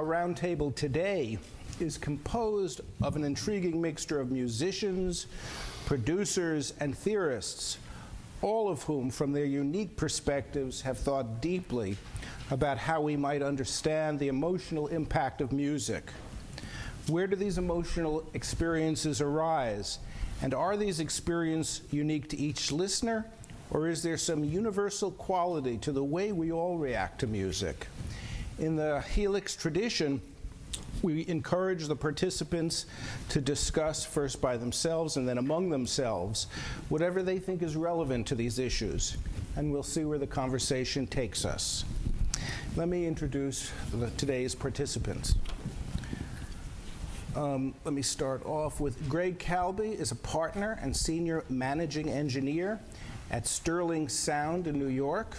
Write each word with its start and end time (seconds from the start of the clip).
our 0.00 0.06
roundtable 0.06 0.74
today 0.74 1.36
is 1.78 1.98
composed 1.98 2.80
of 3.02 3.16
an 3.16 3.24
intriguing 3.24 3.82
mixture 3.82 4.18
of 4.18 4.30
musicians, 4.30 5.26
producers, 5.84 6.72
and 6.80 6.96
theorists, 6.96 7.76
all 8.40 8.70
of 8.70 8.82
whom, 8.84 9.10
from 9.10 9.30
their 9.30 9.44
unique 9.44 9.98
perspectives, 9.98 10.80
have 10.80 10.96
thought 10.96 11.42
deeply 11.42 11.98
about 12.50 12.78
how 12.78 13.02
we 13.02 13.14
might 13.14 13.42
understand 13.42 14.18
the 14.18 14.28
emotional 14.28 14.86
impact 14.86 15.42
of 15.42 15.52
music. 15.52 16.10
Where 17.08 17.26
do 17.26 17.36
these 17.36 17.58
emotional 17.58 18.26
experiences 18.32 19.20
arise? 19.20 19.98
And 20.40 20.54
are 20.54 20.78
these 20.78 20.98
experiences 20.98 21.82
unique 21.90 22.30
to 22.30 22.38
each 22.38 22.72
listener? 22.72 23.26
Or 23.70 23.86
is 23.86 24.02
there 24.02 24.16
some 24.16 24.44
universal 24.44 25.10
quality 25.10 25.76
to 25.76 25.92
the 25.92 26.02
way 26.02 26.32
we 26.32 26.50
all 26.52 26.78
react 26.78 27.20
to 27.20 27.26
music? 27.26 27.86
In 28.60 28.76
the 28.76 29.00
Helix 29.00 29.56
tradition, 29.56 30.20
we 31.00 31.26
encourage 31.28 31.86
the 31.88 31.96
participants 31.96 32.84
to 33.30 33.40
discuss 33.40 34.04
first 34.04 34.42
by 34.42 34.58
themselves 34.58 35.16
and 35.16 35.26
then 35.26 35.38
among 35.38 35.70
themselves 35.70 36.46
whatever 36.90 37.22
they 37.22 37.38
think 37.38 37.62
is 37.62 37.74
relevant 37.74 38.26
to 38.26 38.34
these 38.34 38.58
issues, 38.58 39.16
and 39.56 39.72
we'll 39.72 39.82
see 39.82 40.04
where 40.04 40.18
the 40.18 40.26
conversation 40.26 41.06
takes 41.06 41.46
us. 41.46 41.86
Let 42.76 42.88
me 42.88 43.06
introduce 43.06 43.72
the, 43.94 44.10
today's 44.10 44.54
participants. 44.54 45.36
Um, 47.34 47.74
let 47.84 47.94
me 47.94 48.02
start 48.02 48.44
off 48.44 48.78
with 48.78 49.08
Greg 49.08 49.38
Calbi 49.38 49.98
is 49.98 50.12
a 50.12 50.16
partner 50.16 50.78
and 50.82 50.94
senior 50.94 51.46
managing 51.48 52.10
engineer 52.10 52.78
at 53.30 53.46
Sterling 53.46 54.10
Sound 54.10 54.66
in 54.66 54.78
New 54.78 54.88
York. 54.88 55.34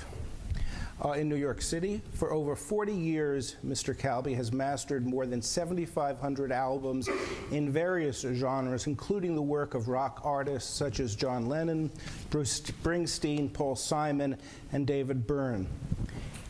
Uh, 1.04 1.14
in 1.14 1.28
New 1.28 1.36
York 1.36 1.64
City. 1.64 2.00
For 2.14 2.32
over 2.32 2.56
40 2.56 2.94
years, 2.94 3.56
Mr. 3.66 3.98
Calbi 3.98 4.36
has 4.36 4.52
mastered 4.52 5.08
more 5.08 5.26
than 5.26 5.42
7,500 5.42 6.52
albums 6.52 7.10
in 7.50 7.72
various 7.72 8.22
genres, 8.22 8.86
including 8.86 9.36
the 9.36 9.42
work 9.42 9.74
of 9.74 9.88
rock 9.88 10.22
artists 10.24 10.72
such 10.72 11.00
as 11.00 11.16
John 11.16 11.48
Lennon, 11.48 11.90
Bruce 12.30 12.62
Springsteen, 12.62 13.52
Paul 13.52 13.76
Simon, 13.76 14.38
and 14.74 14.86
David 14.86 15.26
Byrne. 15.26 15.66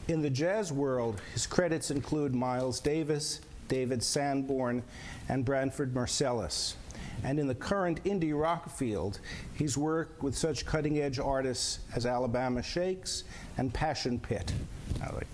In 0.09 0.21
the 0.21 0.29
jazz 0.29 0.73
world, 0.73 1.21
his 1.31 1.47
credits 1.47 1.89
include 1.89 2.35
Miles 2.35 2.81
Davis, 2.81 3.39
David 3.69 4.03
Sanborn, 4.03 4.83
and 5.29 5.45
Branford 5.45 5.93
Marsalis. 5.93 6.73
And 7.23 7.39
in 7.39 7.47
the 7.47 7.55
current 7.55 8.03
indie 8.03 8.39
rock 8.39 8.69
field, 8.69 9.19
he's 9.53 9.77
worked 9.77 10.23
with 10.23 10.35
such 10.35 10.65
cutting 10.65 10.99
edge 10.99 11.19
artists 11.19 11.79
as 11.95 12.05
Alabama 12.05 12.63
Shakes 12.63 13.23
and 13.57 13.73
Passion 13.73 14.19
Pit. 14.19 14.51
Like 14.99 15.27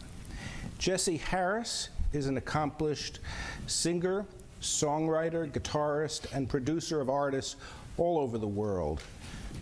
Jesse 0.78 1.18
Harris 1.18 1.90
is 2.14 2.28
an 2.28 2.38
accomplished 2.38 3.20
singer, 3.68 4.26
songwriter, 4.62 5.50
guitarist, 5.50 6.34
and 6.34 6.50
producer 6.50 7.00
of 7.02 7.10
artists 7.10 7.56
all 7.98 8.20
over 8.20 8.38
the 8.38 8.48
world. 8.48 9.02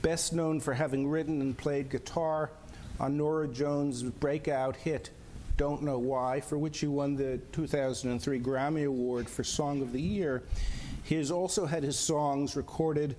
Best 0.02 0.34
known 0.34 0.60
for 0.60 0.74
having 0.74 1.08
written 1.08 1.42
and 1.42 1.58
played 1.58 1.90
guitar 1.90 2.52
on 3.00 3.18
Norah 3.18 3.48
Jones' 3.48 4.04
breakout 4.04 4.76
hit, 4.76 5.10
Don't 5.58 5.84
Know 5.84 5.98
Why, 5.98 6.40
for 6.40 6.58
which 6.58 6.80
he 6.80 6.88
won 6.88 7.16
the 7.16 7.40
2003 7.52 8.40
Grammy 8.40 8.86
Award 8.86 9.30
for 9.30 9.44
Song 9.44 9.82
of 9.82 9.92
the 9.92 10.02
Year 10.02 10.44
he 11.06 11.16
has 11.16 11.30
also 11.30 11.68
had 11.68 11.84
his 11.84 11.98
songs 11.98 12.56
recorded 12.56 13.16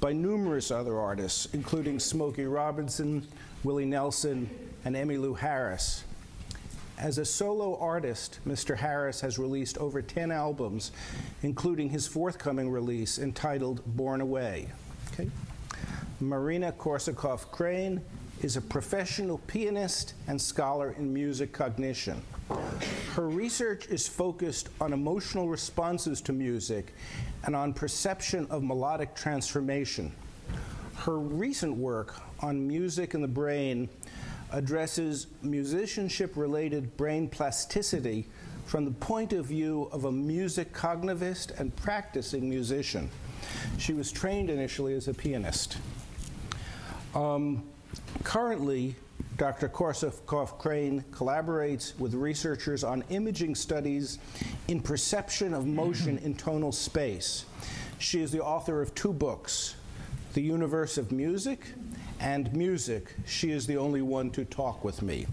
by 0.00 0.12
numerous 0.12 0.70
other 0.72 0.98
artists, 0.98 1.46
including 1.52 2.00
Smokey 2.00 2.44
Robinson, 2.44 3.26
Willie 3.62 3.84
Nelson, 3.84 4.50
and 4.84 4.96
Emmylou 4.96 5.38
Harris. 5.38 6.02
As 6.98 7.18
a 7.18 7.24
solo 7.24 7.78
artist, 7.78 8.40
Mr. 8.46 8.76
Harris 8.76 9.20
has 9.20 9.38
released 9.38 9.78
over 9.78 10.02
10 10.02 10.32
albums, 10.32 10.90
including 11.42 11.90
his 11.90 12.08
forthcoming 12.08 12.68
release 12.70 13.20
entitled 13.20 13.82
Born 13.86 14.20
Away. 14.20 14.68
Okay. 15.12 15.30
Marina 16.18 16.72
Korsakova-Kreyn 16.72 18.00
is 18.42 18.56
a 18.56 18.60
professional 18.60 19.38
pianist 19.46 20.14
and 20.26 20.40
scholar 20.40 20.90
in 20.98 21.14
music 21.14 21.52
cognition. 21.52 22.20
Her 23.14 23.28
research 23.28 23.86
is 23.88 24.06
focused 24.06 24.68
on 24.80 24.92
emotional 24.92 25.48
responses 25.48 26.20
to 26.22 26.32
music 26.32 26.94
and 27.44 27.54
on 27.54 27.72
perception 27.72 28.46
of 28.50 28.62
melodic 28.62 29.14
transformation. 29.14 30.12
Her 30.96 31.18
recent 31.18 31.76
work 31.76 32.14
on 32.40 32.66
music 32.66 33.14
and 33.14 33.22
the 33.22 33.28
brain 33.28 33.88
addresses 34.50 35.26
musicianship 35.42 36.36
related 36.36 36.96
brain 36.96 37.28
plasticity 37.28 38.26
from 38.66 38.84
the 38.84 38.90
point 38.92 39.32
of 39.32 39.46
view 39.46 39.88
of 39.92 40.04
a 40.04 40.12
music 40.12 40.72
cognitivist 40.72 41.58
and 41.58 41.74
practicing 41.76 42.48
musician. 42.48 43.10
She 43.78 43.94
was 43.94 44.12
trained 44.12 44.50
initially 44.50 44.94
as 44.94 45.08
a 45.08 45.14
pianist. 45.14 45.78
Um, 47.14 47.62
currently, 48.24 48.94
Dr. 49.38 49.68
Korsakova-Kreyn 49.68 51.04
collaborates 51.12 51.96
with 51.96 52.12
researchers 52.12 52.82
on 52.82 53.04
imaging 53.08 53.54
studies 53.54 54.18
in 54.66 54.80
perception 54.80 55.54
of 55.54 55.64
motion 55.64 56.18
in 56.18 56.34
tonal 56.34 56.72
space. 56.72 57.44
She 58.00 58.20
is 58.20 58.32
the 58.32 58.42
author 58.42 58.82
of 58.82 58.96
two 58.96 59.12
books 59.12 59.76
The 60.34 60.42
Universe 60.42 60.98
of 60.98 61.12
Music 61.12 61.60
and 62.18 62.52
Music. 62.52 63.14
She 63.26 63.52
is 63.52 63.64
the 63.64 63.76
only 63.76 64.02
one 64.02 64.30
to 64.32 64.44
talk 64.44 64.82
with 64.82 65.02
me. 65.02 65.28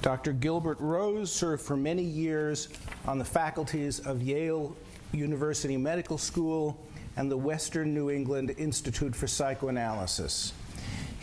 Dr. 0.00 0.32
Gilbert 0.32 0.80
Rose 0.80 1.30
served 1.30 1.62
for 1.62 1.76
many 1.76 2.02
years 2.02 2.70
on 3.06 3.18
the 3.18 3.26
faculties 3.26 4.00
of 4.00 4.22
Yale 4.22 4.74
University 5.12 5.76
Medical 5.76 6.16
School 6.16 6.82
and 7.18 7.30
the 7.30 7.36
Western 7.36 7.92
New 7.92 8.08
England 8.08 8.54
Institute 8.56 9.14
for 9.14 9.26
Psychoanalysis. 9.26 10.54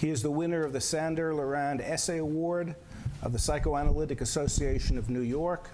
He 0.04 0.10
is 0.10 0.22
the 0.22 0.30
winner 0.30 0.66
of 0.66 0.74
the 0.74 0.82
Sander 0.82 1.32
Lorand 1.32 1.80
Essay 1.80 2.18
Award 2.18 2.76
of 3.22 3.32
the 3.32 3.40
Psychoanalytic 3.40 4.20
Association 4.20 4.98
of 4.98 5.10
New 5.10 5.22
York 5.22 5.70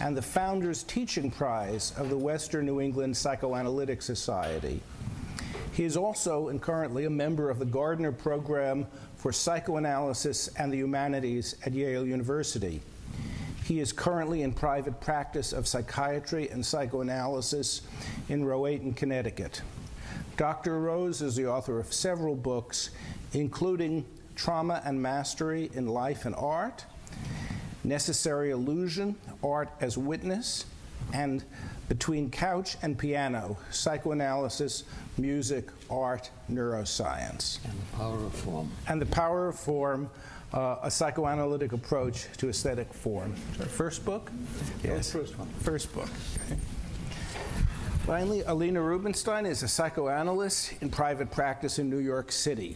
and 0.00 0.16
the 0.16 0.22
Founders 0.22 0.84
Teaching 0.84 1.30
Prize 1.30 1.92
of 1.98 2.08
the 2.08 2.16
Western 2.16 2.64
New 2.64 2.80
England 2.80 3.14
Psychoanalytic 3.14 4.00
Society. 4.00 4.80
He 5.74 5.84
is 5.84 5.98
also 5.98 6.48
and 6.48 6.62
currently 6.62 7.04
a 7.04 7.10
member 7.10 7.50
of 7.50 7.58
the 7.58 7.66
Gardiner 7.66 8.10
Program 8.10 8.86
for 9.16 9.32
Psychoanalysis 9.32 10.48
and 10.56 10.72
the 10.72 10.78
Humanities 10.78 11.54
at 11.66 11.74
Yale 11.74 12.06
University. 12.06 12.80
He 13.64 13.80
is 13.80 13.92
currently 13.92 14.44
in 14.44 14.54
private 14.54 14.98
practice 14.98 15.52
of 15.52 15.68
psychiatry 15.68 16.48
and 16.48 16.64
psychoanalysis 16.64 17.82
in 18.30 18.46
Rowayton, 18.46 18.96
Connecticut. 18.96 19.60
Dr. 20.38 20.78
Rose 20.78 21.20
is 21.20 21.34
the 21.34 21.48
author 21.48 21.80
of 21.80 21.92
several 21.92 22.36
books, 22.36 22.90
including 23.32 24.04
Trauma 24.36 24.82
and 24.84 25.00
Mastery 25.00 25.70
in 25.74 25.88
Life 25.88 26.24
and 26.24 26.34
Art, 26.36 26.84
Necessary 27.84 28.50
Illusion, 28.50 29.16
Art 29.42 29.68
as 29.80 29.98
Witness, 29.98 30.66
and 31.12 31.44
Between 31.88 32.30
Couch 32.30 32.76
and 32.82 32.98
Piano 32.98 33.56
Psychoanalysis, 33.70 34.84
Music, 35.16 35.68
Art, 35.90 36.30
Neuroscience. 36.50 37.58
And 37.64 37.72
the 37.72 37.96
Power 37.96 38.24
of 38.26 38.34
Form. 38.34 38.70
And 38.88 39.00
the 39.00 39.06
Power 39.06 39.48
of 39.48 39.58
Form. 39.58 40.10
Uh, 40.50 40.76
a 40.82 40.90
psychoanalytic 40.90 41.72
approach 41.72 42.26
to 42.38 42.48
aesthetic 42.48 42.90
form. 42.94 43.34
First 43.34 44.02
book? 44.06 44.32
Yes. 44.82 45.12
First 45.12 45.38
one. 45.38 45.46
First 45.60 45.94
book. 45.94 46.08
Okay. 46.46 46.58
Finally, 48.08 48.42
Alina 48.46 48.80
Rubinstein 48.80 49.44
is 49.44 49.62
a 49.62 49.68
psychoanalyst 49.68 50.72
in 50.80 50.88
private 50.88 51.30
practice 51.30 51.78
in 51.78 51.90
New 51.90 51.98
York 51.98 52.32
City. 52.32 52.74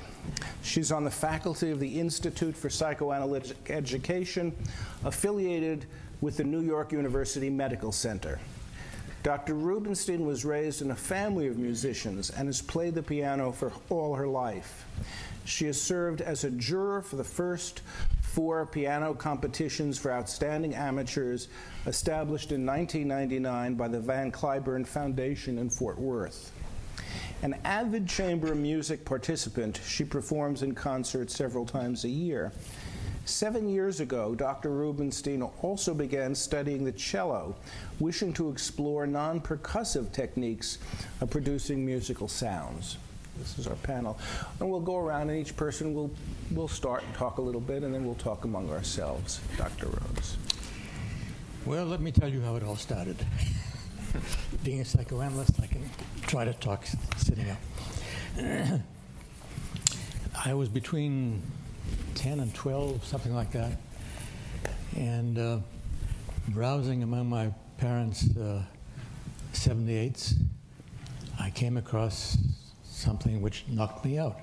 She's 0.62 0.92
on 0.92 1.04
the 1.04 1.10
faculty 1.10 1.70
of 1.70 1.80
the 1.80 1.98
Institute 1.98 2.54
for 2.54 2.68
Psychoanalytic 2.68 3.70
Education, 3.70 4.54
affiliated 5.06 5.86
with 6.20 6.36
the 6.36 6.44
New 6.44 6.60
York 6.60 6.92
University 6.92 7.48
Medical 7.48 7.92
Center. 7.92 8.40
Dr. 9.22 9.54
Rubinstein 9.54 10.26
was 10.26 10.44
raised 10.44 10.82
in 10.82 10.90
a 10.90 10.94
family 10.94 11.46
of 11.46 11.56
musicians 11.56 12.28
and 12.28 12.46
has 12.46 12.60
played 12.60 12.94
the 12.94 13.02
piano 13.02 13.52
for 13.52 13.72
all 13.88 14.14
her 14.14 14.28
life. 14.28 14.84
She 15.46 15.64
has 15.64 15.80
served 15.80 16.20
as 16.20 16.44
a 16.44 16.50
juror 16.50 17.00
for 17.00 17.16
the 17.16 17.24
first 17.24 17.80
four 18.32 18.64
piano 18.64 19.12
competitions 19.12 19.98
for 19.98 20.10
outstanding 20.10 20.74
amateurs 20.74 21.48
established 21.86 22.50
in 22.50 22.64
1999 22.64 23.74
by 23.74 23.86
the 23.86 24.00
Van 24.00 24.32
Cliburn 24.32 24.86
Foundation 24.86 25.58
in 25.58 25.68
Fort 25.68 25.98
Worth. 25.98 26.50
An 27.42 27.54
avid 27.64 28.08
chamber 28.08 28.54
music 28.54 29.04
participant, 29.04 29.80
she 29.84 30.02
performs 30.02 30.62
in 30.62 30.74
concert 30.74 31.30
several 31.30 31.66
times 31.66 32.04
a 32.04 32.08
year. 32.08 32.52
Seven 33.26 33.68
years 33.68 34.00
ago, 34.00 34.34
Dr. 34.34 34.70
Rubinstein 34.70 35.42
also 35.60 35.92
began 35.92 36.34
studying 36.34 36.84
the 36.84 36.92
cello, 36.92 37.54
wishing 38.00 38.32
to 38.32 38.50
explore 38.50 39.06
non 39.06 39.42
percussive 39.42 40.10
techniques 40.10 40.78
of 41.20 41.28
producing 41.28 41.84
musical 41.84 42.28
sounds. 42.28 42.96
This 43.42 43.58
is 43.58 43.66
our 43.66 43.74
panel. 43.76 44.16
And 44.60 44.70
we'll 44.70 44.80
go 44.80 44.96
around 44.96 45.30
and 45.30 45.38
each 45.38 45.56
person 45.56 45.94
will 45.94 46.10
will 46.52 46.68
start 46.68 47.02
and 47.02 47.14
talk 47.14 47.38
a 47.38 47.42
little 47.42 47.60
bit 47.60 47.82
and 47.82 47.92
then 47.92 48.04
we'll 48.04 48.14
talk 48.14 48.44
among 48.44 48.70
ourselves. 48.70 49.40
Dr. 49.56 49.86
Rose. 49.86 50.36
Well, 51.66 51.86
let 51.86 52.00
me 52.00 52.12
tell 52.12 52.28
you 52.28 52.40
how 52.40 52.56
it 52.56 52.62
all 52.62 52.76
started. 52.76 53.16
Being 54.64 54.80
a 54.80 54.84
psychoanalyst, 54.84 55.60
I 55.60 55.66
can 55.66 55.88
try 56.22 56.44
to 56.44 56.52
talk 56.54 56.86
sitting 57.16 57.50
up. 57.50 57.58
I 60.44 60.54
was 60.54 60.68
between 60.68 61.42
10 62.14 62.40
and 62.40 62.54
12, 62.54 63.04
something 63.04 63.34
like 63.34 63.52
that, 63.52 63.72
and 64.96 65.38
uh, 65.38 65.58
browsing 66.48 67.02
among 67.02 67.28
my 67.28 67.52
parents' 67.78 68.36
uh, 68.36 68.62
78s, 69.52 70.34
I 71.38 71.50
came 71.50 71.76
across 71.76 72.38
something 73.02 73.42
which 73.42 73.64
knocked 73.68 74.04
me 74.04 74.18
out. 74.18 74.38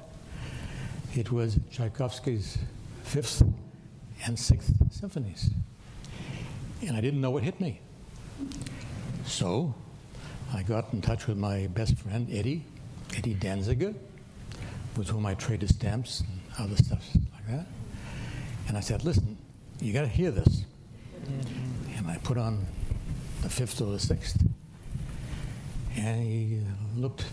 It 1.16 1.32
was 1.32 1.60
Tchaikovsky's 1.72 2.58
Fifth 3.04 3.42
and 4.26 4.38
Sixth 4.38 4.74
Symphonies 4.92 5.50
and 6.82 6.96
I 6.96 7.02
didn't 7.02 7.22
know 7.22 7.32
what 7.32 7.44
hit 7.44 7.60
me. 7.60 7.80
So 9.26 9.74
I 10.54 10.64
got 10.64 10.94
in 10.94 11.02
touch 11.02 11.28
with 11.28 11.38
my 11.38 11.68
best 11.68 11.98
friend, 11.98 12.28
Eddie, 12.32 12.64
Eddie 13.16 13.36
Danziger, 13.36 13.94
with 14.98 15.10
whom 15.10 15.26
I 15.26 15.34
traded 15.34 15.70
stamps 15.70 16.22
and 16.22 16.40
other 16.58 16.76
stuff 16.82 17.06
like 17.34 17.48
that. 17.48 17.66
And 18.68 18.78
I 18.78 18.80
said, 18.80 19.04
listen, 19.04 19.38
you 19.82 19.94
got 19.94 20.02
to 20.02 20.08
hear 20.08 20.32
this. 20.32 20.66
Mm-hmm. 21.26 21.98
And 21.98 22.08
I 22.08 22.18
put 22.18 22.38
on 22.38 22.66
the 23.42 23.50
fifth 23.50 23.82
or 23.82 23.92
the 23.92 24.00
sixth. 24.00 24.42
And 25.96 26.24
he 26.24 26.62
looked, 26.96 27.26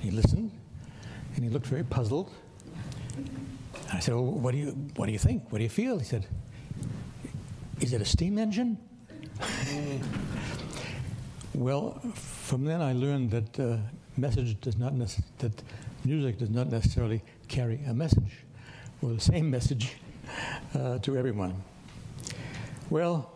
he 0.00 0.10
listened, 0.10 0.50
and 1.38 1.46
he 1.46 1.52
looked 1.52 1.66
very 1.66 1.84
puzzled. 1.84 2.32
And 3.16 3.92
I 3.92 4.00
said, 4.00 4.12
oh, 4.14 4.22
what 4.22 4.50
do 4.50 4.58
you, 4.58 4.70
what 4.96 5.06
do 5.06 5.12
you 5.12 5.20
think? 5.20 5.44
What 5.52 5.58
do 5.58 5.62
you 5.62 5.70
feel? 5.70 5.96
He 6.00 6.04
said, 6.04 6.26
is 7.80 7.92
it 7.92 8.02
a 8.02 8.04
steam 8.04 8.38
engine? 8.38 8.76
well, 11.54 12.00
from 12.14 12.64
then 12.64 12.82
I 12.82 12.92
learned 12.92 13.30
that 13.30 13.60
uh, 13.60 13.76
message 14.16 14.60
does 14.60 14.76
not 14.76 14.94
nec- 14.94 15.22
that 15.38 15.62
music 16.04 16.38
does 16.38 16.50
not 16.50 16.70
necessarily 16.72 17.22
carry 17.46 17.84
a 17.86 17.94
message, 17.94 18.38
or 19.00 19.12
the 19.12 19.20
same 19.20 19.48
message 19.56 19.92
uh, 20.74 20.98
to 20.98 21.16
everyone. 21.16 21.62
Well, 22.90 23.30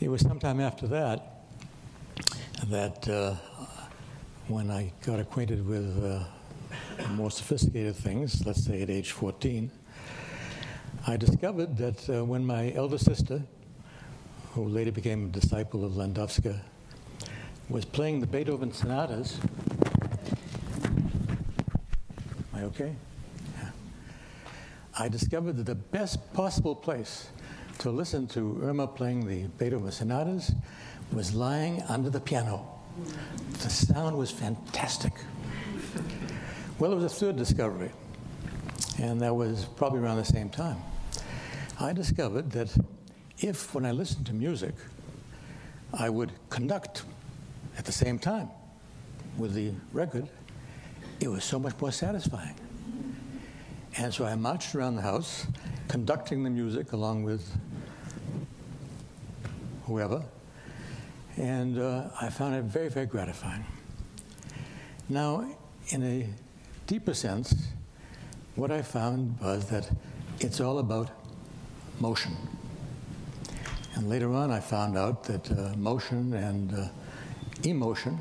it 0.00 0.08
was 0.08 0.22
sometime 0.22 0.58
after 0.58 0.86
that 0.86 1.42
that 2.68 3.06
uh, 3.08 3.34
when 4.48 4.70
I 4.70 4.90
got 5.04 5.20
acquainted 5.20 5.66
with 5.66 6.02
uh, 6.02 6.24
more 7.10 7.30
sophisticated 7.30 7.96
things, 7.96 8.44
let's 8.46 8.64
say 8.64 8.82
at 8.82 8.90
age 8.90 9.12
14, 9.12 9.70
I 11.06 11.16
discovered 11.16 11.76
that 11.78 12.10
uh, 12.10 12.24
when 12.24 12.44
my 12.44 12.72
elder 12.74 12.98
sister, 12.98 13.42
who 14.52 14.64
later 14.66 14.92
became 14.92 15.26
a 15.26 15.28
disciple 15.28 15.84
of 15.84 15.92
Landowska, 15.92 16.60
was 17.68 17.84
playing 17.84 18.20
the 18.20 18.26
Beethoven 18.26 18.72
sonatas. 18.72 19.38
Am 20.84 22.54
I 22.54 22.62
okay? 22.64 22.94
Yeah. 23.56 23.70
I 24.98 25.08
discovered 25.08 25.56
that 25.56 25.66
the 25.66 25.74
best 25.74 26.32
possible 26.34 26.74
place 26.74 27.28
to 27.78 27.90
listen 27.90 28.26
to 28.28 28.60
Irma 28.62 28.86
playing 28.86 29.26
the 29.26 29.44
Beethoven 29.58 29.92
sonatas 29.92 30.52
was 31.12 31.34
lying 31.34 31.82
under 31.88 32.10
the 32.10 32.20
piano. 32.20 32.68
The 33.60 33.70
sound 33.70 34.18
was 34.18 34.30
fantastic. 34.30 35.12
Well, 36.80 36.92
there 36.92 36.98
was 36.98 37.12
a 37.12 37.14
third 37.14 37.36
discovery, 37.36 37.90
and 38.98 39.20
that 39.20 39.34
was 39.34 39.66
probably 39.66 40.00
around 40.00 40.16
the 40.16 40.24
same 40.24 40.48
time. 40.48 40.78
I 41.78 41.92
discovered 41.92 42.50
that 42.52 42.74
if, 43.38 43.74
when 43.74 43.84
I 43.84 43.92
listened 43.92 44.24
to 44.28 44.32
music, 44.32 44.72
I 45.92 46.08
would 46.08 46.32
conduct 46.48 47.02
at 47.76 47.84
the 47.84 47.92
same 47.92 48.18
time 48.18 48.48
with 49.36 49.52
the 49.52 49.72
record, 49.92 50.26
it 51.20 51.28
was 51.28 51.44
so 51.44 51.58
much 51.58 51.78
more 51.82 51.92
satisfying. 51.92 52.54
And 53.98 54.14
so 54.14 54.24
I 54.24 54.34
marched 54.34 54.74
around 54.74 54.96
the 54.96 55.02
house, 55.02 55.46
conducting 55.88 56.44
the 56.44 56.50
music 56.50 56.92
along 56.92 57.24
with 57.24 57.46
whoever, 59.84 60.24
and 61.36 61.78
uh, 61.78 62.08
I 62.18 62.30
found 62.30 62.54
it 62.54 62.64
very, 62.64 62.88
very 62.88 63.04
gratifying. 63.04 63.66
Now, 65.10 65.46
in 65.90 66.02
a 66.02 66.26
deeper 66.90 67.14
sense, 67.14 67.54
what 68.56 68.72
I 68.72 68.82
found 68.82 69.38
was 69.40 69.66
that 69.66 69.88
it's 70.40 70.60
all 70.60 70.80
about 70.80 71.08
motion. 72.00 72.36
And 73.94 74.08
later 74.08 74.32
on, 74.32 74.50
I 74.50 74.58
found 74.58 74.98
out 74.98 75.22
that 75.22 75.52
uh, 75.52 75.76
motion 75.76 76.34
and 76.34 76.74
uh, 76.74 76.88
emotion 77.62 78.18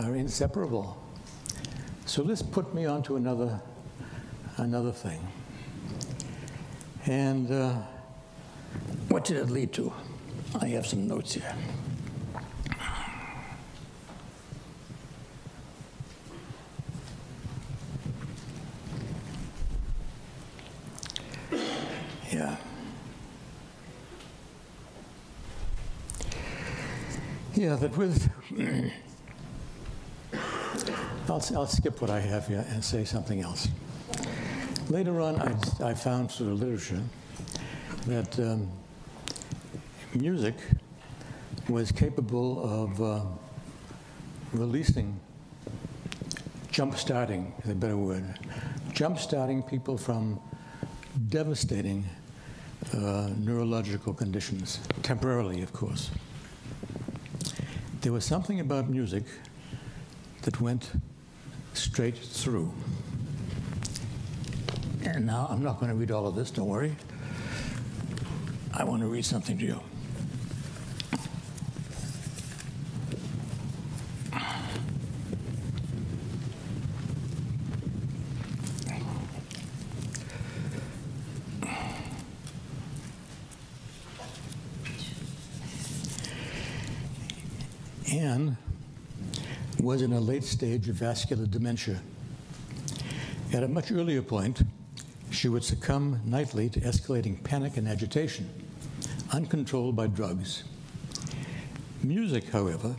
are 0.00 0.16
inseparable. 0.16 1.00
So 2.06 2.24
this 2.24 2.42
put 2.42 2.74
me 2.74 2.86
onto 2.86 3.14
another, 3.14 3.60
another 4.56 4.90
thing. 4.90 5.24
And 7.06 7.52
uh, 7.52 7.74
what 9.10 9.24
did 9.24 9.36
it 9.36 9.48
lead 9.48 9.72
to? 9.74 9.92
I 10.60 10.66
have 10.70 10.88
some 10.88 11.06
notes 11.06 11.34
here. 11.34 11.54
Yeah, 27.64 27.76
that 27.76 27.96
with. 27.96 28.28
I'll, 31.30 31.42
I'll 31.56 31.66
skip 31.66 32.02
what 32.02 32.10
I 32.10 32.20
have 32.20 32.46
here 32.46 32.62
and 32.68 32.84
say 32.84 33.06
something 33.06 33.40
else. 33.40 33.68
Later 34.90 35.22
on, 35.22 35.40
I, 35.40 35.56
I 35.82 35.94
found 35.94 36.30
through 36.30 36.48
the 36.48 36.52
literature 36.52 37.02
that 38.06 38.38
um, 38.38 38.68
music 40.14 40.56
was 41.70 41.90
capable 41.90 42.62
of 42.62 43.00
uh, 43.00 43.22
releasing, 44.52 45.18
jump 46.70 46.98
starting 46.98 47.54
is 47.64 47.70
a 47.70 47.74
better 47.74 47.96
word, 47.96 48.38
jump 48.92 49.18
starting 49.18 49.62
people 49.62 49.96
from 49.96 50.38
devastating 51.30 52.04
uh, 52.92 53.30
neurological 53.38 54.12
conditions, 54.12 54.80
temporarily, 55.02 55.62
of 55.62 55.72
course 55.72 56.10
there 58.04 58.12
was 58.12 58.26
something 58.26 58.60
about 58.60 58.90
music 58.90 59.24
that 60.42 60.60
went 60.60 60.90
straight 61.72 62.18
through. 62.18 62.70
And 65.02 65.24
now 65.24 65.46
I'm 65.48 65.62
not 65.62 65.80
going 65.80 65.90
to 65.90 65.96
read 65.96 66.10
all 66.10 66.26
of 66.26 66.34
this, 66.34 66.50
don't 66.50 66.68
worry. 66.68 66.94
I 68.74 68.84
want 68.84 69.00
to 69.00 69.08
read 69.08 69.24
something 69.24 69.56
to 69.56 69.64
you. 69.64 69.80
Was 89.94 90.02
in 90.02 90.12
a 90.12 90.18
late 90.18 90.42
stage 90.42 90.88
of 90.88 90.96
vascular 90.96 91.46
dementia. 91.46 92.00
At 93.52 93.62
a 93.62 93.68
much 93.68 93.92
earlier 93.92 94.22
point, 94.22 94.64
she 95.30 95.48
would 95.48 95.62
succumb 95.62 96.20
nightly 96.24 96.68
to 96.70 96.80
escalating 96.80 97.40
panic 97.44 97.76
and 97.76 97.86
agitation, 97.86 98.50
uncontrolled 99.30 99.94
by 99.94 100.08
drugs. 100.08 100.64
Music, 102.02 102.48
however, 102.48 102.96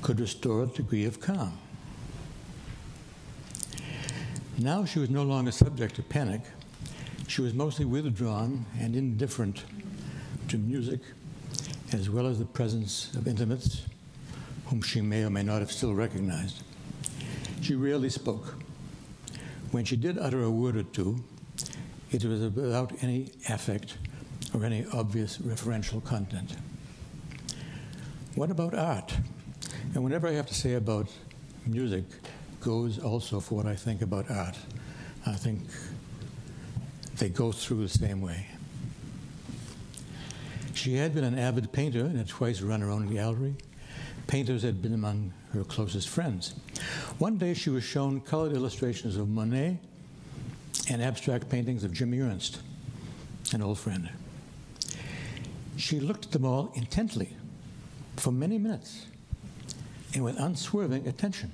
could 0.00 0.18
restore 0.18 0.62
a 0.62 0.66
degree 0.66 1.04
of 1.04 1.20
calm. 1.20 1.58
Now 4.56 4.86
she 4.86 4.98
was 4.98 5.10
no 5.10 5.24
longer 5.24 5.52
subject 5.52 5.96
to 5.96 6.02
panic. 6.02 6.40
She 7.28 7.42
was 7.42 7.52
mostly 7.52 7.84
withdrawn 7.84 8.64
and 8.80 8.96
indifferent 8.96 9.64
to 10.48 10.56
music, 10.56 11.00
as 11.92 12.08
well 12.08 12.26
as 12.26 12.38
the 12.38 12.46
presence 12.46 13.12
of 13.14 13.28
intimates 13.28 13.82
whom 14.70 14.80
she 14.80 15.00
may 15.00 15.24
or 15.24 15.30
may 15.30 15.42
not 15.42 15.58
have 15.58 15.72
still 15.72 15.92
recognized. 15.92 16.62
She 17.60 17.74
rarely 17.74 18.08
spoke. 18.08 18.54
When 19.72 19.84
she 19.84 19.96
did 19.96 20.16
utter 20.16 20.44
a 20.44 20.50
word 20.50 20.76
or 20.76 20.84
two, 20.84 21.22
it 22.12 22.24
was 22.24 22.40
without 22.40 22.92
any 23.02 23.32
affect 23.48 23.98
or 24.54 24.64
any 24.64 24.86
obvious 24.92 25.38
referential 25.38 26.02
content. 26.02 26.56
What 28.36 28.50
about 28.50 28.74
art? 28.74 29.16
And 29.94 30.04
whatever 30.04 30.28
I 30.28 30.32
have 30.32 30.46
to 30.46 30.54
say 30.54 30.74
about 30.74 31.08
music 31.66 32.04
goes 32.60 32.98
also 32.98 33.40
for 33.40 33.56
what 33.56 33.66
I 33.66 33.74
think 33.74 34.02
about 34.02 34.30
art. 34.30 34.56
I 35.26 35.34
think 35.34 35.60
they 37.16 37.28
go 37.28 37.50
through 37.50 37.82
the 37.82 37.88
same 37.88 38.20
way. 38.20 38.46
She 40.74 40.94
had 40.94 41.12
been 41.12 41.24
an 41.24 41.38
avid 41.38 41.72
painter 41.72 42.00
and 42.00 42.16
had 42.16 42.28
twice 42.28 42.60
run 42.60 42.80
her 42.80 42.90
own 42.90 43.12
gallery. 43.12 43.54
Painters 44.30 44.62
had 44.62 44.80
been 44.80 44.94
among 44.94 45.32
her 45.52 45.64
closest 45.64 46.08
friends. 46.08 46.54
One 47.18 47.36
day 47.36 47.52
she 47.52 47.68
was 47.68 47.82
shown 47.82 48.20
colored 48.20 48.52
illustrations 48.52 49.16
of 49.16 49.28
Monet 49.28 49.80
and 50.88 51.02
abstract 51.02 51.48
paintings 51.48 51.82
of 51.82 51.92
Jimmy 51.92 52.20
Ernst, 52.20 52.60
an 53.52 53.60
old 53.60 53.80
friend. 53.80 54.08
She 55.76 55.98
looked 55.98 56.26
at 56.26 56.30
them 56.30 56.44
all 56.44 56.70
intently 56.76 57.30
for 58.18 58.30
many 58.30 58.56
minutes 58.56 59.06
and 60.14 60.22
with 60.22 60.38
unswerving 60.38 61.08
attention. 61.08 61.50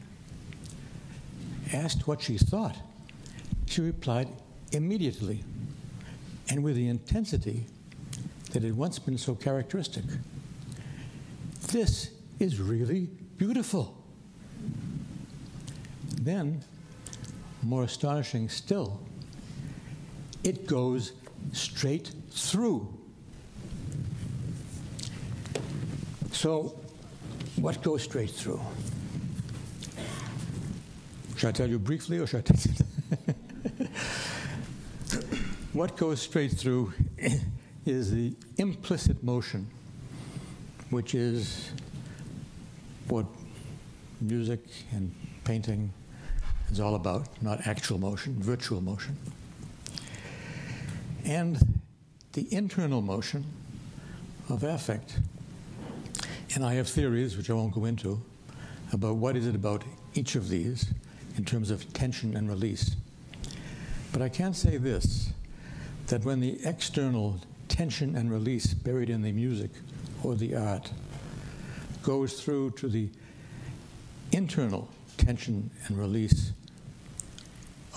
Asked 1.72 2.06
what 2.06 2.20
she 2.20 2.36
thought, 2.36 2.76
she 3.64 3.80
replied 3.80 4.28
immediately 4.72 5.42
and 6.50 6.62
with 6.62 6.76
the 6.76 6.88
intensity 6.88 7.68
that 8.52 8.62
had 8.62 8.76
once 8.76 8.98
been 8.98 9.16
so 9.16 9.34
characteristic. 9.34 10.04
This 11.68 12.10
is 12.38 12.60
really 12.60 13.08
beautiful. 13.36 13.96
Then, 16.20 16.62
more 17.62 17.84
astonishing 17.84 18.48
still, 18.48 19.00
it 20.44 20.66
goes 20.66 21.12
straight 21.52 22.12
through. 22.30 22.92
So, 26.32 26.78
what 27.56 27.82
goes 27.82 28.02
straight 28.02 28.30
through? 28.30 28.60
Shall 31.36 31.50
I 31.50 31.52
tell 31.52 31.68
you 31.68 31.78
briefly 31.78 32.18
or 32.18 32.26
shall 32.26 32.40
I 32.40 32.42
tell 32.42 32.56
you? 32.58 33.84
what 35.72 35.96
goes 35.96 36.22
straight 36.22 36.52
through 36.52 36.92
is 37.86 38.10
the 38.10 38.34
implicit 38.58 39.22
motion, 39.22 39.66
which 40.90 41.14
is 41.14 41.70
what 43.08 43.26
music 44.20 44.60
and 44.92 45.14
painting 45.44 45.92
is 46.70 46.80
all 46.80 46.94
about, 46.94 47.28
not 47.42 47.66
actual 47.66 47.98
motion, 47.98 48.34
virtual 48.40 48.80
motion. 48.80 49.16
And 51.24 51.80
the 52.32 52.52
internal 52.52 53.02
motion 53.02 53.44
of 54.48 54.62
affect. 54.62 55.18
And 56.54 56.64
I 56.64 56.74
have 56.74 56.88
theories, 56.88 57.36
which 57.36 57.50
I 57.50 57.54
won't 57.54 57.74
go 57.74 57.84
into, 57.84 58.20
about 58.92 59.16
what 59.16 59.36
is 59.36 59.46
it 59.46 59.54
about 59.54 59.84
each 60.14 60.34
of 60.34 60.48
these 60.48 60.86
in 61.36 61.44
terms 61.44 61.70
of 61.70 61.92
tension 61.92 62.36
and 62.36 62.48
release. 62.48 62.96
But 64.12 64.22
I 64.22 64.28
can 64.28 64.54
say 64.54 64.76
this 64.76 65.32
that 66.06 66.24
when 66.24 66.38
the 66.38 66.58
external 66.64 67.40
tension 67.68 68.14
and 68.14 68.30
release 68.30 68.72
buried 68.72 69.10
in 69.10 69.22
the 69.22 69.32
music 69.32 69.70
or 70.22 70.36
the 70.36 70.54
art 70.54 70.92
goes 72.06 72.40
through 72.40 72.70
to 72.70 72.88
the 72.88 73.10
internal 74.30 74.88
tension 75.16 75.68
and 75.86 75.98
release 75.98 76.52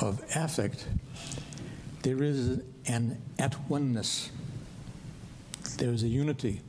of 0.01 0.19
affect, 0.35 0.87
there 2.01 2.23
is 2.23 2.59
an 2.87 3.21
at 3.37 3.69
oneness. 3.69 4.31
There 5.77 5.91
is 5.91 6.01
a 6.01 6.07
unity. 6.07 6.61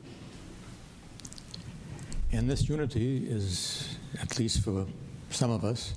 And 2.30 2.48
this 2.48 2.68
unity 2.68 3.26
is, 3.26 3.96
at 4.20 4.38
least 4.38 4.62
for 4.62 4.86
some 5.30 5.50
of 5.50 5.64
us, 5.64 5.94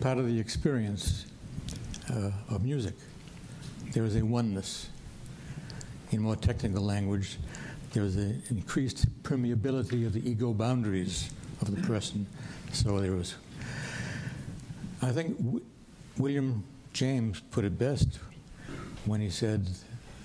part 0.00 0.18
of 0.18 0.26
the 0.26 0.38
experience 0.38 1.24
uh, 2.10 2.32
of 2.50 2.62
music. 2.62 2.94
There 3.94 4.04
is 4.04 4.14
a 4.14 4.24
oneness. 4.26 4.90
In 6.10 6.20
more 6.20 6.36
technical 6.36 6.82
language, 6.82 7.38
there 7.96 8.04
is 8.04 8.16
an 8.16 8.42
increased 8.50 9.06
permeability 9.22 10.04
of 10.04 10.12
the 10.12 10.30
ego 10.30 10.52
boundaries 10.52 11.30
of 11.62 11.74
the 11.74 11.80
person. 11.86 12.26
So 12.70 13.00
there 13.00 13.12
was. 13.12 13.36
I 15.00 15.12
think 15.12 15.38
w- 15.38 15.64
William 16.18 16.62
James 16.92 17.40
put 17.50 17.64
it 17.64 17.78
best 17.78 18.18
when 19.06 19.22
he 19.22 19.30
said, 19.30 19.66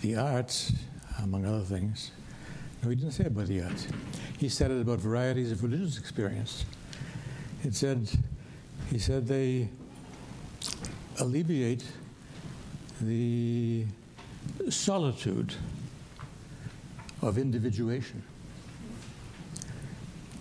the 0.01 0.17
arts, 0.17 0.73
among 1.23 1.45
other 1.45 1.63
things, 1.63 2.11
no, 2.83 2.89
he 2.89 2.97
didn't 2.97 3.13
say 3.13 3.27
about 3.27 3.47
the 3.47 3.61
arts. 3.61 3.87
He 4.37 4.49
said 4.49 4.69
it 4.69 4.81
about 4.81 4.99
varieties 4.99 5.53
of 5.53 5.63
religious 5.63 5.97
experience. 5.97 6.65
It 7.63 7.73
said, 7.73 8.09
he 8.89 8.99
said 8.99 9.27
they 9.27 9.69
alleviate 11.21 11.85
the 12.99 13.85
solitude 14.69 15.53
of 17.21 17.37
individuation. 17.37 18.23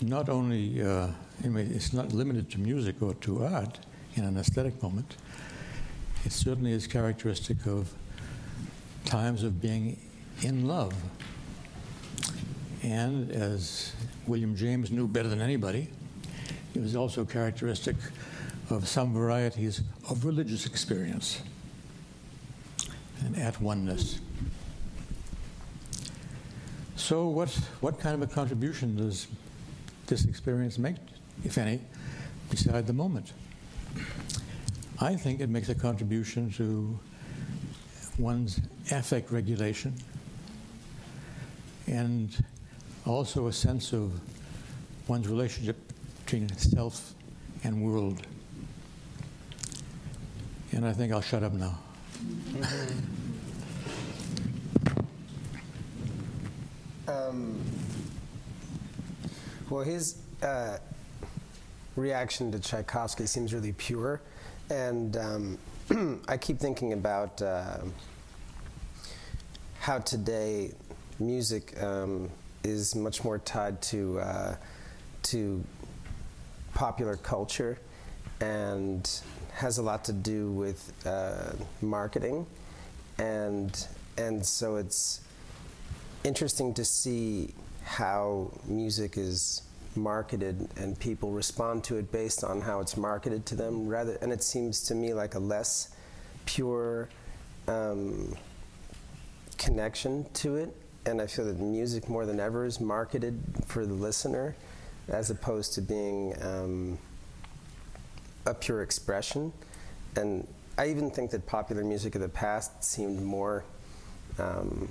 Not 0.00 0.28
only, 0.28 0.82
uh, 0.82 1.08
it's 1.42 1.92
not 1.92 2.12
limited 2.12 2.50
to 2.52 2.60
music 2.60 3.02
or 3.02 3.14
to 3.14 3.44
art 3.44 3.80
in 4.14 4.24
an 4.24 4.36
aesthetic 4.36 4.82
moment. 4.82 5.16
It 6.24 6.32
certainly 6.32 6.72
is 6.72 6.86
characteristic 6.86 7.66
of 7.66 7.92
times 9.04 9.42
of 9.42 9.60
being 9.60 9.98
in 10.42 10.66
love. 10.66 10.94
And 12.82 13.30
as 13.30 13.92
William 14.26 14.56
James 14.56 14.90
knew 14.90 15.06
better 15.06 15.28
than 15.28 15.40
anybody, 15.40 15.88
it 16.74 16.80
was 16.80 16.96
also 16.96 17.24
characteristic 17.24 17.96
of 18.70 18.88
some 18.88 19.12
varieties 19.12 19.82
of 20.08 20.24
religious 20.24 20.64
experience 20.64 21.42
and 23.24 23.36
at 23.36 23.60
oneness. 23.60 24.20
So, 27.00 27.26
what, 27.26 27.48
what 27.80 27.98
kind 27.98 28.14
of 28.14 28.30
a 28.30 28.32
contribution 28.32 28.94
does 28.94 29.26
this 30.06 30.26
experience 30.26 30.78
make, 30.78 30.96
if 31.44 31.56
any, 31.56 31.80
beside 32.50 32.86
the 32.86 32.92
moment? 32.92 33.32
I 35.00 35.16
think 35.16 35.40
it 35.40 35.48
makes 35.48 35.70
a 35.70 35.74
contribution 35.74 36.50
to 36.52 37.00
one's 38.18 38.60
affect 38.90 39.32
regulation 39.32 39.94
and 41.86 42.44
also 43.06 43.46
a 43.46 43.52
sense 43.52 43.94
of 43.94 44.12
one's 45.08 45.26
relationship 45.26 45.78
between 46.24 46.54
self 46.58 47.14
and 47.64 47.82
world. 47.82 48.20
And 50.72 50.86
I 50.86 50.92
think 50.92 51.14
I'll 51.14 51.22
shut 51.22 51.42
up 51.42 51.54
now. 51.54 51.78
Um, 57.10 57.58
well, 59.68 59.82
his 59.82 60.16
uh, 60.42 60.78
reaction 61.96 62.52
to 62.52 62.60
Tchaikovsky 62.60 63.26
seems 63.26 63.52
really 63.52 63.72
pure, 63.72 64.20
and 64.68 65.16
um, 65.16 65.58
I 66.28 66.36
keep 66.36 66.58
thinking 66.58 66.92
about 66.92 67.42
uh, 67.42 67.78
how 69.80 69.98
today 69.98 70.72
music 71.18 71.80
um, 71.82 72.30
is 72.62 72.94
much 72.94 73.24
more 73.24 73.38
tied 73.38 73.82
to 73.82 74.20
uh, 74.20 74.56
to 75.22 75.64
popular 76.74 77.16
culture 77.16 77.78
and 78.40 79.10
has 79.52 79.78
a 79.78 79.82
lot 79.82 80.04
to 80.04 80.12
do 80.12 80.52
with 80.52 80.92
uh, 81.06 81.52
marketing, 81.82 82.46
and 83.18 83.86
and 84.16 84.44
so 84.44 84.76
it's 84.76 85.22
interesting 86.24 86.74
to 86.74 86.84
see 86.84 87.54
how 87.82 88.50
music 88.66 89.16
is 89.16 89.62
marketed 89.96 90.68
and 90.76 90.98
people 91.00 91.30
respond 91.32 91.82
to 91.82 91.96
it 91.96 92.12
based 92.12 92.44
on 92.44 92.60
how 92.60 92.80
it's 92.80 92.96
marketed 92.96 93.44
to 93.46 93.54
them 93.56 93.88
rather 93.88 94.16
and 94.22 94.32
it 94.32 94.42
seems 94.42 94.82
to 94.82 94.94
me 94.94 95.12
like 95.12 95.34
a 95.34 95.38
less 95.38 95.94
pure 96.46 97.08
um, 97.66 98.36
connection 99.58 100.24
to 100.32 100.56
it. 100.56 100.76
And 101.06 101.20
i 101.20 101.26
feel 101.26 101.46
that 101.46 101.58
music 101.58 102.08
more 102.08 102.26
than 102.26 102.38
ever 102.38 102.66
is 102.66 102.80
marketed 102.80 103.40
for 103.66 103.86
the 103.86 103.94
listener 103.94 104.54
as 105.08 105.30
opposed 105.30 105.72
to 105.74 105.80
being 105.80 106.34
um, 106.42 106.98
a 108.46 108.54
pure 108.54 108.82
expression. 108.82 109.52
And 110.16 110.46
i 110.76 110.88
even 110.88 111.10
think 111.10 111.30
that 111.30 111.46
popular 111.46 111.82
music 111.82 112.14
of 112.14 112.20
the 112.20 112.28
past 112.28 112.84
seemed 112.84 113.22
more 113.22 113.64
um, 114.38 114.88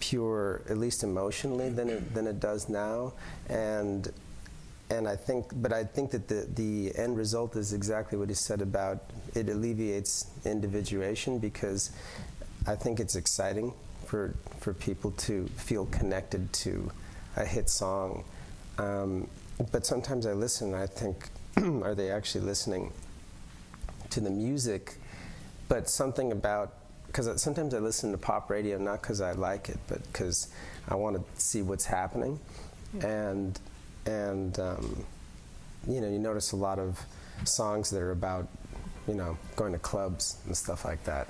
pure, 0.00 0.62
at 0.68 0.78
least 0.78 1.04
emotionally, 1.04 1.68
than 1.68 1.88
it 1.88 2.14
than 2.14 2.26
it 2.26 2.40
does 2.40 2.68
now, 2.68 3.12
and 3.48 4.12
and 4.90 5.06
I 5.06 5.14
think, 5.14 5.46
but 5.54 5.72
I 5.72 5.84
think 5.84 6.10
that 6.10 6.26
the 6.26 6.46
the 6.54 6.92
end 6.96 7.16
result 7.16 7.54
is 7.56 7.72
exactly 7.72 8.18
what 8.18 8.28
he 8.28 8.34
said 8.34 8.60
about 8.60 8.98
it 9.34 9.48
alleviates 9.48 10.26
individuation 10.44 11.38
because 11.38 11.92
I 12.66 12.74
think 12.74 12.98
it's 12.98 13.14
exciting 13.14 13.72
for 14.06 14.34
for 14.58 14.74
people 14.74 15.12
to 15.12 15.46
feel 15.56 15.86
connected 15.86 16.52
to 16.52 16.90
a 17.36 17.44
hit 17.44 17.70
song, 17.70 18.24
um, 18.78 19.28
but 19.70 19.86
sometimes 19.86 20.26
I 20.26 20.32
listen 20.32 20.74
and 20.74 20.82
I 20.82 20.86
think, 20.86 21.28
are 21.84 21.94
they 21.94 22.10
actually 22.10 22.44
listening 22.44 22.92
to 24.10 24.20
the 24.20 24.30
music? 24.30 24.96
But 25.68 25.88
something 25.88 26.32
about 26.32 26.74
because 27.10 27.42
sometimes 27.42 27.74
I 27.74 27.78
listen 27.78 28.12
to 28.12 28.18
pop 28.18 28.50
radio 28.50 28.78
not 28.78 29.02
because 29.02 29.20
I 29.20 29.32
like 29.32 29.68
it, 29.68 29.78
but 29.88 30.00
because 30.12 30.48
I 30.88 30.94
want 30.94 31.16
to 31.16 31.42
see 31.42 31.62
what's 31.62 31.84
happening, 31.84 32.38
and 33.02 33.58
and 34.06 34.58
um, 34.60 35.04
you 35.88 36.00
know 36.00 36.08
you 36.08 36.18
notice 36.18 36.52
a 36.52 36.56
lot 36.56 36.78
of 36.78 37.00
songs 37.44 37.90
that 37.90 38.00
are 38.00 38.12
about 38.12 38.46
you 39.08 39.14
know 39.14 39.36
going 39.56 39.72
to 39.72 39.78
clubs 39.78 40.38
and 40.46 40.56
stuff 40.56 40.84
like 40.84 41.02
that, 41.04 41.28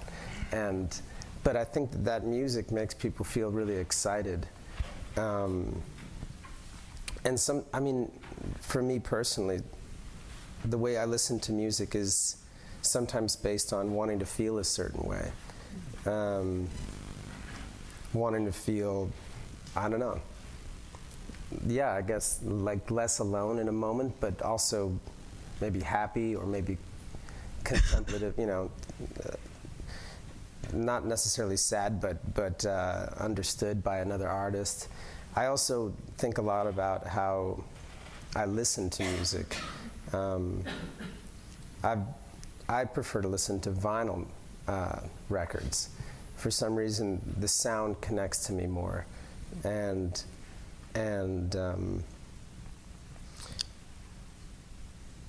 and 0.52 1.00
but 1.42 1.56
I 1.56 1.64
think 1.64 1.92
that, 1.92 2.04
that 2.04 2.26
music 2.26 2.70
makes 2.70 2.94
people 2.94 3.25
feel 3.25 3.50
really 3.50 3.76
excited. 3.76 4.46
Um, 5.16 5.82
and 7.25 7.38
some, 7.38 7.64
I 7.72 7.80
mean, 7.80 8.10
for 8.60 8.82
me 8.82 8.99
personally, 8.99 9.60
the 10.64 10.78
way 10.78 10.99
I 10.99 11.06
listen 11.06 11.40
to 11.40 11.52
music 11.52 11.94
is 11.94 12.37
sometimes 12.82 13.37
based 13.37 13.72
on 13.72 13.92
wanting 13.92 14.18
to 14.18 14.26
feel 14.26 14.58
a 14.58 14.64
certain 14.64 15.02
way. 15.08 15.30
Um, 16.07 16.69
wanting 18.12 18.45
to 18.47 18.52
feel, 18.52 19.11
I 19.76 19.88
don't 19.88 20.00
know. 20.00 20.21
Yeah, 21.66 21.92
I 21.92 22.02
guess 22.02 22.40
like 22.42 22.90
less 22.90 23.19
alone 23.19 23.59
in 23.59 23.69
a 23.69 23.73
moment, 23.73 24.14
but 24.21 24.40
also 24.42 24.99
maybe 25.61 25.80
happy 25.80 26.35
or 26.35 26.47
maybe 26.47 26.78
contemplative, 27.64 28.35
you 28.38 28.47
know, 28.47 28.71
uh, 29.25 29.35
not 30.73 31.04
necessarily 31.04 31.57
sad, 31.57 32.00
but, 32.00 32.35
but 32.35 32.64
uh, 32.64 33.09
understood 33.19 33.83
by 33.83 33.99
another 33.99 34.28
artist. 34.28 34.88
I 35.35 35.47
also 35.47 35.92
think 36.19 36.38
a 36.38 36.42
lot 36.42 36.66
about 36.66 37.07
how 37.07 37.62
I 38.35 38.47
listen 38.47 38.90
to 38.90 39.02
music. 39.02 39.57
Um, 40.12 40.64
i 41.83 41.97
I 42.69 42.85
prefer 42.85 43.21
to 43.21 43.26
listen 43.28 43.59
to 43.62 43.71
vinyl 43.73 44.26
uh, 44.68 45.00
records. 45.28 45.88
For 46.36 46.50
some 46.50 46.74
reason, 46.74 47.20
the 47.38 47.48
sound 47.48 48.00
connects 48.00 48.46
to 48.46 48.52
me 48.52 48.66
more, 48.66 49.04
and 49.64 50.22
and 50.94 51.54
um, 51.56 52.04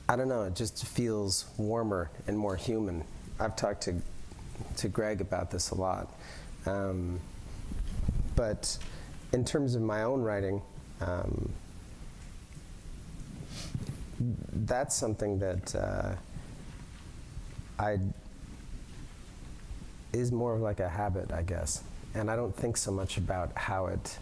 I 0.07 0.15
don't 0.15 0.29
know. 0.29 0.43
It 0.43 0.55
just 0.55 0.85
feels 0.85 1.45
warmer 1.57 2.09
and 2.27 2.37
more 2.37 2.55
human. 2.55 3.03
I've 3.39 3.55
talked 3.55 3.81
to 3.83 3.95
to 4.77 4.87
Greg 4.87 5.21
about 5.21 5.51
this 5.51 5.71
a 5.71 5.75
lot, 5.75 6.13
um, 6.65 7.19
but 8.35 8.77
in 9.33 9.43
terms 9.43 9.75
of 9.75 9.81
my 9.81 10.03
own 10.03 10.21
writing. 10.21 10.61
Um, 11.01 11.51
that's 14.53 14.95
something 14.95 15.39
that 15.39 15.75
uh, 15.75 16.13
I 17.79 17.97
is 20.13 20.31
more 20.31 20.55
of 20.55 20.61
like 20.61 20.79
a 20.79 20.89
habit, 20.89 21.31
I 21.31 21.41
guess, 21.43 21.83
and 22.13 22.29
I 22.29 22.35
don't 22.35 22.55
think 22.55 22.77
so 22.77 22.91
much 22.91 23.17
about 23.17 23.51
how 23.57 23.87
it 23.87 24.17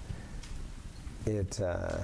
it 1.25 1.59
uh, 1.61 1.97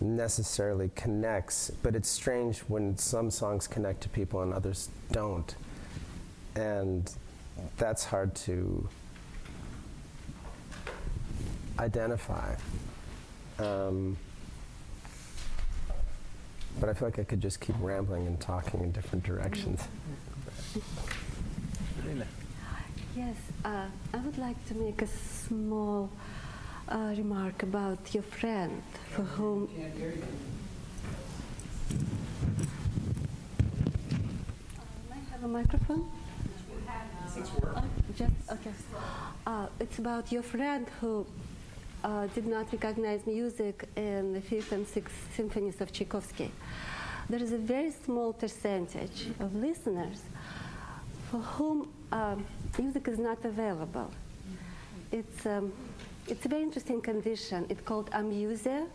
necessarily 0.00 0.90
connects. 0.94 1.70
But 1.82 1.94
it's 1.94 2.08
strange 2.08 2.58
when 2.60 2.96
some 2.98 3.30
songs 3.30 3.66
connect 3.66 4.02
to 4.02 4.08
people 4.08 4.42
and 4.42 4.52
others 4.52 4.88
don't, 5.12 5.54
and 6.54 7.10
that's 7.76 8.04
hard 8.04 8.34
to 8.34 8.88
identify. 11.78 12.54
Um, 13.58 14.16
but 16.78 16.90
I 16.90 16.94
feel 16.94 17.08
like 17.08 17.18
I 17.18 17.24
could 17.24 17.40
just 17.40 17.60
keep 17.60 17.74
rambling 17.80 18.26
and 18.26 18.38
talking 18.38 18.80
in 18.80 18.92
different 18.92 19.24
directions. 19.24 19.82
Yes, 23.16 23.36
uh, 23.64 23.86
I 24.12 24.16
would 24.18 24.38
like 24.38 24.62
to 24.68 24.74
make 24.74 25.02
a 25.02 25.06
small 25.06 26.10
uh, 26.88 27.14
remark 27.16 27.62
about 27.62 28.14
your 28.14 28.22
friend 28.22 28.82
for 29.10 29.22
whom. 29.22 29.68
Uh, 29.68 29.84
I 35.12 35.32
have 35.32 35.44
a 35.44 35.48
microphone? 35.48 36.10
Uh, 36.88 37.82
just, 38.16 38.32
okay. 38.50 38.72
Uh, 39.46 39.66
it's 39.80 39.98
about 39.98 40.30
your 40.30 40.42
friend 40.42 40.86
who 41.00 41.26
uh, 42.04 42.26
did 42.34 42.46
not 42.46 42.70
recognize 42.72 43.26
music 43.26 43.88
in 43.96 44.32
the 44.32 44.40
fifth 44.40 44.72
and 44.72 44.86
sixth 44.86 45.34
symphonies 45.34 45.80
of 45.80 45.92
Tchaikovsky. 45.92 46.50
There 47.28 47.42
is 47.42 47.52
a 47.52 47.58
very 47.58 47.90
small 47.90 48.32
percentage 48.32 49.28
of 49.40 49.54
listeners 49.54 50.22
for 51.30 51.38
whom 51.38 51.88
um, 52.12 52.44
music 52.78 53.08
is 53.08 53.18
not 53.18 53.44
available. 53.44 54.10
It's, 55.12 55.46
um, 55.46 55.72
it's 56.28 56.44
a 56.44 56.48
very 56.48 56.62
interesting 56.62 57.00
condition. 57.00 57.66
It's 57.68 57.80
called 57.82 58.10
amusia, 58.12 58.86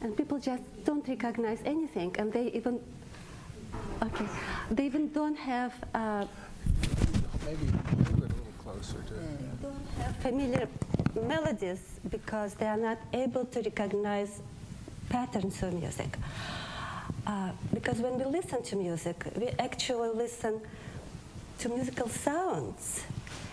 and 0.00 0.16
people 0.16 0.38
just 0.38 0.62
don't 0.84 1.06
recognize 1.08 1.60
anything, 1.64 2.14
and 2.18 2.32
they 2.32 2.48
even 2.52 2.80
okay, 4.02 4.26
they 4.70 4.86
even 4.86 5.12
don't 5.12 5.36
have. 5.36 5.72
Uh, 5.94 6.26
maybe, 7.44 7.58
maybe 7.96 8.12
a 8.12 8.16
little 8.16 8.36
closer 8.62 9.02
to. 9.08 9.14
Don't 9.62 9.88
have 9.98 10.16
familiar 10.16 10.68
melodies 11.26 12.00
because 12.10 12.54
they 12.54 12.66
are 12.66 12.76
not 12.76 12.98
able 13.12 13.44
to 13.46 13.60
recognize 13.62 14.40
patterns 15.08 15.62
of 15.62 15.72
music. 15.72 16.18
Uh, 17.26 17.50
because 17.74 17.98
when 17.98 18.18
we 18.18 18.24
listen 18.24 18.62
to 18.62 18.76
music, 18.76 19.24
we 19.36 19.48
actually 19.58 20.10
listen 20.10 20.60
to 21.58 21.68
musical 21.68 22.08
sounds 22.08 23.04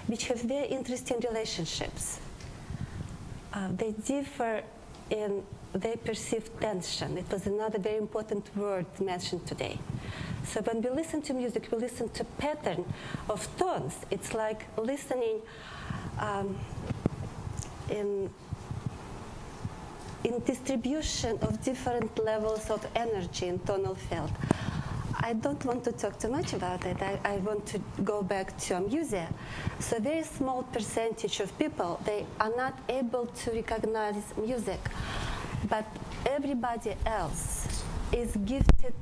which 0.08 0.28
have 0.28 0.42
very 0.42 0.68
interesting 0.68 1.20
relationships. 1.30 2.20
Uh, 3.54 3.70
they 3.78 3.92
differ 3.92 4.62
in 5.10 5.44
their 5.74 5.96
perceived 5.98 6.50
tension. 6.60 7.18
It 7.18 7.30
was 7.32 7.48
another 7.48 7.80
very 7.80 7.98
important 7.98 8.56
word 8.56 8.86
mentioned 9.00 9.48
today. 9.48 9.80
So 10.46 10.62
when 10.62 10.82
we 10.82 10.90
listen 10.90 11.22
to 11.24 11.34
music, 11.34 11.70
we 11.72 11.78
listen 11.78 12.10
to 12.10 12.24
pattern 12.24 12.84
of 13.30 13.48
tones. 13.58 13.96
It's 14.12 14.34
like 14.34 14.66
listening 14.78 15.42
um, 16.20 16.58
in 17.90 18.30
in 20.24 20.40
distribution 20.40 21.38
of 21.42 21.62
different 21.64 22.18
levels 22.18 22.70
of 22.70 22.86
energy 22.96 23.48
in 23.48 23.60
tonal 23.60 23.96
field. 23.96 24.32
I 25.26 25.32
don't 25.32 25.64
want 25.64 25.86
to 25.86 25.94
talk 25.94 26.20
too 26.20 26.28
much 26.28 26.52
about 26.52 26.86
it. 26.86 27.02
I, 27.02 27.18
I 27.24 27.38
want 27.38 27.66
to 27.68 27.80
go 28.04 28.22
back 28.22 28.58
to 28.58 28.74
amusia. 28.74 29.26
So 29.80 29.98
very 30.00 30.24
small 30.24 30.64
percentage 30.64 31.40
of 31.40 31.58
people, 31.58 32.02
they 32.04 32.26
are 32.42 32.52
not 32.58 32.78
able 32.90 33.28
to 33.28 33.52
recognize 33.52 34.22
music. 34.36 34.82
But 35.70 35.86
everybody 36.26 36.96
else 37.06 37.86
is 38.12 38.36
gifted 38.44 38.94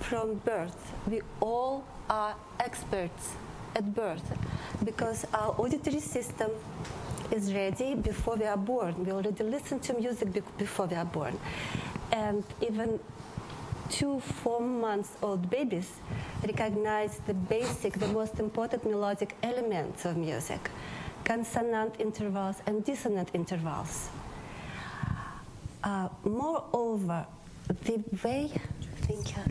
from 0.00 0.34
birth. 0.44 0.92
We 1.06 1.20
all 1.40 1.84
are 2.08 2.34
experts 2.58 3.34
at 3.76 3.94
birth 3.94 4.36
because 4.84 5.24
our 5.32 5.54
auditory 5.60 6.00
system 6.00 6.50
is 7.30 7.54
ready 7.54 7.94
before 7.94 8.34
we 8.34 8.46
are 8.46 8.56
born. 8.56 9.04
We 9.04 9.12
already 9.12 9.44
listen 9.44 9.78
to 9.78 9.94
music 9.94 10.42
before 10.58 10.86
we 10.86 10.96
are 10.96 11.04
born. 11.04 11.38
And 12.10 12.42
even 12.60 12.98
two 13.90 14.20
four 14.20 14.60
months 14.60 15.10
old 15.22 15.50
babies 15.50 15.90
recognize 16.46 17.20
the 17.26 17.34
basic, 17.34 17.92
the 17.94 18.08
most 18.08 18.38
important 18.38 18.84
melodic 18.84 19.36
elements 19.42 20.04
of 20.04 20.16
music 20.16 20.70
consonant 21.24 21.94
intervals 21.98 22.56
and 22.66 22.84
dissonant 22.84 23.28
intervals. 23.34 24.08
Uh, 25.84 26.08
moreover, 26.24 27.26
the 27.84 28.02
way, 28.24 28.50
thank 29.02 29.36
you, 29.36 29.42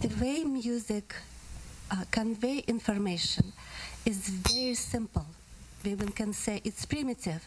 the 0.00 0.08
way 0.22 0.44
music 0.44 1.14
uh, 1.90 2.04
convey 2.10 2.58
information 2.66 3.52
is 4.04 4.28
very 4.28 4.74
simple 4.74 5.26
we 5.84 5.92
even 5.92 6.10
can 6.10 6.32
say 6.32 6.60
it's 6.64 6.84
primitive, 6.84 7.46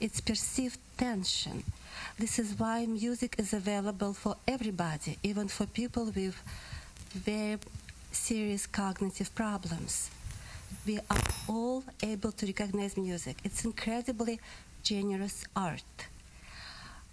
it's 0.00 0.20
perceived 0.20 0.78
tension. 0.96 1.62
This 2.16 2.38
is 2.38 2.56
why 2.56 2.86
music 2.86 3.34
is 3.38 3.52
available 3.52 4.12
for 4.12 4.36
everybody, 4.46 5.18
even 5.24 5.48
for 5.48 5.66
people 5.66 6.04
with 6.14 6.40
very 7.12 7.58
serious 8.12 8.68
cognitive 8.68 9.34
problems. 9.34 10.10
We 10.86 11.00
are 11.10 11.24
all 11.48 11.82
able 12.04 12.30
to 12.30 12.46
recognize 12.46 12.96
music. 12.96 13.38
It's 13.42 13.64
incredibly 13.64 14.38
generous 14.84 15.44
art. 15.56 16.06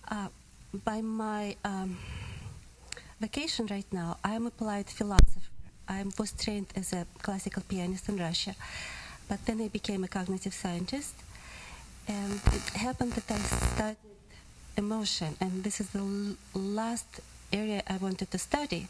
Uh, 0.07 0.27
by 0.85 1.01
my 1.01 1.55
um, 1.65 1.97
vacation 3.19 3.65
right 3.71 3.91
now, 3.91 4.17
I 4.23 4.35
am 4.35 4.45
a 4.45 4.49
applied 4.49 4.85
philosopher. 4.85 5.49
I 5.89 6.05
was 6.19 6.31
trained 6.33 6.67
as 6.75 6.93
a 6.93 7.07
classical 7.23 7.63
pianist 7.67 8.07
in 8.07 8.17
Russia. 8.17 8.53
But 9.27 9.43
then 9.47 9.61
I 9.61 9.67
became 9.67 10.03
a 10.03 10.07
cognitive 10.07 10.53
scientist, 10.53 11.15
and 12.07 12.33
it 12.53 12.69
happened 12.75 13.13
that 13.13 13.31
I 13.31 13.39
studied 13.39 14.11
emotion, 14.77 15.36
and 15.39 15.63
this 15.63 15.79
is 15.81 15.89
the 15.89 15.99
l- 15.99 16.36
last 16.53 17.21
area 17.51 17.84
I 17.88 17.97
wanted 17.97 18.31
to 18.31 18.38
study. 18.38 18.88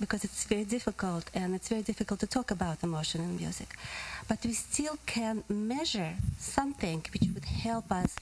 because 0.00 0.24
it's 0.24 0.44
very 0.44 0.64
difficult 0.64 1.30
and 1.34 1.54
it's 1.54 1.68
very 1.68 1.82
difficult 1.82 2.18
to 2.18 2.26
talk 2.26 2.50
about 2.50 2.82
emotion 2.82 3.20
in 3.20 3.36
music. 3.36 3.76
But 4.28 4.38
we 4.44 4.52
still 4.52 4.98
can 5.06 5.44
measure 5.48 6.14
something 6.38 7.04
which 7.12 7.28
would 7.32 7.44
help 7.44 7.92
us 7.92 8.16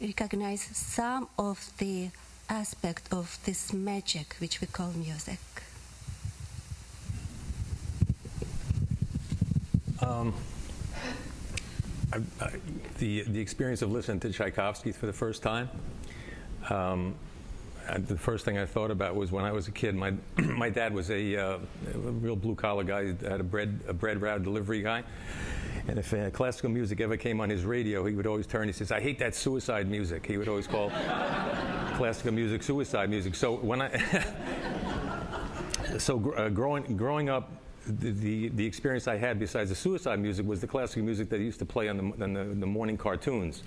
recognize 0.00 0.62
some 0.72 1.28
of 1.36 1.58
the 1.78 2.10
aspect 2.48 3.12
of 3.12 3.36
this 3.44 3.72
magic 3.72 4.36
which 4.38 4.60
we 4.60 4.66
call 4.68 4.92
music. 4.92 5.40
Um, 10.00 10.32
I, 12.12 12.16
I, 12.40 12.50
the 12.98 13.22
the 13.22 13.40
experience 13.40 13.82
of 13.82 13.92
listening 13.92 14.20
to 14.20 14.32
Tchaikovsky 14.32 14.92
for 14.92 15.06
the 15.06 15.12
first 15.12 15.42
time. 15.42 15.68
Um, 16.68 17.14
the 17.98 18.16
first 18.16 18.44
thing 18.44 18.58
I 18.58 18.66
thought 18.66 18.90
about 18.90 19.16
was 19.16 19.32
when 19.32 19.44
I 19.44 19.52
was 19.52 19.68
a 19.68 19.72
kid. 19.72 19.94
My 19.94 20.14
my 20.36 20.68
dad 20.70 20.92
was 20.92 21.10
a, 21.10 21.36
uh, 21.36 21.58
a 21.94 21.98
real 21.98 22.36
blue 22.36 22.54
collar 22.54 22.84
guy. 22.84 23.04
He 23.04 23.08
had 23.26 23.40
a 23.40 23.44
bread 23.44 23.80
a 23.88 23.92
bread 23.92 24.20
route 24.20 24.42
delivery 24.42 24.82
guy. 24.82 25.02
And 25.88 25.98
if 25.98 26.12
uh, 26.12 26.30
classical 26.30 26.70
music 26.70 27.00
ever 27.00 27.16
came 27.16 27.40
on 27.40 27.48
his 27.48 27.64
radio, 27.64 28.04
he 28.04 28.14
would 28.14 28.26
always 28.26 28.46
turn. 28.46 28.68
He 28.68 28.72
says, 28.72 28.92
"I 28.92 29.00
hate 29.00 29.18
that 29.20 29.34
suicide 29.34 29.88
music." 29.88 30.26
He 30.26 30.36
would 30.36 30.48
always 30.48 30.66
call 30.66 30.90
classical 31.96 32.32
music 32.32 32.62
suicide 32.62 33.10
music. 33.10 33.34
So 33.34 33.56
when 33.56 33.82
I 33.82 34.24
so 35.98 36.32
uh, 36.36 36.48
growing 36.48 36.96
growing 36.96 37.28
up 37.28 37.50
the, 37.86 38.48
the, 38.50 38.66
experience 38.66 39.08
I 39.08 39.16
had 39.16 39.38
besides 39.38 39.70
the 39.70 39.76
suicide 39.76 40.18
music 40.18 40.46
was 40.46 40.60
the 40.60 40.66
classical 40.66 41.02
music 41.02 41.28
that 41.30 41.40
used 41.40 41.58
to 41.60 41.64
play 41.64 41.88
on 41.88 41.96
the, 41.96 42.24
on 42.24 42.32
the, 42.32 42.44
the 42.44 42.66
morning 42.66 42.96
cartoons. 42.96 43.62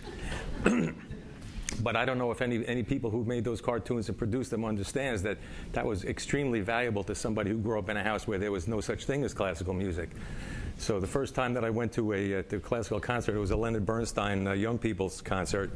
but 1.81 1.95
I 1.95 2.05
don't 2.05 2.17
know 2.17 2.31
if 2.31 2.41
any, 2.41 2.65
any 2.67 2.83
people 2.83 3.09
who 3.09 3.23
made 3.23 3.43
those 3.43 3.61
cartoons 3.61 4.09
and 4.09 4.17
produced 4.17 4.51
them 4.51 4.65
understands 4.65 5.23
that 5.23 5.37
that 5.71 5.85
was 5.85 6.05
extremely 6.05 6.61
valuable 6.61 7.03
to 7.05 7.15
somebody 7.15 7.49
who 7.49 7.57
grew 7.57 7.79
up 7.79 7.89
in 7.89 7.97
a 7.97 8.03
house 8.03 8.27
where 8.27 8.37
there 8.37 8.51
was 8.51 8.67
no 8.67 8.81
such 8.81 9.05
thing 9.05 9.23
as 9.23 9.33
classical 9.33 9.73
music. 9.73 10.09
So 10.77 10.99
the 10.99 11.07
first 11.07 11.35
time 11.35 11.53
that 11.53 11.63
I 11.63 11.69
went 11.69 11.91
to 11.93 12.13
a, 12.13 12.39
uh, 12.39 12.43
to 12.43 12.57
a 12.57 12.59
classical 12.59 12.99
concert, 12.99 13.35
it 13.35 13.39
was 13.39 13.51
a 13.51 13.57
Leonard 13.57 13.85
Bernstein 13.85 14.47
uh, 14.47 14.53
Young 14.53 14.77
People's 14.77 15.21
concert. 15.21 15.71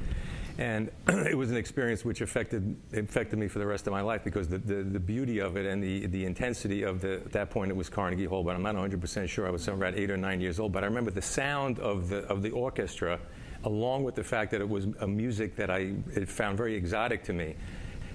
And 0.57 0.89
it 1.07 1.37
was 1.37 1.51
an 1.51 1.57
experience 1.57 2.03
which 2.03 2.21
affected, 2.21 2.75
affected 2.93 3.37
me 3.37 3.47
for 3.47 3.59
the 3.59 3.65
rest 3.65 3.85
of 3.87 3.93
my 3.93 4.01
life 4.01 4.23
because 4.23 4.47
the, 4.47 4.57
the, 4.57 4.83
the 4.83 4.99
beauty 4.99 5.39
of 5.39 5.55
it 5.55 5.65
and 5.65 5.83
the, 5.83 6.07
the 6.07 6.25
intensity 6.25 6.83
of 6.83 7.01
the, 7.01 7.15
at 7.15 7.31
that 7.33 7.49
point 7.49 7.69
it 7.69 7.75
was 7.75 7.89
Carnegie 7.89 8.25
Hall, 8.25 8.43
but 8.43 8.55
I'm 8.55 8.63
not 8.63 8.75
100% 8.75 9.29
sure. 9.29 9.47
I 9.47 9.51
was 9.51 9.63
somewhere 9.63 9.89
about 9.89 9.99
eight 9.99 10.09
or 10.09 10.17
nine 10.17 10.41
years 10.41 10.59
old. 10.59 10.71
But 10.71 10.83
I 10.83 10.87
remember 10.87 11.11
the 11.11 11.21
sound 11.21 11.79
of 11.79 12.09
the, 12.09 12.19
of 12.27 12.41
the 12.41 12.51
orchestra, 12.51 13.19
along 13.63 14.03
with 14.03 14.15
the 14.15 14.23
fact 14.23 14.51
that 14.51 14.61
it 14.61 14.69
was 14.69 14.87
a 14.99 15.07
music 15.07 15.55
that 15.57 15.69
I 15.69 15.93
found 16.25 16.57
very 16.57 16.75
exotic 16.75 17.23
to 17.25 17.33
me, 17.33 17.55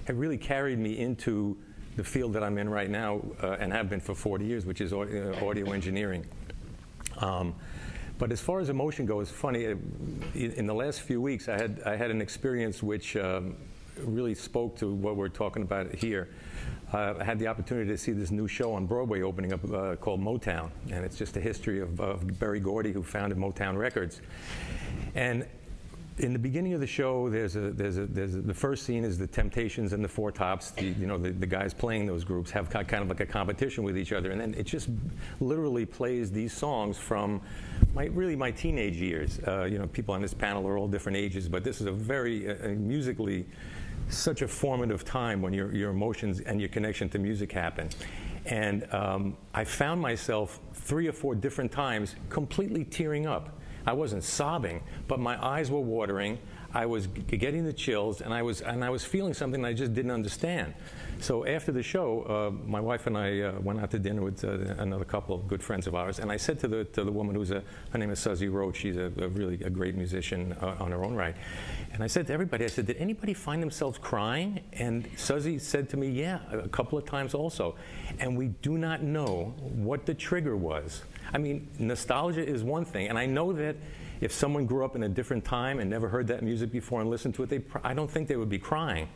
had 0.05 0.17
really 0.19 0.37
carried 0.37 0.79
me 0.79 0.99
into 0.99 1.57
the 1.95 2.03
field 2.03 2.33
that 2.33 2.43
I'm 2.43 2.57
in 2.57 2.69
right 2.69 2.89
now 2.89 3.21
uh, 3.41 3.57
and 3.59 3.71
have 3.71 3.89
been 3.89 3.99
for 3.99 4.15
40 4.15 4.45
years, 4.45 4.65
which 4.65 4.81
is 4.81 4.91
audio, 4.91 5.31
uh, 5.31 5.45
audio 5.45 5.71
engineering. 5.71 6.25
Um, 7.19 7.55
but 8.17 8.31
as 8.31 8.39
far 8.39 8.59
as 8.59 8.69
emotion 8.69 9.05
goes, 9.05 9.29
funny. 9.29 9.67
Uh, 9.67 9.75
in 10.35 10.65
the 10.65 10.73
last 10.73 11.01
few 11.01 11.21
weeks, 11.21 11.49
I 11.49 11.53
had 11.53 11.81
I 11.85 11.95
had 11.95 12.11
an 12.11 12.21
experience 12.21 12.83
which 12.83 13.15
um, 13.15 13.55
really 13.99 14.35
spoke 14.35 14.75
to 14.77 14.93
what 14.93 15.15
we're 15.15 15.29
talking 15.29 15.63
about 15.63 15.93
here. 15.93 16.29
Uh, 16.93 17.15
I 17.19 17.23
had 17.23 17.39
the 17.39 17.47
opportunity 17.47 17.89
to 17.89 17.97
see 17.97 18.11
this 18.11 18.29
new 18.29 18.47
show 18.47 18.73
on 18.73 18.85
Broadway 18.85 19.21
opening 19.21 19.53
up 19.53 19.63
uh, 19.71 19.95
called 19.95 20.21
Motown, 20.21 20.69
and 20.91 21.03
it's 21.03 21.17
just 21.17 21.35
a 21.37 21.41
history 21.41 21.79
of, 21.79 21.99
of 21.99 22.39
Gordy, 22.39 22.91
who 22.91 23.01
founded 23.01 23.37
Motown 23.37 23.77
Records. 23.77 24.21
And 25.15 25.47
in 26.19 26.33
the 26.33 26.39
beginning 26.39 26.73
of 26.73 26.79
the 26.79 26.87
show, 26.87 27.29
there's 27.29 27.55
a, 27.55 27.71
there's 27.71 27.97
a, 27.97 28.05
there's 28.05 28.35
a, 28.35 28.41
the 28.41 28.53
first 28.53 28.83
scene 28.83 29.03
is 29.03 29.17
the 29.17 29.27
Temptations 29.27 29.93
and 29.93 30.03
the 30.03 30.07
Four 30.07 30.31
Tops. 30.31 30.71
The, 30.71 30.85
you 30.85 31.07
know, 31.07 31.17
the, 31.17 31.31
the 31.31 31.45
guys 31.45 31.73
playing 31.73 32.05
those 32.05 32.23
groups 32.23 32.51
have 32.51 32.69
kind 32.69 32.93
of 32.93 33.09
like 33.09 33.19
a 33.19 33.25
competition 33.25 33.83
with 33.83 33.97
each 33.97 34.13
other, 34.13 34.31
and 34.31 34.39
then 34.39 34.53
it 34.53 34.65
just 34.65 34.89
literally 35.39 35.85
plays 35.85 36.31
these 36.31 36.53
songs 36.53 36.97
from 36.97 37.41
my 37.93 38.05
really 38.05 38.35
my 38.35 38.51
teenage 38.51 38.97
years. 38.97 39.39
Uh, 39.47 39.63
you 39.63 39.79
know, 39.79 39.87
people 39.87 40.13
on 40.13 40.21
this 40.21 40.33
panel 40.33 40.67
are 40.67 40.77
all 40.77 40.87
different 40.87 41.17
ages, 41.17 41.49
but 41.49 41.63
this 41.63 41.81
is 41.81 41.87
a 41.87 41.91
very 41.91 42.49
uh, 42.49 42.69
musically 42.69 43.45
such 44.09 44.41
a 44.41 44.47
formative 44.47 45.03
time 45.03 45.41
when 45.41 45.53
your 45.53 45.73
your 45.73 45.89
emotions 45.89 46.41
and 46.41 46.59
your 46.59 46.69
connection 46.69 47.09
to 47.09 47.19
music 47.19 47.51
happen. 47.51 47.89
And 48.45 48.93
um, 48.93 49.37
I 49.53 49.63
found 49.63 50.01
myself 50.01 50.59
three 50.73 51.07
or 51.07 51.13
four 51.13 51.33
different 51.33 51.71
times 51.71 52.15
completely 52.29 52.83
tearing 52.83 53.25
up 53.25 53.57
I 53.85 53.93
wasn't 53.93 54.23
sobbing, 54.23 54.81
but 55.07 55.19
my 55.19 55.43
eyes 55.43 55.69
were 55.69 55.81
watering. 55.81 56.39
I 56.75 56.87
was 56.87 57.05
getting 57.07 57.65
the 57.65 57.73
chills, 57.73 58.21
and 58.21 58.33
I 58.33 58.41
was 58.41 58.61
and 58.61 58.83
I 58.83 58.89
was 58.89 59.05
feeling 59.05 59.35
something 59.35 59.63
I 59.63 59.73
just 59.73 59.93
didn't 59.93 60.11
understand. 60.11 60.73
So 61.19 61.45
after 61.45 61.71
the 61.71 61.83
show, 61.83 62.23
uh, 62.23 62.67
my 62.67 62.79
wife 62.79 63.05
and 63.05 63.15
I 63.15 63.41
uh, 63.41 63.59
went 63.61 63.79
out 63.79 63.91
to 63.91 63.99
dinner 63.99 64.23
with 64.23 64.43
uh, 64.43 64.81
another 64.81 65.05
couple 65.05 65.35
of 65.35 65.47
good 65.47 65.61
friends 65.61 65.85
of 65.85 65.93
ours, 65.93 66.17
and 66.17 66.31
I 66.31 66.37
said 66.37 66.59
to 66.61 66.67
the 66.67 66.83
to 66.85 67.03
the 67.03 67.11
woman 67.11 67.35
who's 67.35 67.51
a 67.51 67.61
her 67.91 67.99
name 67.99 68.09
is 68.09 68.19
Suzzy 68.19 68.47
Roche. 68.47 68.77
She's 68.77 68.97
a, 68.97 69.11
a 69.19 69.27
really 69.27 69.63
a 69.63 69.69
great 69.69 69.95
musician 69.95 70.53
uh, 70.61 70.75
on 70.79 70.89
her 70.89 71.03
own 71.03 71.13
right, 71.13 71.35
and 71.93 72.03
I 72.03 72.07
said 72.07 72.25
to 72.27 72.33
everybody, 72.33 72.65
I 72.65 72.69
said, 72.69 72.87
did 72.87 72.97
anybody 72.97 73.35
find 73.35 73.61
themselves 73.61 73.99
crying? 73.99 74.61
And 74.73 75.07
Suzzy 75.15 75.59
said 75.59 75.89
to 75.89 75.97
me, 75.97 76.09
yeah, 76.09 76.39
a 76.51 76.67
couple 76.69 76.97
of 76.97 77.05
times 77.05 77.35
also, 77.35 77.75
and 78.17 78.35
we 78.35 78.47
do 78.47 78.79
not 78.79 79.03
know 79.03 79.53
what 79.59 80.07
the 80.07 80.15
trigger 80.15 80.57
was. 80.57 81.03
I 81.31 81.37
mean, 81.37 81.69
nostalgia 81.79 82.45
is 82.45 82.63
one 82.63 82.85
thing, 82.85 83.07
and 83.07 83.17
I 83.17 83.25
know 83.25 83.53
that 83.53 83.75
if 84.21 84.31
someone 84.31 84.65
grew 84.65 84.85
up 84.85 84.95
in 84.95 85.03
a 85.03 85.09
different 85.09 85.43
time 85.43 85.79
and 85.79 85.89
never 85.89 86.07
heard 86.07 86.27
that 86.27 86.43
music 86.43 86.71
before 86.71 87.01
and 87.01 87.09
listened 87.09 87.35
to 87.35 87.43
it, 87.43 87.49
they, 87.49 87.61
I 87.83 87.93
don't 87.93 88.09
think 88.09 88.27
they 88.27 88.37
would 88.37 88.49
be 88.49 88.59
crying. 88.59 89.09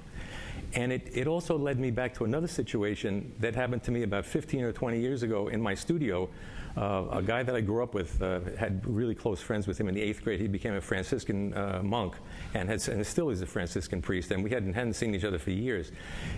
And 0.74 0.92
it, 0.92 1.10
it 1.14 1.28
also 1.28 1.58
led 1.58 1.80
me 1.80 1.92
back 1.92 2.14
to 2.16 2.26
another 2.26 2.48
situation 2.48 3.34
that 3.40 3.56
happened 3.56 3.84
to 3.84 3.92
me 3.92 4.04
about 4.04 4.26
15 4.26 4.64
or 4.64 4.74
20 4.74 5.00
years 5.00 5.24
ago 5.24 5.48
in 5.48 5.62
my 5.62 5.74
studio. 5.74 6.30
Uh, 6.76 7.06
a 7.12 7.22
guy 7.24 7.42
that 7.42 7.56
I 7.56 7.62
grew 7.62 7.82
up 7.82 7.94
with 7.94 8.22
uh, 8.22 8.42
had 8.58 8.86
really 8.86 9.16
close 9.16 9.42
friends 9.42 9.66
with 9.66 9.80
him 9.80 9.88
in 9.88 9.96
the 9.96 10.02
eighth 10.02 10.24
grade. 10.24 10.40
He 10.40 10.48
became 10.48 10.74
a 10.74 10.82
Franciscan 10.82 11.54
uh, 11.54 11.82
monk 11.82 12.16
and, 12.54 12.70
has, 12.70 12.88
and 12.88 13.06
still 13.06 13.30
is 13.30 13.42
a 13.42 13.48
Franciscan 13.48 14.02
priest. 14.02 14.32
And 14.32 14.44
we 14.44 14.50
hadn't, 14.50 14.74
hadn't 14.74 14.94
seen 14.94 15.16
each 15.16 15.24
other 15.24 15.40
for 15.40 15.52
years. 15.52 15.92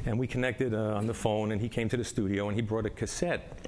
And 0.05 0.17
we 0.17 0.27
connected 0.27 0.73
uh, 0.73 0.95
on 0.95 1.07
the 1.07 1.13
phone, 1.13 1.51
and 1.51 1.59
he 1.59 1.67
came 1.67 1.89
to 1.89 1.97
the 1.97 2.05
studio 2.05 2.47
and 2.47 2.55
he 2.55 2.61
brought 2.61 2.85
a 2.85 2.89
cassette 2.89 3.67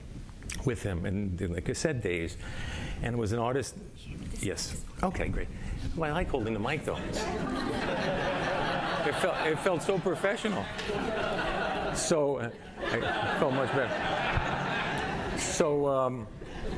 with 0.66 0.84
him 0.84 1.06
in, 1.06 1.38
in 1.40 1.54
the 1.54 1.62
cassette 1.62 2.02
days. 2.02 2.38
And 3.02 3.18
was 3.18 3.32
an 3.32 3.40
artist. 3.40 3.76
Yes. 4.40 4.84
Okay, 5.04 5.28
great. 5.28 5.48
Well, 5.96 6.12
I 6.12 6.14
like 6.14 6.30
holding 6.30 6.54
the 6.54 6.60
mic 6.60 6.86
though. 6.86 6.98
it, 6.98 7.16
felt, 9.16 9.48
it 9.48 9.60
felt 9.60 9.82
so 9.82 9.98
professional. 9.98 10.64
So 11.96 12.38
uh, 12.38 12.50
I 12.92 13.38
felt 13.40 13.54
much 13.54 13.72
better. 13.72 15.38
So, 15.38 15.88
um, 15.88 16.28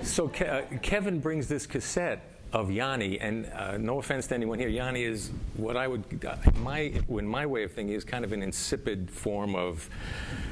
so 0.02 0.28
Ke- 0.28 0.42
uh, 0.42 0.62
Kevin 0.82 1.20
brings 1.20 1.48
this 1.48 1.68
cassette 1.68 2.33
of 2.54 2.70
Yanni, 2.70 3.20
and 3.20 3.48
uh, 3.56 3.78
no 3.78 3.98
offense 3.98 4.28
to 4.28 4.36
anyone 4.36 4.60
here, 4.60 4.70
Yanni 4.70 5.04
is 5.04 5.32
what 5.58 5.76
I 5.76 5.88
would, 5.88 6.04
my, 6.58 6.94
in 7.10 7.28
my 7.28 7.48
way 7.48 7.64
of 7.64 7.72
thinking, 7.72 7.96
is 7.96 8.04
kind 8.04 8.24
of 8.24 8.32
an 8.32 8.44
insipid 8.44 9.10
form 9.10 9.56
of 9.56 9.90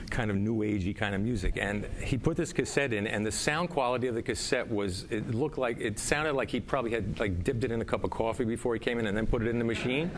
kind 0.09 0.31
of 0.31 0.35
new 0.35 0.57
agey 0.57 0.95
kind 0.95 1.13
of 1.13 1.21
music. 1.21 1.57
And 1.57 1.85
he 2.03 2.17
put 2.17 2.35
this 2.35 2.51
cassette 2.51 2.91
in, 2.91 3.05
and 3.05 3.23
the 3.23 3.31
sound 3.31 3.69
quality 3.69 4.07
of 4.07 4.15
the 4.15 4.21
cassette 4.23 4.69
was, 4.69 5.05
it 5.11 5.33
looked 5.33 5.59
like, 5.59 5.79
it 5.79 5.99
sounded 5.99 6.33
like 6.33 6.49
he 6.49 6.59
probably 6.59 6.91
had 6.91 7.19
like 7.19 7.43
dipped 7.43 7.63
it 7.63 7.71
in 7.71 7.81
a 7.81 7.85
cup 7.85 8.03
of 8.03 8.09
coffee 8.09 8.45
before 8.45 8.73
he 8.73 8.79
came 8.79 8.97
in 8.97 9.05
and 9.05 9.15
then 9.15 9.27
put 9.27 9.43
it 9.43 9.47
in 9.47 9.59
the 9.59 9.65
machine. 9.65 10.09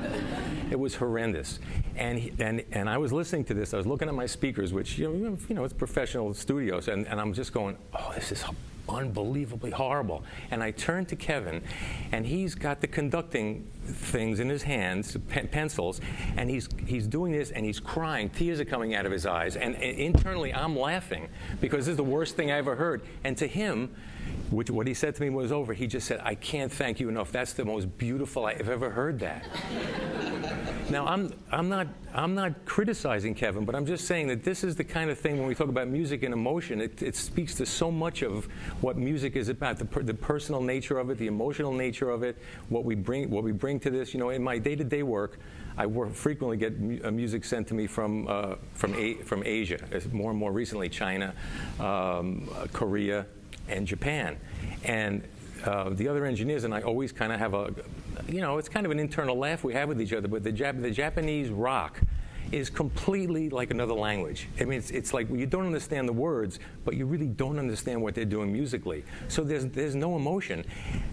it 0.71 0.79
was 0.79 0.95
horrendous. 0.95 1.59
And, 1.97 2.17
he, 2.17 2.33
and, 2.39 2.63
and 2.71 2.89
I 2.89 2.97
was 2.97 3.11
listening 3.11 3.43
to 3.45 3.53
this, 3.53 3.73
I 3.73 3.77
was 3.77 3.85
looking 3.85 4.07
at 4.07 4.15
my 4.15 4.25
speakers, 4.25 4.71
which, 4.71 4.97
you 4.97 5.09
know, 5.09 5.37
you 5.49 5.55
know 5.55 5.65
it's 5.65 5.73
professional 5.73 6.33
studios, 6.33 6.87
and, 6.87 7.05
and 7.07 7.19
I'm 7.19 7.33
just 7.33 7.51
going, 7.51 7.77
oh, 7.93 8.13
this 8.15 8.31
is 8.31 8.43
unbelievably 8.89 9.71
horrible. 9.71 10.23
And 10.51 10.63
I 10.63 10.71
turned 10.71 11.09
to 11.09 11.15
Kevin, 11.15 11.63
and 12.11 12.25
he's 12.25 12.55
got 12.55 12.81
the 12.81 12.87
conducting 12.87 13.67
things 13.85 14.39
in 14.39 14.49
his 14.49 14.63
hands, 14.63 15.17
pen- 15.27 15.47
pencils, 15.47 16.01
and 16.37 16.49
he's 16.49 16.67
he's 16.85 17.07
doing 17.07 17.31
this, 17.31 17.51
and 17.51 17.65
he's 17.65 17.79
crying. 17.79 18.29
Tears 18.29 18.59
are 18.59 18.65
coming 18.65 18.95
out 18.95 19.05
of 19.05 19.11
his 19.11 19.25
eyes, 19.25 19.55
and, 19.55 19.75
and 19.75 19.97
internally 19.97 20.53
I'm 20.53 20.77
laughing 20.77 21.29
because 21.61 21.85
this 21.85 21.93
is 21.93 21.97
the 21.97 22.03
worst 22.03 22.35
thing 22.35 22.51
I 22.51 22.57
ever 22.57 22.75
heard. 22.75 23.01
And 23.23 23.37
to 23.37 23.47
him, 23.47 23.95
which, 24.51 24.69
what 24.69 24.87
he 24.87 24.93
said 24.93 25.15
to 25.15 25.21
me 25.21 25.29
was 25.29 25.51
over. 25.51 25.73
He 25.73 25.87
just 25.87 26.07
said, 26.07 26.21
"I 26.23 26.35
can't 26.35 26.71
thank 26.71 26.99
you 26.99 27.09
enough. 27.09 27.31
That's 27.31 27.53
the 27.53 27.65
most 27.65 27.97
beautiful 27.97 28.45
I've 28.45 28.69
ever 28.69 28.89
heard 28.89 29.19
that." 29.19 29.45
now 30.89 31.05
I'm 31.05 31.33
I'm 31.51 31.69
not 31.69 31.87
I'm 32.13 32.35
not 32.35 32.65
criticizing 32.65 33.33
Kevin, 33.33 33.65
but 33.65 33.73
I'm 33.73 33.85
just 33.85 34.05
saying 34.05 34.27
that 34.27 34.43
this 34.43 34.63
is 34.63 34.75
the 34.75 34.83
kind 34.83 35.09
of 35.09 35.17
thing 35.17 35.39
when 35.39 35.47
we 35.47 35.55
talk 35.55 35.69
about 35.69 35.87
music 35.87 36.21
and 36.21 36.33
emotion, 36.33 36.79
it, 36.79 37.01
it 37.01 37.15
speaks 37.15 37.55
to 37.55 37.65
so 37.65 37.89
much 37.89 38.21
of 38.21 38.45
what 38.81 38.97
music 38.97 39.35
is 39.35 39.49
about, 39.49 39.79
the, 39.79 39.85
per, 39.85 40.03
the 40.03 40.13
personal 40.13 40.61
nature 40.61 40.99
of 40.99 41.09
it, 41.09 41.17
the 41.17 41.25
emotional 41.25 41.73
nature 41.73 42.11
of 42.11 42.21
it, 42.21 42.37
what 42.69 42.85
we 42.85 42.93
bring 42.93 43.29
what 43.31 43.43
we 43.43 43.51
bring 43.51 43.72
to 43.81 43.89
this. 43.89 44.13
You 44.13 44.19
know, 44.19 44.29
in 44.29 44.43
my 44.43 44.57
day-to-day 44.57 45.03
work. 45.03 45.39
I 45.75 45.87
work, 45.87 46.13
frequently 46.13 46.55
get 46.57 46.79
mu- 46.79 46.99
uh, 47.03 47.09
music 47.09 47.43
sent 47.43 47.67
to 47.69 47.73
me 47.73 47.87
from 47.87 48.27
uh, 48.27 48.55
from, 48.75 48.93
a- 48.93 49.15
from 49.15 49.41
Asia, 49.43 49.79
more 50.11 50.29
and 50.29 50.39
more 50.39 50.51
recently 50.51 50.87
China, 50.87 51.33
um, 51.79 52.47
Korea, 52.73 53.25
and 53.67 53.87
Japan. 53.87 54.37
And 54.83 55.23
uh, 55.65 55.89
the 55.89 56.07
other 56.07 56.25
engineers 56.25 56.63
and 56.63 56.75
I 56.75 56.81
always 56.81 57.11
kind 57.11 57.33
of 57.33 57.39
have 57.39 57.55
a, 57.55 57.73
you 58.27 58.41
know, 58.41 58.59
it's 58.59 58.69
kind 58.69 58.85
of 58.85 58.91
an 58.91 58.99
internal 58.99 59.35
laugh 59.35 59.63
we 59.63 59.73
have 59.73 59.87
with 59.87 59.99
each 59.99 60.13
other. 60.13 60.27
But 60.27 60.43
the, 60.43 60.51
Jap- 60.51 60.79
the 60.79 60.91
Japanese 60.91 61.49
rock 61.49 61.99
is 62.53 62.69
completely 62.69 63.49
like 63.49 63.71
another 63.71 63.93
language. 63.93 64.47
I 64.61 64.65
mean, 64.65 64.77
it's, 64.77 64.91
it's 64.91 65.13
like 65.13 65.27
you 65.31 65.47
don't 65.47 65.65
understand 65.65 66.07
the 66.07 66.13
words, 66.13 66.59
but 66.85 66.95
you 66.95 67.07
really 67.07 67.27
don't 67.27 67.57
understand 67.57 67.99
what 67.99 68.13
they're 68.13 68.25
doing 68.25 68.53
musically. 68.53 69.03
So 69.27 69.43
there's, 69.43 69.65
there's 69.65 69.95
no 69.95 70.15
emotion. 70.15 70.63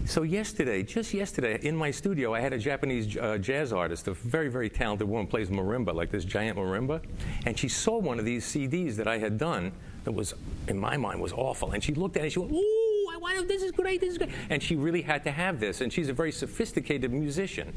So 0.05 0.21
yesterday, 0.21 0.83
just 0.83 1.13
yesterday, 1.13 1.59
in 1.63 1.75
my 1.75 1.89
studio, 1.89 2.35
I 2.35 2.41
had 2.41 2.53
a 2.53 2.59
Japanese 2.59 3.17
uh, 3.17 3.39
jazz 3.39 3.73
artist, 3.73 4.07
a 4.07 4.13
very, 4.13 4.49
very 4.49 4.69
talented 4.69 5.07
woman, 5.07 5.25
plays 5.25 5.49
marimba, 5.49 5.95
like 5.95 6.11
this 6.11 6.25
giant 6.25 6.59
marimba, 6.59 7.01
and 7.47 7.57
she 7.57 7.67
saw 7.67 7.97
one 7.97 8.19
of 8.19 8.25
these 8.25 8.45
CDs 8.45 8.95
that 8.97 9.07
I 9.07 9.17
had 9.17 9.39
done 9.39 9.71
that 10.03 10.11
was, 10.11 10.35
in 10.67 10.77
my 10.77 10.95
mind, 10.95 11.19
was 11.19 11.33
awful. 11.33 11.71
And 11.71 11.83
she 11.83 11.93
looked 11.95 12.17
at 12.17 12.21
it 12.21 12.25
and 12.25 12.31
she 12.33 12.39
went, 12.39 12.51
ooh, 12.51 13.09
I 13.11 13.17
want 13.17 13.47
this 13.47 13.63
is 13.63 13.71
great, 13.71 13.99
this 13.99 14.11
is 14.11 14.17
great. 14.19 14.31
And 14.49 14.61
she 14.61 14.75
really 14.75 15.01
had 15.01 15.23
to 15.23 15.31
have 15.31 15.59
this. 15.59 15.81
And 15.81 15.91
she's 15.91 16.09
a 16.09 16.13
very 16.13 16.31
sophisticated 16.31 17.11
musician. 17.11 17.73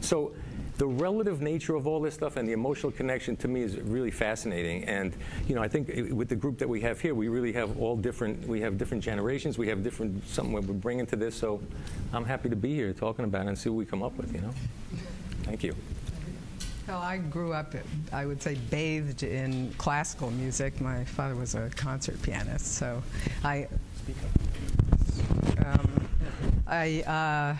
So 0.00 0.34
the 0.76 0.86
relative 0.86 1.40
nature 1.40 1.76
of 1.76 1.86
all 1.86 2.00
this 2.00 2.14
stuff 2.14 2.36
and 2.36 2.48
the 2.48 2.52
emotional 2.52 2.90
connection 2.90 3.36
to 3.36 3.48
me 3.48 3.62
is 3.62 3.76
really 3.80 4.10
fascinating. 4.10 4.84
And 4.84 5.14
you 5.46 5.54
know, 5.54 5.62
I 5.62 5.68
think 5.68 5.88
with 6.10 6.28
the 6.28 6.36
group 6.36 6.58
that 6.58 6.68
we 6.68 6.80
have 6.80 7.00
here, 7.00 7.14
we 7.14 7.28
really 7.28 7.52
have 7.52 7.78
all 7.78 7.96
different. 7.96 8.46
We 8.46 8.60
have 8.60 8.76
different 8.76 9.02
generations. 9.02 9.56
We 9.56 9.68
have 9.68 9.82
different 9.82 10.26
something 10.26 10.52
we're 10.52 10.62
bringing 10.62 11.06
to 11.06 11.16
this. 11.16 11.34
So 11.34 11.60
I'm 12.12 12.24
happy 12.24 12.48
to 12.48 12.56
be 12.56 12.74
here 12.74 12.92
talking 12.92 13.24
about 13.24 13.46
it 13.46 13.48
and 13.48 13.58
see 13.58 13.68
what 13.68 13.76
we 13.76 13.84
come 13.84 14.02
up 14.02 14.16
with. 14.16 14.34
You 14.34 14.40
know, 14.40 14.50
thank 15.42 15.62
you. 15.62 15.74
Well, 16.88 17.00
I 17.00 17.16
grew 17.16 17.54
up, 17.54 17.74
I 18.12 18.26
would 18.26 18.42
say, 18.42 18.56
bathed 18.68 19.22
in 19.22 19.72
classical 19.78 20.30
music. 20.32 20.82
My 20.82 21.02
father 21.04 21.34
was 21.34 21.54
a 21.54 21.70
concert 21.70 22.20
pianist, 22.20 22.74
so 22.74 23.02
I. 23.42 23.68
Um, 25.64 26.08
I. 26.66 27.02
Uh, 27.02 27.56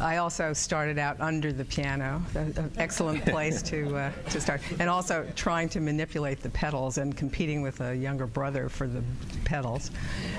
I 0.00 0.18
also 0.18 0.52
started 0.52 0.98
out 0.98 1.20
under 1.20 1.52
the 1.52 1.64
piano, 1.64 2.22
an 2.34 2.70
excellent 2.76 3.24
place 3.26 3.62
to, 3.62 3.96
uh, 3.96 4.12
to 4.30 4.40
start. 4.40 4.60
And 4.78 4.88
also 4.88 5.26
trying 5.34 5.68
to 5.70 5.80
manipulate 5.80 6.42
the 6.42 6.50
pedals 6.50 6.98
and 6.98 7.16
competing 7.16 7.62
with 7.62 7.80
a 7.80 7.94
younger 7.94 8.26
brother 8.26 8.68
for 8.68 8.86
the 8.86 9.02
pedals. 9.44 9.90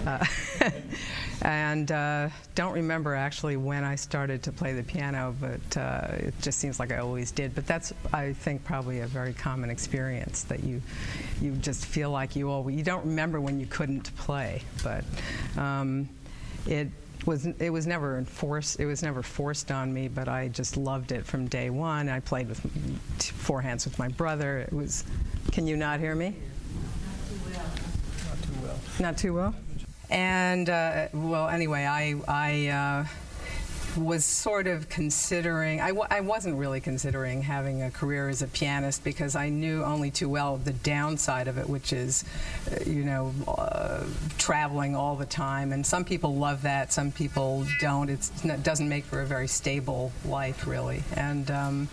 Uh, 0.06 0.26
and 1.42 1.92
uh, 1.92 2.30
don't 2.56 2.74
remember 2.74 3.16
actually 3.16 3.58
when 3.58 3.84
I 3.84 3.96
started 3.96 4.44
to 4.44 4.52
play 4.52 4.74
the 4.74 4.84
piano, 4.84 5.36
but 5.40 5.78
uh, 5.78 6.08
it 6.12 6.34
just 6.42 6.60
seems 6.60 6.80
like 6.80 6.92
I 6.92 6.98
always 6.98 7.32
did. 7.32 7.56
But 7.56 7.66
that's, 7.68 7.94
I 8.14 8.34
think, 8.34 8.64
probably 8.64 9.02
a 9.02 9.08
very 9.08 9.34
common 9.34 9.70
experience 9.70 10.44
that 10.44 10.64
you, 10.64 10.82
you 11.42 11.52
just 11.54 11.86
feel 11.86 12.12
like 12.12 12.36
you 12.36 12.50
always, 12.50 12.76
you 12.76 12.84
don't 12.84 13.06
remember 13.06 13.42
when 13.42 13.60
you 13.60 13.66
couldn't 13.66 14.16
play, 14.18 14.62
but 14.84 15.04
um, 15.58 16.10
it 16.66 16.90
was 17.28 17.46
it 17.46 17.70
was 17.70 17.86
never 17.86 18.18
enforced. 18.18 18.80
It 18.80 18.86
was 18.86 19.04
never 19.04 19.22
forced 19.22 19.72
on 19.72 19.94
me, 19.94 20.08
but 20.08 20.28
I 20.28 20.48
just 20.48 20.78
loved 20.78 21.12
it 21.12 21.26
from 21.26 21.48
day 21.48 21.70
one. 21.70 22.10
I 22.10 22.22
played 22.22 22.48
with 22.48 22.60
four 23.22 23.62
hands 23.62 23.86
with 23.86 24.00
my 24.00 24.08
brother. 24.08 24.60
It 24.60 24.74
was. 24.74 25.04
Can 25.52 25.68
you 25.68 25.78
not 25.78 26.00
hear 26.00 26.16
me? 26.16 26.36
Not 27.54 28.42
too 28.42 28.62
well. 28.64 28.80
Not 29.00 29.18
too 29.18 29.34
well. 29.34 29.56
And 30.10 30.70
uh, 30.70 31.10
well, 31.14 31.50
anyway, 31.50 31.86
I 31.86 32.16
I. 32.28 32.68
Uh, 32.70 33.06
was 33.98 34.24
sort 34.24 34.68
of 34.68 34.90
considering, 34.90 35.82
I 35.82 35.90
w- 35.90 36.08
I 36.10 36.22
wasn't 36.22 36.58
really 36.58 36.80
considering 36.80 37.42
having 37.42 37.82
a 37.82 37.92
career 37.92 38.30
as 38.30 38.42
a 38.42 38.48
pianist 38.48 39.04
because 39.04 39.36
I 39.36 39.50
knew 39.50 39.84
only 39.84 40.12
too 40.12 40.30
well 40.30 40.58
the 40.58 40.74
downside 40.74 41.48
of 41.48 41.58
it, 41.58 41.68
which 41.68 41.92
is, 41.92 42.24
uh, 42.72 42.90
you 42.90 43.04
know, 43.04 43.34
uh, 43.48 44.04
traveling 44.38 44.96
all 44.96 45.16
the 45.16 45.26
time. 45.26 45.74
And 45.74 45.86
some 45.86 46.06
people 46.06 46.36
love 46.36 46.62
that, 46.62 46.94
some 46.94 47.12
people 47.12 47.66
don't. 47.80 48.10
It's, 48.10 48.32
it 48.46 48.64
doesn't 48.64 48.88
make 48.88 49.06
for 49.06 49.22
a 49.22 49.26
very 49.26 49.48
stable 49.48 50.12
life, 50.26 50.68
really. 50.68 51.04
And, 51.16 51.50
um, 51.52 51.90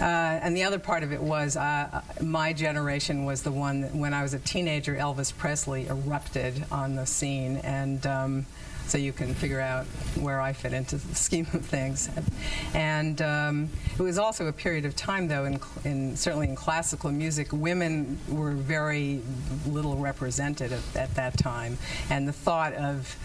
uh, 0.00 0.04
and 0.04 0.56
the 0.56 0.62
other 0.62 0.78
part 0.78 1.02
of 1.02 1.12
it 1.12 1.20
was 1.20 1.56
uh, 1.56 2.02
my 2.20 2.52
generation 2.52 3.24
was 3.24 3.42
the 3.42 3.50
one 3.50 3.80
that 3.80 3.94
when 3.94 4.14
I 4.14 4.22
was 4.22 4.32
a 4.32 4.38
teenager, 4.38 4.94
Elvis 4.94 5.36
Presley 5.36 5.88
erupted 5.88 6.64
on 6.70 6.94
the 6.94 7.04
scene. 7.04 7.56
And 7.58 8.06
um, 8.06 8.46
so 8.88 8.98
you 8.98 9.12
can 9.12 9.34
figure 9.34 9.60
out 9.60 9.84
where 10.16 10.40
I 10.40 10.52
fit 10.52 10.72
into 10.72 10.96
the 10.96 11.14
scheme 11.28 11.46
of 11.52 11.64
things. 11.64 12.08
And 12.74 13.20
um, 13.22 13.68
it 13.98 14.02
was 14.02 14.18
also 14.18 14.46
a 14.46 14.52
period 14.52 14.84
of 14.84 14.96
time, 14.96 15.28
though, 15.28 15.44
in, 15.44 15.60
in, 15.84 16.16
certainly 16.16 16.48
in 16.48 16.56
classical 16.56 17.10
music, 17.10 17.48
women 17.52 18.18
were 18.28 18.52
very 18.52 19.20
little 19.66 19.96
represented 19.96 20.72
at, 20.72 20.96
at 20.96 21.14
that 21.14 21.36
time. 21.38 21.78
And 22.10 22.26
the 22.26 22.32
thought 22.32 22.72
of 22.74 23.16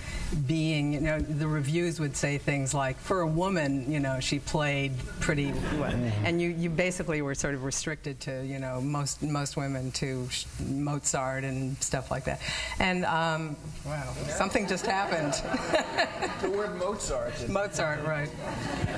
being, 0.47 0.93
you 0.93 0.99
know, 0.99 1.19
the 1.19 1.47
reviews 1.47 1.99
would 1.99 2.15
say 2.15 2.37
things 2.37 2.73
like, 2.73 2.97
for 2.97 3.21
a 3.21 3.27
woman, 3.27 3.91
you 3.91 3.99
know, 3.99 4.19
she 4.19 4.39
played 4.39 4.91
pretty 5.19 5.51
well. 5.77 5.93
And 6.23 6.41
you, 6.41 6.49
you 6.49 6.69
basically 6.69 7.21
were 7.21 7.35
sort 7.35 7.53
of 7.53 7.63
restricted 7.63 8.19
to, 8.21 8.45
you 8.45 8.59
know, 8.59 8.81
most, 8.81 9.21
most 9.21 9.57
women 9.57 9.91
to 9.93 10.27
Mozart 10.65 11.43
and 11.43 11.81
stuff 11.81 12.11
like 12.11 12.25
that. 12.25 12.41
And, 12.79 13.05
um, 13.05 13.55
wow, 13.85 14.13
something 14.29 14.67
just 14.67 14.85
happened. 14.85 15.33
the 16.41 16.49
word 16.49 16.75
Mozart. 16.77 17.49
Mozart, 17.49 18.03
right. 18.03 18.29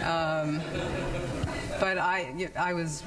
Um, 0.04 0.62
but 1.80 1.98
I, 1.98 2.50
I 2.58 2.74
was 2.74 3.04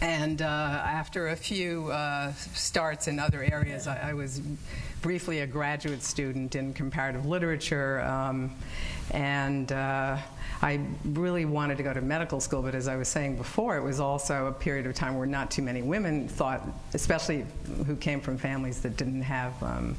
and 0.00 0.42
uh, 0.42 0.44
after 0.44 1.28
a 1.28 1.36
few 1.36 1.88
uh, 1.92 2.32
starts 2.32 3.08
in 3.08 3.18
other 3.18 3.42
areas, 3.42 3.86
I, 3.86 4.10
I, 4.10 4.14
was 4.14 4.40
briefly 5.00 5.40
a 5.40 5.46
graduate 5.46 6.02
student 6.02 6.56
in 6.56 6.74
comparative 6.74 7.26
literature. 7.26 8.00
Um, 8.00 8.52
and 9.12 9.70
uh, 9.70 10.18
I 10.60 10.80
really 11.04 11.44
wanted 11.44 11.76
to 11.76 11.82
go 11.82 11.92
to 11.92 12.00
medical 12.00 12.40
school, 12.40 12.62
but 12.62 12.74
as 12.74 12.88
I 12.88 12.96
was 12.96 13.08
saying 13.08 13.36
before, 13.36 13.76
it 13.76 13.82
was 13.82 14.00
also 14.00 14.46
a 14.46 14.52
period 14.52 14.86
of 14.86 14.94
time 14.94 15.16
where 15.16 15.26
not 15.26 15.50
too 15.50 15.62
many 15.62 15.82
women 15.82 16.28
thought, 16.28 16.66
especially 16.94 17.46
who 17.86 17.96
came 17.96 18.20
from 18.20 18.38
families 18.38 18.80
that 18.82 18.96
didn't 18.96 19.22
have, 19.22 19.60
um, 19.62 19.96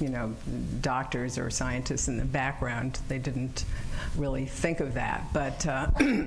you 0.00 0.08
know, 0.08 0.34
doctors 0.80 1.38
or 1.38 1.50
scientists 1.50 2.08
in 2.08 2.16
the 2.16 2.24
background. 2.24 2.98
They 3.08 3.18
didn't 3.18 3.64
really 4.16 4.46
think 4.46 4.80
of 4.80 4.94
that. 4.94 5.24
But 5.32 5.66
uh, 5.66 5.90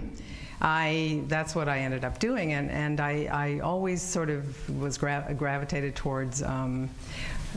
I, 0.61 1.23
that's 1.27 1.53
what 1.55 1.69
I 1.69 1.79
ended 1.79 2.03
up 2.03 2.19
doing, 2.19 2.53
and, 2.53 2.71
and 2.71 2.99
I, 2.99 3.29
I 3.31 3.59
always 3.59 4.01
sort 4.01 4.29
of 4.29 4.79
was 4.79 4.97
gra- 4.97 5.33
gravitated 5.37 5.95
towards 5.95 6.41
um, 6.41 6.89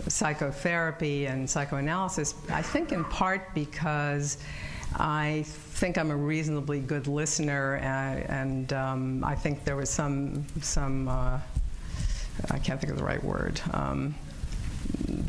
psychotherapy 0.08 1.26
and 1.26 1.48
psychoanalysis, 1.48 2.34
I 2.50 2.62
think 2.62 2.92
in 2.92 3.04
part 3.04 3.54
because 3.54 4.38
I 4.96 5.44
think 5.46 5.96
I'm 5.96 6.10
a 6.10 6.16
reasonably 6.16 6.80
good 6.80 7.06
listener, 7.06 7.76
and, 7.76 8.30
and 8.30 8.72
um, 8.72 9.24
I 9.24 9.34
think 9.34 9.64
there 9.64 9.76
was 9.76 9.88
some, 9.88 10.44
some 10.60 11.08
uh, 11.08 11.38
I 12.50 12.58
can't 12.58 12.80
think 12.80 12.92
of 12.92 12.98
the 12.98 13.04
right 13.04 13.22
word. 13.22 13.60
Um, 13.72 14.14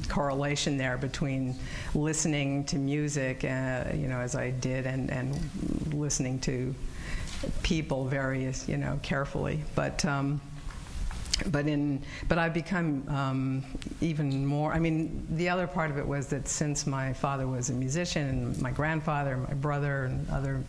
correlation 0.09 0.77
there 0.77 0.97
between 0.97 1.55
listening 1.93 2.63
to 2.65 2.77
music, 2.77 3.43
uh, 3.43 3.85
you 3.93 4.07
know, 4.07 4.19
as 4.19 4.35
I 4.35 4.51
did, 4.51 4.85
and, 4.85 5.09
and 5.09 5.93
listening 5.93 6.39
to 6.41 6.73
people 7.63 8.05
very, 8.05 8.51
you 8.67 8.77
know, 8.77 8.99
carefully. 9.01 9.63
But 9.75 10.03
um, 10.05 10.41
but 11.47 11.67
in 11.67 12.01
but 12.27 12.37
I've 12.37 12.53
become 12.53 13.07
um, 13.09 13.63
even 14.01 14.45
more. 14.45 14.73
I 14.73 14.79
mean, 14.79 15.25
the 15.31 15.49
other 15.49 15.67
part 15.67 15.91
of 15.91 15.97
it 15.97 16.07
was 16.07 16.27
that 16.27 16.47
since 16.47 16.85
my 16.85 17.13
father 17.13 17.47
was 17.47 17.69
a 17.69 17.73
musician, 17.73 18.27
and 18.27 18.61
my 18.61 18.71
grandfather, 18.71 19.37
my 19.37 19.53
brother, 19.53 20.05
and 20.05 20.29
other 20.29 20.63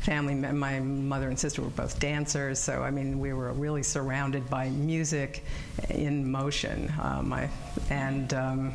family, 0.00 0.34
my 0.34 0.80
mother 0.80 1.28
and 1.28 1.38
sister 1.38 1.62
were 1.62 1.70
both 1.70 1.98
dancers. 1.98 2.58
So 2.58 2.82
I 2.82 2.90
mean, 2.90 3.18
we 3.18 3.32
were 3.32 3.52
really 3.52 3.82
surrounded 3.82 4.48
by 4.48 4.68
music 4.70 5.44
in 5.90 6.30
motion. 6.30 6.92
My 7.22 7.48
and 7.90 8.32
um, 8.34 8.74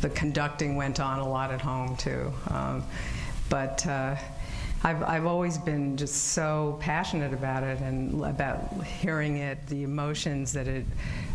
the 0.00 0.10
conducting 0.10 0.76
went 0.76 1.00
on 1.00 1.18
a 1.18 1.28
lot 1.28 1.50
at 1.50 1.60
home 1.60 1.96
too. 1.96 2.32
Um, 2.48 2.84
but 3.48 3.84
uh, 3.86 4.16
I've, 4.82 5.02
I've 5.02 5.26
always 5.26 5.58
been 5.58 5.98
just 5.98 6.32
so 6.32 6.78
passionate 6.80 7.34
about 7.34 7.62
it 7.62 7.80
and 7.80 8.24
about 8.24 8.82
hearing 8.84 9.36
it, 9.36 9.66
the 9.66 9.82
emotions 9.82 10.54
that 10.54 10.66
it 10.66 10.86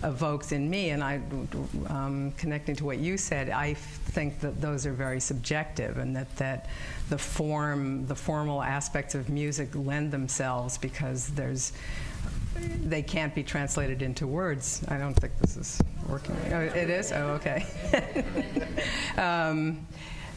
evokes 0.03 0.51
in 0.51 0.67
me. 0.67 0.89
And 0.89 1.03
I, 1.03 1.21
um, 1.87 2.33
connecting 2.37 2.75
to 2.77 2.85
what 2.85 2.97
you 2.97 3.17
said, 3.17 3.51
I 3.51 3.75
think 3.75 4.39
that 4.39 4.61
those 4.61 4.87
are 4.87 4.93
very 4.93 5.19
subjective, 5.19 5.99
and 5.99 6.15
that, 6.15 6.35
that 6.37 6.69
the 7.09 7.19
form, 7.19 8.07
the 8.07 8.15
formal 8.15 8.63
aspects 8.63 9.13
of 9.13 9.29
music 9.29 9.69
lend 9.75 10.11
themselves 10.11 10.77
because 10.77 11.27
there's 11.29 11.71
they 12.83 13.01
can't 13.01 13.35
be 13.35 13.43
translated 13.43 14.01
into 14.01 14.25
words. 14.25 14.81
I 14.87 14.97
don't 14.97 15.13
think 15.13 15.37
this 15.39 15.57
is 15.57 15.81
working. 16.07 16.35
Oh, 16.51 16.61
it 16.61 16.89
is? 16.89 17.11
Oh, 17.11 17.31
okay. 17.31 17.65
um, 19.17 19.85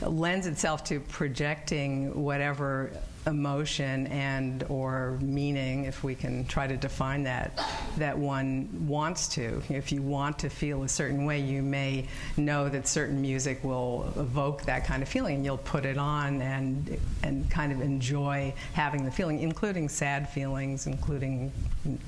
lends 0.03 0.47
itself 0.47 0.85
to 0.85 1.01
projecting 1.01 2.23
whatever 2.23 2.93
emotion 3.27 4.07
and 4.07 4.65
or 4.71 5.19
meaning 5.21 5.85
if 5.85 6.03
we 6.03 6.15
can 6.15 6.47
try 6.47 6.67
to 6.67 6.77
define 6.77 7.23
that 7.25 7.61
that 7.99 8.17
one 8.17 8.69
wants 8.87 9.29
to. 9.29 9.63
If 9.69 9.93
you 9.93 10.03
want 10.03 10.39
to 10.41 10.49
feel 10.49 10.83
a 10.83 10.89
certain 10.89 11.25
way 11.25 11.41
you 11.41 11.63
may 11.63 12.07
know 12.37 12.69
that 12.69 12.89
certain 12.89 13.21
music 13.21 13.63
will 13.63 14.13
evoke 14.17 14.63
that 14.63 14.85
kind 14.85 15.03
of 15.03 15.09
feeling 15.09 15.37
and 15.37 15.45
you'll 15.45 15.59
put 15.59 15.85
it 15.85 15.99
on 15.99 16.41
and 16.41 16.99
and 17.23 17.51
kind 17.51 17.71
of 17.71 17.81
enjoy 17.81 18.55
having 18.73 19.05
the 19.05 19.11
feeling 19.11 19.41
including 19.41 19.89
sad 19.89 20.29
feelings 20.29 20.87
including 20.87 21.53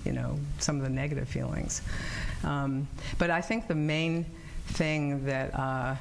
you 0.05 0.13
know 0.13 0.39
some 0.59 0.77
of 0.77 0.83
the 0.83 0.89
negative 0.89 1.29
feelings. 1.29 1.83
Um, 2.45 2.89
but 3.19 3.31
I 3.31 3.41
think 3.41 3.69
the 3.69 3.75
main 3.75 4.25
thing 4.69 5.25
that 5.27 5.55
uh, 5.55 5.97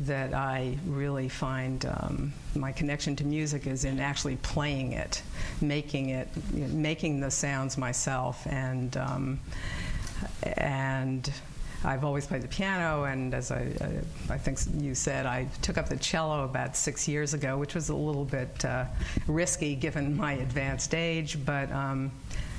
that 0.00 0.34
I 0.34 0.76
really 0.86 1.28
find 1.28 1.84
um, 1.86 2.32
my 2.54 2.72
connection 2.72 3.16
to 3.16 3.24
music 3.24 3.66
is 3.66 3.84
in 3.84 4.00
actually 4.00 4.36
playing 4.36 4.92
it, 4.92 5.22
making 5.60 6.10
it, 6.10 6.28
you 6.54 6.60
know, 6.60 6.68
making 6.68 7.20
the 7.20 7.30
sounds 7.30 7.78
myself, 7.78 8.46
and 8.46 8.96
um, 8.96 9.40
and. 10.42 11.30
I've 11.84 12.02
always 12.02 12.26
played 12.26 12.42
the 12.42 12.48
piano, 12.48 13.04
and 13.04 13.32
as 13.32 13.52
I, 13.52 13.60
I, 13.80 14.34
I, 14.34 14.36
think 14.36 14.58
you 14.82 14.96
said, 14.96 15.26
I 15.26 15.46
took 15.62 15.78
up 15.78 15.88
the 15.88 15.96
cello 15.96 16.42
about 16.42 16.76
six 16.76 17.06
years 17.06 17.34
ago, 17.34 17.56
which 17.56 17.76
was 17.76 17.88
a 17.88 17.94
little 17.94 18.24
bit 18.24 18.64
uh, 18.64 18.86
risky 19.28 19.76
given 19.76 20.16
my 20.16 20.32
advanced 20.32 20.92
age, 20.92 21.38
but 21.46 21.70
um, 21.70 22.10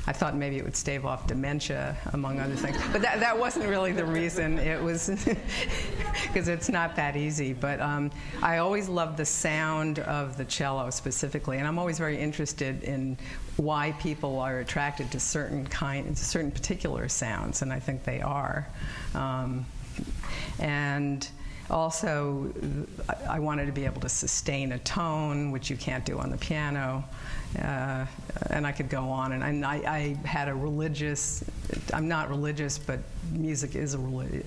I 0.10 0.12
thought 0.12 0.36
maybe 0.36 0.58
it 0.58 0.64
would 0.64 0.76
stave 0.76 1.06
off 1.06 1.28
dementia, 1.28 1.96
among 2.14 2.40
other 2.40 2.56
things. 2.56 2.76
But 2.92 3.04
that, 3.04 3.20
that 3.20 3.38
wasn't 3.38 3.68
really 3.68 3.92
the 3.92 4.06
reason. 4.06 4.58
It 4.58 4.82
was 4.82 5.08
because 6.24 6.48
it's 6.48 6.68
not 6.68 6.96
that 6.96 7.16
easy. 7.16 7.54
But 7.54 7.80
um, 7.80 8.10
I 8.42 8.58
always 8.58 8.90
loved 8.90 9.18
the 9.18 9.26
sound 9.26 10.00
of 10.00 10.36
the 10.36 10.46
cello 10.46 10.90
specifically, 10.90 11.60
and 11.60 11.68
I'm 11.68 11.78
always 11.78 12.00
very 12.00 12.18
interested 12.18 12.82
in 12.82 13.20
why 13.58 13.92
people 14.00 14.40
are 14.40 14.62
attracted 14.62 15.12
to 15.12 15.20
certain 15.20 15.68
kind, 15.68 16.18
certain 16.18 16.50
particular 16.50 17.08
sounds, 17.08 17.62
and 17.62 17.72
I 17.72 17.80
think 17.80 18.04
they 18.04 18.20
are. 18.20 18.68
Um, 19.14 19.64
and 20.58 21.30
also, 21.70 22.52
I 23.30 23.38
wanted 23.38 23.68
to 23.68 23.72
be 23.72 23.86
able 23.86 24.02
to 24.02 24.10
sustain 24.10 24.72
a 24.72 24.80
tone, 24.80 25.52
which 25.52 25.70
you 25.70 25.78
can't 25.78 26.04
do 26.04 26.18
on 26.18 26.32
the 26.32 26.38
piano. 26.38 27.04
Uh, 27.58 28.06
and 28.52 28.68
I 28.68 28.72
could 28.72 28.90
go 28.90 29.10
on. 29.10 29.32
And, 29.32 29.44
and 29.44 29.66
I, 29.66 29.76
I, 29.76 30.28
had 30.28 30.50
a 30.50 30.54
religious, 30.54 31.44
I'm 31.94 32.08
not 32.08 32.30
religious, 32.30 32.78
but 32.78 33.00
music 33.32 33.76
is 33.76 33.96
a, 33.96 34.00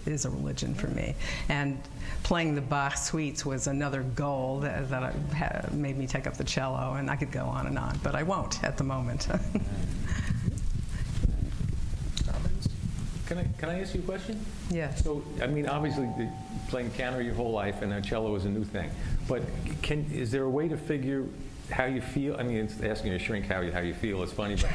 is 0.07 0.25
a 0.25 0.31
religion 0.31 0.73
for 0.73 0.87
me. 0.88 1.15
And 1.49 1.81
playing 2.23 2.55
the 2.55 2.61
Bach 2.61 2.97
suites 2.97 3.45
was 3.45 3.67
another 3.67 4.03
goal 4.03 4.61
that, 4.61 4.88
that 4.91 5.15
had, 5.33 5.75
made 5.75 5.99
me 5.99 6.07
take 6.07 6.29
up 6.29 6.37
the 6.37 6.45
cello. 6.45 6.95
And 6.95 7.11
I 7.11 7.17
could 7.17 7.33
go 7.33 7.45
on 7.45 7.67
and 7.67 7.77
on, 7.77 7.99
but 8.05 8.15
I 8.15 8.23
won't 8.23 8.62
at 8.62 8.77
the 8.77 8.85
moment. 8.85 9.29
Can 13.27 13.38
I, 13.38 13.47
can 13.59 13.71
I 13.71 13.81
ask 13.81 13.95
you 13.95 14.01
a 14.01 14.03
question? 14.03 14.38
Yes. 14.71 15.03
So, 15.03 15.23
I 15.41 15.47
mean, 15.47 15.67
obviously, 15.67 16.05
the, 16.19 16.29
playing 16.69 16.91
piano 16.91 17.19
your 17.19 17.33
whole 17.33 17.51
life 17.51 17.81
and 17.81 17.91
a 17.91 18.03
cello 18.03 18.35
is 18.35 18.45
a 18.45 18.49
new 18.51 18.62
thing. 18.62 18.91
But 19.27 19.41
can, 19.81 20.05
is 20.12 20.31
there 20.31 20.43
a 20.43 20.51
way 20.51 20.69
to 20.69 20.77
figure 20.77 21.25
how 21.72 21.87
you 21.87 22.00
feel? 22.00 22.37
I 22.38 22.42
mean, 22.42 22.58
it's 22.58 22.80
asking 22.82 23.12
a 23.12 23.18
shrink 23.18 23.46
how 23.46 23.61
you, 23.61 23.72
how 23.72 23.80
you 23.80 23.94
feel 23.94 24.22
is 24.22 24.32
funny, 24.32 24.56
but. 24.56 24.70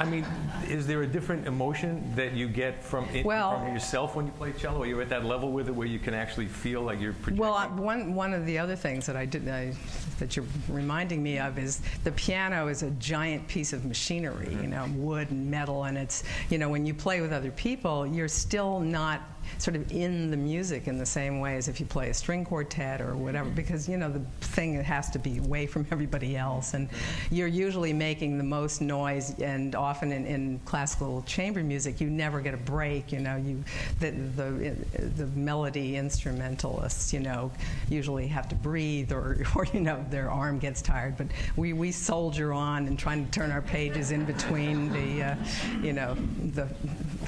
I 0.00 0.06
mean, 0.06 0.24
is 0.66 0.86
there 0.86 1.02
a 1.02 1.06
different 1.06 1.46
emotion 1.46 2.10
that 2.16 2.32
you 2.32 2.48
get 2.48 2.82
from, 2.82 3.04
it, 3.10 3.22
well, 3.22 3.58
from 3.58 3.74
yourself 3.74 4.16
when 4.16 4.24
you 4.24 4.32
play 4.32 4.52
cello? 4.52 4.82
Are 4.82 4.86
you 4.86 4.98
at 5.02 5.10
that 5.10 5.26
level 5.26 5.52
with 5.52 5.68
it 5.68 5.72
where 5.72 5.86
you 5.86 5.98
can 5.98 6.14
actually 6.14 6.46
feel 6.46 6.80
like 6.80 6.98
you're 7.00 7.12
projecting? 7.12 7.36
Well, 7.36 7.68
one, 7.76 8.14
one 8.14 8.32
of 8.32 8.46
the 8.46 8.56
other 8.56 8.76
things 8.76 9.04
that 9.04 9.14
I 9.14 9.26
did 9.26 9.46
I, 9.46 9.74
that 10.18 10.36
you're 10.36 10.46
reminding 10.68 11.22
me 11.22 11.38
of 11.38 11.58
is 11.58 11.82
the 12.04 12.12
piano 12.12 12.68
is 12.68 12.82
a 12.82 12.90
giant 12.92 13.46
piece 13.46 13.74
of 13.74 13.84
machinery, 13.84 14.46
mm-hmm. 14.46 14.62
you 14.62 14.68
know, 14.68 14.86
wood 14.94 15.30
and 15.30 15.50
metal, 15.50 15.84
and 15.84 15.98
it's 15.98 16.24
you 16.48 16.56
know 16.56 16.70
when 16.70 16.86
you 16.86 16.94
play 16.94 17.20
with 17.20 17.32
other 17.32 17.50
people, 17.50 18.06
you're 18.06 18.28
still 18.28 18.80
not 18.80 19.20
sort 19.58 19.76
of 19.76 19.90
in 19.92 20.30
the 20.30 20.36
music 20.36 20.88
in 20.88 20.98
the 20.98 21.06
same 21.06 21.40
way 21.40 21.56
as 21.56 21.68
if 21.68 21.80
you 21.80 21.86
play 21.86 22.10
a 22.10 22.14
string 22.14 22.44
quartet 22.44 23.00
or 23.00 23.16
whatever, 23.16 23.48
because 23.50 23.88
you 23.88 23.96
know 23.96 24.10
the 24.10 24.22
thing 24.40 24.74
has 24.82 25.10
to 25.10 25.18
be 25.18 25.38
away 25.38 25.66
from 25.66 25.86
everybody 25.90 26.36
else, 26.36 26.74
and 26.74 26.88
you're 27.30 27.48
usually 27.48 27.92
making 27.92 28.38
the 28.38 28.44
most 28.44 28.80
noise. 28.80 29.38
And 29.40 29.74
often 29.74 30.12
in, 30.12 30.26
in 30.26 30.60
classical 30.64 31.22
chamber 31.22 31.62
music, 31.62 32.00
you 32.00 32.08
never 32.08 32.40
get 32.40 32.54
a 32.54 32.58
break. 32.58 33.12
You 33.12 33.20
know, 33.20 33.36
you 33.36 33.62
the, 34.00 34.10
the 34.10 34.76
the 35.16 35.26
melody 35.28 35.96
instrumentalists, 35.96 37.12
you 37.12 37.20
know, 37.20 37.50
usually 37.88 38.26
have 38.28 38.48
to 38.48 38.54
breathe 38.54 39.12
or 39.12 39.44
or 39.54 39.66
you 39.72 39.80
know 39.80 40.04
their 40.10 40.30
arm 40.30 40.58
gets 40.58 40.82
tired, 40.82 41.16
but 41.16 41.26
we 41.56 41.72
we 41.72 41.92
soldier 41.92 42.52
on 42.52 42.86
and 42.86 42.98
trying 42.98 43.24
to 43.24 43.30
turn 43.30 43.50
our 43.50 43.62
pages 43.62 44.10
in 44.10 44.24
between 44.24 44.92
the 44.92 45.22
uh, 45.22 45.34
you 45.82 45.92
know 45.92 46.14
the 46.54 46.68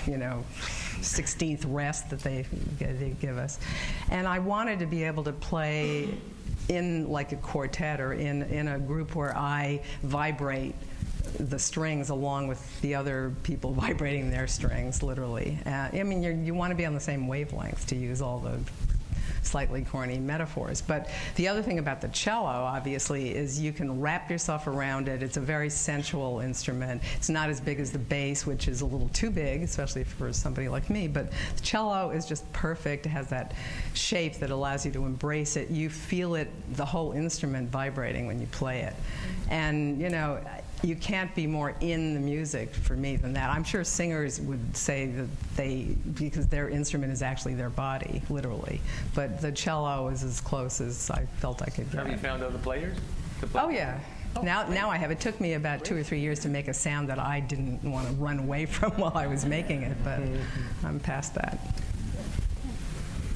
you 0.07 0.17
know 0.17 0.45
16th 1.03 1.65
rest 1.67 2.11
that 2.11 2.21
they, 2.21 2.47
they 2.79 3.15
give 3.21 3.39
us. 3.39 3.59
And 4.11 4.27
I 4.27 4.39
wanted 4.39 4.79
to 4.81 4.87
be 4.87 5.05
able 5.05 5.25
to 5.25 5.33
play 5.33 6.15
in 6.69 7.09
like 7.09 7.33
a 7.33 7.37
quartet 7.37 8.01
or 8.01 8.13
in, 8.15 8.43
in 8.43 8.69
a 8.69 8.79
group 8.79 9.15
where 9.15 9.37
I 9.37 9.83
vibrate 10.03 10.75
the 11.39 11.59
strings 11.59 12.11
along 12.11 12.49
with 12.49 12.81
the 12.81 12.95
other 12.95 13.35
people 13.43 13.73
vibrating 13.75 14.31
their 14.31 14.47
strings, 14.47 15.03
literally. 15.03 15.59
Uh, 15.67 15.89
I 15.93 16.03
mean, 16.03 16.45
you 16.45 16.55
want 16.55 16.71
to 16.71 16.75
be 16.75 16.87
on 16.87 16.95
the 16.95 17.01
same 17.01 17.27
wavelength 17.27 17.87
to 17.89 17.97
use 17.97 18.23
all 18.23 18.39
the 18.39 18.59
slightly 19.43 19.83
corny 19.83 20.19
metaphors. 20.19 20.81
But 20.81 21.11
the 21.37 21.49
other 21.49 21.63
thing 21.63 21.79
about 21.79 22.01
the 22.01 22.09
cello, 22.09 22.47
obviously, 22.47 23.35
is 23.35 23.61
you 23.61 23.73
can 23.73 24.01
wrap 24.01 24.31
yourself 24.31 24.67
around 24.67 25.09
it. 25.09 25.23
It's 25.23 25.37
a 25.37 25.41
very 25.41 25.71
sensual 25.71 26.41
instrument. 26.41 27.03
It's 27.17 27.29
not 27.29 27.51
as 27.51 27.61
big 27.61 27.81
as 27.81 27.93
the 27.93 27.99
bass, 27.99 28.47
which 28.47 28.69
is 28.69 28.81
a 28.81 28.87
little 28.87 29.09
too 29.09 29.31
big, 29.31 29.63
especially 29.63 30.05
for 30.05 30.33
somebody 30.33 30.69
like 30.69 30.91
me. 30.91 31.09
But 31.09 31.31
the 31.57 31.63
cello 31.63 32.11
is 32.11 32.27
just 32.27 32.51
perfect. 32.53 33.07
It 33.07 33.11
has 33.11 33.29
that 33.29 33.55
shape 33.95 34.37
that 34.37 34.51
allows 34.51 34.87
you 34.87 34.93
to 34.93 35.05
embrace 35.05 35.57
it. 35.57 35.71
You 35.71 35.91
feel 35.91 36.35
it, 36.35 36.49
the 36.77 36.85
whole 36.85 37.13
instrument 37.13 37.71
vibrating 37.71 38.27
when 38.27 38.41
you 38.41 38.47
play 38.49 38.83
it. 38.83 38.95
And, 39.51 40.01
you 40.01 40.09
know, 40.09 40.41
you 40.83 40.97
can't 40.97 41.33
be 41.35 41.47
more 41.47 41.75
in 41.81 42.15
the 42.15 42.21
music 42.21 42.75
for 42.75 42.95
me 42.95 43.17
than 43.17 43.33
that. 43.35 43.51
I'm 43.51 43.65
sure 43.65 43.85
singers 43.85 44.41
would 44.41 44.77
say 44.77 45.07
that 45.07 45.29
they, 45.57 45.97
because 46.15 46.49
their 46.49 46.69
instrument 46.69 47.13
is 47.13 47.23
actually 47.23 47.55
their 47.55 47.71
body, 47.71 48.23
literally. 48.29 48.81
But 49.15 49.41
the 49.41 49.53
cello 49.53 50.09
is 50.09 50.25
as 50.25 50.41
close 50.41 50.81
as 50.81 51.11
I 51.11 51.27
felt 51.39 51.63
I 51.63 51.67
could 51.67 51.91
get. 51.91 52.01
Have 52.01 52.11
you 52.11 52.17
found 52.17 52.43
other 52.43 52.59
players? 52.59 52.97
Play? 53.41 53.61
Oh, 53.63 53.69
yeah. 53.69 54.01
Oh, 54.37 54.43
now, 54.43 54.67
now 54.69 54.91
I 54.91 54.97
have. 54.97 55.11
It 55.11 55.21
took 55.21 55.41
me 55.41 55.55
about 55.55 55.85
two 55.85 55.97
or 55.97 56.03
three 56.03 56.21
years 56.21 56.39
to 56.41 56.49
make 56.49 56.69
a 56.69 56.75
sound 56.75 57.09
that 57.09 57.19
I 57.19 57.41
didn't 57.41 57.83
want 57.83 58.09
to 58.09 58.15
run 58.15 58.39
away 58.39 58.67
from 58.67 58.93
while 58.93 59.17
I 59.17 59.27
was 59.27 59.45
making 59.45 59.83
it, 59.83 59.97
but 60.03 60.21
mm-hmm. 60.21 60.87
I'm 60.87 61.01
past 61.01 61.35
that. 61.35 61.59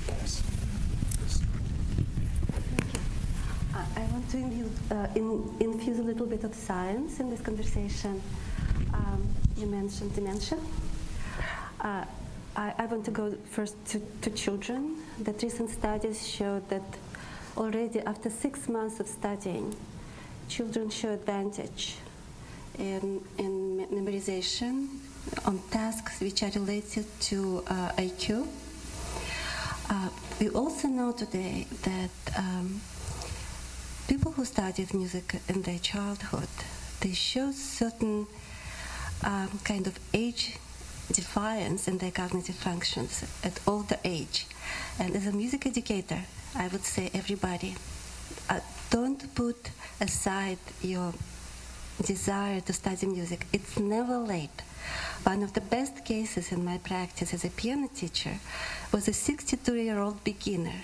I 0.08 0.26
want 4.16 4.30
to 4.30 4.38
infuse, 4.38 4.90
uh, 4.90 5.08
in, 5.14 5.54
infuse, 5.60 5.98
a 5.98 6.02
little 6.02 6.24
bit 6.24 6.42
of 6.42 6.54
science 6.54 7.20
in 7.20 7.28
this 7.28 7.42
conversation. 7.42 8.22
Um, 8.94 9.28
you 9.58 9.66
mentioned 9.66 10.14
dementia. 10.14 10.58
Uh, 11.82 12.04
I, 12.56 12.72
I, 12.78 12.86
want 12.86 13.04
to 13.04 13.10
go 13.10 13.34
first 13.50 13.74
to, 13.88 14.00
to 14.22 14.30
children. 14.30 14.96
That 15.20 15.42
recent 15.42 15.68
studies 15.68 16.26
showed 16.26 16.66
that 16.70 16.82
already 17.58 18.00
after 18.00 18.30
six 18.30 18.70
months 18.70 19.00
of 19.00 19.06
studying, 19.06 19.76
children 20.48 20.88
show 20.88 21.12
advantage 21.12 21.96
in, 22.78 23.20
in 23.36 23.86
memorization 23.92 24.88
on 25.44 25.58
tasks 25.70 26.20
which 26.20 26.42
are 26.42 26.52
related 26.54 27.04
to 27.20 27.62
uh, 27.66 27.90
IQ. 27.98 28.48
Uh, 29.90 30.08
we 30.40 30.48
also 30.48 30.88
know 30.88 31.12
today 31.12 31.66
that 31.82 32.38
um, 32.38 32.80
people 34.06 34.32
who 34.32 34.44
studied 34.44 34.94
music 34.94 35.36
in 35.48 35.62
their 35.62 35.78
childhood, 35.78 36.48
they 37.00 37.12
show 37.12 37.50
certain 37.50 38.26
um, 39.24 39.60
kind 39.64 39.86
of 39.86 39.98
age 40.14 40.58
defiance 41.12 41.88
in 41.88 41.98
their 41.98 42.12
cognitive 42.12 42.54
functions 42.54 43.24
at 43.42 43.58
older 43.66 43.96
age. 44.04 44.46
And 44.98 45.16
as 45.16 45.26
a 45.26 45.32
music 45.32 45.66
educator, 45.66 46.20
I 46.54 46.68
would 46.68 46.84
say 46.84 47.10
everybody, 47.14 47.74
uh, 48.48 48.60
don't 48.90 49.34
put 49.34 49.70
aside 50.00 50.58
your 50.82 51.12
desire 52.04 52.60
to 52.60 52.72
study 52.72 53.06
music. 53.06 53.46
It's 53.52 53.78
never 53.78 54.18
late. 54.18 54.62
One 55.24 55.42
of 55.42 55.52
the 55.54 55.60
best 55.60 56.04
cases 56.04 56.52
in 56.52 56.64
my 56.64 56.78
practice 56.78 57.34
as 57.34 57.44
a 57.44 57.50
piano 57.50 57.88
teacher 57.92 58.38
was 58.92 59.08
a 59.08 59.12
62 59.12 59.74
year 59.74 59.98
old 59.98 60.22
beginner, 60.22 60.82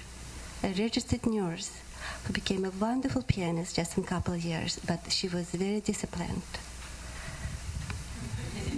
a 0.65 0.73
registered 0.73 1.27
nurse 1.27 1.82
who 2.25 2.33
became 2.33 2.65
a 2.65 2.71
wonderful 2.71 3.23
pianist 3.23 3.77
just 3.77 3.97
in 3.99 4.05
a 4.05 4.07
couple 4.07 4.33
of 4.35 4.45
years, 4.45 4.79
but 4.87 5.11
she 5.11 5.29
was 5.29 5.51
very 5.51 5.81
disciplined. 5.81 6.43
Did 8.65 8.75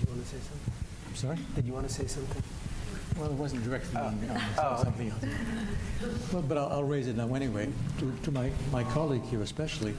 you 0.00 0.06
want 0.06 0.22
to 0.22 0.28
say 0.28 0.38
something? 0.38 0.72
I'm 1.08 1.16
sorry? 1.16 1.38
Did 1.54 1.64
you 1.66 1.72
want 1.72 1.88
to 1.88 1.92
say 1.94 2.06
something? 2.06 2.42
Well, 3.18 3.30
it 3.30 3.34
wasn't 3.34 3.64
directly 3.64 4.00
on, 4.00 4.18
on 4.58 4.78
something 4.78 5.10
else. 5.10 5.24
Well, 6.32 6.42
but 6.42 6.58
I'll, 6.58 6.68
I'll 6.68 6.84
raise 6.84 7.06
it 7.06 7.16
now 7.16 7.32
anyway, 7.34 7.68
to, 7.98 8.12
to 8.24 8.30
my, 8.32 8.50
my 8.72 8.84
colleague 8.84 9.24
here 9.24 9.42
especially. 9.42 9.94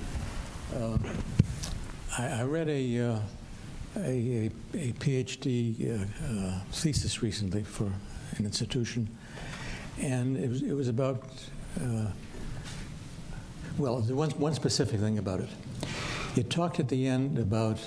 Uh, 0.75 0.97
I, 2.17 2.27
I 2.27 2.43
read 2.43 2.67
a, 2.67 2.99
uh, 2.99 3.19
a, 3.97 3.99
a, 3.99 4.51
a 4.73 4.91
PhD 4.93 6.01
uh, 6.01 6.05
uh, 6.25 6.59
thesis 6.71 7.21
recently 7.21 7.63
for 7.63 7.85
an 8.37 8.45
institution, 8.45 9.07
and 10.01 10.37
it 10.37 10.49
was, 10.49 10.61
it 10.61 10.73
was 10.73 10.87
about, 10.87 11.23
uh, 11.81 12.07
well, 13.77 13.99
there 13.99 14.15
was 14.15 14.35
one 14.35 14.53
specific 14.53 14.99
thing 14.99 15.17
about 15.17 15.39
it. 15.39 15.49
It 16.35 16.49
talked 16.49 16.79
at 16.79 16.89
the 16.89 17.07
end 17.07 17.39
about 17.39 17.79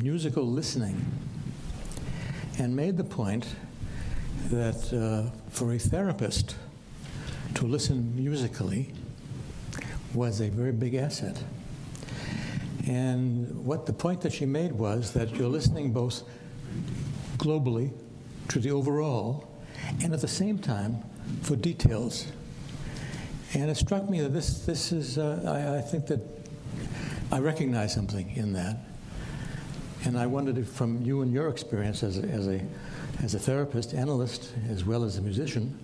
musical 0.00 0.46
listening 0.46 1.04
and 2.58 2.74
made 2.74 2.96
the 2.96 3.04
point 3.04 3.46
that 4.50 4.92
uh, 4.92 5.30
for 5.50 5.72
a 5.72 5.78
therapist 5.78 6.56
to 7.54 7.66
listen 7.66 8.14
musically 8.16 8.92
was 10.14 10.40
a 10.40 10.48
very 10.48 10.72
big 10.72 10.94
asset. 10.94 11.42
And 12.86 13.64
what 13.64 13.86
the 13.86 13.92
point 13.92 14.20
that 14.22 14.32
she 14.32 14.46
made 14.46 14.72
was 14.72 15.12
that 15.12 15.34
you're 15.34 15.48
listening 15.48 15.92
both 15.92 16.22
globally 17.38 17.92
to 18.48 18.58
the 18.58 18.70
overall 18.70 19.48
and 20.02 20.12
at 20.12 20.20
the 20.20 20.28
same 20.28 20.58
time 20.58 21.02
for 21.42 21.56
details. 21.56 22.26
And 23.54 23.70
it 23.70 23.76
struck 23.76 24.08
me 24.10 24.20
that 24.20 24.30
this, 24.32 24.64
this 24.66 24.92
is, 24.92 25.16
uh, 25.18 25.42
I, 25.46 25.78
I 25.78 25.80
think 25.80 26.06
that 26.08 26.20
I 27.30 27.38
recognize 27.38 27.94
something 27.94 28.34
in 28.36 28.52
that. 28.54 28.78
And 30.04 30.18
I 30.18 30.26
wondered 30.26 30.58
if, 30.58 30.68
from 30.68 31.00
you 31.02 31.22
and 31.22 31.32
your 31.32 31.48
experience 31.48 32.02
as 32.02 32.18
a, 32.18 32.22
as 32.24 32.46
a, 32.48 32.60
as 33.22 33.34
a 33.34 33.38
therapist, 33.38 33.94
analyst, 33.94 34.52
as 34.68 34.84
well 34.84 35.04
as 35.04 35.16
a 35.18 35.22
musician, 35.22 35.78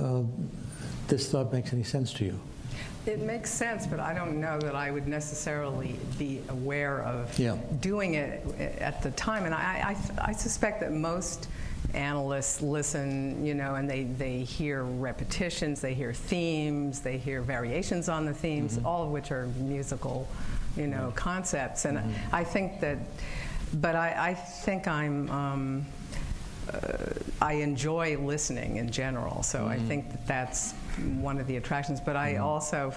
uh, 0.00 0.22
this 1.08 1.30
thought 1.30 1.52
makes 1.52 1.72
any 1.72 1.82
sense 1.82 2.12
to 2.14 2.24
you. 2.24 2.38
It 3.04 3.20
makes 3.20 3.50
sense, 3.50 3.84
but 3.86 3.98
I 3.98 4.14
don't 4.14 4.40
know 4.40 4.60
that 4.60 4.76
I 4.76 4.92
would 4.92 5.08
necessarily 5.08 5.96
be 6.18 6.40
aware 6.50 7.02
of 7.02 7.36
Yeah. 7.36 7.56
doing 7.80 8.14
it 8.14 8.46
at 8.80 9.02
the 9.02 9.10
time. 9.12 9.44
And 9.44 9.52
I, 9.54 9.96
I, 10.20 10.28
I 10.28 10.32
suspect 10.32 10.80
that 10.80 10.92
most 10.92 11.48
analysts 11.94 12.62
listen, 12.62 13.44
you 13.44 13.54
know, 13.54 13.74
and 13.74 13.88
they, 13.88 14.04
they 14.04 14.40
hear 14.40 14.84
repetitions, 14.84 15.80
they 15.80 15.94
hear 15.94 16.12
themes, 16.12 17.00
they 17.00 17.18
hear 17.18 17.42
variations 17.42 18.08
on 18.08 18.26
the 18.26 18.34
themes, 18.34 18.78
all 18.84 19.02
of 19.04 19.10
which 19.10 19.30
are 19.30 19.46
musical, 19.58 20.28
you 20.76 20.86
know, 20.86 21.12
concepts. 21.14 21.84
And 21.84 22.00
I 22.32 22.44
think 22.44 22.80
that, 22.80 22.98
but 23.74 23.96
I, 23.96 24.30
I 24.30 24.34
think 24.34 24.86
I'm. 24.88 25.30
Um, 25.30 25.86
uh, 26.72 26.96
I 27.40 27.54
enjoy 27.54 28.16
listening 28.18 28.76
in 28.76 28.90
general, 28.90 29.42
so 29.42 29.66
I 29.66 29.78
think 29.78 30.10
that 30.12 30.26
that's 30.28 30.72
one 31.18 31.40
of 31.40 31.48
the 31.48 31.56
attractions. 31.56 32.00
But 32.00 32.14
I 32.14 32.36
also, 32.36 32.94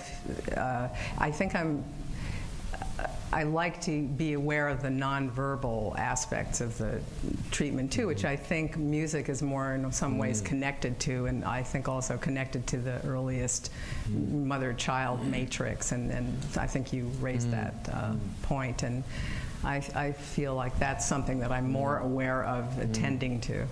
uh, 0.56 0.88
I 1.18 1.32
think 1.32 1.56
I'm. 1.56 1.84
I 3.34 3.44
like 3.44 3.82
to 3.82 4.04
be 4.04 4.34
aware 4.34 4.70
of 4.70 4.82
the 4.82 4.90
nonverbal 4.90 5.98
aspects 5.98 6.62
of 6.62 6.78
the 6.78 7.02
treatment 7.52 7.92
too, 7.92 8.08
which 8.08 8.20
mm-hmm. 8.20 8.28
I 8.28 8.36
think 8.36 8.78
music 8.78 9.30
is 9.30 9.42
more 9.42 9.74
in 9.74 9.92
some 9.92 10.12
mm-hmm. 10.14 10.22
ways 10.22 10.42
connected 10.42 11.00
to, 11.02 11.26
and 11.26 11.44
I 11.44 11.64
think 11.64 11.90
also 11.90 12.18
connected 12.18 12.66
to 12.68 12.78
the 12.78 13.06
earliest 13.06 13.72
mm-hmm. 14.08 14.48
mother-child 14.48 15.26
matrix. 15.26 15.92
And, 15.92 16.12
and 16.12 16.38
I 16.58 16.68
think 16.68 16.94
you 16.94 17.06
raised 17.20 17.52
that 17.52 17.90
uh, 17.92 18.14
point, 18.44 18.84
and 18.84 19.04
I, 19.64 19.84
I 19.96 20.12
feel 20.12 20.56
like 20.56 20.78
that's 20.80 21.06
something 21.08 21.40
that 21.40 21.52
I'm 21.52 21.72
more 21.72 21.98
aware 22.00 22.44
of 22.46 22.78
attending 22.80 23.42
to 23.42 23.66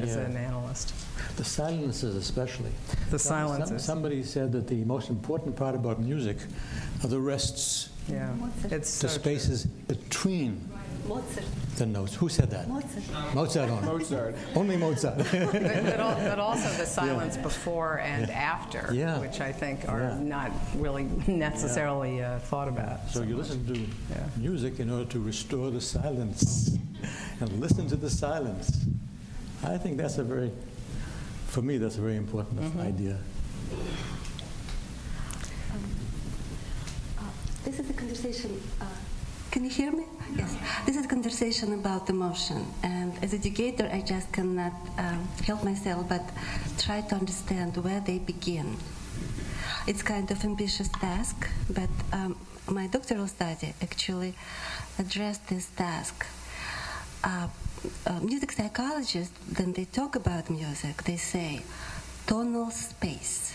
as 0.00 0.16
Yeah. 0.16 0.22
an 0.22 0.36
analyst. 0.36 0.94
The 1.36 1.44
silences, 1.44 2.16
especially. 2.16 2.72
The 3.10 3.18
Some- 3.18 3.48
some- 3.48 3.58
silences. 3.58 3.84
Somebody 3.84 4.22
said 4.22 4.52
that 4.52 4.66
the 4.66 4.84
most 4.84 5.10
important 5.10 5.54
part 5.56 5.74
about 5.74 6.00
music 6.00 6.38
are 7.02 7.08
the 7.08 7.20
rests, 7.20 7.90
Yeah, 8.08 8.34
it's 8.64 9.00
the 9.00 9.08
so 9.08 9.08
true. 9.08 9.22
spaces 9.22 9.64
between 9.66 10.68
Mozart. 11.08 11.44
the 11.76 11.86
notes. 11.86 12.14
Who 12.16 12.28
said 12.28 12.50
that? 12.50 12.68
Mozart. 12.68 13.34
Mozart 13.34 13.70
only. 13.70 13.86
Mozart. 13.86 14.34
Only 14.54 14.76
Mozart. 14.76 15.18
but, 15.32 15.52
but, 15.52 16.00
al- 16.00 16.16
but 16.30 16.38
also 16.38 16.68
the 16.76 16.86
silence 16.86 17.36
before 17.36 18.00
and 18.00 18.30
after, 18.30 18.90
Yeah. 18.92 19.18
which 19.20 19.40
I 19.40 19.52
think 19.52 19.88
are 19.88 20.00
Yeah. 20.00 20.18
not 20.18 20.50
really 20.76 21.04
necessarily 21.26 22.22
uh, 22.22 22.38
thought 22.40 22.68
about. 22.68 23.08
So 23.10 23.22
you 23.22 23.36
listen 23.36 23.64
to 23.72 23.78
Yeah. 23.80 23.86
music 24.36 24.80
in 24.80 24.90
order 24.90 25.06
to 25.10 25.20
restore 25.20 25.70
the 25.70 25.80
silence 25.80 26.76
and 27.40 27.60
listen 27.60 27.88
to 27.88 27.96
the 27.96 28.10
silence. 28.10 28.84
I 29.64 29.78
think 29.78 29.96
that's 29.96 30.18
a 30.18 30.24
very, 30.24 30.50
for 31.46 31.62
me, 31.62 31.78
that's 31.78 31.96
a 31.98 32.00
very 32.00 32.16
important 32.16 32.60
Mm-hmm. 32.60 32.80
idea. 32.80 33.18
This 37.64 37.78
is 37.78 37.90
a 37.90 37.92
conversation. 37.92 38.60
Uh, 38.80 38.86
can 39.52 39.64
you 39.64 39.70
hear 39.70 39.92
me? 39.92 40.04
Yes. 40.36 40.56
This 40.84 40.96
is 40.96 41.04
a 41.04 41.08
conversation 41.08 41.72
about 41.74 42.10
emotion, 42.10 42.66
and 42.82 43.12
as 43.22 43.32
a 43.32 43.36
educator, 43.36 43.88
I 43.92 44.00
just 44.00 44.32
cannot 44.32 44.72
um, 44.98 45.28
help 45.46 45.62
myself 45.62 46.08
but 46.08 46.22
try 46.78 47.02
to 47.02 47.14
understand 47.14 47.76
where 47.76 48.00
they 48.00 48.18
begin. 48.18 48.76
It's 49.86 50.02
kind 50.02 50.28
of 50.30 50.44
ambitious 50.44 50.88
task, 50.88 51.48
but 51.70 51.90
um, 52.12 52.36
my 52.68 52.88
doctoral 52.88 53.28
study 53.28 53.74
actually 53.80 54.34
addressed 54.98 55.46
this 55.48 55.66
task. 55.76 56.26
Uh, 57.22 57.46
uh, 58.06 58.20
music 58.20 58.52
psychologists, 58.52 59.38
when 59.56 59.72
they 59.72 59.84
talk 59.84 60.16
about 60.16 60.50
music, 60.50 61.04
they 61.04 61.16
say 61.16 61.62
tonal 62.26 62.70
space. 62.70 63.54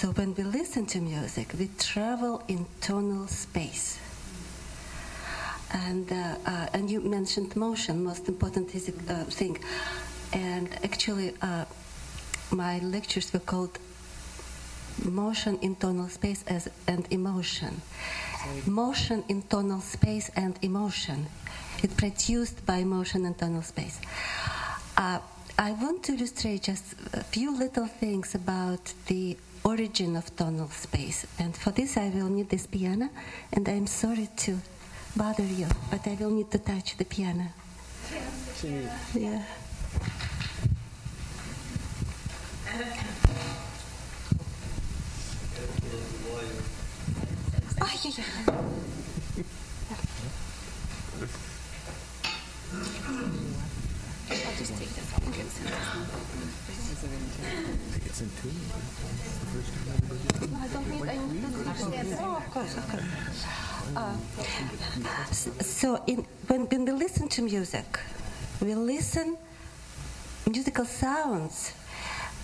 So 0.00 0.12
when 0.12 0.32
we 0.36 0.44
listen 0.44 0.86
to 0.94 1.00
music, 1.00 1.48
we 1.58 1.70
travel 1.76 2.40
in 2.46 2.66
tonal 2.80 3.26
space. 3.26 3.98
And, 5.72 6.12
uh, 6.12 6.36
uh, 6.46 6.68
and 6.72 6.88
you 6.88 7.00
mentioned 7.00 7.56
motion, 7.56 8.04
most 8.04 8.28
important 8.28 8.72
is, 8.76 8.88
uh, 8.90 9.24
thing. 9.24 9.58
And 10.32 10.68
actually, 10.84 11.34
uh, 11.42 11.64
my 12.52 12.78
lectures 12.78 13.32
were 13.32 13.40
called 13.40 13.76
Motion 15.04 15.58
in 15.62 15.74
Tonal 15.74 16.08
Space 16.10 16.44
as, 16.46 16.68
and 16.86 17.04
Emotion. 17.10 17.82
Motion 18.66 19.24
in 19.26 19.42
tonal 19.42 19.80
space 19.80 20.30
and 20.36 20.56
emotion. 20.62 21.26
It's 21.82 21.94
produced 21.94 22.64
by 22.64 22.84
motion 22.84 23.26
and 23.26 23.36
tonal 23.36 23.62
space. 23.62 23.98
Uh, 24.96 25.18
I 25.58 25.72
want 25.72 26.04
to 26.04 26.12
illustrate 26.12 26.62
just 26.62 26.84
a 27.12 27.24
few 27.24 27.50
little 27.50 27.88
things 27.88 28.36
about 28.36 28.94
the 29.06 29.36
origin 29.64 30.16
of 30.16 30.34
tonal 30.36 30.68
space. 30.70 31.26
And 31.38 31.56
for 31.56 31.70
this, 31.70 31.96
I 31.96 32.10
will 32.10 32.28
need 32.28 32.48
this 32.48 32.66
piano. 32.66 33.08
And 33.52 33.68
I'm 33.68 33.86
sorry 33.86 34.28
to 34.44 34.58
bother 35.16 35.44
you, 35.44 35.66
but 35.90 36.06
I 36.06 36.14
will 36.20 36.30
need 36.30 36.50
to 36.50 36.58
touch 36.58 36.96
the 36.96 37.04
piano. 37.04 37.48
Yeah. 39.14 39.42
Ah, 47.80 47.94
yeah, 48.02 48.10
yeah. 48.16 48.24
I'll 54.30 54.56
just 54.56 54.72
take 54.76 54.92
this 54.94 55.14
off. 55.14 55.18
I 60.34 60.68
don't 60.68 60.88
need, 60.90 61.02
I 61.02 61.16
need 61.16 62.18
Oh, 62.20 62.36
of 62.36 62.50
course, 62.50 62.76
of 62.76 62.88
course. 62.88 63.46
Uh, 63.96 64.16
so, 65.62 66.02
in, 66.06 66.26
when, 66.46 66.66
when 66.66 66.84
we 66.84 66.92
listen 66.92 67.28
to 67.28 67.42
music, 67.42 67.98
we 68.60 68.74
listen 68.74 69.36
musical 70.46 70.84
sounds 70.84 71.72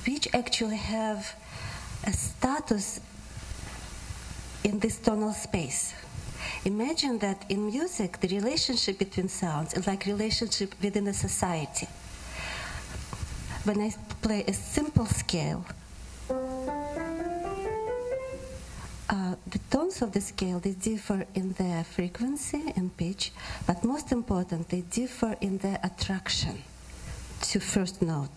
which 0.07 0.29
actually 0.35 0.77
have 0.77 1.35
a 2.07 2.13
status 2.13 3.01
in 4.63 4.79
this 4.79 4.99
tonal 4.99 5.33
space. 5.33 5.95
Imagine 6.65 7.19
that 7.19 7.45
in 7.49 7.67
music, 7.67 8.21
the 8.21 8.29
relationship 8.29 8.99
between 8.99 9.29
sounds 9.29 9.75
is 9.75 9.87
like 9.87 10.07
relationship 10.07 10.75
within 10.83 11.07
a 11.09 11.15
society. 11.15 11.87
When 13.65 13.81
I 13.81 13.93
play 14.21 14.45
a 14.47 14.53
simple 14.53 15.07
scale, 15.07 15.65
uh, 19.15 19.37
the 19.47 19.61
tones 19.71 20.03
of 20.03 20.11
the 20.11 20.21
scale 20.21 20.59
they 20.59 20.73
differ 20.73 21.25
in 21.35 21.53
their 21.53 21.85
frequency 21.85 22.73
and 22.77 22.97
pitch, 22.97 23.33
but 23.67 23.85
most 23.85 24.11
important, 24.11 24.69
they 24.69 24.81
differ 24.81 25.37
in 25.41 25.59
their 25.59 25.79
attraction 25.85 26.63
to 27.41 27.61
first 27.61 28.03
note. 28.03 28.37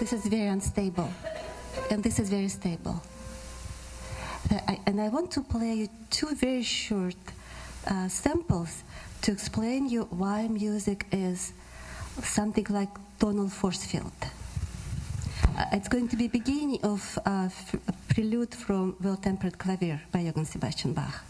This 0.00 0.12
is 0.12 0.26
very 0.26 0.48
unstable, 0.48 1.10
and 1.90 2.02
this 2.02 2.18
is 2.18 2.28
very 2.30 2.48
stable. 2.48 3.00
And 4.86 5.00
I 5.00 5.08
want 5.08 5.30
to 5.32 5.42
play 5.42 5.74
you 5.74 5.88
two 6.10 6.34
very 6.34 6.64
short 6.64 7.14
uh, 7.86 8.08
samples 8.08 8.82
to 9.22 9.30
explain 9.30 9.88
you 9.88 10.02
why 10.10 10.48
music 10.48 11.06
is 11.12 11.52
something 12.22 12.66
like 12.68 12.90
tonal 13.20 13.48
force 13.48 13.84
field. 13.84 14.12
Uh, 15.56 15.64
it's 15.72 15.88
going 15.88 16.08
to 16.08 16.16
be 16.16 16.28
beginning 16.28 16.78
of 16.82 17.18
uh, 17.24 17.46
f- 17.46 17.76
prelude 18.12 18.54
from 18.54 18.94
Well-Tempered 19.00 19.56
Clavier 19.56 20.02
by 20.12 20.18
Johann 20.18 20.44
Sebastian 20.44 20.92
Bach. 20.92 21.24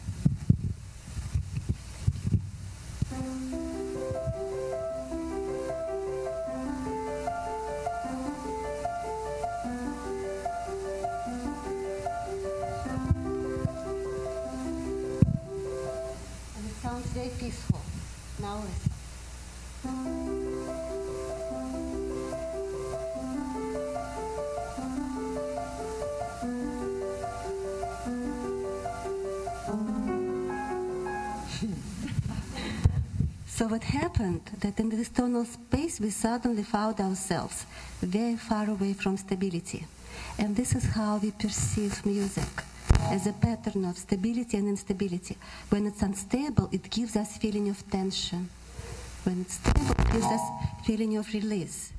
And 16.56 16.66
it 16.66 16.74
sounds 16.82 17.06
very 17.14 17.28
peaceful. 17.38 17.80
Now 18.40 18.56
listen. 18.56 18.91
So 33.54 33.66
what 33.66 33.84
happened 33.84 34.50
that 34.60 34.80
in 34.80 34.88
this 34.88 35.10
tonal 35.10 35.44
space 35.44 36.00
we 36.00 36.08
suddenly 36.08 36.62
found 36.62 36.98
ourselves 37.00 37.66
very 38.00 38.36
far 38.36 38.70
away 38.70 38.94
from 38.94 39.18
stability. 39.18 39.84
And 40.38 40.56
this 40.56 40.74
is 40.74 40.84
how 40.84 41.18
we 41.18 41.32
perceive 41.32 42.04
music 42.06 42.48
as 43.10 43.26
a 43.26 43.34
pattern 43.34 43.84
of 43.84 43.98
stability 43.98 44.56
and 44.56 44.68
instability. 44.68 45.36
When 45.68 45.86
it's 45.86 46.00
unstable, 46.00 46.70
it 46.72 46.88
gives 46.88 47.14
us 47.14 47.36
feeling 47.36 47.68
of 47.68 47.78
tension. 47.90 48.48
When 49.24 49.42
it's 49.42 49.56
stable, 49.56 49.96
it 49.98 50.12
gives 50.12 50.24
us 50.24 50.40
feeling 50.86 51.18
of 51.18 51.30
release. 51.34 51.92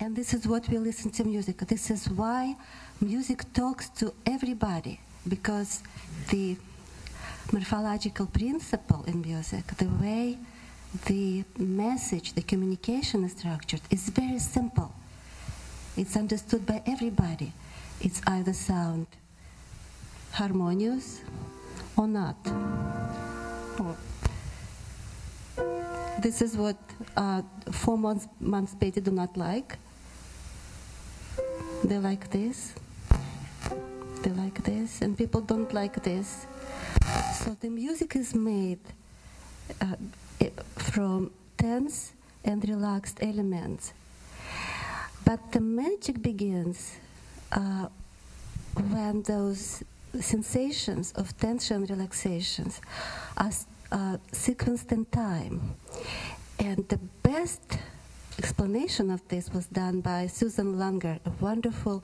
And 0.00 0.16
this 0.16 0.32
is 0.32 0.48
what 0.48 0.70
we 0.70 0.78
listen 0.78 1.10
to 1.10 1.24
music. 1.24 1.58
This 1.58 1.90
is 1.90 2.08
why 2.08 2.56
music 3.02 3.44
talks 3.52 3.90
to 4.00 4.14
everybody 4.24 5.00
because 5.28 5.82
the 6.30 6.56
morphological 7.52 8.24
principle 8.24 9.04
in 9.06 9.20
music, 9.20 9.66
the 9.76 9.90
way 10.00 10.38
the 11.06 11.44
message, 11.58 12.32
the 12.32 12.42
communication 12.42 13.24
is 13.24 13.32
structured, 13.32 13.80
is 13.90 14.08
very 14.08 14.38
simple. 14.38 14.92
It's 15.96 16.16
understood 16.16 16.64
by 16.64 16.82
everybody. 16.86 17.52
It's 18.00 18.22
either 18.26 18.52
sound 18.52 19.06
harmonious 20.32 21.22
or 21.96 22.06
not. 22.06 22.36
This 26.20 26.42
is 26.42 26.56
what 26.56 26.76
uh, 27.16 27.42
four 27.70 27.98
months, 27.98 28.26
months 28.40 28.74
baby 28.74 29.00
do 29.00 29.10
not 29.10 29.36
like. 29.36 29.76
They 31.84 31.98
like 31.98 32.30
this. 32.30 32.74
They 34.22 34.30
like 34.30 34.64
this, 34.64 35.00
and 35.00 35.16
people 35.16 35.40
don't 35.40 35.72
like 35.72 36.02
this. 36.02 36.46
So 37.34 37.56
the 37.60 37.70
music 37.70 38.16
is 38.16 38.34
made 38.34 38.80
uh, 39.80 39.94
from 40.76 41.30
tense 41.56 42.12
and 42.44 42.66
relaxed 42.68 43.18
elements. 43.20 43.92
But 45.24 45.52
the 45.52 45.60
magic 45.60 46.22
begins 46.22 46.98
uh, 47.52 47.88
when 48.74 49.22
those 49.22 49.82
sensations 50.20 51.12
of 51.12 51.36
tension 51.38 51.84
relaxations 51.86 52.80
are 53.36 53.52
uh, 53.92 54.16
sequenced 54.32 54.92
in 54.92 55.04
time. 55.06 55.74
And 56.58 56.88
the 56.88 56.98
best 57.22 57.78
explanation 58.38 59.10
of 59.10 59.26
this 59.28 59.52
was 59.52 59.66
done 59.66 60.00
by 60.00 60.26
Susanne 60.26 60.74
Langer, 60.76 61.18
a 61.24 61.30
wonderful 61.40 62.02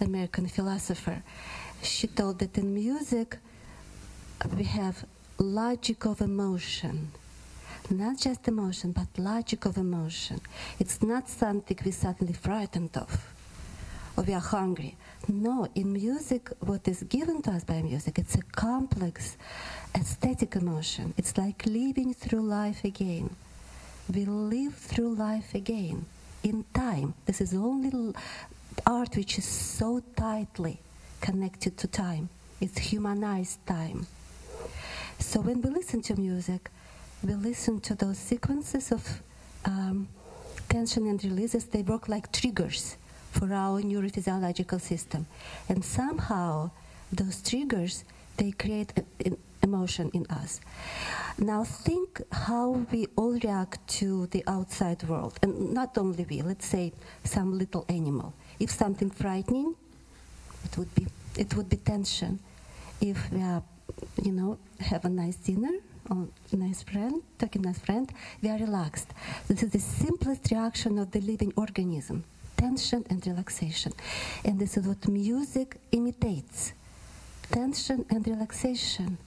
American 0.00 0.46
philosopher. 0.48 1.22
She 1.82 2.06
told 2.06 2.38
that 2.38 2.56
in 2.58 2.74
music 2.74 3.38
we 4.56 4.64
have 4.64 5.04
logic 5.38 6.04
of 6.06 6.20
emotion. 6.20 7.12
Not 7.90 8.18
just 8.18 8.48
emotion, 8.48 8.92
but 8.92 9.06
logic 9.18 9.66
of 9.66 9.76
emotion. 9.76 10.40
It's 10.78 11.02
not 11.02 11.28
something 11.28 11.78
we're 11.84 11.92
suddenly 11.92 12.32
frightened 12.32 12.96
of 12.96 13.34
or 14.16 14.24
we 14.24 14.32
are 14.32 14.40
hungry. 14.40 14.96
No, 15.28 15.68
in 15.74 15.92
music, 15.92 16.50
what 16.60 16.86
is 16.86 17.02
given 17.04 17.42
to 17.42 17.52
us 17.52 17.64
by 17.64 17.82
music, 17.82 18.18
it's 18.18 18.34
a 18.34 18.42
complex 18.42 19.36
aesthetic 19.94 20.56
emotion. 20.56 21.14
It's 21.16 21.36
like 21.36 21.66
living 21.66 22.14
through 22.14 22.42
life 22.42 22.84
again. 22.84 23.34
We 24.12 24.24
live 24.24 24.74
through 24.74 25.14
life 25.14 25.54
again 25.54 26.06
in 26.42 26.64
time. 26.74 27.14
This 27.26 27.40
is 27.40 27.54
only 27.54 28.14
art 28.86 29.16
which 29.16 29.38
is 29.38 29.46
so 29.46 30.02
tightly 30.16 30.80
connected 31.20 31.76
to 31.78 31.86
time. 31.86 32.28
It's 32.60 32.78
humanized 32.78 33.66
time. 33.66 34.06
So 35.18 35.40
when 35.40 35.62
we 35.62 35.70
listen 35.70 36.02
to 36.02 36.16
music, 36.16 36.70
we 37.24 37.34
listen 37.34 37.80
to 37.80 37.94
those 37.94 38.18
sequences 38.18 38.92
of 38.92 39.22
um, 39.64 40.08
tension 40.68 41.06
and 41.06 41.22
releases. 41.24 41.64
They 41.64 41.82
work 41.82 42.08
like 42.08 42.30
triggers 42.32 42.96
for 43.30 43.52
our 43.52 43.80
neurophysiological 43.80 44.80
system, 44.80 45.26
and 45.68 45.84
somehow 45.84 46.70
those 47.12 47.42
triggers 47.42 48.04
they 48.36 48.50
create 48.52 48.92
a- 49.24 49.36
emotion 49.62 50.10
in 50.12 50.26
us. 50.26 50.60
Now 51.38 51.64
think 51.64 52.20
how 52.30 52.84
we 52.92 53.06
all 53.16 53.32
react 53.32 53.86
to 54.00 54.26
the 54.26 54.44
outside 54.46 55.02
world, 55.04 55.38
and 55.42 55.72
not 55.72 55.96
only 55.96 56.26
we. 56.28 56.42
Let's 56.42 56.66
say 56.66 56.92
some 57.24 57.58
little 57.58 57.86
animal. 57.88 58.34
If 58.60 58.70
something 58.70 59.10
frightening, 59.10 59.74
it 60.64 60.76
would 60.76 60.94
be 60.94 61.06
it 61.38 61.56
would 61.56 61.68
be 61.68 61.76
tension. 61.76 62.38
If 63.00 63.32
we 63.32 63.42
are, 63.42 63.62
you 64.22 64.32
know, 64.32 64.58
have 64.80 65.04
a 65.04 65.08
nice 65.08 65.36
dinner 65.36 65.72
or 66.10 66.28
nice 66.52 66.82
friend, 66.82 67.22
talking 67.38 67.62
nice 67.62 67.78
friend, 67.78 68.12
we 68.42 68.48
are 68.50 68.58
relaxed. 68.58 69.08
This 69.48 69.62
is 69.62 69.70
the 69.70 69.78
simplest 69.78 70.50
reaction 70.50 70.98
of 70.98 71.10
the 71.10 71.20
living 71.20 71.52
organism: 71.56 72.24
tension 72.56 73.04
and 73.10 73.26
relaxation. 73.26 73.92
And 74.44 74.58
this 74.58 74.76
is 74.76 74.86
what 74.86 75.06
music 75.08 75.76
imitates: 75.92 76.72
tension 77.50 78.04
and 78.10 78.26
relaxation. 78.26 79.18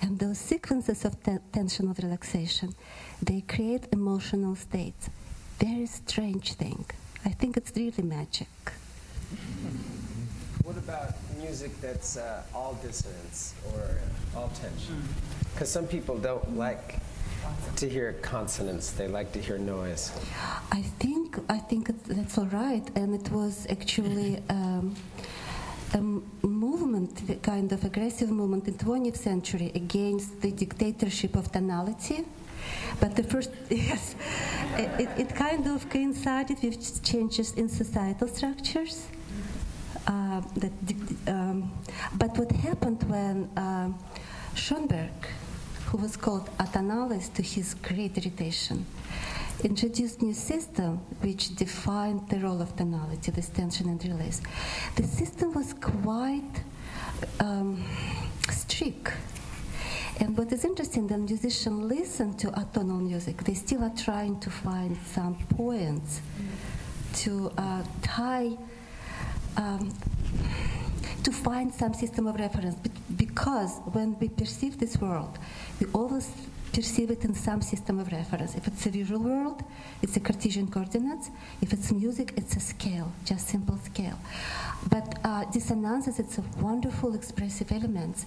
And 0.00 0.18
those 0.18 0.38
sequences 0.38 1.04
of 1.04 1.22
te- 1.22 1.38
tension 1.52 1.86
and 1.86 1.98
relaxation, 2.02 2.74
they 3.22 3.40
create 3.42 3.86
emotional 3.92 4.56
states. 4.56 5.10
Very 5.60 5.86
strange 5.86 6.54
thing. 6.54 6.84
I 7.24 7.30
think 7.30 7.56
it's 7.56 7.72
really 7.76 8.02
magic. 8.02 8.48
What 10.64 10.76
about 10.76 11.14
music 11.42 11.72
that's 11.80 12.16
uh, 12.16 12.42
all 12.54 12.74
dissonance 12.82 13.54
or 13.68 13.98
all 14.36 14.48
tension? 14.48 15.02
Because 15.52 15.70
some 15.70 15.86
people 15.86 16.16
don't 16.18 16.56
like 16.56 16.98
to 17.76 17.88
hear 17.88 18.14
consonance; 18.22 18.90
they 18.90 19.08
like 19.08 19.32
to 19.32 19.40
hear 19.40 19.58
noise. 19.58 20.12
I 20.70 20.82
think 21.02 21.38
I 21.48 21.58
think 21.58 21.82
that's 22.06 22.38
all 22.38 22.50
right, 22.64 22.86
and 22.94 23.14
it 23.14 23.30
was 23.30 23.66
actually 23.68 24.42
um, 24.48 24.94
a 25.94 26.00
movement, 26.46 27.26
the 27.26 27.36
kind 27.36 27.72
of 27.72 27.84
aggressive 27.84 28.30
movement 28.30 28.66
in 28.68 28.74
20th 28.74 29.16
century 29.16 29.70
against 29.74 30.40
the 30.40 30.50
dictatorship 30.50 31.36
of 31.36 31.52
tonality. 31.52 32.24
But 33.00 33.16
the 33.16 33.24
first, 33.24 33.50
yes, 33.70 34.14
it, 34.78 35.08
it 35.18 35.34
kind 35.34 35.66
of 35.66 35.90
coincided 35.90 36.62
with 36.62 37.02
changes 37.02 37.52
in 37.54 37.68
societal 37.68 38.28
structures. 38.28 39.06
Uh, 40.06 40.40
that, 40.56 40.72
um, 41.28 41.72
but 42.14 42.36
what 42.36 42.50
happened 42.50 43.02
when 43.04 43.48
um 43.56 43.94
Schoenberg, 44.54 45.10
who 45.86 45.98
was 45.98 46.16
called 46.16 46.46
atonalist 46.58 47.34
to 47.34 47.42
his 47.42 47.74
great 47.74 48.18
irritation, 48.18 48.84
introduced 49.64 50.20
new 50.20 50.34
system 50.34 50.98
which 51.20 51.54
defined 51.56 52.28
the 52.28 52.38
role 52.38 52.60
of 52.60 52.76
tonality, 52.76 53.30
this 53.30 53.48
tension 53.48 53.88
and 53.88 54.04
release. 54.04 54.42
The 54.96 55.04
system 55.04 55.54
was 55.54 55.72
quite 55.74 56.62
um, 57.40 57.82
strict. 58.50 59.12
And 60.20 60.36
what 60.36 60.52
is 60.52 60.64
interesting, 60.64 61.06
the 61.06 61.18
musicians 61.18 61.82
listen 61.82 62.34
to 62.38 62.48
atonal 62.48 63.00
music, 63.00 63.42
they 63.44 63.54
still 63.54 63.82
are 63.82 63.96
trying 63.96 64.38
to 64.40 64.50
find 64.50 64.96
some 65.06 65.36
points 65.56 66.20
to 67.14 67.50
uh, 67.56 67.82
tie, 68.02 68.56
um, 69.56 69.92
to 71.22 71.32
find 71.32 71.72
some 71.72 71.94
system 71.94 72.26
of 72.26 72.36
reference. 72.36 72.76
Because 73.16 73.78
when 73.92 74.18
we 74.18 74.28
perceive 74.28 74.78
this 74.78 75.00
world, 75.00 75.38
we 75.80 75.86
always 75.92 76.30
perceive 76.72 77.10
it 77.10 77.24
in 77.24 77.34
some 77.34 77.60
system 77.60 77.98
of 77.98 78.10
reference. 78.10 78.54
If 78.54 78.66
it's 78.66 78.86
a 78.86 78.90
visual 78.90 79.20
world, 79.20 79.62
it's 80.00 80.16
a 80.16 80.20
Cartesian 80.20 80.68
coordinates. 80.68 81.30
If 81.60 81.72
it's 81.72 81.92
music, 81.92 82.32
it's 82.36 82.56
a 82.56 82.60
scale, 82.60 83.12
just 83.24 83.48
simple 83.48 83.78
scale. 83.78 84.18
But 84.88 85.18
uh, 85.24 85.44
dissonances, 85.46 86.18
it's 86.18 86.38
a 86.38 86.44
wonderful 86.60 87.14
expressive 87.14 87.70
element. 87.72 88.24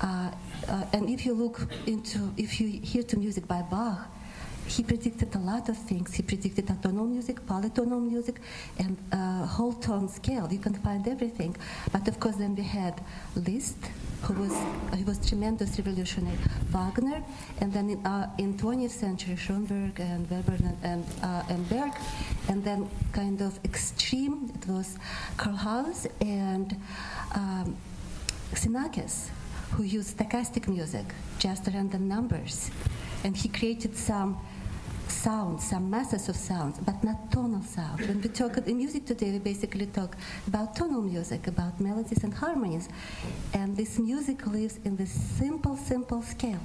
Uh, 0.00 0.30
uh, 0.68 0.84
and 0.92 1.10
if 1.10 1.26
you 1.26 1.34
look 1.34 1.66
into, 1.86 2.32
if 2.36 2.60
you 2.60 2.80
hear 2.80 3.02
to 3.02 3.16
music 3.18 3.46
by 3.46 3.62
Bach, 3.62 4.08
he 4.76 4.82
predicted 4.82 5.34
a 5.34 5.38
lot 5.38 5.68
of 5.68 5.76
things. 5.76 6.14
He 6.14 6.22
predicted 6.22 6.66
atonal 6.66 7.08
music, 7.08 7.44
polytonal 7.46 8.00
music, 8.00 8.40
and 8.78 8.96
uh, 9.12 9.44
whole 9.46 9.74
tone 9.74 10.08
scale. 10.08 10.48
You 10.50 10.58
can 10.58 10.74
find 10.74 11.06
everything. 11.06 11.54
But 11.92 12.08
of 12.08 12.18
course, 12.18 12.36
then 12.36 12.54
we 12.56 12.62
had 12.62 12.94
Liszt, 13.36 13.82
who 14.22 14.34
was 14.34 14.54
he 14.96 15.04
was 15.04 15.18
tremendous 15.28 15.78
revolutionary, 15.78 16.38
Wagner, 16.70 17.22
and 17.60 17.72
then 17.72 17.90
in, 17.90 18.06
uh, 18.06 18.30
in 18.38 18.54
20th 18.54 18.96
century 19.04 19.36
Schoenberg 19.36 20.00
and 20.00 20.28
Webern 20.30 20.64
and 20.70 20.78
and, 20.82 21.04
uh, 21.22 21.52
and 21.52 21.68
Berg, 21.68 21.92
and 22.48 22.64
then 22.64 22.88
kind 23.12 23.42
of 23.42 23.58
extreme. 23.64 24.50
It 24.54 24.66
was 24.68 24.96
Karl 25.36 25.56
Haas 25.56 26.06
and 26.20 26.76
um, 27.34 27.76
Xenakis, 28.54 29.28
who 29.72 29.82
used 29.82 30.16
stochastic 30.16 30.66
music, 30.66 31.06
just 31.38 31.66
random 31.66 32.08
numbers, 32.08 32.70
and 33.22 33.36
he 33.36 33.48
created 33.48 33.96
some 33.96 34.38
sounds, 35.12 35.68
some 35.68 35.90
masses 35.90 36.28
of 36.28 36.36
sounds, 36.36 36.78
but 36.78 37.02
not 37.04 37.30
tonal 37.30 37.62
sound. 37.62 38.00
When 38.00 38.20
we 38.20 38.28
talk 38.28 38.56
in 38.56 38.76
music 38.76 39.04
today, 39.04 39.30
we 39.32 39.38
basically 39.38 39.86
talk 39.86 40.16
about 40.46 40.74
tonal 40.74 41.02
music, 41.02 41.46
about 41.46 41.78
melodies 41.80 42.24
and 42.24 42.32
harmonies, 42.32 42.88
and 43.52 43.76
this 43.76 43.98
music 43.98 44.46
lives 44.46 44.78
in 44.84 44.96
this 44.96 45.12
simple, 45.12 45.76
simple 45.76 46.22
scale. 46.22 46.60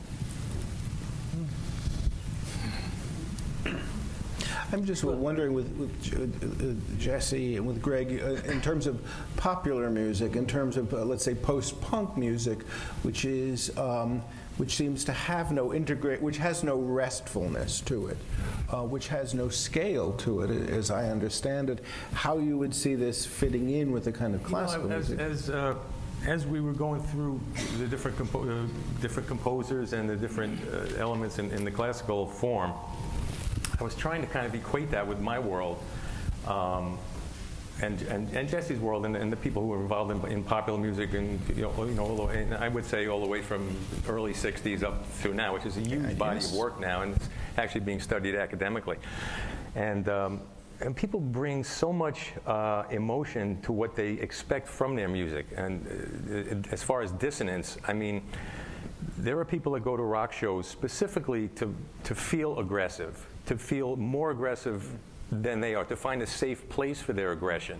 I'm 4.73 4.83
just 4.83 5.03
wondering 5.05 5.53
with, 5.53 5.69
with 5.77 5.91
uh, 6.13 6.99
Jesse 6.99 7.55
and 7.55 7.65
with 7.65 7.81
Greg, 7.81 8.21
uh, 8.21 8.51
in 8.51 8.59
terms 8.59 8.85
of 8.85 9.01
popular 9.37 9.89
music, 9.89 10.35
in 10.35 10.45
terms 10.45 10.75
of, 10.75 10.93
uh, 10.93 11.05
let's 11.05 11.23
say, 11.23 11.35
post-punk 11.35 12.17
music, 12.17 12.63
which 13.03 13.23
is, 13.23 13.75
um, 13.77 14.21
which 14.57 14.75
seems 14.75 15.03
to 15.05 15.11
have 15.13 15.51
no 15.51 15.73
integrate, 15.73 16.21
which 16.21 16.37
has 16.37 16.63
no 16.63 16.77
restfulness 16.77 17.79
to 17.81 18.07
it, 18.07 18.17
uh, 18.71 18.81
which 18.81 19.07
has 19.07 19.33
no 19.33 19.49
scale 19.49 20.13
to 20.13 20.41
it, 20.41 20.69
as 20.69 20.89
I 20.91 21.09
understand 21.09 21.69
it, 21.69 21.83
how 22.13 22.37
you 22.39 22.57
would 22.57 22.73
see 22.73 22.95
this 22.95 23.25
fitting 23.25 23.69
in 23.69 23.91
with 23.91 24.03
the 24.05 24.11
kind 24.11 24.33
of 24.33 24.43
classical 24.43 24.83
You 24.85 24.89
know, 24.89 24.95
as, 24.97 25.09
music? 25.09 25.25
as, 25.25 25.49
uh, 25.49 25.75
as 26.25 26.47
we 26.47 26.59
were 26.59 26.73
going 26.73 27.01
through 27.01 27.39
the 27.77 27.87
different, 27.87 28.17
compo- 28.17 28.63
uh, 28.63 28.67
different 28.99 29.27
composers 29.27 29.93
and 29.93 30.09
the 30.09 30.15
different 30.15 30.59
uh, 30.73 30.97
elements 30.97 31.37
in, 31.37 31.51
in 31.51 31.63
the 31.63 31.71
classical 31.71 32.25
form, 32.25 32.73
I 33.79 33.83
was 33.83 33.93
trying 33.93 34.21
to 34.21 34.27
kind 34.27 34.47
of 34.47 34.55
equate 34.55 34.89
that 34.91 35.05
with 35.07 35.19
my 35.19 35.37
world. 35.37 35.77
Um, 36.47 36.97
and, 37.81 38.01
and, 38.03 38.27
and 38.35 38.49
Jesse's 38.49 38.79
world 38.79 39.05
and, 39.05 39.15
and 39.15 39.31
the 39.31 39.37
people 39.37 39.61
who 39.61 39.69
were 39.69 39.81
involved 39.81 40.11
in, 40.11 40.31
in 40.31 40.43
popular 40.43 40.79
music 40.79 41.13
and 41.13 41.39
you 41.55 41.63
know, 41.63 41.85
you 41.85 41.93
know 41.93 42.05
all 42.05 42.27
the 42.27 42.33
and 42.33 42.53
I 42.55 42.67
would 42.67 42.85
say 42.85 43.07
all 43.07 43.21
the 43.21 43.27
way 43.27 43.41
from 43.41 43.69
early 44.07 44.33
60s 44.33 44.83
up 44.83 45.05
through 45.13 45.35
now, 45.35 45.53
which 45.53 45.65
is 45.65 45.77
a 45.77 45.81
huge 45.81 46.17
body 46.17 46.37
yes. 46.37 46.51
of 46.51 46.57
work 46.57 46.79
now 46.79 47.01
and 47.03 47.15
it's 47.15 47.29
actually 47.57 47.81
being 47.81 47.99
studied 47.99 48.35
academically. 48.35 48.97
And, 49.75 50.09
um, 50.09 50.41
and 50.79 50.95
people 50.95 51.19
bring 51.19 51.63
so 51.63 51.91
much 51.91 52.33
uh, 52.45 52.83
emotion 52.89 53.61
to 53.61 53.71
what 53.71 53.95
they 53.95 54.13
expect 54.13 54.67
from 54.67 54.95
their 54.95 55.07
music. 55.07 55.47
And 55.55 55.85
uh, 56.31 56.71
as 56.71 56.83
far 56.83 57.01
as 57.01 57.11
dissonance, 57.13 57.77
I 57.87 57.93
mean, 57.93 58.23
there 59.17 59.39
are 59.39 59.45
people 59.45 59.71
that 59.73 59.83
go 59.83 59.97
to 59.97 60.03
rock 60.03 60.31
shows 60.33 60.67
specifically 60.67 61.47
to, 61.49 61.73
to 62.03 62.15
feel 62.15 62.59
aggressive, 62.59 63.25
to 63.47 63.57
feel 63.57 63.95
more 63.95 64.31
aggressive 64.31 64.87
than 65.31 65.59
they 65.59 65.75
are, 65.75 65.83
to 65.85 65.95
find 65.95 66.21
a 66.21 66.27
safe 66.27 66.67
place 66.69 67.01
for 67.01 67.13
their 67.13 67.31
aggression. 67.31 67.77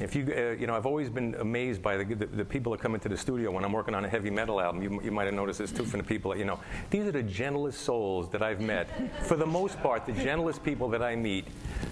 If 0.00 0.14
you, 0.14 0.32
uh, 0.36 0.60
you 0.60 0.66
know, 0.66 0.74
I've 0.74 0.86
always 0.86 1.08
been 1.08 1.34
amazed 1.36 1.82
by 1.82 1.96
the, 1.96 2.04
the, 2.04 2.26
the 2.26 2.44
people 2.44 2.72
that 2.72 2.80
come 2.80 2.94
into 2.94 3.08
the 3.08 3.16
studio 3.16 3.50
when 3.50 3.64
I'm 3.64 3.72
working 3.72 3.94
on 3.94 4.04
a 4.04 4.08
heavy 4.08 4.30
metal 4.30 4.60
album. 4.60 4.82
You, 4.82 5.00
you 5.02 5.10
might 5.10 5.24
have 5.24 5.34
noticed 5.34 5.58
this 5.58 5.70
too 5.70 5.84
from 5.84 5.98
the 6.00 6.06
people 6.06 6.32
that, 6.32 6.38
you 6.38 6.44
know, 6.44 6.58
these 6.90 7.06
are 7.06 7.12
the 7.12 7.22
gentlest 7.22 7.82
souls 7.82 8.28
that 8.30 8.42
I've 8.42 8.60
met. 8.60 8.88
For 9.22 9.36
the 9.36 9.46
most 9.46 9.80
part, 9.80 10.06
the 10.06 10.12
gentlest 10.12 10.64
people 10.64 10.88
that 10.90 11.02
I 11.02 11.14
meet. 11.14 11.46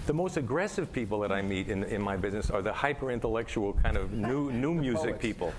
The 0.07 0.13
most 0.13 0.37
aggressive 0.37 0.91
people 0.91 1.19
that 1.19 1.31
I 1.31 1.41
meet 1.41 1.69
in, 1.69 1.83
in 1.85 2.01
my 2.01 2.17
business 2.17 2.49
are 2.49 2.61
the 2.61 2.73
hyper 2.73 3.11
intellectual 3.11 3.73
kind 3.73 3.97
of 3.97 4.11
new, 4.11 4.51
new 4.63 4.73
music 4.73 5.19
people. 5.19 5.53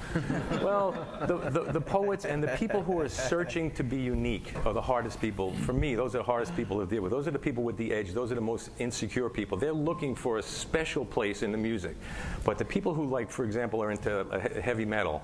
well, 0.62 0.93
the, 1.26 1.38
the, 1.51 1.72
the 1.72 1.80
poets 1.80 2.24
and 2.24 2.43
the 2.43 2.49
people 2.49 2.82
who 2.82 3.01
are 3.01 3.09
searching 3.09 3.70
to 3.72 3.84
be 3.84 3.97
unique 3.97 4.55
are 4.66 4.72
the 4.72 4.82
hardest 4.82 5.20
people. 5.20 5.53
For 5.53 5.72
me, 5.72 5.95
those 5.95 6.14
are 6.14 6.18
the 6.18 6.24
hardest 6.24 6.55
people 6.57 6.78
to 6.80 6.86
deal 6.86 7.03
with. 7.03 7.12
Those 7.12 7.26
are 7.26 7.32
the 7.32 7.38
people 7.38 7.62
with 7.62 7.76
the 7.76 7.93
edge. 7.93 8.12
Those 8.12 8.30
are 8.30 8.36
the 8.36 8.40
most 8.40 8.70
insecure 8.78 9.28
people. 9.33 9.59
They're 9.59 9.72
looking 9.72 10.14
for 10.14 10.39
a 10.39 10.43
special 10.43 11.05
place 11.05 11.43
in 11.43 11.53
the 11.53 11.59
music. 11.59 11.97
But 12.45 12.59
the 12.59 12.64
people 12.64 12.95
who, 12.95 13.07
like, 13.07 13.30
for 13.30 13.45
example, 13.45 13.83
are 13.83 13.91
into 13.91 14.20
uh, 14.20 14.61
heavy 14.61 14.85
metal, 14.85 15.22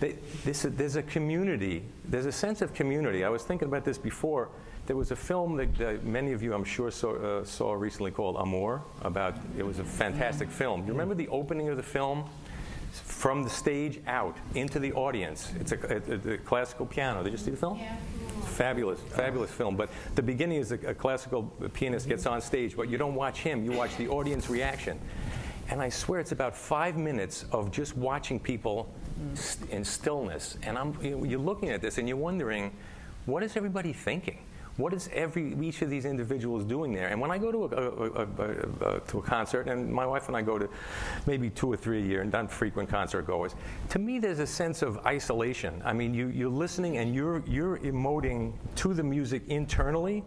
they, 0.00 0.16
this, 0.44 0.62
there's 0.68 0.96
a 0.96 1.02
community. 1.02 1.82
There's 2.04 2.26
a 2.26 2.32
sense 2.32 2.62
of 2.62 2.74
community. 2.74 3.24
I 3.24 3.28
was 3.28 3.42
thinking 3.42 3.68
about 3.68 3.84
this 3.84 3.98
before. 3.98 4.48
There 4.86 4.96
was 4.96 5.10
a 5.10 5.16
film 5.16 5.56
that 5.56 5.80
uh, 5.80 5.94
many 6.02 6.32
of 6.32 6.42
you, 6.42 6.54
I'm 6.54 6.64
sure, 6.64 6.90
saw, 6.90 7.14
uh, 7.14 7.44
saw 7.44 7.74
recently 7.74 8.10
called 8.10 8.36
Amour. 8.36 8.82
About 9.02 9.34
it 9.56 9.66
was 9.66 9.78
a 9.78 9.84
fantastic 9.84 10.48
film. 10.50 10.86
You 10.86 10.92
remember 10.92 11.14
the 11.14 11.28
opening 11.28 11.68
of 11.68 11.76
the 11.76 11.82
film? 11.82 12.24
From 12.90 13.42
the 13.42 13.50
stage 13.50 14.00
out 14.06 14.36
into 14.54 14.78
the 14.78 14.92
audience. 14.92 15.52
It's 15.60 15.72
a, 15.72 16.02
a, 16.08 16.34
a 16.34 16.38
classical 16.38 16.86
piano. 16.86 17.22
Did 17.22 17.32
you 17.32 17.38
see 17.38 17.50
the 17.50 17.56
film? 17.56 17.78
Yeah. 17.78 17.96
Fabulous, 18.48 19.00
fabulous 19.00 19.50
film. 19.50 19.76
But 19.76 19.90
the 20.14 20.22
beginning 20.22 20.58
is 20.58 20.72
a, 20.72 20.78
a 20.88 20.94
classical 20.94 21.44
pianist 21.74 22.08
gets 22.08 22.26
on 22.26 22.40
stage, 22.40 22.76
but 22.76 22.88
you 22.88 22.98
don't 22.98 23.14
watch 23.14 23.40
him. 23.40 23.64
You 23.64 23.72
watch 23.72 23.96
the 23.96 24.08
audience 24.08 24.50
reaction. 24.50 24.98
And 25.70 25.82
I 25.82 25.90
swear 25.90 26.18
it's 26.18 26.32
about 26.32 26.56
five 26.56 26.96
minutes 26.96 27.44
of 27.52 27.70
just 27.70 27.96
watching 27.96 28.40
people 28.40 28.92
st- 29.34 29.70
in 29.70 29.84
stillness. 29.84 30.56
And 30.62 30.78
I'm, 30.78 30.98
you're 31.02 31.38
looking 31.38 31.68
at 31.68 31.82
this 31.82 31.98
and 31.98 32.08
you're 32.08 32.16
wondering, 32.16 32.72
what 33.26 33.42
is 33.42 33.56
everybody 33.56 33.92
thinking? 33.92 34.38
What 34.78 34.94
is 34.94 35.10
every 35.12 35.56
each 35.60 35.82
of 35.82 35.90
these 35.90 36.04
individuals 36.04 36.64
doing 36.64 36.92
there? 36.92 37.08
And 37.08 37.20
when 37.20 37.32
I 37.32 37.38
go 37.38 37.50
to 37.50 37.64
a, 37.64 37.68
a, 37.68 38.22
a, 38.22 38.96
a, 38.96 39.00
to 39.00 39.18
a 39.18 39.22
concert, 39.22 39.66
and 39.66 39.92
my 39.92 40.06
wife 40.06 40.28
and 40.28 40.36
I 40.36 40.42
go 40.42 40.56
to 40.56 40.68
maybe 41.26 41.50
two 41.50 41.72
or 41.72 41.76
three 41.76 42.00
a 42.00 42.04
year, 42.04 42.22
and 42.22 42.32
not 42.32 42.48
frequent 42.50 42.88
concert 42.88 43.26
goers, 43.26 43.56
to 43.88 43.98
me 43.98 44.20
there's 44.20 44.38
a 44.38 44.46
sense 44.46 44.82
of 44.82 45.04
isolation. 45.04 45.82
I 45.84 45.92
mean, 45.92 46.14
you, 46.14 46.28
you're 46.28 46.48
listening 46.48 46.98
and 46.98 47.12
you're 47.12 47.42
you're 47.44 47.78
emoting 47.78 48.52
to 48.76 48.94
the 48.94 49.02
music 49.02 49.42
internally. 49.48 50.22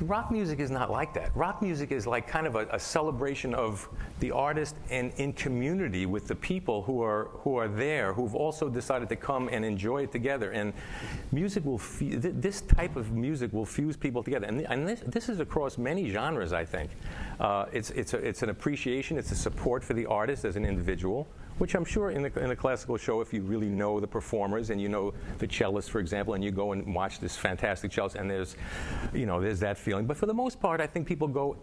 Rock 0.00 0.30
music 0.30 0.58
is 0.58 0.70
not 0.70 0.90
like 0.90 1.14
that. 1.14 1.34
Rock 1.36 1.62
music 1.62 1.92
is 1.92 2.06
like 2.06 2.26
kind 2.26 2.46
of 2.46 2.56
a, 2.56 2.66
a, 2.72 2.78
celebration 2.78 3.54
of 3.54 3.88
the 4.20 4.30
artist 4.30 4.74
and 4.90 5.12
in 5.16 5.32
community 5.32 6.04
with 6.04 6.26
the 6.26 6.34
people 6.34 6.82
who 6.82 7.00
are 7.00 7.28
who 7.32 7.56
are 7.56 7.68
there, 7.68 8.12
who've 8.12 8.34
also 8.34 8.68
decided 8.68 9.08
to 9.08 9.16
come 9.16 9.48
and 9.48 9.64
enjoy 9.64 10.02
it 10.02 10.12
together. 10.12 10.50
And 10.50 10.72
music 11.30 11.64
will 11.64 11.78
th- 11.78 12.20
this 12.20 12.62
type 12.62 12.96
of 12.96 13.12
music 13.12 13.52
will 13.52 13.64
fuse 13.64 13.96
people 13.96 14.22
together. 14.22 14.46
And, 14.46 14.58
th- 14.58 14.68
and 14.70 14.88
this, 14.88 15.00
this 15.06 15.28
is 15.28 15.38
across 15.38 15.78
many 15.78 16.10
genres. 16.10 16.52
I 16.52 16.64
think 16.64 16.90
uh, 17.38 17.66
it's 17.72 17.90
it's 17.90 18.14
a, 18.14 18.18
it's 18.18 18.42
an 18.42 18.50
appreciation. 18.50 19.16
It's 19.16 19.30
a 19.30 19.36
support 19.36 19.84
for 19.84 19.94
the 19.94 20.06
artist 20.06 20.44
as 20.44 20.56
an 20.56 20.64
individual 20.64 21.28
which 21.58 21.74
I'm 21.74 21.84
sure 21.84 22.10
in 22.10 22.22
the, 22.22 22.40
in 22.40 22.48
the 22.48 22.56
classical 22.56 22.96
show, 22.96 23.20
if 23.20 23.32
you 23.32 23.42
really 23.42 23.68
know 23.68 24.00
the 24.00 24.06
performers 24.06 24.70
and 24.70 24.80
you 24.80 24.88
know 24.88 25.14
the 25.38 25.46
cellist, 25.46 25.90
for 25.90 26.00
example, 26.00 26.34
and 26.34 26.42
you 26.42 26.50
go 26.50 26.72
and 26.72 26.94
watch 26.94 27.20
this 27.20 27.36
fantastic 27.36 27.92
cellist, 27.92 28.16
and 28.16 28.30
there's, 28.30 28.56
you 29.12 29.26
know, 29.26 29.40
there's 29.40 29.60
that 29.60 29.78
feeling. 29.78 30.06
But 30.06 30.16
for 30.16 30.26
the 30.26 30.34
most 30.34 30.60
part, 30.60 30.80
I 30.80 30.86
think 30.86 31.06
people 31.06 31.28
go 31.28 31.56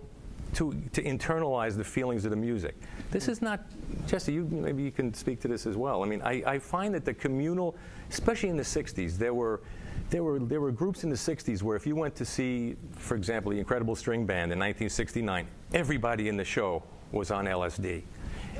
to, 0.53 0.73
to 0.93 1.01
internalize 1.03 1.77
the 1.77 1.83
feelings 1.83 2.25
of 2.25 2.31
the 2.31 2.37
music. 2.37 2.75
This 3.09 3.27
is 3.27 3.41
not, 3.41 3.61
Jesse, 4.07 4.33
you, 4.33 4.45
maybe 4.45 4.83
you 4.83 4.91
can 4.91 5.13
speak 5.13 5.39
to 5.41 5.47
this 5.47 5.65
as 5.65 5.77
well. 5.77 6.03
I 6.03 6.07
mean, 6.07 6.21
I, 6.21 6.43
I 6.45 6.59
find 6.59 6.93
that 6.93 7.05
the 7.05 7.13
communal, 7.13 7.75
especially 8.09 8.49
in 8.49 8.57
the 8.57 8.63
60s, 8.63 9.17
there 9.17 9.33
were, 9.33 9.61
there 10.09 10.23
were, 10.23 10.39
there 10.39 10.59
were 10.59 10.71
groups 10.71 11.03
in 11.03 11.09
the 11.09 11.15
60s 11.15 11.61
where 11.61 11.77
if 11.77 11.87
you 11.87 11.95
went 11.95 12.15
to 12.15 12.25
see, 12.25 12.75
for 12.97 13.15
example, 13.15 13.51
the 13.51 13.59
Incredible 13.59 13.95
String 13.95 14.25
Band 14.25 14.51
in 14.51 14.59
1969, 14.59 15.47
everybody 15.73 16.27
in 16.27 16.35
the 16.35 16.45
show 16.45 16.83
was 17.11 17.31
on 17.31 17.45
LSD 17.45 18.03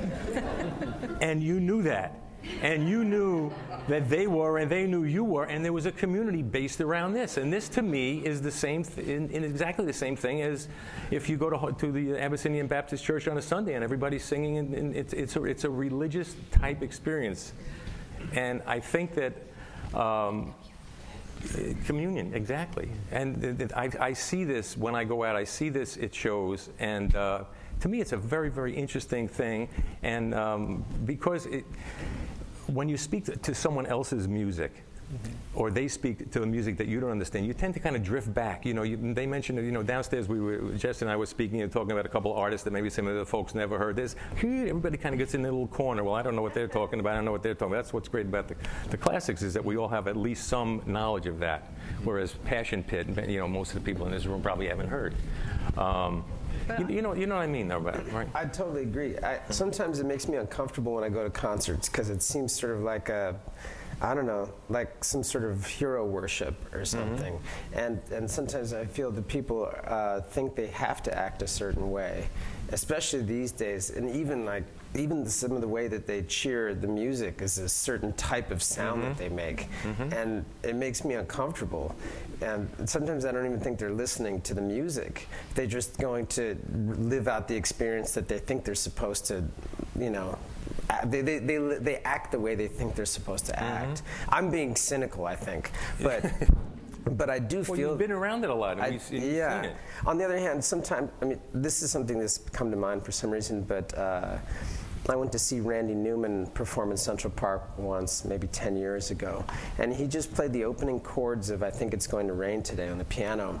and 1.20 1.42
you 1.42 1.60
knew 1.60 1.82
that. 1.82 2.18
And 2.60 2.88
you 2.88 3.04
knew 3.04 3.52
that 3.88 4.10
they 4.10 4.26
were, 4.26 4.58
and 4.58 4.70
they 4.70 4.86
knew 4.86 5.04
you 5.04 5.22
were, 5.22 5.44
and 5.44 5.64
there 5.64 5.72
was 5.72 5.86
a 5.86 5.92
community 5.92 6.42
based 6.42 6.80
around 6.80 7.12
this. 7.12 7.36
And 7.36 7.52
this, 7.52 7.68
to 7.70 7.82
me, 7.82 8.18
is 8.18 8.42
the 8.42 8.50
same, 8.50 8.82
th- 8.82 9.06
in, 9.06 9.30
in 9.30 9.44
exactly 9.44 9.86
the 9.86 9.92
same 9.92 10.16
thing 10.16 10.42
as 10.42 10.68
if 11.10 11.28
you 11.28 11.36
go 11.36 11.50
to, 11.50 11.72
to 11.72 11.92
the 11.92 12.18
Abyssinian 12.18 12.66
Baptist 12.66 13.04
Church 13.04 13.28
on 13.28 13.38
a 13.38 13.42
Sunday 13.42 13.74
and 13.74 13.84
everybody's 13.84 14.24
singing, 14.24 14.58
and, 14.58 14.74
and 14.74 14.96
it's, 14.96 15.12
it's, 15.12 15.36
a, 15.36 15.44
it's 15.44 15.64
a 15.64 15.70
religious 15.70 16.34
type 16.50 16.82
experience. 16.82 17.52
And 18.32 18.60
I 18.66 18.80
think 18.80 19.14
that 19.14 19.34
um, 19.94 20.54
communion, 21.84 22.34
exactly. 22.34 22.90
And 23.10 23.40
th- 23.40 23.58
th- 23.58 23.72
I, 23.72 23.90
I 24.00 24.12
see 24.12 24.44
this 24.44 24.76
when 24.76 24.94
I 24.94 25.04
go 25.04 25.24
out. 25.24 25.36
I 25.36 25.44
see 25.44 25.68
this. 25.68 25.96
It 25.96 26.14
shows, 26.14 26.70
and 26.78 27.14
uh, 27.14 27.44
to 27.82 27.88
me, 27.88 28.00
it's 28.00 28.12
a 28.12 28.16
very, 28.16 28.48
very 28.48 28.74
interesting 28.74 29.26
thing. 29.26 29.68
And 30.04 30.34
um, 30.34 30.84
because 31.04 31.46
it, 31.46 31.64
when 32.68 32.88
you 32.88 32.96
speak 32.96 33.24
to, 33.24 33.36
to 33.36 33.54
someone 33.54 33.86
else's 33.86 34.28
music, 34.28 34.84
or 35.54 35.70
they 35.70 35.88
speak 35.88 36.30
to 36.30 36.40
the 36.40 36.46
music 36.46 36.78
that 36.78 36.86
you 36.86 37.00
don't 37.00 37.10
understand, 37.10 37.44
you 37.44 37.52
tend 37.52 37.74
to 37.74 37.80
kind 37.80 37.96
of 37.96 38.02
drift 38.02 38.32
back. 38.32 38.64
You 38.64 38.72
know, 38.72 38.84
you, 38.84 38.96
they 38.96 39.26
mentioned, 39.26 39.58
you 39.58 39.72
know, 39.72 39.82
downstairs 39.82 40.28
we 40.28 40.40
were, 40.40 40.72
Jess 40.76 41.02
and 41.02 41.10
I 41.10 41.16
were 41.16 41.26
speaking 41.26 41.60
and 41.60 41.70
talking 41.70 41.90
about 41.90 42.06
a 42.06 42.08
couple 42.08 42.32
of 42.32 42.38
artists 42.38 42.64
that 42.64 42.70
maybe 42.70 42.88
some 42.88 43.06
of 43.06 43.16
the 43.16 43.26
folks 43.26 43.54
never 43.54 43.76
heard. 43.76 43.96
This 43.96 44.16
everybody 44.38 44.96
kind 44.96 45.12
of 45.12 45.18
gets 45.18 45.34
in 45.34 45.42
their 45.42 45.52
little 45.52 45.66
corner. 45.66 46.04
Well, 46.04 46.14
I 46.14 46.22
don't 46.22 46.36
know 46.36 46.40
what 46.40 46.54
they're 46.54 46.68
talking 46.68 47.00
about. 47.00 47.12
I 47.12 47.16
don't 47.16 47.26
know 47.26 47.32
what 47.32 47.42
they're 47.42 47.54
talking 47.54 47.74
about. 47.74 47.82
That's 47.82 47.92
what's 47.92 48.08
great 48.08 48.26
about 48.26 48.48
the, 48.48 48.54
the 48.90 48.96
classics 48.96 49.42
is 49.42 49.52
that 49.54 49.64
we 49.64 49.76
all 49.76 49.88
have 49.88 50.06
at 50.08 50.16
least 50.16 50.46
some 50.46 50.82
knowledge 50.86 51.26
of 51.26 51.40
that. 51.40 51.72
Whereas 52.04 52.32
Passion 52.44 52.82
Pit, 52.82 53.08
you 53.28 53.38
know, 53.38 53.48
most 53.48 53.74
of 53.74 53.84
the 53.84 53.92
people 53.92 54.06
in 54.06 54.12
this 54.12 54.24
room 54.24 54.40
probably 54.40 54.68
haven't 54.68 54.88
heard. 54.88 55.14
Um, 55.76 56.24
you, 56.78 56.96
you, 56.96 57.02
know, 57.02 57.14
you 57.14 57.26
know 57.26 57.36
what 57.36 57.42
I 57.42 57.46
mean, 57.46 57.68
though, 57.68 57.78
right? 57.78 58.28
I 58.34 58.44
totally 58.46 58.82
agree. 58.82 59.18
I, 59.18 59.40
sometimes 59.50 60.00
it 60.00 60.06
makes 60.06 60.28
me 60.28 60.36
uncomfortable 60.36 60.94
when 60.94 61.04
I 61.04 61.08
go 61.08 61.24
to 61.24 61.30
concerts 61.30 61.88
because 61.88 62.10
it 62.10 62.22
seems 62.22 62.52
sort 62.52 62.74
of 62.74 62.82
like 62.82 63.08
a 63.08 63.38
I 64.02 64.14
don't 64.14 64.26
know, 64.26 64.50
like 64.68 65.04
some 65.04 65.22
sort 65.22 65.44
of 65.44 65.64
hero 65.64 66.04
worship 66.04 66.56
or 66.74 66.80
mm-hmm. 66.80 66.84
something. 66.84 67.34
Mm-hmm. 67.34 67.78
And 67.78 68.00
and 68.10 68.30
sometimes 68.30 68.72
I 68.72 68.84
feel 68.84 69.12
that 69.12 69.28
people 69.28 69.72
uh, 69.84 70.20
think 70.20 70.56
they 70.56 70.66
have 70.68 71.02
to 71.04 71.16
act 71.16 71.42
a 71.42 71.46
certain 71.46 71.90
way, 71.90 72.28
especially 72.70 73.22
these 73.22 73.52
days. 73.52 73.90
And 73.90 74.10
even 74.10 74.44
like 74.44 74.64
even 74.94 75.26
some 75.26 75.52
of 75.52 75.60
the 75.60 75.68
way 75.68 75.88
that 75.88 76.06
they 76.06 76.22
cheer 76.22 76.74
the 76.74 76.86
music 76.86 77.40
is 77.40 77.58
a 77.58 77.68
certain 77.68 78.12
type 78.14 78.50
of 78.50 78.62
sound 78.62 79.00
mm-hmm. 79.00 79.08
that 79.08 79.18
they 79.18 79.28
make, 79.28 79.68
mm-hmm. 79.82 80.12
and 80.12 80.44
it 80.62 80.76
makes 80.76 81.04
me 81.04 81.14
uncomfortable. 81.14 81.94
And 82.42 82.68
sometimes 82.86 83.24
I 83.24 83.32
don't 83.32 83.46
even 83.46 83.60
think 83.60 83.78
they're 83.78 83.92
listening 83.92 84.40
to 84.42 84.54
the 84.54 84.60
music. 84.60 85.28
They're 85.54 85.66
just 85.66 85.98
going 85.98 86.26
to 86.28 86.58
live 86.98 87.28
out 87.28 87.48
the 87.48 87.54
experience 87.54 88.12
that 88.12 88.28
they 88.28 88.38
think 88.38 88.64
they're 88.64 88.74
supposed 88.74 89.26
to, 89.26 89.44
you 89.98 90.10
know, 90.10 90.36
they, 91.04 91.22
they, 91.22 91.38
they, 91.38 91.58
they 91.58 91.96
act 91.98 92.32
the 92.32 92.40
way 92.40 92.54
they 92.54 92.68
think 92.68 92.94
they're 92.94 93.06
supposed 93.06 93.46
to 93.46 93.58
act. 93.58 94.02
Mm-hmm. 94.02 94.34
I'm 94.34 94.50
being 94.50 94.76
cynical, 94.76 95.26
I 95.26 95.36
think, 95.36 95.70
but. 96.02 96.24
but 97.04 97.28
I 97.28 97.38
do 97.38 97.56
well, 97.56 97.64
feel 97.64 97.78
you've 97.90 97.98
been 97.98 98.12
around 98.12 98.44
it 98.44 98.50
a 98.50 98.54
lot. 98.54 98.80
I, 98.80 99.00
yeah. 99.10 99.72
On 100.06 100.18
the 100.18 100.24
other 100.24 100.38
hand, 100.38 100.64
sometimes 100.64 101.10
I 101.20 101.24
mean, 101.24 101.40
this 101.52 101.82
is 101.82 101.90
something 101.90 102.18
that's 102.18 102.38
come 102.38 102.70
to 102.70 102.76
mind 102.76 103.04
for 103.04 103.10
some 103.10 103.30
reason. 103.30 103.62
But 103.62 103.96
uh, 103.98 104.38
I 105.08 105.16
went 105.16 105.32
to 105.32 105.38
see 105.38 105.60
Randy 105.60 105.94
Newman 105.94 106.46
perform 106.48 106.92
in 106.92 106.96
Central 106.96 107.32
Park 107.32 107.76
once, 107.76 108.24
maybe 108.24 108.46
10 108.46 108.76
years 108.76 109.10
ago, 109.10 109.44
and 109.78 109.92
he 109.92 110.06
just 110.06 110.32
played 110.32 110.52
the 110.52 110.64
opening 110.64 111.00
chords 111.00 111.50
of 111.50 111.62
"I 111.62 111.70
Think 111.70 111.92
It's 111.92 112.06
Going 112.06 112.28
to 112.28 112.34
Rain 112.34 112.62
Today" 112.62 112.88
on 112.88 112.98
the 112.98 113.04
piano, 113.04 113.60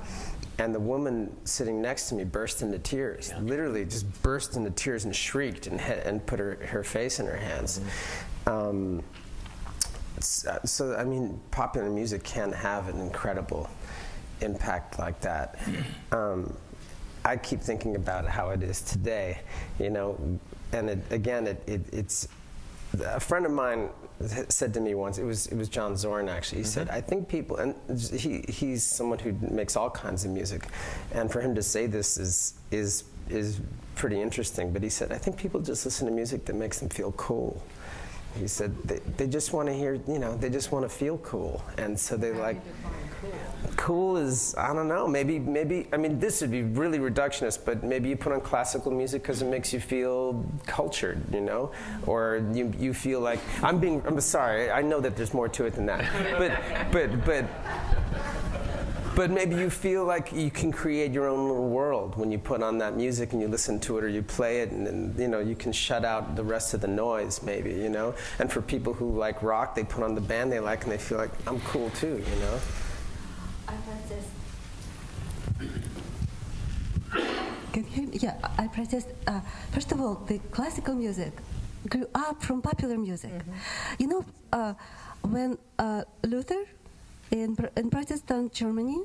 and 0.58 0.74
the 0.74 0.80
woman 0.80 1.34
sitting 1.44 1.82
next 1.82 2.08
to 2.10 2.14
me 2.14 2.24
burst 2.24 2.62
into 2.62 2.78
tears, 2.78 3.30
yeah. 3.30 3.40
literally 3.40 3.84
just 3.84 4.22
burst 4.22 4.56
into 4.56 4.70
tears 4.70 5.04
and 5.04 5.14
shrieked 5.14 5.66
and, 5.66 5.80
and 5.80 6.24
put 6.26 6.38
her, 6.38 6.58
her 6.66 6.84
face 6.84 7.18
in 7.18 7.26
her 7.26 7.36
hands. 7.36 7.80
Mm-hmm. 8.46 8.48
Um, 8.48 9.02
uh, 10.48 10.64
so, 10.64 10.94
I 10.94 11.04
mean, 11.04 11.40
popular 11.50 11.90
music 11.90 12.22
can 12.22 12.52
have 12.52 12.88
an 12.88 13.00
incredible 13.00 13.68
impact 14.40 14.98
like 14.98 15.20
that. 15.20 15.58
Um, 16.12 16.54
I 17.24 17.36
keep 17.36 17.60
thinking 17.60 17.96
about 17.96 18.26
how 18.26 18.50
it 18.50 18.62
is 18.62 18.82
today, 18.82 19.40
you 19.78 19.90
know, 19.90 20.38
and 20.72 20.90
it, 20.90 20.98
again, 21.10 21.46
it, 21.46 21.62
it, 21.66 21.80
it's 21.92 22.28
a 23.04 23.20
friend 23.20 23.46
of 23.46 23.52
mine 23.52 23.88
said 24.48 24.72
to 24.74 24.80
me 24.80 24.94
once, 24.94 25.18
it 25.18 25.24
was, 25.24 25.46
it 25.46 25.56
was 25.56 25.68
John 25.68 25.96
Zorn 25.96 26.28
actually, 26.28 26.58
he 26.58 26.64
mm-hmm. 26.64 26.72
said, 26.72 26.90
I 26.90 27.00
think 27.00 27.28
people, 27.28 27.56
and 27.56 27.74
he, 28.12 28.44
he's 28.48 28.82
someone 28.82 29.18
who 29.18 29.32
makes 29.50 29.76
all 29.76 29.90
kinds 29.90 30.24
of 30.24 30.30
music, 30.30 30.66
and 31.12 31.30
for 31.30 31.40
him 31.40 31.54
to 31.54 31.62
say 31.62 31.86
this 31.86 32.18
is, 32.18 32.54
is, 32.70 33.04
is 33.28 33.60
pretty 33.94 34.20
interesting, 34.20 34.72
but 34.72 34.82
he 34.82 34.88
said, 34.88 35.12
I 35.12 35.18
think 35.18 35.36
people 35.36 35.60
just 35.60 35.84
listen 35.84 36.06
to 36.06 36.12
music 36.12 36.44
that 36.46 36.54
makes 36.54 36.78
them 36.78 36.88
feel 36.88 37.12
cool. 37.12 37.62
He 38.38 38.48
said, 38.48 38.74
they, 38.84 39.00
they 39.16 39.26
just 39.26 39.52
want 39.52 39.68
to 39.68 39.74
hear, 39.74 39.94
you 40.06 40.18
know, 40.18 40.36
they 40.36 40.50
just 40.50 40.72
want 40.72 40.84
to 40.84 40.88
feel 40.88 41.18
cool, 41.18 41.64
and 41.78 41.98
so 41.98 42.16
they 42.16 42.32
like, 42.32 42.60
cool 43.76 44.16
is 44.16 44.54
I 44.56 44.72
don't 44.72 44.88
know. 44.88 45.06
Maybe 45.06 45.38
maybe 45.38 45.88
I 45.92 45.96
mean 45.96 46.18
this 46.18 46.40
would 46.40 46.50
be 46.50 46.62
really 46.62 46.98
reductionist, 46.98 47.64
but 47.64 47.82
maybe 47.82 48.08
you 48.08 48.16
put 48.16 48.32
on 48.32 48.40
classical 48.40 48.92
music 48.92 49.22
because 49.22 49.42
it 49.42 49.46
makes 49.46 49.72
you 49.72 49.80
feel 49.80 50.44
cultured, 50.66 51.22
you 51.32 51.40
know, 51.40 51.72
or 52.06 52.44
you 52.52 52.72
you 52.78 52.94
feel 52.94 53.20
like 53.20 53.40
I'm 53.62 53.78
being. 53.78 54.02
I'm 54.06 54.20
sorry. 54.20 54.70
I 54.70 54.82
know 54.82 55.00
that 55.00 55.16
there's 55.16 55.34
more 55.34 55.48
to 55.48 55.64
it 55.66 55.74
than 55.74 55.86
that, 55.86 56.04
but 56.38 56.92
but 56.92 57.24
but. 57.24 57.44
But 59.14 59.30
maybe 59.30 59.56
you 59.56 59.68
feel 59.68 60.06
like 60.06 60.32
you 60.32 60.50
can 60.50 60.72
create 60.72 61.12
your 61.12 61.28
own 61.28 61.46
little 61.46 61.68
world 61.68 62.16
when 62.16 62.32
you 62.32 62.38
put 62.38 62.62
on 62.62 62.78
that 62.78 62.96
music 62.96 63.34
and 63.34 63.42
you 63.42 63.48
listen 63.48 63.78
to 63.80 63.98
it 63.98 64.04
or 64.04 64.08
you 64.08 64.22
play 64.22 64.62
it, 64.62 64.70
and, 64.70 64.88
and 64.88 65.18
you 65.18 65.28
know 65.28 65.38
you 65.38 65.54
can 65.54 65.70
shut 65.70 66.02
out 66.02 66.34
the 66.34 66.42
rest 66.42 66.72
of 66.72 66.80
the 66.80 66.88
noise, 66.88 67.42
maybe 67.42 67.72
you 67.72 67.90
know. 67.90 68.14
And 68.38 68.50
for 68.50 68.62
people 68.62 68.94
who 68.94 69.18
like 69.18 69.42
rock, 69.42 69.74
they 69.74 69.84
put 69.84 70.02
on 70.02 70.14
the 70.14 70.22
band 70.22 70.50
they 70.50 70.60
like, 70.60 70.84
and 70.84 70.92
they 70.92 70.96
feel 70.96 71.18
like 71.18 71.30
I'm 71.46 71.60
cool 71.60 71.90
too, 71.90 72.24
you 72.26 72.40
know. 72.40 72.58
Can 77.72 77.84
you 77.84 77.90
hear 77.90 78.06
me? 78.06 78.18
Yeah, 78.20 78.36
I 78.58 78.66
protest. 78.68 79.08
Uh, 79.26 79.40
first 79.70 79.92
of 79.92 80.00
all, 80.00 80.16
the 80.26 80.38
classical 80.50 80.94
music 80.94 81.32
grew 81.88 82.06
up 82.14 82.42
from 82.42 82.60
popular 82.60 82.98
music. 82.98 83.32
Mm-hmm. 83.32 83.52
You 83.98 84.06
know, 84.08 84.24
uh, 84.52 84.74
when 85.22 85.58
uh, 85.78 86.04
Luther 86.24 86.64
in, 87.30 87.56
in 87.76 87.90
Protestant 87.90 88.52
Germany 88.52 89.02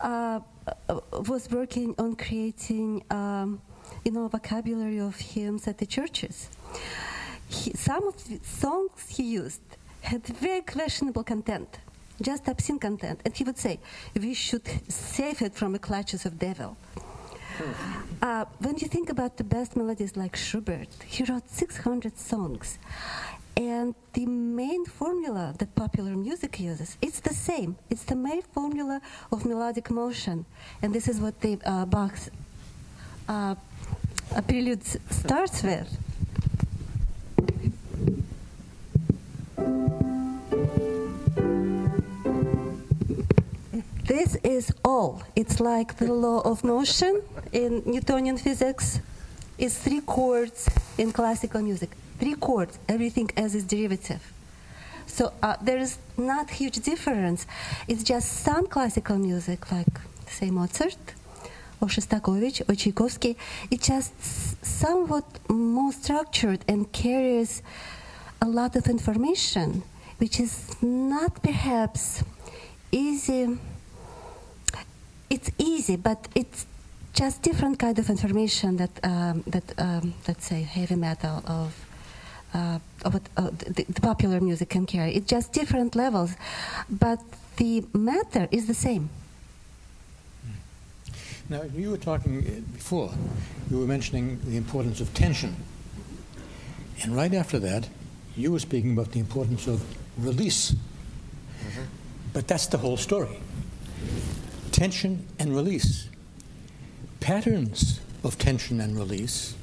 uh, 0.00 0.40
uh, 0.88 1.00
was 1.28 1.50
working 1.50 1.94
on 1.98 2.16
creating, 2.16 3.04
um, 3.10 3.60
you 4.04 4.12
know, 4.12 4.26
vocabulary 4.28 4.98
of 5.00 5.16
hymns 5.16 5.68
at 5.68 5.78
the 5.78 5.86
churches, 5.86 6.48
he, 7.48 7.72
some 7.72 8.08
of 8.08 8.16
the 8.28 8.40
songs 8.42 9.06
he 9.08 9.22
used 9.22 9.60
had 10.00 10.26
very 10.26 10.62
questionable 10.62 11.24
content 11.24 11.78
just 12.20 12.48
obscene 12.48 12.78
content. 12.78 13.20
And 13.24 13.34
he 13.34 13.44
would 13.44 13.58
say, 13.58 13.78
we 14.14 14.34
should 14.34 14.66
save 14.88 15.42
it 15.42 15.54
from 15.54 15.72
the 15.72 15.78
clutches 15.78 16.26
of 16.26 16.38
devil. 16.38 16.76
Uh, 18.20 18.44
when 18.58 18.76
you 18.78 18.88
think 18.88 19.08
about 19.08 19.36
the 19.36 19.44
best 19.44 19.76
melodies 19.76 20.16
like 20.16 20.36
Schubert, 20.36 20.88
he 21.06 21.24
wrote 21.24 21.48
600 21.48 22.18
songs. 22.18 22.78
And 23.56 23.94
the 24.12 24.26
main 24.26 24.84
formula 24.84 25.54
that 25.58 25.74
popular 25.74 26.14
music 26.14 26.60
uses, 26.60 26.98
it's 27.00 27.20
the 27.20 27.32
same. 27.32 27.76
It's 27.88 28.04
the 28.04 28.14
main 28.14 28.42
formula 28.42 29.00
of 29.32 29.46
melodic 29.46 29.90
motion. 29.90 30.44
And 30.82 30.94
this 30.94 31.08
is 31.08 31.20
what 31.20 31.40
the 31.40 31.58
uh, 31.64 31.86
Bach's 31.86 32.28
uh, 33.28 33.54
prelude 34.46 34.84
starts 34.84 35.62
with. 35.62 35.88
This 44.06 44.36
is 44.44 44.72
all. 44.84 45.22
It's 45.34 45.58
like 45.58 45.96
the 45.96 46.12
law 46.12 46.40
of 46.42 46.62
motion 46.62 47.22
in 47.52 47.82
Newtonian 47.84 48.38
physics. 48.38 49.00
It's 49.58 49.76
three 49.78 50.00
chords 50.00 50.68
in 50.96 51.10
classical 51.12 51.60
music. 51.60 51.90
Three 52.20 52.34
chords, 52.34 52.78
everything 52.88 53.30
else 53.36 53.56
is 53.56 53.64
derivative. 53.64 54.22
So 55.08 55.32
uh, 55.42 55.56
there 55.60 55.78
is 55.78 55.98
not 56.16 56.50
huge 56.50 56.76
difference. 56.84 57.46
It's 57.88 58.04
just 58.04 58.44
some 58.44 58.68
classical 58.68 59.18
music, 59.18 59.72
like 59.72 59.98
say 60.28 60.50
Mozart, 60.50 61.14
or 61.80 61.88
Shostakovich, 61.88 62.60
or 62.68 62.76
Tchaikovsky. 62.76 63.36
It's 63.72 63.88
just 63.88 64.12
somewhat 64.64 65.24
more 65.50 65.90
structured 65.90 66.60
and 66.68 66.92
carries 66.92 67.60
a 68.40 68.46
lot 68.46 68.76
of 68.76 68.86
information, 68.86 69.82
which 70.18 70.38
is 70.38 70.80
not 70.80 71.42
perhaps 71.42 72.22
easy 72.92 73.58
it's 75.30 75.50
easy, 75.58 75.96
but 75.96 76.28
it's 76.34 76.66
just 77.12 77.42
different 77.42 77.78
kind 77.78 77.98
of 77.98 78.10
information 78.10 78.76
that 78.76 78.90
um, 79.02 79.42
that 79.46 79.64
um, 79.78 80.14
let's 80.28 80.46
say 80.46 80.62
heavy 80.62 80.96
metal 80.96 81.42
of 81.46 81.86
uh, 82.54 82.78
of 83.04 83.14
uh, 83.14 83.50
the, 83.50 83.84
the, 83.88 84.00
popular 84.00 84.40
music 84.40 84.68
can 84.70 84.86
carry. 84.86 85.14
It's 85.14 85.26
just 85.26 85.52
different 85.52 85.96
levels, 85.96 86.34
but 86.88 87.20
the 87.56 87.84
matter 87.92 88.48
is 88.50 88.66
the 88.66 88.74
same. 88.74 89.10
Now, 91.48 91.62
you 91.74 91.90
were 91.90 91.98
talking 91.98 92.38
uh, 92.38 92.72
before. 92.72 93.12
You 93.70 93.78
were 93.80 93.86
mentioning 93.86 94.40
the 94.44 94.56
importance 94.56 95.00
of 95.00 95.12
tension, 95.14 95.56
and 97.02 97.16
right 97.16 97.34
after 97.34 97.58
that, 97.60 97.88
you 98.36 98.52
were 98.52 98.60
speaking 98.60 98.92
about 98.92 99.12
the 99.12 99.20
importance 99.20 99.66
of 99.66 99.82
release. 100.18 100.72
Mm-hmm. 100.72 101.82
But 102.32 102.46
that's 102.46 102.66
the 102.66 102.78
whole 102.78 102.96
story 102.96 103.38
tension 104.76 105.26
and 105.38 105.56
release. 105.56 106.10
Patterns 107.18 107.98
of 108.22 108.36
tension 108.36 108.78
and 108.78 108.94
release, 108.94 109.54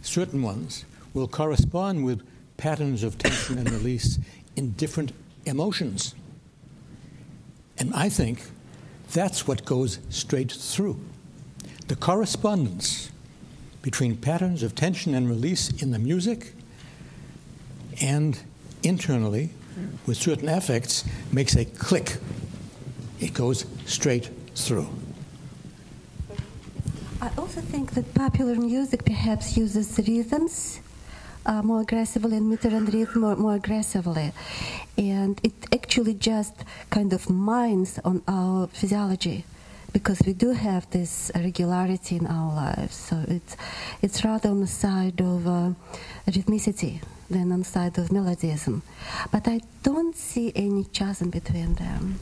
certain 0.00 0.40
ones, 0.42 0.86
will 1.12 1.28
correspond 1.28 2.02
with 2.02 2.26
patterns 2.56 3.02
of 3.02 3.18
tension 3.18 3.58
and 3.58 3.70
release 3.70 4.18
in 4.56 4.70
different 4.70 5.12
emotions. 5.44 6.14
And 7.76 7.92
I 7.92 8.08
think 8.08 8.46
that's 9.12 9.46
what 9.46 9.66
goes 9.66 9.98
straight 10.08 10.50
through. 10.50 10.98
The 11.88 11.96
correspondence 11.96 13.10
between 13.82 14.16
patterns 14.16 14.62
of 14.62 14.74
tension 14.74 15.14
and 15.14 15.28
release 15.28 15.70
in 15.82 15.90
the 15.90 15.98
music 15.98 16.54
and 18.00 18.40
internally 18.82 19.50
with 20.06 20.16
certain 20.16 20.48
effects 20.48 21.04
makes 21.30 21.54
a 21.54 21.66
click. 21.66 22.16
It 23.20 23.34
goes 23.34 23.66
straight 23.86 24.30
through. 24.54 24.88
I 27.20 27.30
also 27.38 27.60
think 27.60 27.92
that 27.92 28.12
popular 28.14 28.54
music 28.56 29.04
perhaps 29.04 29.56
uses 29.56 29.98
rhythms 30.06 30.80
uh, 31.46 31.62
more 31.62 31.82
aggressively 31.82 32.36
and 32.36 32.48
meter 32.48 32.68
and 32.68 32.92
rhythm 32.92 33.20
more, 33.22 33.36
more 33.36 33.54
aggressively. 33.54 34.32
And 34.96 35.40
it 35.42 35.52
actually 35.72 36.14
just 36.14 36.54
kind 36.90 37.12
of 37.12 37.28
mines 37.30 37.98
on 38.04 38.22
our 38.28 38.66
physiology 38.68 39.44
because 39.92 40.20
we 40.26 40.32
do 40.32 40.50
have 40.50 40.90
this 40.90 41.30
regularity 41.34 42.16
in 42.16 42.26
our 42.26 42.54
lives. 42.54 42.96
So 42.96 43.24
it's, 43.28 43.56
it's 44.02 44.24
rather 44.24 44.50
on 44.50 44.60
the 44.60 44.66
side 44.66 45.20
of 45.20 45.46
uh, 45.46 45.70
rhythmicity 46.26 47.00
than 47.30 47.52
on 47.52 47.60
the 47.60 47.64
side 47.64 47.96
of 47.98 48.08
melodism. 48.08 48.82
But 49.30 49.46
I 49.48 49.60
don't 49.82 50.16
see 50.16 50.52
any 50.54 50.84
chasm 50.84 51.30
between 51.30 51.74
them, 51.74 52.18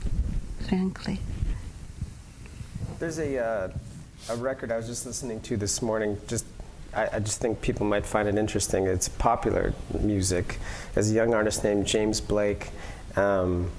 frankly. 0.63 1.19
There's 2.99 3.19
a, 3.19 3.39
uh, 3.39 3.69
a 4.31 4.37
record 4.37 4.71
I 4.71 4.77
was 4.77 4.87
just 4.87 5.07
listening 5.07 5.41
to 5.43 5.57
this 5.57 5.83
morning. 5.83 6.19
Just, 6.29 6.47
I, 6.95 7.09
I 7.15 7.19
just 7.19 7.41
think 7.41 7.61
people 7.61 7.87
might 7.87 8.07
find 8.07 8.29
it 8.29 8.37
interesting. 8.37 8.87
It's 8.87 9.09
popular 9.09 9.75
music. 10.01 10.59
There's 10.95 11.11
a 11.11 11.15
young 11.15 11.35
artist 11.35 11.65
named 11.65 11.87
James 11.87 12.21
Blake, 12.21 12.71
um, 13.17 13.71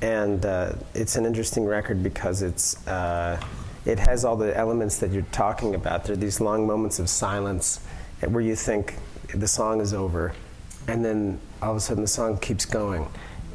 and 0.00 0.44
uh, 0.44 0.72
it's 0.94 1.16
an 1.16 1.26
interesting 1.26 1.66
record 1.66 2.02
because 2.02 2.42
it's 2.42 2.86
uh, 2.86 3.40
it 3.84 3.98
has 3.98 4.24
all 4.24 4.36
the 4.36 4.56
elements 4.56 4.98
that 4.98 5.10
you're 5.10 5.22
talking 5.30 5.74
about. 5.74 6.04
There 6.04 6.14
are 6.14 6.16
these 6.16 6.40
long 6.40 6.66
moments 6.66 6.98
of 6.98 7.08
silence 7.08 7.80
where 8.26 8.42
you 8.42 8.56
think 8.56 8.94
the 9.34 9.48
song 9.48 9.80
is 9.80 9.92
over, 9.92 10.32
and 10.88 11.04
then 11.04 11.38
all 11.60 11.72
of 11.72 11.76
a 11.76 11.80
sudden 11.80 12.02
the 12.02 12.08
song 12.08 12.38
keeps 12.38 12.64
going 12.64 13.06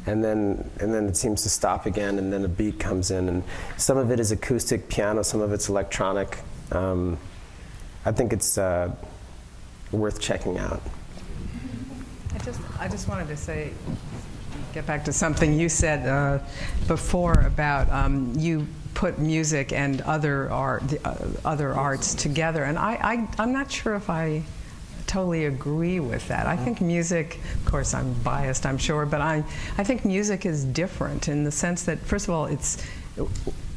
and 0.06 0.24
then 0.24 0.70
and 0.80 0.92
then 0.92 1.06
it 1.06 1.16
seems 1.16 1.42
to 1.42 1.48
stop 1.48 1.86
again, 1.86 2.18
and 2.18 2.32
then 2.32 2.44
a 2.44 2.48
beat 2.48 2.78
comes 2.78 3.10
in, 3.10 3.28
and 3.28 3.42
some 3.76 3.98
of 3.98 4.10
it 4.10 4.20
is 4.20 4.32
acoustic 4.32 4.88
piano, 4.88 5.22
some 5.22 5.40
of 5.40 5.52
it's 5.52 5.68
electronic. 5.68 6.38
Um, 6.72 7.18
I 8.04 8.12
think 8.12 8.32
it's 8.32 8.56
uh, 8.56 8.94
worth 9.92 10.20
checking 10.20 10.58
out. 10.58 10.80
I 12.34 12.38
just, 12.38 12.60
I 12.78 12.88
just 12.88 13.08
wanted 13.08 13.28
to 13.28 13.36
say, 13.36 13.72
get 14.72 14.86
back 14.86 15.04
to 15.04 15.12
something 15.12 15.58
you 15.58 15.68
said 15.68 16.06
uh, 16.08 16.38
before 16.86 17.40
about 17.40 17.90
um, 17.90 18.32
you 18.36 18.66
put 18.94 19.18
music 19.18 19.72
and 19.72 20.00
other 20.02 20.50
art, 20.50 20.82
uh, 21.04 21.14
other 21.44 21.74
arts 21.74 22.14
together, 22.14 22.64
and 22.64 22.78
I, 22.78 22.94
I, 22.94 23.28
I'm 23.42 23.52
not 23.52 23.70
sure 23.70 23.94
if 23.94 24.08
I 24.08 24.42
totally 25.10 25.46
agree 25.46 25.98
with 25.98 26.28
that. 26.28 26.46
I 26.46 26.56
think 26.56 26.80
music, 26.80 27.40
of 27.56 27.64
course, 27.64 27.94
I'm 27.94 28.12
biased, 28.22 28.64
I'm 28.64 28.78
sure, 28.78 29.04
but 29.04 29.20
I, 29.20 29.42
I 29.76 29.82
think 29.82 30.04
music 30.04 30.46
is 30.46 30.64
different 30.64 31.26
in 31.26 31.42
the 31.42 31.50
sense 31.50 31.82
that, 31.82 31.98
first 31.98 32.28
of 32.28 32.34
all, 32.34 32.46
it's, 32.46 32.86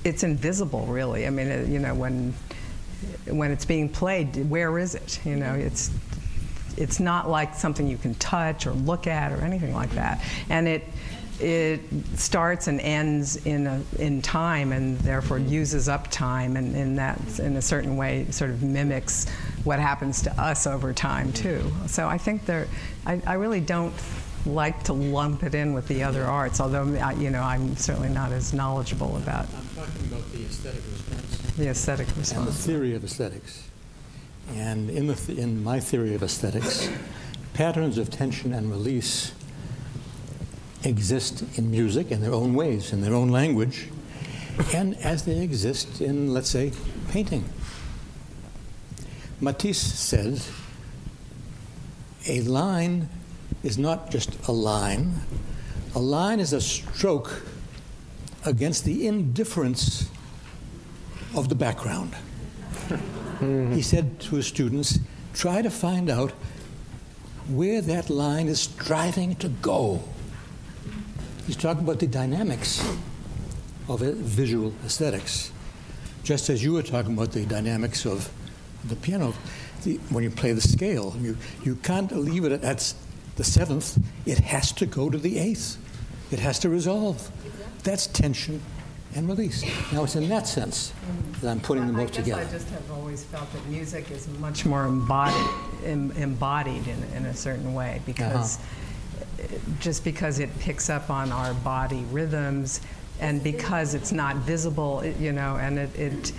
it's 0.04 0.22
invisible, 0.22 0.86
really. 0.86 1.26
I 1.26 1.32
mean, 1.32 1.72
you 1.72 1.80
know, 1.80 1.96
when, 1.96 2.36
when 3.26 3.50
it's 3.50 3.66
being 3.66 3.90
played, 3.90 4.48
where 4.48 4.78
is 4.78 4.94
it? 4.94 5.20
You 5.26 5.36
know, 5.36 5.56
it's, 5.56 5.90
it's 6.78 7.00
not 7.00 7.28
like 7.28 7.56
something 7.56 7.88
you 7.88 7.98
can 7.98 8.14
touch 8.16 8.68
or 8.68 8.74
look 8.74 9.08
at 9.08 9.32
or 9.32 9.42
anything 9.42 9.74
like 9.74 9.90
that. 9.92 10.24
And 10.50 10.68
it, 10.68 10.84
it 11.44 11.82
starts 12.16 12.68
and 12.68 12.80
ends 12.80 13.46
in, 13.46 13.68
a, 13.68 13.82
in 14.00 14.22
time 14.22 14.72
and 14.72 14.98
therefore 15.00 15.38
mm-hmm. 15.38 15.54
uses 15.54 15.89
up 15.89 16.10
time 16.10 16.56
and 16.56 16.76
in 16.76 16.96
that 16.96 17.20
in 17.39 17.58
a 17.58 17.62
certain 17.62 17.98
way 17.98 18.26
sort 18.32 18.50
of 18.50 18.64
mimics 18.64 19.30
what 19.64 19.80
happens 19.80 20.22
to 20.22 20.41
us 20.41 20.66
over 20.66 20.94
time 20.94 21.32
mm-hmm. 21.32 21.62
too. 21.62 21.88
So 21.88 22.08
i 22.08 22.18
think 22.18 22.46
there 22.46 22.68
i, 23.06 23.22
I 23.28 23.34
really 23.34 23.60
don't 23.60 23.94
like 24.46 24.84
to 24.84 24.94
lump 24.94 25.44
it 25.44 25.56
in 25.56 25.74
with 25.74 25.88
the 25.88 26.04
other 26.04 26.24
arts 26.24 26.60
although 26.60 26.86
you 27.14 27.30
know 27.30 27.41
i'm 27.41 27.76
certainly 27.78 28.10
not 28.10 28.32
as 28.32 28.54
knowledgeable 28.54 29.16
about 29.18 29.48
i'm 29.56 29.86
talking 29.86 30.06
about 30.08 30.32
the 30.32 30.44
aesthetic 30.46 30.82
response. 30.91 31.56
The 31.58 31.68
aesthetic 31.70 32.08
response 32.08 32.34
and 32.34 32.48
the 32.48 32.52
theory 32.52 32.96
of 32.96 33.04
aesthetics. 33.04 33.70
And 34.56 34.89
in, 34.89 35.08
the 35.08 35.16
th- 35.16 35.38
in 35.38 35.64
my 35.64 35.80
theory 35.80 36.16
of 36.16 36.24
aesthetics 36.24 36.89
patterns 37.54 37.98
of 37.98 38.10
tension 38.10 38.54
and 38.54 38.70
release 38.70 39.32
exist 40.84 41.44
in 41.58 41.72
music 41.72 42.12
in 42.12 42.22
their 42.22 42.34
own 42.34 42.54
ways, 42.54 42.92
in 42.92 43.02
their 43.02 43.14
own 43.14 43.30
language, 43.30 43.90
and 44.74 44.96
as 44.98 45.24
they 45.26 45.42
exist 45.42 46.02
in, 46.02 46.34
let's 46.34 46.50
say, 46.50 46.72
painting. 47.10 47.46
Matisse 49.40 49.82
says 49.82 50.52
a 52.28 52.42
line 52.42 53.10
is 53.64 53.78
not 53.78 54.12
just 54.12 54.38
a 54.48 54.52
line, 54.52 55.14
a 55.96 56.00
line 56.00 56.40
is 56.40 56.54
a 56.54 56.62
stroke 56.62 57.44
against 58.46 58.86
the 58.86 59.08
indifference 59.08 60.10
of 61.36 61.50
the 61.50 61.56
background. 61.56 62.14
Mm-hmm. 62.90 63.74
He 63.74 63.82
said 63.82 64.20
to 64.22 64.36
his 64.36 64.48
students, 64.48 65.00
try 65.34 65.62
to 65.62 65.70
find 65.70 66.10
out 66.10 66.32
where 67.50 67.82
that 67.82 68.10
line 68.10 68.48
is 68.48 68.62
striving 68.62 69.36
to 69.38 69.50
go. 69.50 70.04
He's 71.46 71.58
talking 71.58 71.84
about 71.84 72.00
the 72.00 72.08
dynamics 72.08 72.82
of 73.89 74.00
visual 74.00 74.74
aesthetics, 74.86 75.52
just 76.24 76.50
as 76.50 76.64
you 76.64 76.74
were 76.74 76.84
talking 76.84 77.14
about 77.14 77.34
the 77.34 77.46
dynamics 77.46 78.06
of 78.06 78.32
the 78.86 78.96
piano. 78.96 79.34
The, 79.84 79.98
when 80.10 80.24
you 80.24 80.30
play 80.30 80.54
the 80.54 80.62
scale, 80.62 81.14
you, 81.20 81.38
you 81.64 81.76
can't 81.76 82.10
leave 82.14 82.46
it 82.46 82.64
at 82.64 82.94
the 83.36 83.44
seventh, 83.44 84.02
it 84.26 84.39
has 84.39 84.72
to 84.74 84.86
go 84.86 85.10
to 85.10 85.18
the 85.18 85.38
eighth. 85.38 85.78
It 86.32 86.39
has 86.39 86.60
to 86.60 86.70
resolve. 86.70 87.30
That's 87.84 88.08
tension 88.08 88.62
and 89.14 89.28
release. 89.28 89.64
Now, 89.91 90.06
it's 90.06 90.16
in 90.16 90.30
that 90.30 90.48
sense 90.48 90.94
that 91.41 91.52
I'm 91.52 91.60
putting 91.60 91.86
them 91.86 91.98
both 91.98 92.14
together. 92.14 92.41
I 92.41 92.52
just 92.52 92.70
have 92.70 92.89
always 92.91 93.26
felt 93.26 93.52
that 93.52 93.66
music 93.68 94.10
is 94.12 94.30
much 94.39 94.66
more 94.66 94.86
embodied, 94.86 95.50
em, 95.84 96.12
embodied 96.14 96.88
in, 96.88 97.04
in, 97.16 97.26
a 97.26 97.34
certain 97.34 97.74
way 97.74 98.02
because. 98.06 98.58
Uh-huh 98.58 98.68
just 99.80 100.04
because 100.04 100.39
it 100.39 100.50
picks 100.60 100.89
up 100.89 101.10
on 101.10 101.32
our 101.32 101.54
body 101.54 102.06
rhythms 102.12 102.82
and 103.20 103.44
because 103.44 103.94
it's 103.94 104.12
not 104.12 104.38
visible, 104.38 105.02
it, 105.02 105.18
you 105.18 105.32
know, 105.32 105.56
and 105.58 105.78
it, 105.78 105.98
it, 105.98 106.34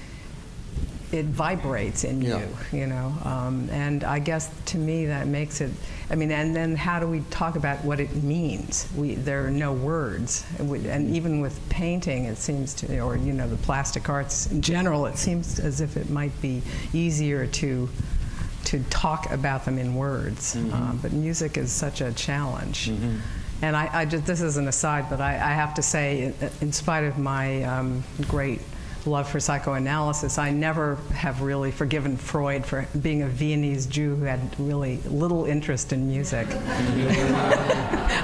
it 1.12 1.26
vibrates 1.26 2.02
in 2.02 2.20
yeah. 2.20 2.40
you, 2.72 2.80
you 2.80 2.86
know. 2.86 3.14
Um, 3.24 3.68
and 3.70 4.02
I 4.02 4.18
guess 4.18 4.50
to 4.66 4.78
me 4.78 5.06
that 5.06 5.26
makes 5.26 5.60
it. 5.60 5.70
I 6.10 6.16
mean, 6.16 6.30
and 6.32 6.54
then 6.54 6.74
how 6.74 6.98
do 6.98 7.06
we 7.06 7.20
talk 7.30 7.56
about 7.56 7.84
what 7.84 8.00
it 8.00 8.22
means? 8.22 8.88
We 8.96 9.14
there 9.14 9.46
are 9.46 9.50
no 9.50 9.72
words, 9.72 10.44
and 10.58 11.14
even 11.14 11.40
with 11.40 11.58
painting, 11.68 12.24
it 12.24 12.36
seems 12.36 12.74
to, 12.74 12.98
or 13.00 13.16
you 13.16 13.32
know, 13.32 13.48
the 13.48 13.56
plastic 13.56 14.08
arts 14.08 14.50
in 14.50 14.60
general, 14.60 15.06
it 15.06 15.16
seems 15.16 15.60
as 15.60 15.80
if 15.80 15.96
it 15.96 16.10
might 16.10 16.38
be 16.42 16.62
easier 16.92 17.46
to 17.46 17.88
to 18.74 18.82
talk 18.90 19.30
about 19.30 19.64
them 19.64 19.78
in 19.78 19.94
words. 19.94 20.56
Mm-hmm. 20.56 20.74
Uh, 20.74 20.92
but 20.94 21.12
music 21.12 21.56
is 21.56 21.70
such 21.70 22.00
a 22.00 22.12
challenge. 22.12 22.90
Mm-hmm. 22.90 23.18
And 23.62 23.76
I, 23.76 23.88
I, 23.92 24.04
just, 24.04 24.26
this 24.26 24.40
is 24.40 24.56
an 24.56 24.66
aside, 24.66 25.06
but 25.08 25.20
I, 25.20 25.34
I 25.34 25.52
have 25.52 25.74
to 25.74 25.82
say, 25.82 26.34
in, 26.40 26.50
in 26.60 26.72
spite 26.72 27.04
of 27.04 27.16
my 27.16 27.62
um, 27.62 28.02
great 28.26 28.60
love 29.06 29.28
for 29.28 29.40
psychoanalysis, 29.40 30.38
I 30.38 30.50
never 30.50 30.96
have 31.12 31.42
really 31.42 31.70
forgiven 31.70 32.16
Freud 32.16 32.64
for 32.64 32.86
being 33.00 33.22
a 33.22 33.28
Viennese 33.28 33.86
Jew 33.86 34.16
who 34.16 34.24
had 34.24 34.40
really 34.58 34.98
little 35.08 35.44
interest 35.44 35.92
in 35.92 36.08
music. 36.08 36.46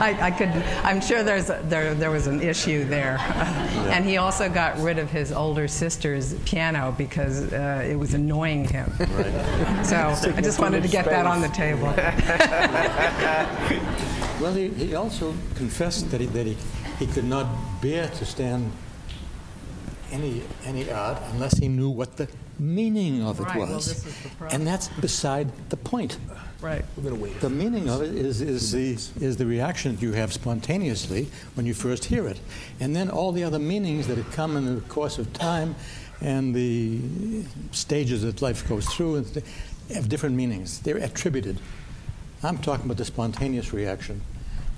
I, 0.00 0.16
I, 0.20 0.30
could, 0.30 0.48
I'm 0.84 1.00
sure 1.00 1.22
there's 1.22 1.50
a, 1.50 1.60
there, 1.64 1.94
there 1.94 2.10
was 2.10 2.26
an 2.26 2.40
issue 2.40 2.84
there. 2.84 3.16
Yeah. 3.18 3.96
And 3.96 4.04
he 4.04 4.16
also 4.16 4.48
got 4.48 4.78
rid 4.78 4.98
of 4.98 5.10
his 5.10 5.32
older 5.32 5.68
sister's 5.68 6.34
piano 6.40 6.94
because 6.96 7.52
uh, 7.52 7.86
it 7.86 7.96
was 7.96 8.14
annoying 8.14 8.66
him. 8.66 8.92
Right. 8.98 9.84
So 9.84 9.96
I 10.36 10.40
just 10.40 10.60
wanted 10.60 10.82
to 10.82 10.88
get 10.88 11.04
space. 11.04 11.14
that 11.14 11.26
on 11.26 11.40
the 11.40 11.48
table. 11.48 11.82
well, 14.40 14.54
he, 14.54 14.68
he 14.68 14.94
also 14.94 15.34
confessed 15.54 16.10
that 16.10 16.20
he, 16.20 16.26
that 16.28 16.46
he, 16.46 16.56
he 16.98 17.06
could 17.06 17.24
not 17.24 17.46
bear 17.80 18.08
to 18.08 18.24
stand 18.24 18.72
any 20.10 20.42
any 20.64 20.90
art 20.90 21.18
unless 21.32 21.58
he 21.58 21.68
knew 21.68 21.90
what 21.90 22.16
the 22.16 22.28
meaning 22.60 23.22
of 23.24 23.40
it 23.40 23.44
right. 23.44 23.58
was. 23.58 24.04
Well, 24.38 24.50
and 24.52 24.66
that's 24.66 24.88
beside 24.88 25.50
the 25.70 25.76
point. 25.76 26.18
Right. 26.60 26.84
We're 26.96 27.04
going 27.04 27.16
to 27.16 27.22
wait. 27.22 27.40
The 27.40 27.48
meaning 27.48 27.88
of 27.88 28.02
it 28.02 28.14
is, 28.14 28.42
is, 28.42 28.72
the, 28.72 29.24
is 29.24 29.38
the 29.38 29.46
reaction 29.46 29.94
that 29.94 30.02
you 30.02 30.12
have 30.12 30.30
spontaneously 30.30 31.30
when 31.54 31.64
you 31.64 31.72
first 31.72 32.04
hear 32.04 32.28
it. 32.28 32.38
And 32.80 32.94
then 32.94 33.08
all 33.08 33.32
the 33.32 33.44
other 33.44 33.58
meanings 33.58 34.06
that 34.08 34.18
have 34.18 34.30
come 34.32 34.58
in 34.58 34.74
the 34.74 34.82
course 34.82 35.18
of 35.18 35.32
time 35.32 35.74
and 36.20 36.54
the 36.54 37.00
stages 37.72 38.22
that 38.22 38.42
life 38.42 38.68
goes 38.68 38.86
through 38.86 39.24
have 39.94 40.08
different 40.10 40.36
meanings. 40.36 40.80
They're 40.80 40.98
attributed. 40.98 41.58
I'm 42.42 42.58
talking 42.58 42.84
about 42.84 42.98
the 42.98 43.06
spontaneous 43.06 43.72
reaction, 43.72 44.20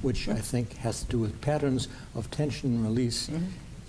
which 0.03 0.29
I 0.29 0.37
think 0.37 0.77
has 0.79 1.03
to 1.03 1.09
do 1.09 1.19
with 1.19 1.41
patterns 1.41 1.89
of 2.15 2.31
tension 2.31 2.75
and 2.75 2.85
release 2.85 3.29
mm-hmm. 3.29 3.47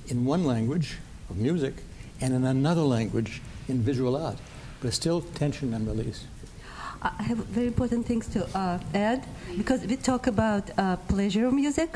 in 0.07 0.25
one 0.25 0.45
language 0.45 0.97
of 1.33 1.39
music 1.39 1.73
and 2.21 2.33
in 2.33 2.43
another 2.45 2.85
language 2.97 3.41
in 3.67 3.81
visual 3.81 4.15
art, 4.15 4.37
but 4.81 4.93
still 4.93 5.21
tension 5.41 5.73
and 5.73 5.87
release. 5.87 6.25
I 7.01 7.23
have 7.23 7.39
very 7.57 7.67
important 7.67 8.05
things 8.05 8.27
to 8.35 8.39
uh, 8.57 8.79
add 8.93 9.25
because 9.57 9.81
we 9.85 9.97
talk 9.97 10.27
about 10.27 10.63
uh, 10.77 10.95
pleasure 11.13 11.45
of 11.47 11.53
music. 11.53 11.89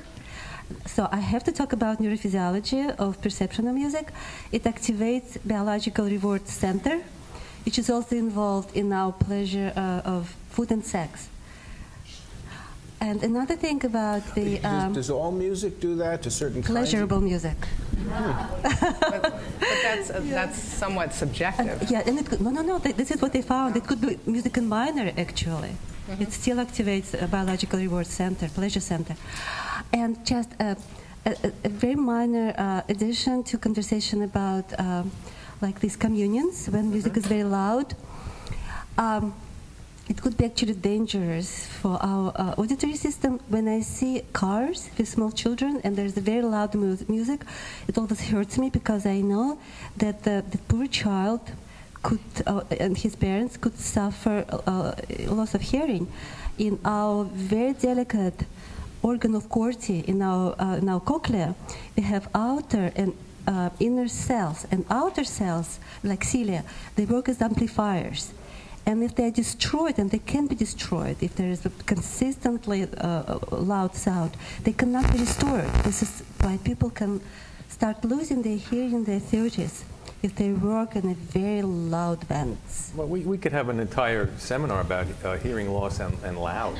So 0.85 1.07
I 1.11 1.21
have 1.33 1.43
to 1.45 1.51
talk 1.53 1.71
about 1.71 1.99
neurophysiology 1.99 2.83
of 2.97 3.21
perception 3.21 3.67
of 3.69 3.75
music. 3.75 4.11
It 4.51 4.63
activates 4.63 5.37
biological 5.45 6.05
reward 6.05 6.45
center, 6.47 6.95
which 7.65 7.77
is 7.79 7.89
also 7.89 8.15
involved 8.17 8.75
in 8.75 8.91
our 8.91 9.13
pleasure 9.13 9.71
uh, 9.77 10.15
of 10.15 10.35
food 10.49 10.71
and 10.71 10.83
sex. 10.83 11.29
And 12.99 13.23
another 13.23 13.55
thing 13.55 13.85
about 13.85 14.23
the 14.33 14.57
Does, 14.57 14.65
um, 14.65 14.93
does 14.93 15.09
all 15.09 15.31
music 15.31 15.79
do 15.79 15.95
that 15.97 16.23
to 16.23 16.31
certain 16.31 16.61
kinds 16.63 16.69
of- 16.69 16.75
pleasurable 16.75 17.21
music. 17.21 17.57
But 18.09 19.41
that's, 19.83 20.07
that's 20.09 20.57
somewhat 20.57 21.13
subjective. 21.13 21.81
And, 21.81 21.91
yeah, 21.91 22.03
and 22.07 22.19
it 22.19 22.25
could, 22.25 22.41
no, 22.41 22.49
no, 22.49 22.61
no. 22.61 22.79
th- 22.79 22.95
This 22.95 23.11
is 23.11 23.21
what 23.21 23.33
they 23.33 23.41
found. 23.43 23.75
It 23.75 23.85
could 23.85 24.01
be 24.01 24.17
music 24.25 24.57
in 24.57 24.67
minor, 24.67 25.11
actually. 25.17 25.75
It 26.19 26.31
still 26.31 26.57
activates 26.57 27.21
a 27.21 27.27
biological 27.27 27.79
reward 27.79 28.07
center, 28.07 28.47
pleasure 28.49 28.79
center, 28.79 29.15
and 29.93 30.25
just 30.25 30.49
a, 30.59 30.77
a, 31.25 31.31
a- 31.43 31.51
a 31.65 31.69
very 31.69 31.95
minor 31.95 32.53
uh, 32.57 32.81
addition 32.89 33.43
to 33.43 33.57
conversation 33.57 34.23
about 34.23 34.65
um, 34.79 35.11
like 35.61 35.79
these 35.81 35.95
communions 35.97 36.67
when 36.69 36.89
music 36.89 37.17
is 37.17 37.25
very 37.27 37.43
loud. 37.43 37.93
Um, 38.97 39.33
it 40.09 40.21
could 40.21 40.37
be 40.37 40.45
actually 40.45 40.73
dangerous 40.73 41.65
for 41.65 41.97
our 42.01 42.31
uh, 42.35 42.53
auditory 42.57 42.95
system. 42.95 43.39
When 43.49 43.67
I 43.67 43.81
see 43.81 44.21
cars 44.33 44.89
with 44.97 45.07
small 45.07 45.31
children 45.31 45.81
and 45.83 45.95
there's 45.95 46.15
a 46.15 46.21
very 46.21 46.41
loud 46.41 46.73
mu- 46.75 46.97
music, 47.09 47.41
it 47.87 47.97
always 47.97 48.21
hurts 48.21 48.57
me 48.57 48.69
because 48.69 49.05
I 49.05 49.19
know 49.21 49.59
that 49.97 50.23
the, 50.23 50.45
the 50.49 50.57
poor 50.69 50.87
child 50.87 51.41
could 52.03 52.19
uh, 52.45 52.61
and 52.79 52.97
his 52.97 53.15
parents 53.15 53.57
could 53.57 53.77
suffer 53.77 54.45
uh, 54.65 54.93
loss 55.29 55.53
of 55.53 55.61
hearing. 55.61 56.07
In 56.57 56.79
our 56.85 57.25
very 57.25 57.73
delicate 57.73 58.45
organ 59.01 59.35
of 59.35 59.49
Corti, 59.49 59.99
in 60.07 60.21
our 60.21 60.55
uh, 60.59 60.77
in 60.77 60.89
our 60.89 61.01
cochlea, 61.01 61.53
we 61.95 62.03
have 62.03 62.29
outer 62.33 62.91
and 62.95 63.13
uh, 63.47 63.69
inner 63.79 64.07
cells, 64.07 64.65
and 64.71 64.85
outer 64.89 65.23
cells 65.23 65.79
like 66.03 66.23
cilia, 66.23 66.63
they 66.95 67.05
work 67.05 67.29
as 67.29 67.41
amplifiers. 67.41 68.33
And 68.87 69.03
if 69.03 69.15
they're 69.15 69.31
destroyed, 69.31 69.99
and 69.99 70.09
they 70.09 70.19
can 70.19 70.47
be 70.47 70.55
destroyed 70.55 71.17
if 71.19 71.35
there 71.35 71.49
is 71.49 71.65
a 71.65 71.69
consistently 71.85 72.87
uh, 72.97 73.37
loud 73.51 73.93
sound, 73.93 74.37
they 74.63 74.71
cannot 74.71 75.11
be 75.11 75.19
restored. 75.19 75.67
This 75.83 76.01
is 76.01 76.23
why 76.39 76.57
people 76.63 76.89
can 76.89 77.19
start 77.67 78.05
losing 78.05 78.43
their 78.43 78.55
hearing 78.55 78.93
in 78.93 79.03
their 79.03 79.19
30s 79.19 79.83
if 80.23 80.35
they 80.35 80.51
work 80.51 80.95
in 80.95 81.09
a 81.09 81.13
very 81.13 81.61
loud 81.61 82.23
vents. 82.23 82.93
Well, 82.95 83.07
we, 83.07 83.19
we 83.19 83.37
could 83.37 83.51
have 83.51 83.67
an 83.67 83.81
entire 83.81 84.29
seminar 84.37 84.79
about 84.79 85.05
uh, 85.23 85.35
hearing 85.37 85.69
loss 85.69 85.99
and, 85.99 86.17
and 86.23 86.37
loud. 86.37 86.77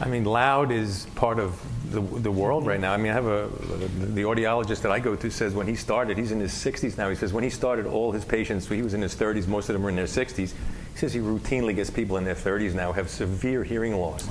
I 0.00 0.06
mean, 0.06 0.24
loud 0.24 0.70
is 0.70 1.06
part 1.16 1.40
of 1.40 1.60
the, 1.90 2.00
the 2.00 2.30
world 2.30 2.66
right 2.66 2.80
now. 2.80 2.92
I 2.92 2.96
mean, 2.98 3.10
I 3.10 3.14
have 3.14 3.26
a, 3.26 3.48
the 3.48 4.22
audiologist 4.22 4.82
that 4.82 4.92
I 4.92 5.00
go 5.00 5.16
to 5.16 5.28
says 5.28 5.54
when 5.54 5.66
he 5.66 5.74
started, 5.74 6.16
he's 6.16 6.30
in 6.30 6.38
his 6.38 6.52
60s 6.52 6.96
now, 6.96 7.10
he 7.10 7.16
says 7.16 7.32
when 7.32 7.44
he 7.44 7.50
started 7.50 7.84
all 7.84 8.12
his 8.12 8.24
patients, 8.24 8.68
he 8.68 8.82
was 8.82 8.94
in 8.94 9.02
his 9.02 9.16
30s, 9.16 9.48
most 9.48 9.68
of 9.68 9.72
them 9.72 9.82
were 9.82 9.90
in 9.90 9.96
their 9.96 10.06
60s. 10.06 10.54
Says 11.00 11.14
he 11.14 11.20
routinely 11.20 11.74
gets 11.74 11.88
people 11.88 12.18
in 12.18 12.24
their 12.24 12.34
30s 12.34 12.74
now 12.74 12.92
have 12.92 13.08
severe 13.08 13.64
hearing 13.64 13.96
loss. 13.96 14.28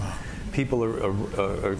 People 0.52 0.84
are, 0.84 1.04
are, 1.04 1.72
are, 1.72 1.78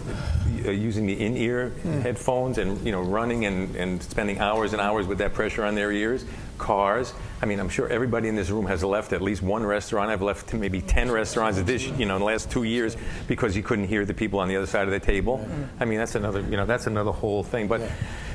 are 0.66 0.72
using 0.72 1.06
the 1.06 1.24
in-ear 1.24 1.68
hmm. 1.68 2.00
headphones 2.00 2.58
and 2.58 2.84
you 2.84 2.90
know 2.90 3.00
running 3.00 3.44
and, 3.44 3.76
and 3.76 4.02
spending 4.02 4.40
hours 4.40 4.72
and 4.72 4.82
hours 4.82 5.06
with 5.06 5.18
that 5.18 5.32
pressure 5.32 5.64
on 5.64 5.76
their 5.76 5.92
ears. 5.92 6.24
Cars. 6.58 7.14
I 7.42 7.46
mean, 7.46 7.58
I'm 7.58 7.68
sure 7.70 7.88
everybody 7.88 8.28
in 8.28 8.36
this 8.36 8.50
room 8.50 8.66
has 8.66 8.84
left 8.84 9.12
at 9.12 9.22
least 9.22 9.42
one 9.42 9.64
restaurant. 9.64 10.10
I've 10.10 10.20
left 10.22 10.52
maybe 10.64 10.80
10 10.82 11.10
restaurants 11.10 11.60
this 11.62 11.86
you 11.86 12.06
know 12.06 12.16
in 12.16 12.20
the 12.20 12.26
last 12.26 12.50
two 12.50 12.64
years 12.64 12.96
because 13.28 13.56
you 13.56 13.62
couldn't 13.62 13.86
hear 13.88 14.04
the 14.04 14.14
people 14.14 14.40
on 14.40 14.48
the 14.48 14.56
other 14.56 14.66
side 14.66 14.84
of 14.84 14.90
the 14.92 15.00
table. 15.00 15.46
I 15.78 15.84
mean, 15.84 15.98
that's 15.98 16.14
another 16.14 16.40
you 16.42 16.56
know 16.56 16.66
that's 16.66 16.86
another 16.86 17.12
whole 17.12 17.42
thing. 17.42 17.66
But 17.68 17.82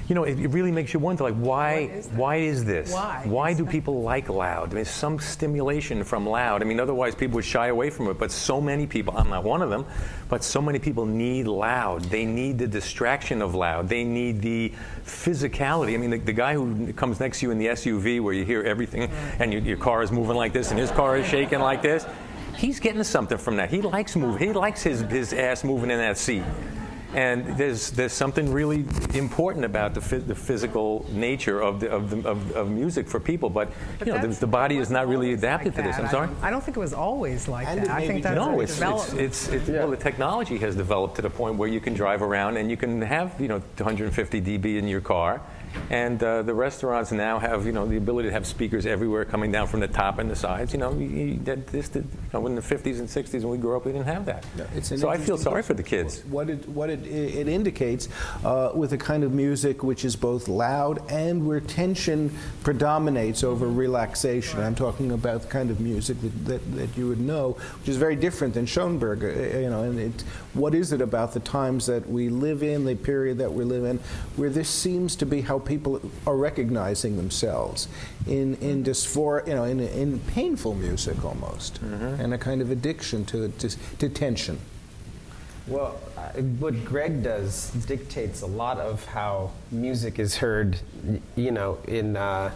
you 0.07 0.13
know, 0.13 0.23
it, 0.23 0.39
it 0.39 0.49
really 0.49 0.71
makes 0.71 0.93
you 0.93 0.99
wonder 0.99 1.23
like 1.23 1.35
why 1.35 1.85
What 1.85 1.91
is 1.95 2.07
that? 2.07 2.15
why 2.17 2.35
is 2.35 2.65
this? 2.65 2.93
Why 2.93 3.21
Why 3.25 3.49
is 3.51 3.57
do 3.57 3.65
that? 3.65 3.71
people 3.71 4.01
like 4.03 4.29
loud? 4.29 4.71
I 4.71 4.75
mean, 4.75 4.85
some 4.85 5.19
stimulation 5.19 6.03
from 6.03 6.27
loud. 6.27 6.61
I 6.61 6.65
mean, 6.65 6.79
otherwise 6.79 7.15
people 7.15 7.35
would 7.35 7.45
shy 7.45 7.67
away 7.67 7.89
from 7.89 8.07
it. 8.09 8.19
But 8.19 8.31
so 8.31 8.61
many 8.61 8.85
people, 8.85 9.17
I'm 9.17 9.29
not 9.29 9.43
one 9.43 9.61
of 9.63 9.69
them, 9.71 9.85
but 10.29 10.43
so 10.43 10.61
many 10.61 10.77
people 10.79 11.05
need 11.05 11.47
loud. 11.47 12.03
They 12.03 12.25
need 12.25 12.59
the 12.59 12.67
distraction 12.67 13.41
of 13.41 13.55
loud. 13.55 13.89
They 13.89 14.03
need 14.03 14.41
the 14.41 14.71
physicality. 15.05 15.95
I 15.95 15.97
mean, 15.97 16.11
the, 16.11 16.17
the 16.19 16.33
guy 16.33 16.53
who 16.53 16.93
comes 16.93 17.19
next 17.19 17.39
to 17.39 17.47
you 17.47 17.51
in 17.51 17.57
the 17.57 17.67
SUV 17.67 18.21
where 18.21 18.33
you 18.33 18.45
hear 18.45 18.61
everything 18.61 18.94
and 19.03 19.53
you, 19.53 19.59
your 19.59 19.77
car 19.77 20.01
is 20.03 20.11
moving 20.11 20.35
like 20.35 20.53
this 20.53 20.71
and 20.71 20.79
his 20.79 20.91
car 20.91 21.17
is 21.17 21.27
shaking 21.27 21.59
like 21.59 21.81
this, 21.81 22.05
he's 22.55 22.79
getting 22.79 23.03
something 23.03 23.37
from 23.37 23.57
that. 23.57 23.69
He 23.69 23.81
likes 23.81 24.15
moving. 24.15 24.47
He 24.47 24.53
likes 24.53 24.81
his, 24.83 25.01
his 25.01 25.33
ass 25.33 25.63
moving 25.63 25.91
in 25.91 25.97
that 25.99 26.17
seat. 26.17 26.43
And 27.13 27.45
there's, 27.57 27.91
there's 27.91 28.11
something 28.11 28.51
really 28.51 28.83
important 29.13 29.63
about 29.63 29.93
the, 29.93 30.01
phys- 30.01 30.27
the 30.27 30.35
physical 30.35 31.05
nature 31.11 31.61
of, 31.61 31.79
the, 31.79 31.89
of, 31.89 32.09
the, 32.09 32.27
of, 32.29 32.51
of 32.51 32.69
music 32.69 33.07
for 33.07 33.21
people. 33.21 33.49
But, 33.49 33.71
But 33.99 34.07
you 34.09 34.13
know, 34.13 34.27
the, 34.27 34.27
the 34.27 34.47
body 34.47 34.77
is 34.77 34.89
not 34.89 35.07
really 35.07 35.31
adapted 35.31 35.77
always 35.79 35.95
to 35.95 36.01
this. 36.01 36.05
I'm 36.05 36.11
sorry? 36.11 36.27
I 36.27 36.31
don't, 36.31 36.43
I 36.43 36.49
don't 36.49 36.61
think 36.61 36.75
it 36.75 36.81
was 36.81 36.93
always 36.93 37.47
like 37.47 37.69
And 37.69 37.83
that. 37.83 37.89
I 37.89 38.05
think 38.05 38.23
that's 38.23 38.35
No, 38.35 38.59
a 38.59 38.63
it's, 38.63 38.71
it's, 38.71 38.79
development. 38.79 39.21
it's, 39.21 39.47
it's 39.47 39.69
well, 39.69 39.89
the 39.91 39.95
technology 39.95 40.57
has 40.57 40.75
developed 40.75 41.15
to 41.15 41.21
the 41.21 41.29
point 41.29 41.55
where 41.55 41.69
you 41.69 41.79
can 41.79 41.93
drive 41.93 42.21
around 42.21 42.57
and 42.57 42.69
you 42.69 42.75
can 42.75 43.01
have, 43.01 43.39
you 43.39 43.47
know, 43.47 43.61
250 43.77 44.41
dB 44.41 44.77
in 44.77 44.85
your 44.85 44.99
car. 45.01 45.41
And 45.89 46.21
uh, 46.23 46.41
the 46.41 46.53
restaurants 46.53 47.11
now 47.11 47.39
have, 47.39 47.65
you 47.65 47.71
know, 47.71 47.85
the 47.85 47.97
ability 47.97 48.29
to 48.29 48.33
have 48.33 48.45
speakers 48.47 48.85
everywhere 48.85 49.25
coming 49.25 49.51
down 49.51 49.67
from 49.67 49.79
the 49.81 49.87
top 49.87 50.19
and 50.19 50.29
the 50.29 50.35
sides. 50.35 50.73
You 50.73 50.79
know, 50.79 50.93
you, 50.93 51.05
you, 51.07 51.37
that, 51.45 51.67
this, 51.67 51.89
did- 51.89 52.03
you 52.05 52.29
know, 52.33 52.45
in 52.47 52.55
the 52.55 52.61
50s 52.61 52.99
and 52.99 53.07
60s 53.07 53.41
when 53.41 53.49
we 53.49 53.57
grew 53.57 53.75
up, 53.77 53.85
we 53.85 53.91
didn't 53.91 54.07
have 54.07 54.25
that. 54.25 54.45
It's 54.75 54.89
so 54.99 55.09
I 55.09 55.17
feel 55.17 55.37
sorry 55.37 55.61
for 55.63 55.73
the 55.73 55.83
kids. 55.83 56.23
What 56.25 56.49
it, 56.49 56.67
what 56.69 56.89
it, 56.89 57.05
it 57.05 57.47
indicates 57.47 58.09
uh, 58.43 58.71
with 58.73 58.93
a 58.93 58.97
kind 58.97 59.23
of 59.23 59.33
music 59.33 59.83
which 59.83 60.05
is 60.05 60.15
both 60.15 60.47
loud 60.47 60.99
and 61.11 61.45
where 61.47 61.59
tension 61.59 62.31
predominates 62.63 63.43
over 63.43 63.67
relaxation. 63.67 64.59
I'm 64.61 64.75
talking 64.75 65.11
about 65.11 65.43
the 65.43 65.47
kind 65.47 65.69
of 65.69 65.79
music 65.79 66.19
that, 66.21 66.45
that, 66.45 66.75
that 66.75 66.97
you 66.97 67.07
would 67.07 67.19
know, 67.19 67.51
which 67.79 67.89
is 67.89 67.97
very 67.97 68.15
different 68.15 68.53
than 68.53 68.65
Schoenberg. 68.65 69.23
uh, 69.23 69.27
You 69.59 69.69
know, 69.69 69.83
and 69.83 69.99
it, 69.99 70.23
what 70.55 70.73
is 70.73 70.91
it 70.91 71.01
about 71.01 71.33
the 71.33 71.39
times 71.41 71.85
that 71.85 72.09
we 72.09 72.29
live 72.29 72.63
in, 72.63 72.85
the 72.85 72.95
period 72.95 73.37
that 73.37 73.53
we 73.53 73.63
live 73.63 73.83
in, 73.83 73.99
where 74.37 74.49
this 74.49 74.69
seems 74.69 75.15
to 75.17 75.25
be 75.25 75.41
how 75.41 75.59
people 75.59 76.01
are 76.25 76.35
recognizing 76.35 77.17
themselves 77.17 77.87
in 78.25 78.55
in 78.55 78.83
dysphor, 78.83 79.45
you 79.47 79.53
know, 79.53 79.65
in, 79.65 79.79
in 79.79 80.19
painful 80.21 80.73
music 80.73 81.23
almost, 81.23 81.79
and 81.81 82.33
a 82.33 82.37
kind 82.37 82.61
of 82.61 82.71
addiction 82.71 83.25
to, 83.25 83.49
to, 83.49 83.69
to 83.99 84.09
tension. 84.09 84.57
Well, 85.67 85.99
uh, 86.15 86.29
what 86.59 86.85
Greg 86.85 87.23
does 87.23 87.71
dictates 87.87 88.41
a 88.41 88.45
lot 88.45 88.77
of 88.77 89.03
how 89.05 89.51
music 89.71 90.19
is 90.19 90.37
heard, 90.37 90.77
you 91.35 91.51
know, 91.51 91.79
in, 91.87 92.15
uh, 92.15 92.51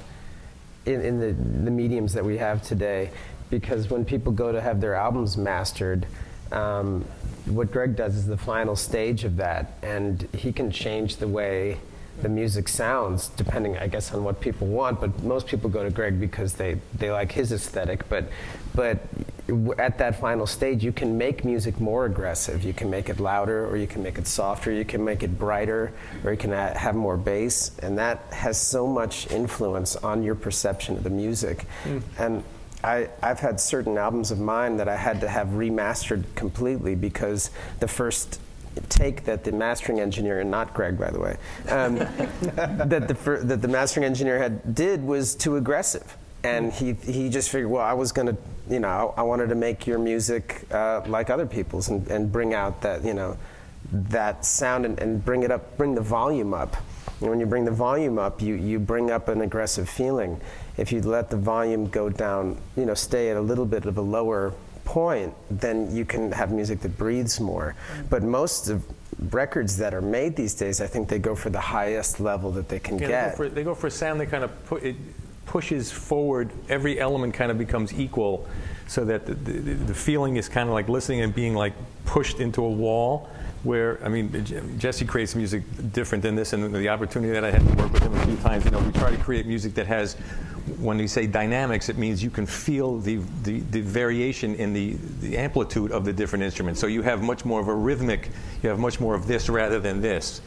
in, 0.86 1.02
in 1.02 1.20
the, 1.20 1.34
the 1.64 1.72
mediums 1.72 2.14
that 2.14 2.24
we 2.24 2.38
have 2.38 2.62
today. 2.62 3.10
Because 3.50 3.90
when 3.90 4.06
people 4.06 4.32
go 4.32 4.52
to 4.52 4.62
have 4.62 4.80
their 4.80 4.94
albums 4.94 5.38
mastered, 5.38 6.06
um, 6.52 7.06
what 7.46 7.72
Greg 7.72 7.96
does 7.96 8.16
is 8.16 8.28
the 8.28 8.38
final 8.38 8.76
stage 8.76 9.24
of 9.24 9.38
that, 9.38 9.74
and 9.82 10.28
he 10.36 10.52
can 10.52 10.72
change 10.72 11.18
the 11.18 11.28
way 11.28 11.78
the 12.22 12.30
music 12.30 12.68
sounds 12.68 13.30
depending, 13.30 13.78
I 13.78 13.88
guess, 13.88 14.14
on 14.14 14.24
what 14.24 14.42
people 14.42 14.68
want. 14.68 15.00
But 15.00 15.24
most 15.24 15.48
people 15.48 15.70
go 15.70 15.84
to 15.84 15.90
Greg 15.90 16.20
because 16.20 16.54
they, 16.54 16.78
they 16.98 17.12
like 17.12 17.32
his 17.32 17.52
aesthetic. 17.52 18.08
But, 18.10 18.26
but 18.76 19.00
at 19.78 19.98
that 20.00 20.20
final 20.20 20.46
stage, 20.46 20.84
you 20.84 20.92
can 20.92 21.18
make 21.18 21.46
music 21.46 21.80
more 21.80 22.06
aggressive. 22.06 22.64
You 22.64 22.74
can 22.74 22.90
make 22.90 23.10
it 23.10 23.20
louder, 23.20 23.66
or 23.68 23.78
you 23.78 23.88
can 23.88 24.04
make 24.04 24.18
it 24.18 24.28
softer. 24.28 24.72
You 24.72 24.86
can 24.86 25.04
make 25.04 25.24
it 25.24 25.40
brighter, 25.40 25.94
or 26.24 26.32
you 26.32 26.38
can 26.38 26.52
have 26.52 26.96
more 26.96 27.18
bass, 27.18 27.72
and 27.80 27.98
that 27.98 28.20
has 28.32 28.60
so 28.60 28.86
much 28.86 29.32
influence 29.32 29.96
on 29.96 30.22
your 30.22 30.36
perception 30.36 30.98
of 30.98 31.04
the 31.04 31.10
music. 31.10 31.66
And 32.18 32.44
I, 32.84 33.10
I've 33.22 33.40
had 33.40 33.60
certain 33.60 33.98
albums 33.98 34.32
of 34.32 34.40
mine 34.40 34.78
that 34.78 34.88
I 34.88 34.96
had 34.96 35.22
to 35.22 35.28
have 35.28 35.50
remastered 35.50 36.24
completely 36.36 36.96
because 36.96 37.52
the 37.80 37.88
first 37.88 38.40
take 38.88 39.26
that 39.26 39.44
the 39.44 39.52
mastering 39.52 40.00
engineer, 40.00 40.40
and 40.40 40.50
not 40.50 40.74
Greg, 40.74 40.98
by 40.98 41.10
the 41.12 41.20
way, 41.20 41.38
um, 41.70 41.96
that, 42.56 43.08
the, 43.08 43.16
fir- 43.16 43.44
that 43.44 43.62
the 43.62 43.68
mastering 43.68 44.06
engineer 44.06 44.40
had 44.40 44.74
did 44.76 45.04
was 45.04 45.36
too 45.36 45.58
aggressive. 45.58 46.18
And 46.44 46.72
he, 46.72 46.94
he 46.94 47.28
just 47.28 47.50
figured, 47.50 47.70
well, 47.70 47.84
I 47.84 47.92
was 47.92 48.14
going 48.14 48.28
to, 48.28 48.38
you 48.70 48.80
know, 48.80 49.14
I, 49.18 49.22
I 49.22 49.24
wanted 49.24 49.50
to 49.50 49.56
make 49.56 49.86
your 49.86 50.00
music 50.00 50.66
uh, 50.72 51.02
like 51.06 51.30
other 51.30 51.46
people's 51.46 51.90
and, 51.90 52.08
and 52.08 52.32
bring 52.32 52.54
out 52.54 52.82
that, 52.84 53.04
you 53.04 53.14
know, 53.14 53.38
that 53.92 54.46
sound 54.46 54.86
and, 54.86 54.98
and 55.00 55.24
bring 55.24 55.44
it 55.44 55.52
up, 55.52 55.78
bring 55.78 55.96
the 55.96 56.02
volume 56.02 56.54
up. 56.54 56.78
And 57.20 57.30
when 57.30 57.42
you 57.42 57.46
bring 57.46 57.66
the 57.66 57.72
volume 57.72 58.18
up, 58.18 58.42
you, 58.42 58.56
you 58.56 58.80
bring 58.80 59.12
up 59.12 59.28
an 59.28 59.42
aggressive 59.42 59.90
feeling. 59.90 60.40
If 60.80 60.94
you 60.94 61.02
let 61.02 61.30
the 61.30 61.36
volume 61.36 61.90
go 61.90 62.10
down, 62.10 62.58
you 62.78 62.86
know, 62.86 62.94
stay 62.94 63.30
at 63.30 63.38
a 63.38 63.42
little 63.42 63.66
bit 63.66 63.86
of 63.86 63.98
a 63.98 64.02
lower 64.02 64.54
point, 64.86 65.34
then 65.52 65.94
you 65.94 66.06
can 66.06 66.32
have 66.32 66.52
music 66.52 66.80
that 66.82 66.98
breathes 66.98 67.40
more. 67.40 67.76
But 68.10 68.24
most 68.24 68.70
of 68.70 68.84
records 69.32 69.76
that 69.78 69.94
are 69.94 70.02
made 70.02 70.38
these 70.38 70.54
days, 70.54 70.80
I 70.80 70.88
think 70.88 71.10
they 71.10 71.20
go 71.20 71.36
for 71.36 71.50
the 71.50 71.60
highest 71.60 72.22
level 72.22 72.50
that 72.52 72.70
they 72.70 72.80
can 72.80 72.98
Yeah, 72.98 73.08
they, 73.08 73.12
get. 73.12 73.32
go 73.32 73.36
for, 73.36 73.50
they 73.50 73.64
go 73.64 73.76
for 73.76 73.88
a 73.88 73.92
sound 73.92 74.22
that 74.22 74.28
kind 74.28 74.46
of 74.46 74.66
pu- 74.68 74.78
it 74.78 74.96
pushes 75.46 75.92
forward. 75.92 76.50
Every 76.70 77.00
element 77.00 77.34
kind 77.34 77.52
of 77.52 77.58
becomes 77.58 77.94
equal 77.94 78.48
so 78.88 79.04
that 79.06 79.26
the, 79.26 79.34
the, 79.34 79.74
the 79.74 79.94
feeling 79.94 80.38
is 80.38 80.48
kind 80.48 80.70
of 80.70 80.74
like 80.74 80.88
listening 80.88 81.22
and 81.22 81.36
being 81.36 81.56
like 81.56 81.74
pushed 82.06 82.40
into 82.40 82.64
a 82.64 82.70
wall. 82.70 83.30
Where 83.64 84.00
I 84.06 84.08
mean, 84.08 84.46
Jesse 84.80 85.04
creates 85.04 85.36
music 85.36 85.64
different 85.92 86.22
than 86.22 86.34
this, 86.34 86.54
and 86.54 86.74
the 86.74 86.88
opportunity 86.88 87.34
that 87.34 87.44
I 87.44 87.52
had 87.52 87.60
to 87.60 87.74
work 87.76 87.92
with 87.92 88.04
him 88.04 88.14
a 88.16 88.26
few 88.26 88.38
times, 88.38 88.64
you 88.64 88.72
know, 88.72 88.80
we 88.80 88.94
try 88.94 89.12
to 89.12 89.18
create 89.18 89.46
music 89.46 89.74
that 89.74 89.86
has 89.86 90.16
when 90.78 90.98
we 90.98 91.08
say 91.08 91.28
dynamics, 91.28 91.90
it 91.90 91.98
means 91.98 92.24
you 92.24 92.30
can 92.30 92.46
feel 92.46 92.98
the, 93.00 93.18
the, 93.44 93.60
the, 93.72 93.82
variation 93.82 94.56
in 94.56 94.74
the, 94.74 94.94
the 95.22 95.38
amplitude 95.38 95.92
of 95.92 96.06
the 96.06 96.14
different 96.14 96.44
instruments. 96.44 96.80
So 96.80 96.88
you 96.88 97.02
have 97.02 97.22
much 97.22 97.46
more 97.46 97.60
of 97.60 97.68
a 97.68 97.74
rhythmic, 97.74 98.30
you 98.64 98.70
have 98.70 98.80
much 98.80 99.00
more 99.00 99.16
of 99.16 99.28
this 99.28 99.50
rather 99.50 99.80
than 99.80 100.02
this. 100.02 100.42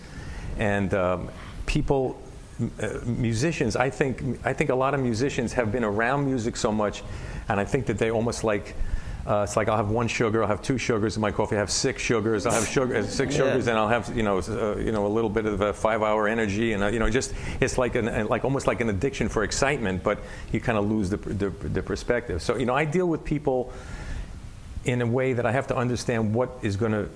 And 0.59 0.93
um, 0.95 1.31
people, 1.67 2.21
uh, 2.81 2.99
musicians, 3.05 3.77
I 3.77 3.91
think, 3.91 4.41
I 4.45 4.53
think 4.53 4.71
a 4.71 4.75
lot 4.75 4.95
of 4.95 5.01
musicians 5.01 5.53
have 5.55 5.73
been 5.73 5.85
around 5.85 6.27
music 6.27 6.57
so 6.57 6.73
much, 6.73 7.03
and 7.49 7.59
I 7.59 7.65
think 7.65 7.87
that 7.87 7.99
they 7.99 8.11
almost 8.11 8.45
like, 8.45 8.77
uh, 9.27 9.43
it's 9.45 9.57
like 9.57 9.69
I'll 9.69 9.77
have 9.77 9.91
one 9.91 10.09
sugar, 10.09 10.43
I'll 10.43 10.49
have 10.49 10.63
two 10.63 10.79
sugars 10.79 11.17
in 11.17 11.23
my 11.23 11.31
coffee, 11.31 11.57
I 11.57 11.61
have 11.61 11.71
six 11.71 12.03
sugars, 12.03 12.45
I'll 12.47 12.53
have 12.53 12.67
sugar, 12.67 12.97
uh, 12.97 13.03
six 13.05 13.33
yeah. 13.33 13.39
sugars, 13.39 13.67
and 13.69 13.79
I'll 13.79 13.89
have 13.89 14.15
you 14.17 14.23
know 14.23 14.39
uh, 14.39 14.77
you 14.77 14.93
know 14.93 15.07
a 15.07 15.09
little 15.09 15.31
bit 15.31 15.47
of 15.47 15.61
a 15.61 15.73
five-hour 15.73 16.27
energy, 16.27 16.73
and 16.73 16.83
uh, 16.83 16.89
you 16.89 16.99
know 16.99 17.09
just 17.09 17.33
it's 17.61 17.79
like 17.79 17.95
an 17.95 18.27
like 18.27 18.45
almost 18.45 18.67
like 18.67 18.81
an 18.81 18.89
addiction 18.89 19.29
for 19.29 19.45
excitement, 19.45 20.03
but 20.03 20.19
you 20.51 20.61
kind 20.61 20.77
of 20.77 20.91
lose 20.91 21.11
the, 21.11 21.19
the, 21.19 21.51
the 21.51 21.83
perspective. 21.83 22.43
So 22.43 22.57
you 22.57 22.67
know 22.67 22.75
I 22.75 22.85
deal 22.85 23.07
with 23.07 23.25
people 23.25 23.73
in 24.85 25.01
a 25.01 25.07
way 25.07 25.33
that 25.33 25.47
I 25.47 25.53
have 25.53 25.69
to 25.69 25.77
understand 25.77 26.35
what 26.35 26.51
is 26.63 26.77
going 26.77 26.93
to 26.93 27.09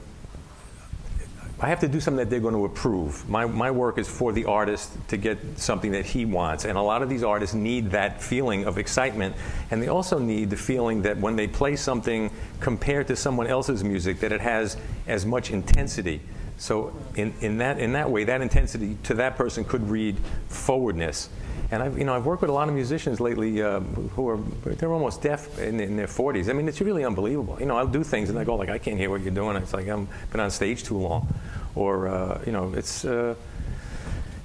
I 1.59 1.68
have 1.68 1.80
to 1.80 1.88
do 1.88 2.00
something 2.00 2.18
that 2.18 2.28
they're 2.28 2.40
going 2.40 2.54
to 2.54 2.66
approve. 2.66 3.26
My, 3.30 3.46
my 3.46 3.70
work 3.70 3.96
is 3.96 4.07
for 4.07 4.30
the 4.30 4.44
artist 4.44 4.92
to 5.09 5.16
get 5.16 5.38
something 5.59 5.92
that 5.92 6.04
he 6.04 6.26
wants. 6.26 6.66
And 6.66 6.76
a 6.76 6.82
lot 6.82 7.02
of 7.02 7.09
these 7.09 7.22
artists 7.22 7.54
need 7.54 7.92
that 7.92 8.22
feeling 8.22 8.66
of 8.66 8.76
excitement. 8.76 9.34
And 9.70 9.80
they 9.80 9.88
also 9.88 10.18
need 10.18 10.50
the 10.50 10.57
feeling 10.59 11.00
that 11.02 11.16
when 11.16 11.34
they 11.34 11.46
play 11.46 11.74
something 11.76 12.30
compared 12.61 13.07
to 13.07 13.16
someone 13.16 13.46
else's 13.46 13.82
music, 13.82 14.20
that 14.20 14.32
it 14.32 14.42
has 14.42 14.76
as 15.07 15.24
much 15.24 15.50
intensity. 15.50 16.20
So 16.59 16.94
in, 17.14 17.34
in, 17.40 17.59
that, 17.59 17.78
in 17.78 17.92
that 17.92 18.11
way, 18.11 18.24
that 18.24 18.40
intensity 18.40 18.96
to 19.04 19.14
that 19.14 19.36
person 19.36 19.64
could 19.64 19.88
read 19.90 20.16
forwardness. 20.48 21.28
And 21.70 21.82
I've, 21.82 21.98
you 21.98 22.04
know, 22.04 22.14
I've 22.14 22.24
worked 22.24 22.42
with 22.42 22.50
a 22.50 22.54
lot 22.54 22.68
of 22.68 22.74
musicians 22.74 23.20
lately 23.20 23.61
uh, 23.61 23.80
who 23.80 24.28
are 24.28 24.38
they're 24.64 24.92
almost 24.92 25.20
deaf 25.20 25.59
in, 25.59 25.80
in, 25.80 25.96
their 25.96 26.07
40s. 26.07 26.48
I 26.48 26.52
mean, 26.52 26.68
it's 26.68 26.80
really 26.80 27.04
unbelievable. 27.04 27.57
You 27.59 27.66
know, 27.66 27.76
I'll 27.76 27.88
do 27.88 28.04
things 28.04 28.30
and 28.30 28.38
I 28.38 28.44
go 28.44 28.54
like, 28.54 28.68
I 28.68 28.78
can't 28.78 28.98
hear 28.98 29.11
what 29.11 29.22
you're 29.22 29.34
doing. 29.34 29.57
It's 29.57 29.74
like 29.74 29.88
I've 29.88 30.09
been 30.30 30.40
on 30.40 30.50
stage 30.50 30.84
too 30.84 30.96
long, 30.96 31.26
or 31.74 32.09
uh, 32.09 32.42
you 32.46 32.52
know, 32.52 32.72
it's. 32.74 33.04
Uh, 33.04 33.34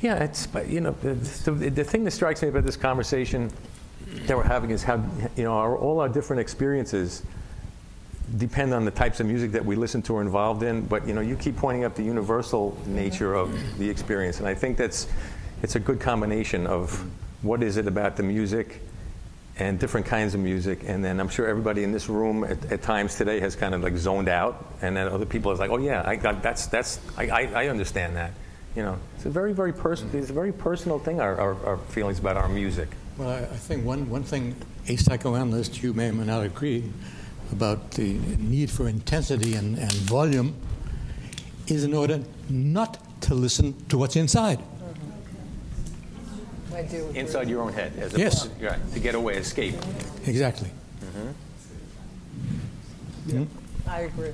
yeah, 0.02 0.24
it's 0.24 0.48
you 0.68 0.82
know 0.82 0.96
the, 1.02 1.14
the, 1.14 1.70
the, 1.70 1.84
thing 1.84 2.04
that 2.06 2.12
strikes 2.12 2.42
me 2.42 2.48
about 2.48 2.66
this 2.66 2.76
conversation 2.76 3.52
that 4.26 4.36
we're 4.36 4.44
having 4.44 4.72
is 4.72 4.82
how 4.82 4.96
you 5.36 5.44
know 5.44 5.54
our, 5.54 5.78
all 5.78 6.00
our 6.00 6.10
different 6.10 6.40
experiences 6.40 7.22
depend 8.38 8.74
on 8.74 8.86
the 8.86 8.92
types 8.92 9.20
of 9.20 9.26
music 9.26 9.52
that 9.52 9.66
we 9.66 9.76
listen 9.76 10.02
to 10.04 10.16
or 10.16 10.22
involved 10.22 10.64
in. 10.64 10.86
But 10.86 11.08
you 11.08 11.14
know, 11.14 11.22
you 11.22 11.36
keep 11.36 11.58
pointing 11.58 11.84
up 11.84 11.96
the 11.96 12.04
universal 12.04 12.78
nature 12.86 13.34
of 13.34 13.78
the 13.78 13.90
experience, 13.90 14.40
and 14.40 14.48
I 14.48 14.54
think 14.54 14.78
that's 14.78 15.08
it's 15.64 15.76
a 15.76 15.80
good 15.80 16.00
combination 16.00 16.66
of 16.68 17.06
what 17.42 17.64
is 17.64 17.78
it 17.78 17.88
about 17.88 18.16
the 18.16 18.24
music 18.24 18.82
and 19.58 19.80
different 19.80 20.06
kinds 20.06 20.34
of 20.34 20.40
music. 20.40 20.84
And 20.86 21.04
then 21.04 21.20
I'm 21.20 21.28
sure 21.28 21.48
everybody 21.48 21.84
in 21.84 21.92
this 21.92 22.10
room 22.10 22.44
at, 22.44 22.72
at 22.72 22.82
times 22.82 23.16
today 23.16 23.40
has 23.42 23.56
kind 23.56 23.76
of 23.76 23.82
like 23.82 23.96
zoned 23.98 24.30
out, 24.30 24.66
and 24.82 24.96
then 24.96 25.08
other 25.08 25.26
people 25.26 25.52
is 25.52 25.60
like, 25.60 25.72
oh 25.72 25.78
yeah, 25.78 26.04
I 26.06 26.16
got 26.16 26.42
that's 26.42 26.68
that's 26.68 27.00
I, 27.18 27.50
I, 27.54 27.68
understand 27.68 28.16
that. 28.16 28.32
You 28.76 28.84
know, 28.84 28.98
it's 29.16 29.26
a 29.26 29.30
very 29.30 29.54
very 29.54 29.74
personal 29.74 30.16
it's 30.16 30.30
a 30.30 30.34
very 30.34 30.54
personal 30.54 31.00
thing. 31.00 31.20
Our, 31.20 31.40
our, 31.40 31.66
our 31.66 31.78
feelings 31.78 32.20
about 32.20 32.38
our 32.38 32.48
music. 32.48 32.90
Well, 33.18 33.30
I, 33.30 33.40
I 33.40 33.46
think 33.46 33.86
one 33.86 34.10
one 34.10 34.24
thing 34.24 34.56
a 34.88 34.96
psychoanalyst 34.96 35.84
you 35.84 35.94
may 35.94 36.10
or 36.10 36.14
may 36.14 36.26
not 36.26 36.44
agree 36.46 36.92
about 37.52 37.92
the 37.92 38.14
need 38.38 38.70
for 38.70 38.88
intensity 38.88 39.56
and, 39.56 39.78
and 39.78 39.92
volume 39.92 40.56
is 41.68 41.84
in 41.84 41.94
order 41.94 42.22
not 42.50 42.98
to 43.22 43.34
listen 43.34 43.74
to 43.88 43.98
what's 43.98 44.16
inside. 44.16 44.60
I 46.74 46.84
do. 46.84 47.08
Agree. 47.08 47.20
Inside 47.20 47.50
your 47.50 47.62
own 47.62 47.74
head, 47.74 47.94
as 48.00 48.14
yes, 48.14 48.48
to, 48.48 48.66
right, 48.66 48.94
to 48.94 49.00
get 49.00 49.14
away, 49.16 49.36
escape. 49.36 49.76
Exactly. 50.26 50.70
Mm-hmm. 51.02 51.32
Mm-hmm. 53.38 53.90
I 53.90 54.00
agree. 54.02 54.34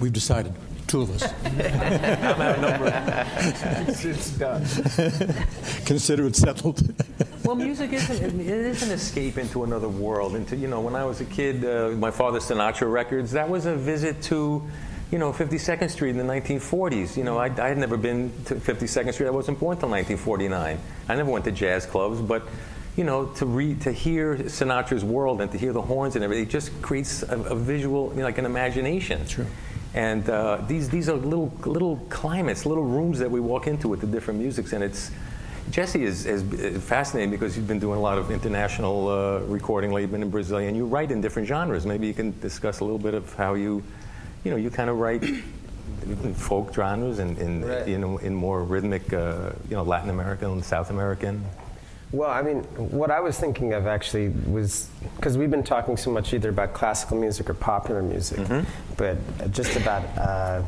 We've 0.00 0.12
decided, 0.12 0.52
two 0.92 1.02
of 1.02 1.22
us. 1.22 1.22
I'm 1.46 2.40
outnumbered. 2.40 2.92
it's, 3.88 4.04
it's 4.04 4.30
done. 4.32 4.60
Consider 5.86 6.26
it 6.26 6.36
settled. 6.36 6.82
well, 7.44 7.56
music 7.56 7.94
isn't 7.94 8.40
it 8.40 8.46
is 8.46 8.82
an 8.82 8.90
escape 8.90 9.38
into 9.38 9.64
another 9.64 9.88
world. 9.88 10.36
Into 10.36 10.54
you 10.54 10.68
know, 10.68 10.82
when 10.82 10.94
I 10.94 11.06
was 11.06 11.22
a 11.22 11.24
kid, 11.24 11.64
uh, 11.64 11.96
my 11.96 12.10
father's 12.10 12.44
Sinatra 12.44 12.92
records. 12.92 13.32
That 13.32 13.48
was 13.48 13.64
a 13.64 13.74
visit 13.74 14.20
to 14.24 14.62
you 15.10 15.18
know, 15.18 15.32
52nd 15.32 15.90
Street 15.90 16.10
in 16.10 16.18
the 16.18 16.24
1940s. 16.24 17.16
You 17.16 17.24
know, 17.24 17.38
I, 17.38 17.46
I 17.46 17.68
had 17.68 17.78
never 17.78 17.96
been 17.96 18.30
to 18.46 18.54
52nd 18.54 19.12
Street. 19.14 19.26
I 19.26 19.30
wasn't 19.30 19.60
born 19.60 19.76
until 19.76 19.90
1949. 19.90 20.78
I 21.08 21.14
never 21.14 21.30
went 21.30 21.44
to 21.46 21.52
jazz 21.52 21.86
clubs, 21.86 22.20
but 22.20 22.42
you 22.96 23.04
know, 23.04 23.26
to 23.26 23.46
read, 23.46 23.80
to 23.82 23.92
hear 23.92 24.36
Sinatra's 24.36 25.04
world 25.04 25.40
and 25.40 25.50
to 25.52 25.58
hear 25.58 25.72
the 25.72 25.80
horns 25.80 26.16
and 26.16 26.24
everything, 26.24 26.44
it 26.44 26.50
just 26.50 26.70
creates 26.82 27.22
a, 27.22 27.38
a 27.38 27.54
visual, 27.54 28.10
you 28.10 28.18
know, 28.18 28.24
like 28.24 28.36
an 28.36 28.44
imagination. 28.44 29.26
True. 29.26 29.46
And 29.94 30.28
uh, 30.28 30.62
these 30.66 30.88
these 30.88 31.08
are 31.08 31.16
little 31.16 31.52
little 31.64 31.96
climates, 32.08 32.64
little 32.64 32.84
rooms 32.84 33.18
that 33.18 33.30
we 33.30 33.40
walk 33.40 33.66
into 33.66 33.88
with 33.88 34.00
the 34.00 34.06
different 34.06 34.40
musics, 34.40 34.72
and 34.72 34.82
it's. 34.82 35.10
Jesse 35.70 36.02
is, 36.02 36.26
is 36.26 36.42
fascinating 36.82 37.30
because 37.30 37.56
you've 37.56 37.68
been 37.68 37.78
doing 37.78 37.96
a 37.96 38.02
lot 38.02 38.18
of 38.18 38.32
international 38.32 39.08
uh, 39.08 39.38
recording. 39.46 39.92
You've 39.92 40.10
been 40.10 40.22
in 40.22 40.28
Brazil, 40.28 40.58
and 40.58 40.76
you 40.76 40.86
write 40.86 41.12
in 41.12 41.20
different 41.20 41.46
genres. 41.46 41.86
Maybe 41.86 42.08
you 42.08 42.14
can 42.14 42.38
discuss 42.40 42.80
a 42.80 42.84
little 42.84 42.98
bit 42.98 43.14
of 43.14 43.32
how 43.34 43.54
you 43.54 43.80
you 44.44 44.50
know, 44.50 44.56
you 44.56 44.70
kind 44.70 44.90
of 44.90 44.98
write 44.98 45.22
in 45.22 46.34
folk 46.34 46.74
genres 46.74 47.18
and 47.18 47.38
in, 47.38 47.64
right. 47.64 47.86
you 47.86 47.98
know, 47.98 48.18
in 48.18 48.34
more 48.34 48.64
rhythmic, 48.64 49.12
uh, 49.12 49.50
you 49.68 49.76
know, 49.76 49.82
Latin 49.82 50.10
American, 50.10 50.50
and 50.52 50.64
South 50.64 50.90
American. 50.90 51.44
Well, 52.12 52.30
I 52.30 52.42
mean, 52.42 52.62
what 52.76 53.10
I 53.10 53.20
was 53.20 53.40
thinking 53.40 53.72
of 53.72 53.86
actually 53.86 54.28
was 54.28 54.90
because 55.16 55.38
we've 55.38 55.50
been 55.50 55.62
talking 55.62 55.96
so 55.96 56.10
much 56.10 56.34
either 56.34 56.50
about 56.50 56.74
classical 56.74 57.16
music 57.16 57.48
or 57.48 57.54
popular 57.54 58.02
music, 58.02 58.38
mm-hmm. 58.38 58.68
but 58.98 59.50
just 59.50 59.76
about, 59.76 60.04
uh, 60.18 60.62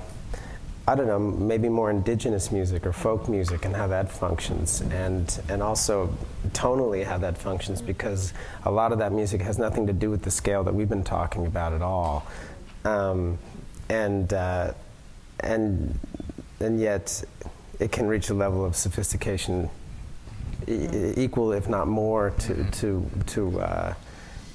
I 0.89 0.95
don't 0.95 1.07
know, 1.07 1.19
maybe 1.19 1.69
more 1.69 1.91
indigenous 1.91 2.51
music 2.51 2.87
or 2.87 2.95
folk 2.95 3.29
music 3.29 3.67
and 3.67 3.77
how 3.77 3.87
that 3.89 4.11
functions, 4.11 4.81
and, 4.81 5.39
and 5.51 5.63
also 5.63 6.17
tonally 6.53 7.05
how 7.05 7.19
that 7.19 7.37
functions, 7.37 7.83
because 7.83 8.33
a 8.65 8.71
lot 8.71 8.93
of 8.93 8.99
that 9.01 9.13
music 9.13 9.43
has 9.43 9.59
nothing 9.59 9.87
to 9.87 9.93
do 9.93 10.11
with 10.11 10.23
the 10.23 10.31
scale 10.31 10.65
that 10.65 10.75
we've 10.75 10.89
been 10.89 11.05
talking 11.05 11.47
about 11.47 11.75
at 11.75 11.83
all. 11.83 12.27
Um, 12.87 13.39
and 13.91 14.33
uh, 14.33 14.73
and 15.41 15.99
and 16.61 16.81
yet 16.81 17.23
it 17.81 17.93
can 17.93 18.07
reach 18.07 18.31
a 18.31 18.35
level 18.35 18.65
of 18.65 18.77
sophistication 18.77 19.69
e- 20.69 21.15
equal, 21.17 21.53
if 21.53 21.69
not 21.69 21.89
more, 21.89 22.31
to 22.31 22.65
to 22.65 23.11
to 23.27 23.61
uh, 23.61 23.95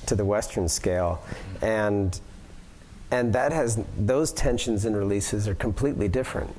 to 0.06 0.16
the 0.16 0.26
Western 0.26 0.68
scale, 0.68 1.22
and 1.62 2.20
and 3.12 3.34
that 3.34 3.52
has 3.52 3.84
those 3.98 4.32
tensions 4.32 4.86
and 4.86 4.96
releases 4.96 5.48
are 5.48 5.56
completely 5.56 6.08
different, 6.08 6.56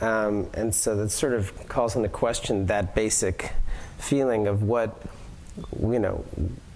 um, 0.00 0.48
and 0.54 0.74
so 0.74 0.96
that 0.96 1.10
sort 1.10 1.32
of 1.32 1.68
calls 1.68 1.96
into 1.96 2.08
question 2.08 2.66
that 2.66 2.94
basic 2.94 3.52
feeling 3.98 4.46
of 4.46 4.62
what 4.62 5.00
you 5.80 5.98
know 5.98 6.24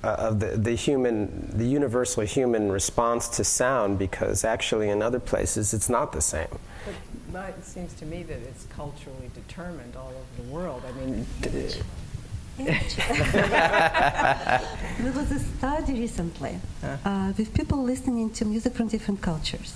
uh, 0.05 0.15
of 0.19 0.41
the, 0.41 0.57
the 0.57 0.75
human, 0.75 1.51
the 1.57 1.67
universal 1.67 2.23
human 2.23 2.71
response 2.71 3.29
to 3.29 3.43
sound, 3.43 3.99
because 3.99 4.45
actually 4.45 4.89
in 4.89 5.03
other 5.03 5.19
places 5.19 5.75
it's 5.75 5.89
not 5.89 6.13
the 6.13 6.21
same. 6.21 6.59
But 7.33 7.51
it 7.51 7.65
seems 7.65 7.93
to 7.95 8.07
me 8.07 8.23
that 8.23 8.39
it's 8.39 8.65
culturally 8.67 9.31
determined 9.35 9.97
all 9.97 10.11
over 10.11 10.43
the 10.43 10.49
world. 10.55 10.83
I 10.87 10.93
mean. 10.93 11.27
There 12.57 12.81
was 15.15 15.31
a 15.31 15.39
study 15.39 15.93
recently 15.93 16.59
uh, 16.83 17.33
with 17.37 17.53
people 17.53 17.83
listening 17.83 18.31
to 18.31 18.45
music 18.45 18.75
from 18.75 18.89
different 18.89 19.21
cultures. 19.21 19.75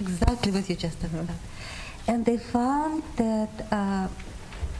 Exactly 0.00 0.52
what 0.52 0.68
you 0.68 0.76
just 0.76 1.00
talked 1.00 1.14
about. 1.14 1.36
And 2.08 2.24
they 2.24 2.38
found 2.38 3.02
that 3.16 3.50
uh, 3.70 4.08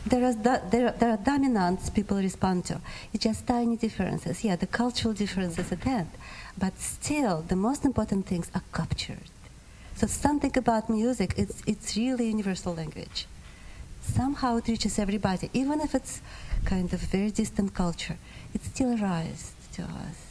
there 0.06 0.24
are, 0.24 0.34
there, 0.70 0.92
there 0.92 1.10
are 1.10 1.16
dominants 1.16 1.90
people 1.90 2.16
respond 2.16 2.64
to. 2.66 2.80
It's 3.12 3.24
just 3.24 3.46
tiny 3.46 3.76
differences. 3.76 4.44
Yeah, 4.44 4.56
the 4.56 4.66
cultural 4.66 5.12
differences 5.12 5.70
at 5.72 5.86
end. 5.86 6.10
But 6.56 6.78
still, 6.78 7.42
the 7.46 7.56
most 7.56 7.84
important 7.84 8.26
things 8.26 8.50
are 8.54 8.62
captured. 8.72 9.30
So 9.96 10.06
something 10.06 10.56
about 10.56 10.88
music, 10.88 11.34
it's, 11.36 11.62
it's 11.66 11.96
really 11.96 12.28
universal 12.28 12.74
language. 12.74 13.26
Somehow 14.14 14.56
it 14.56 14.68
reaches 14.68 14.98
everybody, 14.98 15.50
even 15.52 15.80
if 15.80 15.94
it's 15.94 16.20
kind 16.64 16.92
of 16.92 17.00
very 17.00 17.30
distant 17.30 17.74
culture. 17.74 18.16
It 18.54 18.64
still 18.64 19.02
arises 19.02 19.52
to 19.74 19.82
us. 19.82 20.26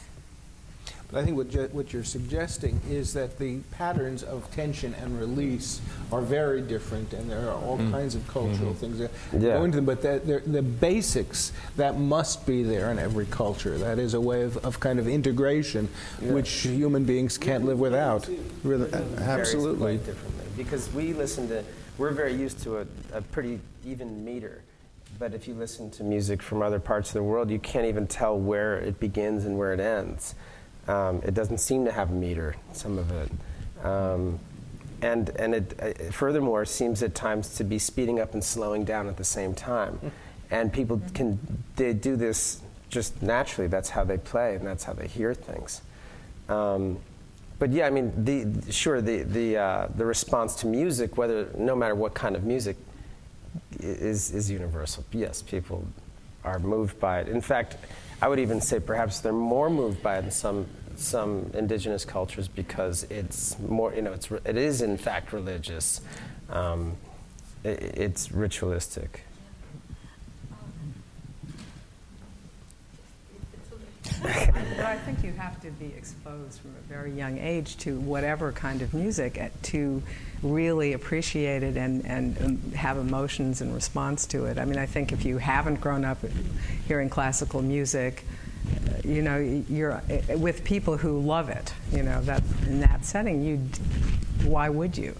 But 1.10 1.20
I 1.20 1.24
think 1.24 1.36
what, 1.36 1.50
ju- 1.50 1.68
what 1.70 1.92
you're 1.92 2.02
suggesting 2.02 2.80
is 2.90 3.12
that 3.12 3.38
the 3.38 3.58
patterns 3.70 4.24
of 4.24 4.50
tension 4.50 4.92
and 4.94 5.20
release 5.20 5.80
are 6.10 6.20
very 6.20 6.60
different, 6.60 7.12
and 7.12 7.30
there 7.30 7.48
are 7.48 7.54
all 7.54 7.78
mm-hmm. 7.78 7.92
kinds 7.92 8.16
of 8.16 8.26
cultural 8.26 8.72
mm-hmm. 8.72 8.96
things 8.96 8.98
that 8.98 9.10
Yeah. 9.32 9.58
go 9.58 9.64
into 9.64 9.76
them. 9.76 9.84
But 9.84 10.02
that 10.02 10.26
the 10.26 10.62
basics 10.62 11.52
that 11.76 11.96
must 11.96 12.44
be 12.44 12.64
there 12.64 12.90
in 12.90 12.98
every 12.98 13.26
culture. 13.26 13.78
That 13.78 14.00
is 14.00 14.14
a 14.14 14.20
way 14.20 14.42
of, 14.42 14.56
of 14.64 14.80
kind 14.80 14.98
of 14.98 15.06
integration, 15.06 15.88
which 16.20 16.50
human 16.50 17.04
beings 17.04 17.38
can't 17.38 17.64
live 17.64 17.78
without. 17.78 18.28
Really, 18.64 18.92
uh, 18.92 19.02
absolutely. 19.20 19.98
quite 19.98 20.06
differently 20.06 20.46
because 20.56 20.92
we 20.92 21.12
listen 21.12 21.48
to 21.48 21.62
we're 21.98 22.10
very 22.10 22.34
used 22.34 22.62
to 22.62 22.78
a, 22.78 22.86
a 23.12 23.22
pretty 23.22 23.60
even 23.84 24.24
meter 24.24 24.62
but 25.18 25.34
if 25.34 25.48
you 25.48 25.54
listen 25.54 25.90
to 25.90 26.04
music 26.04 26.42
from 26.42 26.62
other 26.62 26.78
parts 26.80 27.10
of 27.10 27.14
the 27.14 27.22
world 27.22 27.50
you 27.50 27.58
can't 27.58 27.86
even 27.86 28.06
tell 28.06 28.38
where 28.38 28.78
it 28.78 29.00
begins 29.00 29.44
and 29.44 29.56
where 29.56 29.72
it 29.72 29.80
ends. 29.80 30.34
Um, 30.88 31.20
it 31.24 31.34
doesn't 31.34 31.58
seem 31.58 31.84
to 31.84 31.92
have 31.92 32.10
a 32.10 32.14
meter 32.14 32.54
some 32.72 32.98
of 32.98 33.10
it. 33.10 33.30
Um, 33.84 34.38
and 35.02 35.30
and 35.36 35.54
it 35.54 35.80
uh, 35.80 36.10
furthermore 36.12 36.64
seems 36.64 37.02
at 37.02 37.14
times 37.14 37.54
to 37.56 37.64
be 37.64 37.78
speeding 37.78 38.20
up 38.20 38.34
and 38.34 38.42
slowing 38.42 38.84
down 38.84 39.08
at 39.08 39.16
the 39.16 39.24
same 39.24 39.54
time. 39.54 40.12
And 40.50 40.72
people 40.72 41.00
can 41.12 41.38
they 41.76 41.92
do 41.92 42.16
this 42.16 42.60
just 42.88 43.20
naturally. 43.20 43.68
That's 43.68 43.90
how 43.90 44.04
they 44.04 44.18
play 44.18 44.54
and 44.54 44.66
that's 44.66 44.84
how 44.84 44.92
they 44.92 45.06
hear 45.06 45.34
things. 45.34 45.82
Um, 46.48 46.98
but 47.58 47.72
yeah, 47.72 47.86
I 47.86 47.90
mean, 47.90 48.12
the, 48.24 48.72
sure, 48.72 49.00
the 49.00 49.22
the 49.22 49.56
uh, 49.56 49.88
the 49.96 50.04
response 50.04 50.54
to 50.56 50.66
music, 50.66 51.16
whether 51.16 51.48
no 51.56 51.74
matter 51.74 51.94
what 51.94 52.14
kind 52.14 52.36
of 52.36 52.44
music, 52.44 52.76
is 53.80 54.32
is 54.32 54.50
universal. 54.50 55.04
Yes, 55.12 55.42
people 55.42 55.86
are 56.44 56.58
moved 56.58 56.98
by 57.00 57.20
it. 57.20 57.28
In 57.28 57.40
fact, 57.40 57.76
I 58.20 58.28
would 58.28 58.38
even 58.38 58.60
say 58.60 58.80
perhaps 58.80 59.20
they're 59.20 59.32
more 59.32 59.70
moved 59.70 60.02
by 60.02 60.18
it 60.18 60.24
in 60.24 60.30
some 60.30 60.66
some 60.96 61.50
indigenous 61.54 62.04
cultures 62.04 62.48
because 62.48 63.04
it's 63.04 63.58
more, 63.58 63.94
you 63.94 64.02
know, 64.02 64.12
it's 64.12 64.30
it 64.30 64.56
is 64.56 64.82
in 64.82 64.96
fact 64.96 65.32
religious. 65.32 66.00
Um, 66.50 66.96
i 67.64 67.68
it's 67.68 68.32
ritualistic. 68.32 69.25
But 74.22 74.84
I 74.84 74.98
think 74.98 75.22
you 75.24 75.32
have 75.32 75.60
to 75.62 75.70
be 75.72 75.86
exposed 75.96 76.60
from 76.60 76.70
a 76.72 76.88
very 76.88 77.12
young 77.12 77.38
age 77.38 77.76
to 77.78 77.98
whatever 78.00 78.52
kind 78.52 78.82
of 78.82 78.94
music 78.94 79.40
to 79.62 80.02
really 80.42 80.92
appreciate 80.92 81.62
it 81.62 81.76
and, 81.76 82.04
and 82.06 82.38
um, 82.42 82.72
have 82.72 82.98
emotions 82.98 83.60
in 83.60 83.72
response 83.74 84.26
to 84.26 84.46
it. 84.46 84.58
I 84.58 84.64
mean, 84.64 84.78
I 84.78 84.86
think 84.86 85.12
if 85.12 85.24
you 85.24 85.38
haven't 85.38 85.80
grown 85.80 86.04
up 86.04 86.18
hearing 86.86 87.08
classical 87.08 87.62
music, 87.62 88.24
uh, 88.66 89.00
you 89.04 89.22
know, 89.22 89.38
you're 89.68 89.92
uh, 89.92 90.02
with 90.36 90.64
people 90.64 90.96
who 90.96 91.20
love 91.20 91.48
it. 91.48 91.72
You 91.92 92.02
know, 92.02 92.20
that 92.22 92.42
in 92.66 92.80
that 92.80 93.04
setting, 93.04 93.42
you, 93.42 93.58
why 94.48 94.68
would 94.68 94.96
you? 94.98 95.16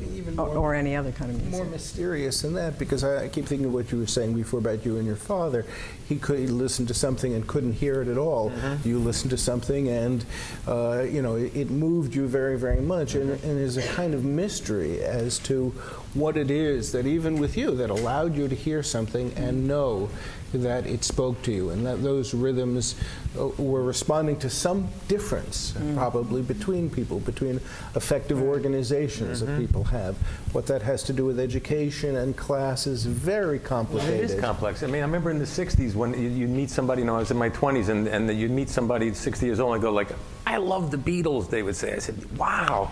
Maybe 0.00 0.16
even 0.16 0.38
Or, 0.38 0.46
more- 0.46 0.56
or 0.56 0.74
any 0.74 0.96
other 0.96 1.12
kind 1.12 1.30
of 1.30 1.36
music. 1.36 1.52
more 1.52 1.64
mysterious 1.66 2.42
than 2.42 2.54
that 2.54 2.78
because 2.78 3.04
I, 3.04 3.24
I 3.24 3.28
keep 3.28 3.46
thinking 3.46 3.66
of 3.66 3.74
what 3.74 3.92
you 3.92 3.98
were 3.98 4.06
saying 4.06 4.34
before 4.34 4.60
about 4.60 4.84
you 4.84 4.96
and 4.96 5.06
your 5.06 5.16
father. 5.16 5.64
He 6.08 6.16
could 6.16 6.50
listen 6.50 6.86
to 6.86 6.94
something 6.94 7.34
and 7.34 7.46
couldn't 7.46 7.74
hear 7.74 8.02
it 8.02 8.08
at 8.08 8.18
all. 8.18 8.50
Mm-hmm. 8.50 8.88
You 8.88 8.98
listened 8.98 9.30
to 9.30 9.36
something 9.36 9.88
and 9.88 10.24
uh, 10.66 11.02
you 11.02 11.22
know 11.22 11.36
it, 11.36 11.54
it 11.54 11.70
moved 11.70 12.14
you 12.14 12.26
very 12.26 12.58
very 12.58 12.80
much, 12.80 13.14
and, 13.14 13.30
mm-hmm. 13.30 13.46
and 13.46 13.58
there's 13.58 13.76
a 13.76 13.86
kind 13.88 14.14
of 14.14 14.24
mystery 14.24 15.02
as 15.02 15.38
to 15.40 15.70
what 16.14 16.36
it 16.36 16.50
is 16.50 16.90
that 16.92 17.06
even 17.06 17.38
with 17.38 17.56
you 17.56 17.76
that 17.76 17.88
allowed 17.90 18.34
you 18.36 18.48
to 18.48 18.54
hear 18.54 18.82
something 18.82 19.32
and 19.36 19.58
mm-hmm. 19.58 19.68
know 19.68 20.10
that 20.52 20.86
it 20.86 21.04
spoke 21.04 21.40
to 21.42 21.52
you 21.52 21.70
and 21.70 21.86
that 21.86 22.02
those 22.02 22.34
rhythms 22.34 22.94
uh, 23.38 23.46
were 23.58 23.82
responding 23.82 24.38
to 24.38 24.50
some 24.50 24.88
difference 25.08 25.74
probably 25.94 26.42
between 26.42 26.90
people 26.90 27.20
between 27.20 27.56
effective 27.94 28.42
organizations 28.42 29.40
that 29.40 29.58
people 29.58 29.84
have 29.84 30.16
what 30.52 30.66
that 30.66 30.82
has 30.82 31.02
to 31.04 31.12
do 31.12 31.24
with 31.24 31.38
education 31.38 32.16
and 32.16 32.36
class 32.36 32.86
is 32.86 33.06
very 33.06 33.56
It 33.56 33.64
complicated 33.64 34.30
is 34.30 34.40
complex. 34.40 34.82
I 34.82 34.86
mean, 34.86 35.02
I 35.02 35.06
remember 35.06 35.30
in 35.30 35.38
the 35.38 35.44
60s 35.44 35.94
when 35.94 36.14
you, 36.14 36.28
you 36.28 36.48
meet 36.48 36.70
somebody, 36.70 37.02
you 37.02 37.06
know, 37.06 37.16
I 37.16 37.18
was 37.18 37.30
in 37.30 37.36
my 37.36 37.50
20s, 37.50 37.88
and, 37.88 38.08
and 38.08 38.30
you'd 38.36 38.50
meet 38.50 38.68
somebody 38.68 39.12
60 39.12 39.46
years 39.46 39.60
old 39.60 39.74
and 39.74 39.82
go 39.82 39.92
like, 39.92 40.08
I 40.46 40.56
love 40.56 40.90
the 40.90 40.96
Beatles, 40.96 41.48
they 41.48 41.62
would 41.62 41.76
say. 41.76 41.94
I 41.94 41.98
said, 41.98 42.36
wow. 42.36 42.90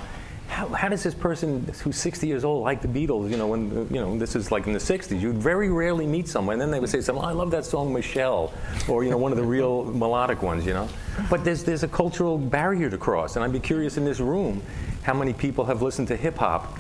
How, 0.48 0.66
how 0.68 0.88
does 0.88 1.02
this 1.02 1.14
person 1.14 1.70
who's 1.82 1.96
60 1.96 2.26
years 2.26 2.44
old 2.44 2.64
like 2.64 2.82
the 2.82 2.88
Beatles? 2.88 3.30
You 3.30 3.36
know, 3.36 3.46
when 3.46 3.70
you 3.92 4.00
know 4.00 4.18
this 4.18 4.34
is 4.34 4.50
like 4.50 4.66
in 4.66 4.72
the 4.72 4.78
60s, 4.78 5.20
you'd 5.20 5.36
very 5.36 5.70
rarely 5.70 6.06
meet 6.06 6.26
someone, 6.26 6.54
and 6.54 6.62
then 6.62 6.70
they 6.70 6.80
would 6.80 6.90
say 6.90 7.00
something. 7.00 7.22
Oh, 7.22 7.28
I 7.28 7.32
love 7.32 7.50
that 7.52 7.64
song, 7.64 7.92
Michelle, 7.92 8.52
or 8.88 9.04
you 9.04 9.10
know, 9.10 9.18
one 9.18 9.30
of 9.30 9.38
the 9.38 9.44
real 9.44 9.84
melodic 10.02 10.42
ones. 10.42 10.66
You 10.66 10.74
know, 10.74 10.88
but 11.30 11.44
there's 11.44 11.64
there's 11.64 11.82
a 11.84 11.88
cultural 11.88 12.38
barrier 12.38 12.90
to 12.90 12.98
cross, 12.98 13.36
and 13.36 13.44
I'd 13.44 13.52
be 13.52 13.60
curious 13.60 13.98
in 13.98 14.04
this 14.04 14.20
room 14.20 14.62
how 15.02 15.14
many 15.14 15.32
people 15.32 15.64
have 15.66 15.82
listened 15.82 16.08
to 16.08 16.16
hip 16.16 16.38
hop 16.38 16.78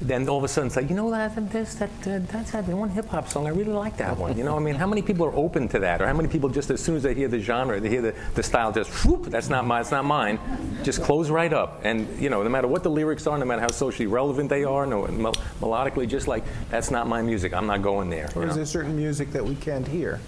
then 0.00 0.28
all 0.28 0.38
of 0.38 0.44
a 0.44 0.48
sudden 0.48 0.70
say, 0.70 0.82
you 0.84 0.94
know 0.94 1.10
that 1.10 1.34
this 1.50 1.74
that 1.76 1.90
uh, 2.06 2.20
that's 2.30 2.52
that 2.52 2.66
one 2.68 2.88
hip 2.90 3.06
hop 3.08 3.28
song. 3.28 3.46
I 3.46 3.50
really 3.50 3.72
like 3.72 3.96
that 3.96 4.16
one. 4.16 4.36
You 4.38 4.44
know, 4.44 4.56
I 4.56 4.60
mean, 4.60 4.76
how 4.76 4.86
many 4.86 5.02
people 5.02 5.26
are 5.26 5.34
open 5.34 5.68
to 5.68 5.78
that, 5.80 6.00
or 6.00 6.06
how 6.06 6.12
many 6.12 6.28
people 6.28 6.48
just 6.48 6.70
as 6.70 6.82
soon 6.82 6.96
as 6.96 7.02
they 7.02 7.14
hear 7.14 7.28
the 7.28 7.40
genre, 7.40 7.80
they 7.80 7.88
hear 7.88 8.02
the, 8.02 8.14
the 8.34 8.42
style, 8.42 8.70
just 8.72 8.90
whoop, 9.04 9.24
that's 9.26 9.48
not 9.48 9.66
mine, 9.66 9.80
it's 9.80 9.90
not 9.90 10.04
mine, 10.04 10.38
just 10.84 11.02
close 11.02 11.30
right 11.30 11.52
up. 11.52 11.80
And 11.84 12.06
you 12.20 12.30
know, 12.30 12.42
no 12.42 12.48
matter 12.48 12.68
what 12.68 12.82
the 12.82 12.90
lyrics 12.90 13.26
are, 13.26 13.36
no 13.38 13.44
matter 13.44 13.62
how 13.62 13.70
socially 13.70 14.06
relevant 14.06 14.50
they 14.50 14.64
are, 14.64 14.86
no 14.86 15.06
mel- 15.08 15.34
melodically, 15.60 16.06
just 16.06 16.28
like 16.28 16.44
that's 16.70 16.90
not 16.90 17.08
my 17.08 17.20
music. 17.22 17.52
I'm 17.52 17.66
not 17.66 17.82
going 17.82 18.08
there. 18.10 18.30
you 18.34 18.40
or 18.40 18.44
is 18.44 18.50
know? 18.50 18.54
there 18.56 18.66
certain 18.66 18.96
music 18.96 19.32
that 19.32 19.44
we 19.44 19.54
can't 19.56 19.86
hear 19.86 20.20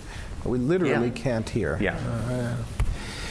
we 0.45 0.59
literally 0.59 1.09
Yeah. 1.09 1.15
can't 1.15 1.49
hear 1.49 1.77
Yeah. 1.81 1.97
Uh, 2.29 2.57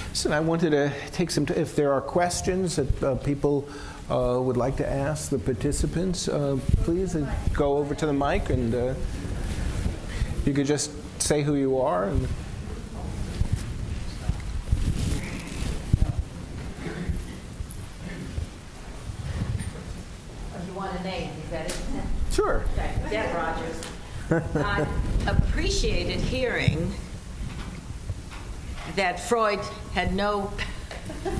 Listen, 0.09 0.33
I 0.33 0.39
wanted 0.39 0.71
to 0.71 0.91
take 1.11 1.29
some. 1.29 1.45
T- 1.45 1.53
if 1.53 1.75
there 1.75 1.93
are 1.93 2.01
questions 2.01 2.75
that 2.77 3.03
uh, 3.03 3.15
people 3.15 3.67
uh, 4.09 4.39
would 4.41 4.57
like 4.57 4.75
to 4.77 4.89
ask 4.89 5.29
the 5.29 5.39
participants, 5.39 6.27
uh, 6.27 6.57
please 6.83 7.15
uh, 7.15 7.31
go 7.53 7.77
over 7.77 7.93
to 7.93 8.05
the 8.05 8.13
mic 8.13 8.49
and 8.49 8.73
uh, 8.73 8.93
you 10.45 10.53
could 10.53 10.65
just 10.65 10.91
say 11.21 11.43
who 11.43 11.55
you 11.55 11.79
are. 11.79 12.05
And 12.05 12.27
You 20.67 20.73
want 20.73 20.99
a 20.99 21.03
name, 21.03 21.31
is 21.43 21.49
that 21.51 21.67
it? 21.67 21.75
sure. 22.31 22.63
Okay, 22.73 22.93
Deb 23.09 23.35
Rogers. 23.35 23.81
I 24.55 24.87
appreciated 25.27 26.19
hearing 26.19 26.91
that 28.95 29.19
Freud 29.19 29.59
had 29.93 30.13
no 30.13 30.51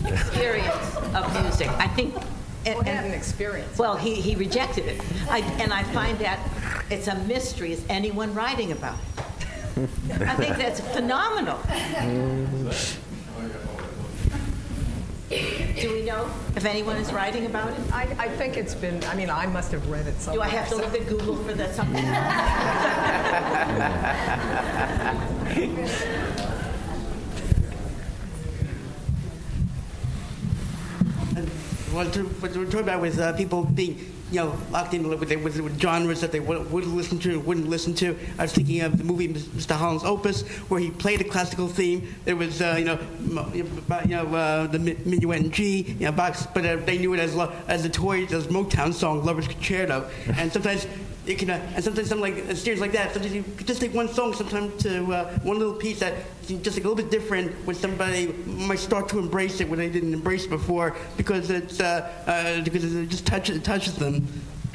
experience 0.05 0.95
of 1.15 1.41
music. 1.41 1.69
I 1.69 1.87
think. 1.87 2.15
And- 2.65 2.75
Well, 2.75 2.83
he 2.83 2.89
had 2.89 3.03
and- 3.05 3.13
an 3.13 3.19
experience. 3.19 3.77
Well, 3.77 3.95
he, 3.97 4.15
he 4.15 4.35
rejected 4.35 4.85
it. 4.85 5.01
I, 5.29 5.39
and 5.61 5.73
I 5.73 5.83
find 5.83 6.17
that 6.19 6.39
it's 6.89 7.07
a 7.07 7.15
mystery. 7.15 7.71
Is 7.73 7.83
anyone 7.89 8.33
writing 8.33 8.71
about 8.71 8.95
it? 8.95 9.01
I 10.21 10.35
think 10.35 10.57
that's 10.57 10.79
phenomenal. 10.81 11.59
Do 15.29 15.93
we 15.93 16.01
know 16.01 16.29
if 16.55 16.65
anyone 16.65 16.97
is 16.97 17.13
writing 17.13 17.45
about 17.45 17.69
it? 17.71 17.79
I, 17.93 18.03
I 18.17 18.27
think 18.29 18.57
it's 18.57 18.73
been, 18.75 19.01
I 19.05 19.15
mean, 19.15 19.29
I 19.29 19.45
must 19.45 19.71
have 19.71 19.87
read 19.89 20.07
it 20.07 20.15
Do 20.15 20.19
somewhere. 20.21 20.47
I 20.47 20.49
have 20.49 20.67
to 20.69 20.75
so- 20.75 20.81
look 20.81 20.93
at 20.99 21.07
Google 21.07 21.35
for 21.37 21.53
that 21.53 21.75
something? 21.75 22.03
what, 31.91 32.13
to, 32.13 32.23
what 32.23 32.55
we're 32.55 32.65
talking 32.65 32.79
about 32.79 33.01
with 33.01 33.19
uh, 33.19 33.33
people 33.33 33.63
being, 33.63 33.97
you 34.31 34.39
know, 34.41 34.57
locked 34.71 34.93
in 34.93 35.07
with, 35.07 35.19
with, 35.19 35.59
with 35.59 35.79
genres 35.79 36.21
that 36.21 36.31
they 36.31 36.39
would, 36.39 36.71
would 36.71 36.85
listen 36.85 37.19
to 37.19 37.31
and 37.31 37.45
wouldn't 37.45 37.67
listen 37.67 37.93
to. 37.95 38.17
I 38.37 38.43
was 38.43 38.53
thinking 38.53 38.81
of 38.81 38.97
the 38.97 39.03
movie 39.03 39.27
Mr. 39.27 39.75
Holland's 39.75 40.03
Opus, 40.03 40.41
where 40.69 40.79
he 40.79 40.91
played 40.91 41.21
a 41.21 41.23
classical 41.23 41.67
theme. 41.67 42.15
There 42.25 42.35
was, 42.35 42.61
uh, 42.61 42.75
you 42.77 42.85
know, 42.85 42.99
you 43.53 44.15
know, 44.15 44.35
uh, 44.35 44.67
the 44.67 44.79
minuet 44.79 45.39
in 45.39 45.51
G, 45.51 45.95
you 45.99 46.05
know, 46.05 46.11
but 46.11 46.47
uh, 46.55 46.75
they 46.77 46.97
knew 46.97 47.13
it 47.13 47.19
as 47.19 47.35
as 47.67 47.83
the 47.83 47.89
toy, 47.89 48.25
as 48.25 48.47
Motown 48.47 48.93
song, 48.93 49.23
Lover's 49.23 49.47
Concerto, 49.47 50.09
and 50.35 50.51
sometimes. 50.51 50.87
It 51.25 51.37
can, 51.37 51.49
uh, 51.49 51.61
and 51.75 51.83
sometimes 51.83 52.09
something 52.09 52.33
like 52.33 52.43
a 52.45 52.55
series 52.55 52.79
like 52.79 52.93
that. 52.93 53.13
Sometimes 53.13 53.33
you 53.35 53.43
could 53.43 53.67
just 53.67 53.81
take 53.81 53.93
one 53.93 54.07
song, 54.07 54.33
sometimes 54.33 54.81
to 54.83 55.03
uh, 55.13 55.39
one 55.39 55.59
little 55.59 55.73
piece 55.75 55.99
that 55.99 56.13
just 56.47 56.65
like 56.77 56.85
a 56.85 56.87
little 56.87 56.95
bit 56.95 57.11
different, 57.11 57.51
when 57.67 57.75
somebody 57.75 58.27
might 58.45 58.79
start 58.79 59.09
to 59.09 59.19
embrace 59.19 59.59
it 59.61 59.69
when 59.69 59.77
they 59.79 59.89
didn't 59.89 60.13
embrace 60.13 60.45
it 60.45 60.49
before, 60.49 60.95
because 61.17 61.49
it's 61.51 61.79
uh, 61.79 62.09
uh, 62.25 62.63
because 62.63 62.95
it 62.95 63.09
just 63.09 63.27
touches 63.27 63.57
it 63.57 63.63
touches 63.63 63.95
them, 63.95 64.25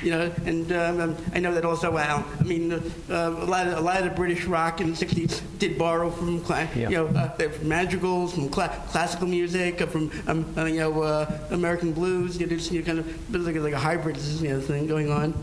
you 0.02 0.10
know. 0.10 0.30
And 0.44 0.70
um, 0.72 1.00
um, 1.00 1.16
I 1.34 1.40
know 1.40 1.52
that 1.54 1.64
also. 1.64 1.90
Well, 1.90 2.24
I 2.38 2.42
mean, 2.44 2.72
uh, 2.72 2.80
a 3.10 3.30
lot 3.30 3.66
of 3.66 3.78
a 3.78 3.80
lot 3.80 3.98
of 3.98 4.04
the 4.04 4.10
British 4.14 4.44
rock 4.44 4.80
in 4.80 4.90
the 4.92 4.96
'60s 4.96 5.40
did 5.58 5.76
borrow 5.78 6.08
from 6.10 6.40
cla- 6.40 6.68
Yeah. 6.76 6.90
you 6.90 6.96
know 6.98 7.06
uh, 7.06 7.30
from 7.30 7.68
madrigals, 7.68 8.34
from 8.34 8.48
cla- 8.50 8.80
classical 8.90 9.26
music, 9.26 9.80
uh, 9.80 9.86
from 9.86 10.10
um, 10.28 10.44
uh, 10.56 10.66
you 10.66 10.80
know 10.80 11.02
uh, 11.02 11.38
American 11.50 11.92
blues. 11.92 12.38
You 12.38 12.46
know, 12.46 12.54
just 12.54 12.70
you 12.70 12.80
know, 12.80 12.86
kind 12.86 12.98
of 13.00 13.32
bit 13.32 13.40
like, 13.40 13.56
a- 13.56 13.60
like 13.60 13.72
a 13.72 13.78
hybrid 13.78 14.18
you 14.18 14.50
know, 14.50 14.60
thing 14.60 14.86
going 14.86 15.10
on. 15.10 15.34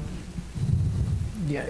Yeah. 1.51 1.65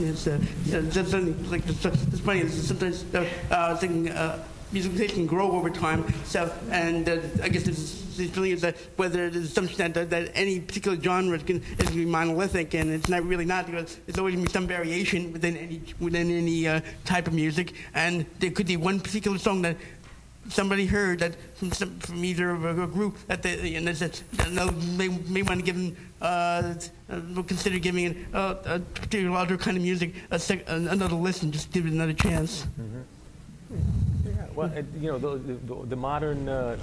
It's, 0.00 0.26
uh, 0.26 0.40
it's, 0.64 0.96
it's 0.96 1.12
like 1.50 1.62
it's, 1.68 1.84
it's 1.84 2.20
funny. 2.20 2.40
It's 2.40 2.54
sometimes 2.54 3.04
uh, 3.14 3.24
uh, 3.50 3.76
thinking 3.76 4.08
uh, 4.10 4.42
musicalization 4.72 5.14
can 5.14 5.26
grow 5.26 5.52
over 5.52 5.70
time. 5.70 6.04
So, 6.24 6.52
and 6.70 7.08
uh, 7.08 7.18
I 7.42 7.48
guess 7.48 7.62
there's, 7.62 8.16
there's 8.16 8.36
really 8.36 8.50
is 8.50 8.64
a, 8.64 8.74
whether 8.96 9.30
there's 9.30 9.44
assumption 9.44 9.92
that, 9.92 10.10
that 10.10 10.32
any 10.34 10.58
particular 10.58 11.00
genre 11.00 11.36
is 11.36 11.44
going 11.44 11.62
to 11.78 11.92
be 11.92 12.04
monolithic, 12.04 12.74
and 12.74 12.90
it's 12.90 13.08
not 13.08 13.22
really 13.22 13.44
not 13.44 13.66
because 13.66 13.96
there's 14.06 14.18
always 14.18 14.34
going 14.34 14.44
to 14.44 14.50
be 14.50 14.52
some 14.52 14.66
variation 14.66 15.32
within 15.32 15.56
any 15.56 15.80
within 16.00 16.30
any 16.30 16.66
uh, 16.66 16.80
type 17.04 17.28
of 17.28 17.34
music, 17.34 17.74
and 17.94 18.26
there 18.40 18.50
could 18.50 18.66
be 18.66 18.76
one 18.76 18.98
particular 18.98 19.38
song 19.38 19.62
that 19.62 19.76
somebody 20.48 20.86
heard 20.86 21.18
that 21.20 21.36
from, 21.54 21.70
from 21.70 22.24
either 22.24 22.50
of 22.50 22.64
a 22.64 22.86
group 22.86 23.18
that 23.26 23.42
they 23.42 23.74
and 23.74 23.86
they 23.86 23.94
said 23.94 24.18
no, 24.50 24.68
they 24.68 25.08
may 25.08 25.42
want 25.42 25.60
to 25.60 25.66
give 25.66 25.76
them 25.76 25.96
uh, 26.20 26.74
uh, 27.10 27.42
consider 27.42 27.78
giving 27.78 28.26
uh, 28.34 28.56
a 28.64 28.78
particular 28.80 29.36
other 29.36 29.56
kind 29.56 29.76
of 29.76 29.82
music 29.82 30.14
a 30.30 30.38
sec, 30.38 30.64
another 30.68 31.14
listen, 31.16 31.52
just 31.52 31.72
give 31.72 31.86
it 31.86 31.92
another 31.92 32.12
chance. 32.12 32.66
Yeah, 34.24 34.46
well, 34.54 34.70
you 35.00 35.12
know, 35.12 35.18
the, 35.18 35.54
the, 35.54 35.86
the 35.86 35.96
modern 35.96 36.48
uh, 36.48 36.76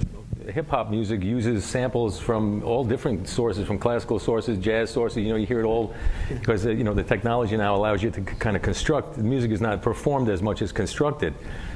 hip 0.52 0.70
hop 0.70 0.90
music 0.90 1.24
uses 1.24 1.64
samples 1.66 2.20
from 2.20 2.64
all 2.64 2.84
different 2.84 3.28
sources, 3.28 3.66
from 3.66 3.78
classical 3.80 4.20
sources, 4.20 4.58
jazz 4.58 4.90
sources. 4.90 5.18
You 5.24 5.30
know, 5.30 5.36
you 5.36 5.46
hear 5.46 5.60
it 5.60 5.66
all 5.66 5.94
because 6.30 6.66
you 6.66 6.84
know 6.84 6.94
the 6.94 7.04
technology 7.04 7.56
now 7.58 7.76
allows 7.76 8.04
you 8.04 8.12
to 8.12 8.22
kind 8.22 8.56
of 8.56 8.62
construct. 8.62 9.16
The 9.16 9.24
music 9.24 9.52
is 9.52 9.62
not 9.62 9.82
performed 9.82 10.30
as 10.30 10.42
much 10.42 10.62
as 10.62 10.72
constructed. 10.72 11.34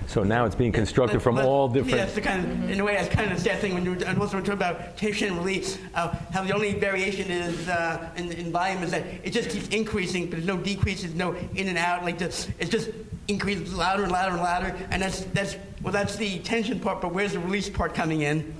So 0.07 0.23
now 0.23 0.45
it's 0.45 0.55
being 0.55 0.71
constructed 0.71 1.17
But- 1.17 1.23
from 1.23 1.35
but 1.35 1.45
all 1.45 1.67
different. 1.67 1.97
that's 1.97 2.13
the 2.15 2.21
kind 2.21 2.45
of, 2.45 2.69
in 2.69 2.79
a 2.79 2.83
way, 2.83 2.95
that's 2.95 3.13
kind 3.13 3.29
of 3.29 3.37
the 3.37 3.43
sad 3.43 3.59
thing 3.59 3.73
when 3.73 3.83
you're 3.83 3.97
also 4.19 4.37
talking 4.39 4.53
about 4.53 4.95
tension 4.95 5.27
and 5.29 5.37
release. 5.37 5.77
Uh, 5.93 6.15
how 6.31 6.43
the 6.43 6.53
only 6.53 6.73
variation 6.79 7.29
is 7.29 7.67
uh, 7.67 8.09
in, 8.15 8.31
in 8.31 8.51
volume 8.51 8.83
is 8.83 8.91
that 8.91 9.03
it 9.23 9.31
just 9.31 9.49
keeps 9.49 9.67
increasing, 9.67 10.25
but 10.25 10.31
there's 10.37 10.45
no 10.45 10.55
decreases, 10.57 11.13
no 11.13 11.35
in 11.55 11.67
and 11.67 11.77
out. 11.77 12.05
Like 12.05 12.17
this, 12.17 12.47
it's 12.57 12.69
just 12.71 12.89
increases 13.27 13.73
louder 13.73 14.03
and 14.03 14.11
louder 14.11 14.31
and 14.35 14.41
louder, 14.41 14.75
and 14.91 15.01
that's 15.01 15.25
that's 15.33 15.57
well, 15.81 15.91
that's 15.91 16.15
the 16.15 16.39
tension 16.39 16.79
part. 16.79 17.01
But 17.01 17.13
where's 17.13 17.33
the 17.33 17.39
release 17.39 17.69
part 17.69 17.93
coming 17.93 18.21
in? 18.21 18.53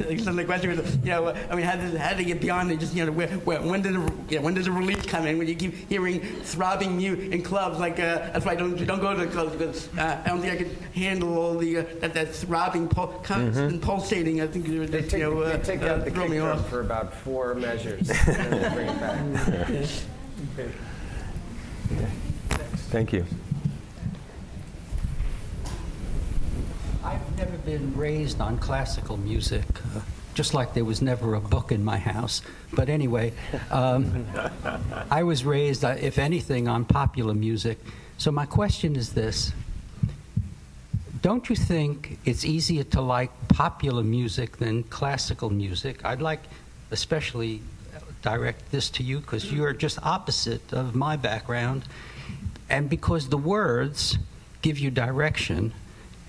Like, 0.10 0.18
so 0.20 0.32
the 0.32 0.44
question 0.44 0.70
was, 0.76 0.96
you 0.96 1.10
know, 1.10 1.28
I 1.28 1.54
mean, 1.54 1.64
how 1.64 1.76
did, 1.76 1.94
how 1.94 2.10
did 2.10 2.20
it 2.20 2.24
get 2.24 2.40
beyond 2.40 2.70
it? 2.72 2.80
Just, 2.80 2.94
you 2.94 3.04
know, 3.04 3.12
where, 3.12 3.28
where, 3.28 3.60
when 3.60 3.82
did 3.82 3.94
the, 3.94 4.12
you 4.28 4.38
know, 4.38 4.44
when 4.44 4.54
does 4.54 4.64
the 4.64 4.72
release 4.72 5.04
come 5.04 5.26
in? 5.26 5.38
When 5.38 5.46
you 5.46 5.54
keep 5.54 5.74
hearing 5.88 6.20
throbbing 6.20 6.96
mute 6.96 7.32
in 7.32 7.42
clubs, 7.42 7.78
like 7.78 8.00
uh, 8.00 8.30
that's 8.32 8.44
why 8.44 8.52
I 8.52 8.54
don't 8.56 8.76
don't 8.86 9.00
go 9.00 9.14
to 9.14 9.24
the 9.24 9.30
clubs 9.30 9.52
because 9.52 9.88
uh, 9.98 10.22
I 10.24 10.28
don't 10.28 10.40
think 10.40 10.52
I 10.52 10.56
could 10.56 10.76
handle 10.94 11.36
all 11.36 11.54
the 11.56 11.78
uh, 11.78 11.84
that, 12.00 12.14
that 12.14 12.34
throbbing, 12.34 12.88
pul- 12.88 13.20
constant 13.22 13.82
pulsating. 13.82 14.40
I 14.40 14.46
think 14.46 14.68
it 14.68 14.78
would 14.78 14.88
They 14.88 15.00
just, 15.00 15.10
take, 15.10 15.20
you 15.20 15.30
know, 15.34 15.42
uh, 15.42 15.56
they 15.56 15.62
take 15.62 15.82
uh, 15.82 15.86
out 15.88 16.04
the 16.04 16.10
throw 16.10 16.22
kick 16.22 16.30
me 16.32 16.38
off. 16.38 16.68
for 16.68 16.80
about 16.80 17.14
four 17.14 17.54
measures, 17.54 18.08
and 18.26 18.36
then 18.36 18.62
they 18.62 18.68
bring 18.70 18.88
it 18.88 19.00
back. 19.00 19.20
okay. 20.58 20.70
Thank 22.90 23.12
you. 23.12 23.24
I've 27.10 27.36
never 27.36 27.56
been 27.58 27.96
raised 27.96 28.40
on 28.40 28.58
classical 28.58 29.16
music, 29.16 29.64
uh, 29.96 30.00
just 30.34 30.54
like 30.54 30.74
there 30.74 30.84
was 30.84 31.02
never 31.02 31.34
a 31.34 31.40
book 31.40 31.72
in 31.72 31.84
my 31.84 31.98
house. 31.98 32.40
But 32.72 32.88
anyway, 32.88 33.32
um, 33.72 34.26
I 35.10 35.24
was 35.24 35.44
raised, 35.44 35.84
uh, 35.84 35.96
if 36.00 36.18
anything, 36.18 36.68
on 36.68 36.84
popular 36.84 37.34
music. 37.34 37.80
So 38.16 38.30
my 38.30 38.46
question 38.46 38.94
is 38.94 39.12
this 39.12 39.52
Don't 41.20 41.50
you 41.50 41.56
think 41.56 42.18
it's 42.24 42.44
easier 42.44 42.84
to 42.84 43.00
like 43.00 43.32
popular 43.48 44.04
music 44.04 44.58
than 44.58 44.84
classical 44.84 45.50
music? 45.50 46.04
I'd 46.04 46.22
like, 46.22 46.42
especially, 46.92 47.60
direct 48.22 48.70
this 48.70 48.88
to 48.90 49.02
you 49.02 49.18
because 49.18 49.52
you're 49.52 49.72
just 49.72 49.98
opposite 50.04 50.72
of 50.72 50.94
my 50.94 51.16
background. 51.16 51.82
And 52.68 52.88
because 52.88 53.30
the 53.30 53.38
words 53.38 54.16
give 54.62 54.78
you 54.78 54.92
direction, 54.92 55.72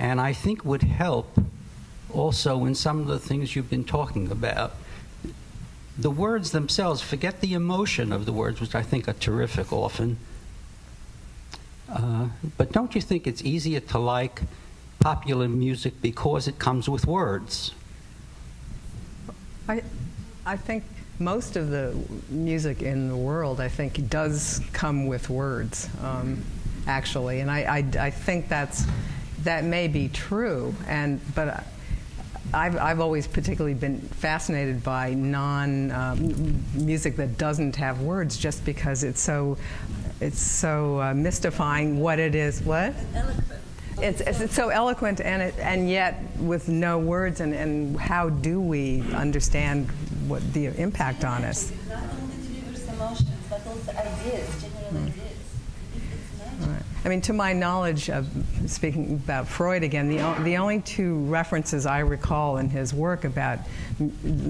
and 0.02 0.20
I 0.20 0.34
think 0.34 0.66
would 0.66 0.82
help 0.82 1.40
also 2.12 2.66
in 2.66 2.74
some 2.74 3.02
of 3.02 3.08
the 3.08 3.20
things 3.20 3.56
you've 3.56 3.70
been 3.70 3.84
talking 3.84 4.32
about. 4.32 4.76
The 5.96 6.10
words 6.10 6.52
themselves, 6.52 7.02
forget 7.02 7.40
the 7.40 7.54
emotion 7.54 8.12
of 8.12 8.26
the 8.26 8.34
words, 8.34 8.60
which 8.60 8.74
I 8.74 8.82
think 8.82 9.08
are 9.08 9.14
terrific 9.14 9.72
often. 9.72 10.18
Uh, 11.88 12.30
but 12.58 12.72
don't 12.72 12.96
you 12.96 13.02
think 13.02 13.28
it's 13.28 13.44
easier 13.44 13.80
to 13.80 14.00
like 14.00 14.42
popular 15.00 15.48
music 15.48 16.02
because 16.02 16.48
it 16.48 16.58
comes 16.58 16.90
with 16.90 17.06
words? 17.06 17.76
I, 19.70 19.84
I 20.48 20.58
think 20.58 20.84
most 21.20 21.56
of 21.56 21.70
the 21.70 21.96
music 22.32 22.82
in 22.82 23.08
the 23.08 23.16
world, 23.16 23.62
I 23.62 23.70
think, 23.70 24.10
does 24.10 24.62
come 24.74 25.06
with 25.06 25.30
words, 25.30 25.88
um, 26.02 26.44
actually, 26.88 27.42
and 27.42 27.52
I, 27.52 27.60
I, 27.60 28.06
I 28.08 28.10
think 28.10 28.50
that's 28.50 28.88
that 29.44 29.64
may 29.64 29.88
be 29.88 30.10
true, 30.10 30.76
and 30.88 31.20
but. 31.36 31.64
I've, 32.54 32.76
I've 32.76 33.00
always 33.00 33.28
particularly 33.28 33.76
been 33.76 34.02
fascinated 34.02 34.84
by 34.84 35.14
non 35.14 35.90
um, 35.92 36.62
music 36.74 37.16
that 37.16 37.38
doesn't 37.38 37.78
have 37.78 38.02
words, 38.02 38.38
just 38.38 38.66
because 38.66 39.06
it's 39.06 39.22
so 39.22 39.58
it's 40.20 40.40
so 40.40 41.02
uh, 41.02 41.14
mystifying 41.14 42.00
what 42.00 42.20
it 42.20 42.36
is. 42.36 42.62
What? 42.62 42.94
It's, 44.02 44.22
it's, 44.22 44.42
it's 44.42 44.54
so 44.54 44.70
eloquent 44.70 45.22
and, 45.22 45.42
it, 45.42 45.56
and 45.60 45.90
yet 45.90 46.22
with 46.40 46.70
no 46.70 46.98
words, 46.98 47.40
and, 47.40 47.54
and 47.54 48.00
how 48.00 48.30
do 48.30 48.60
we 48.60 49.02
understand 49.14 49.90
what 50.28 50.42
the 50.54 50.68
impact 50.68 51.24
on 51.24 51.44
us? 51.44 51.72
Not 51.88 52.04
only 52.22 52.36
delivers 52.48 52.88
emotions, 52.88 53.30
but 53.50 53.66
also 53.68 53.92
ideas, 53.92 54.62
general 54.62 55.08
ideas. 55.08 55.21
I 57.04 57.10
mean, 57.10 57.22
to 57.22 57.34
my 57.34 57.52
knowledge, 57.52 58.12
of 58.12 58.28
speaking 58.68 59.16
about 59.16 59.48
Freud 59.48 59.82
again, 59.82 60.08
the, 60.08 60.18
the 60.44 60.58
only 60.58 60.82
two 60.82 61.18
references 61.26 61.88
I 61.88 62.00
recall 62.00 62.58
in 62.58 62.70
his 62.70 62.94
work 62.94 63.24
about 63.24 63.58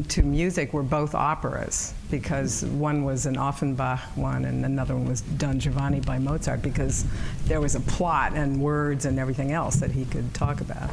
to 0.09 0.21
music 0.21 0.73
were 0.73 0.83
both 0.83 1.15
operas, 1.15 1.93
because 2.09 2.65
one 2.65 3.05
was 3.05 3.25
an 3.25 3.37
Offenbach 3.37 4.01
one 4.15 4.43
and 4.43 4.65
another 4.65 4.95
one 4.95 5.07
was 5.07 5.21
Don 5.21 5.61
Giovanni 5.61 6.01
by 6.01 6.19
Mozart, 6.19 6.61
because 6.61 7.05
there 7.45 7.61
was 7.61 7.75
a 7.75 7.79
plot 7.79 8.33
and 8.33 8.61
words 8.61 9.05
and 9.05 9.17
everything 9.17 9.53
else 9.53 9.77
that 9.77 9.91
he 9.91 10.03
could 10.03 10.33
talk 10.33 10.59
about. 10.59 10.89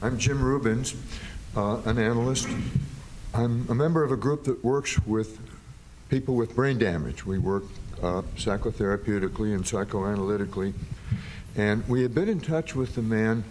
I'm 0.00 0.16
Jim 0.16 0.38
Rubins, 0.38 0.94
uh, 1.56 1.80
an 1.86 1.98
analyst. 1.98 2.46
I'm 3.32 3.68
a 3.68 3.74
member 3.74 4.04
of 4.04 4.12
a 4.12 4.16
group 4.16 4.44
that 4.44 4.62
works 4.62 5.04
with 5.06 5.40
people 6.08 6.36
with 6.36 6.54
brain 6.54 6.78
damage. 6.78 7.26
We 7.26 7.38
work 7.38 7.64
uh, 8.04 8.22
psychotherapeutically 8.36 9.54
and 9.54 9.64
psychoanalytically. 9.64 10.74
And 11.56 11.88
we 11.88 12.02
had 12.02 12.14
been 12.14 12.28
in 12.28 12.40
touch 12.40 12.74
with 12.74 12.98
a 12.98 13.02
man 13.02 13.44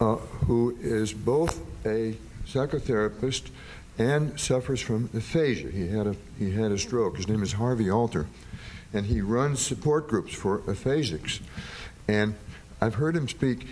uh, 0.00 0.16
who 0.46 0.76
is 0.80 1.12
both 1.12 1.60
a 1.84 2.16
psychotherapist 2.46 3.50
and 3.98 4.38
suffers 4.38 4.80
from 4.80 5.10
aphasia. 5.12 5.70
He 5.70 5.88
had 5.88 6.06
a, 6.06 6.14
he 6.38 6.52
had 6.52 6.70
a 6.70 6.78
stroke. 6.78 7.16
His 7.16 7.26
name 7.26 7.42
is 7.42 7.54
Harvey 7.54 7.90
Alter. 7.90 8.26
And 8.94 9.06
he 9.06 9.20
runs 9.20 9.60
support 9.60 10.06
groups 10.06 10.32
for 10.32 10.60
aphasics. 10.60 11.40
And 12.06 12.36
I've 12.80 12.94
heard 12.94 13.16
him 13.16 13.28
speak. 13.28 13.66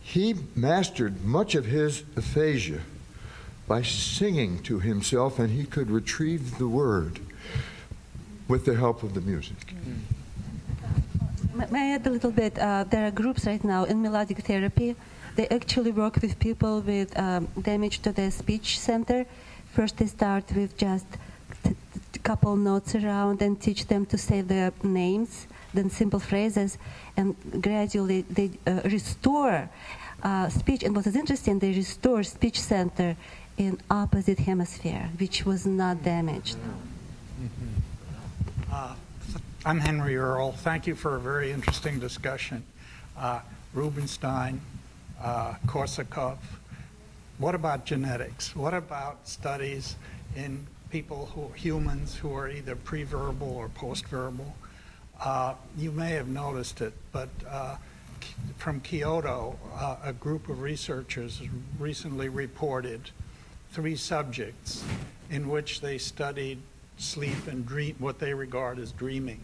He 0.00 0.36
mastered 0.56 1.22
much 1.22 1.54
of 1.54 1.66
his 1.66 2.02
aphasia 2.16 2.80
by 3.68 3.82
singing 3.82 4.62
to 4.62 4.78
himself, 4.78 5.38
and 5.38 5.50
he 5.50 5.64
could 5.64 5.90
retrieve 5.90 6.56
the 6.56 6.66
word 6.66 7.20
with 8.48 8.64
the 8.64 8.74
help 8.74 9.02
of 9.02 9.14
the 9.14 9.20
music. 9.20 9.74
May- 11.54 11.66
May 11.70 11.90
I 11.92 11.94
add 11.96 12.06
a 12.06 12.10
little 12.10 12.30
bit? 12.30 12.58
Uh, 12.58 12.84
there 12.84 13.06
are 13.06 13.10
groups 13.10 13.46
right 13.46 13.62
now 13.62 13.84
in 13.84 14.00
melodic 14.02 14.38
therapy. 14.38 14.96
They 15.36 15.46
actually 15.48 15.92
work 15.92 16.16
with 16.22 16.38
people 16.38 16.80
with 16.80 17.16
um, 17.18 17.48
damage 17.62 18.00
to 18.02 18.12
the 18.12 18.30
speech 18.30 18.78
center. 18.80 19.26
First, 19.74 19.98
they 19.98 20.06
start 20.06 20.44
with 20.54 20.76
just 20.76 21.06
a 21.64 22.18
couple 22.20 22.56
notes 22.56 22.94
around 22.94 23.42
and 23.42 23.60
teach 23.60 23.86
them 23.86 24.06
to 24.06 24.18
say 24.18 24.40
their 24.40 24.72
names, 24.82 25.46
then 25.74 25.90
simple 25.90 26.18
phrases, 26.18 26.78
and 27.16 27.36
gradually 27.60 28.22
they 28.22 28.50
uh, 28.66 28.80
restore 28.84 29.68
uh, 30.22 30.48
speech. 30.48 30.82
And 30.82 30.96
what 30.96 31.06
is 31.06 31.14
interesting, 31.14 31.58
they 31.58 31.72
restore 31.72 32.22
speech 32.22 32.60
center 32.60 33.16
in 33.56 33.78
opposite 33.90 34.38
hemisphere, 34.40 35.10
which 35.18 35.44
was 35.44 35.66
not 35.66 36.02
damaged. 36.02 36.56
Uh, 36.56 37.46
I'm 39.66 39.80
Henry 39.80 40.16
Earl. 40.16 40.52
Thank 40.52 40.86
you 40.86 40.94
for 40.94 41.16
a 41.16 41.18
very 41.18 41.50
interesting 41.50 41.98
discussion. 41.98 42.62
Uh, 43.16 43.40
Rubenstein, 43.74 44.60
uh, 45.20 45.54
Korsakov. 45.66 46.36
What 47.38 47.56
about 47.56 47.84
genetics? 47.84 48.54
What 48.54 48.72
about 48.72 49.26
studies 49.26 49.96
in 50.36 50.64
people 50.90 51.26
who 51.34 51.48
humans 51.54 52.14
who 52.14 52.32
are 52.36 52.48
either 52.48 52.76
pre-verbal 52.76 53.48
or 53.48 53.68
post-verbal? 53.70 54.54
Uh, 55.20 55.54
you 55.76 55.90
may 55.90 56.10
have 56.10 56.28
noticed 56.28 56.80
it, 56.80 56.92
but 57.10 57.28
uh, 57.50 57.76
from 58.58 58.80
Kyoto, 58.80 59.58
uh, 59.74 59.96
a 60.04 60.12
group 60.12 60.48
of 60.48 60.62
researchers 60.62 61.42
recently 61.80 62.28
reported 62.28 63.10
three 63.72 63.96
subjects 63.96 64.84
in 65.30 65.48
which 65.48 65.80
they 65.80 65.98
studied 65.98 66.58
sleep 66.98 67.46
and 67.46 67.64
dream, 67.66 67.94
what 67.98 68.18
they 68.18 68.34
regard 68.34 68.78
as 68.78 68.92
dreaming. 68.92 69.40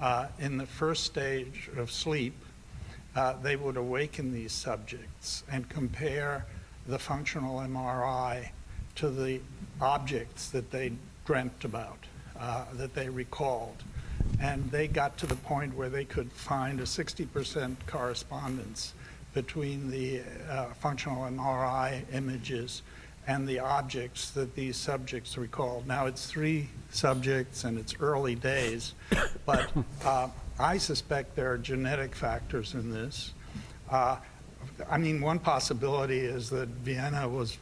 Uh, 0.00 0.26
in 0.38 0.56
the 0.56 0.66
first 0.66 1.04
stage 1.04 1.68
of 1.76 1.90
sleep, 1.90 2.34
uh, 3.14 3.34
they 3.42 3.56
would 3.56 3.76
awaken 3.76 4.32
these 4.32 4.52
subjects 4.52 5.44
and 5.50 5.68
compare 5.68 6.46
the 6.86 6.98
functional 6.98 7.58
MRI 7.60 8.48
to 8.94 9.10
the 9.10 9.40
objects 9.80 10.48
that 10.50 10.70
they 10.70 10.92
dreamt 11.24 11.64
about, 11.64 11.98
uh, 12.38 12.64
that 12.74 12.94
they 12.94 13.08
recalled. 13.08 13.82
And 14.40 14.70
they 14.70 14.88
got 14.88 15.18
to 15.18 15.26
the 15.26 15.36
point 15.36 15.74
where 15.76 15.88
they 15.88 16.04
could 16.04 16.32
find 16.32 16.80
a 16.80 16.84
60% 16.84 17.76
correspondence 17.86 18.94
between 19.34 19.90
the 19.90 20.22
uh, 20.48 20.66
functional 20.74 21.24
MRI 21.24 22.02
images 22.12 22.82
and 23.26 23.46
the 23.46 23.60
objects 23.60 24.30
that 24.30 24.54
these 24.54 24.76
subjects 24.76 25.38
recalled. 25.38 25.86
Now 25.86 26.06
it's 26.06 26.26
three 26.26 26.68
subjects 26.90 27.64
and 27.64 27.78
it's 27.78 27.94
early 28.00 28.34
days, 28.34 28.94
but 29.46 29.70
uh, 30.04 30.28
I 30.58 30.78
suspect 30.78 31.36
there 31.36 31.52
are 31.52 31.58
genetic 31.58 32.14
factors 32.14 32.74
in 32.74 32.90
this. 32.90 33.32
Uh, 33.90 34.16
I 34.90 34.98
mean, 34.98 35.20
one 35.20 35.38
possibility 35.38 36.20
is 36.20 36.50
that 36.50 36.68
Vienna 36.68 37.28
was 37.28 37.58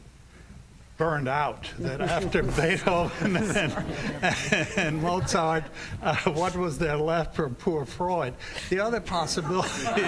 burned 1.01 1.27
out, 1.27 1.67
that 1.79 1.99
after 1.99 2.43
Beethoven 2.61 3.35
and, 3.35 3.73
and 4.77 5.01
Mozart, 5.01 5.63
uh, 6.03 6.15
what 6.25 6.55
was 6.55 6.77
there 6.77 6.95
left 6.95 7.35
for 7.35 7.49
poor 7.49 7.85
Freud? 7.85 8.35
The 8.69 8.79
other 8.81 8.99
possibility, 8.99 9.69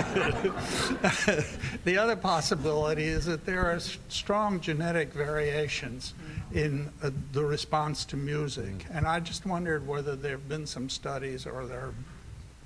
the 1.84 1.98
other 1.98 2.16
possibility 2.16 3.06
is 3.06 3.26
that 3.26 3.44
there 3.44 3.66
are 3.66 3.80
strong 3.80 4.60
genetic 4.60 5.12
variations 5.14 6.14
in 6.54 6.92
uh, 7.02 7.10
the 7.32 7.44
response 7.44 8.06
to 8.06 8.16
music. 8.16 8.86
And 8.94 9.08
I 9.08 9.20
just 9.20 9.48
wondered 9.48 9.88
whether 9.88 10.16
there 10.16 10.34
have 10.34 10.48
been 10.48 10.68
some 10.68 10.90
studies 10.90 11.48
or 11.48 11.66
there 11.66 11.88
are 11.88 11.96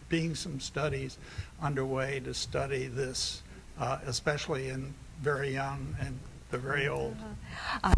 being 0.10 0.36
some 0.36 0.60
studies 0.60 1.18
underway 1.62 2.20
to 2.26 2.34
study 2.34 2.88
this, 2.88 3.42
uh, 3.80 4.00
especially 4.06 4.68
in 4.68 4.94
very 5.22 5.54
young 5.54 5.96
and 6.02 6.20
the 6.52 6.58
very 6.58 6.88
old. 6.88 7.16
Uh, 7.84 7.94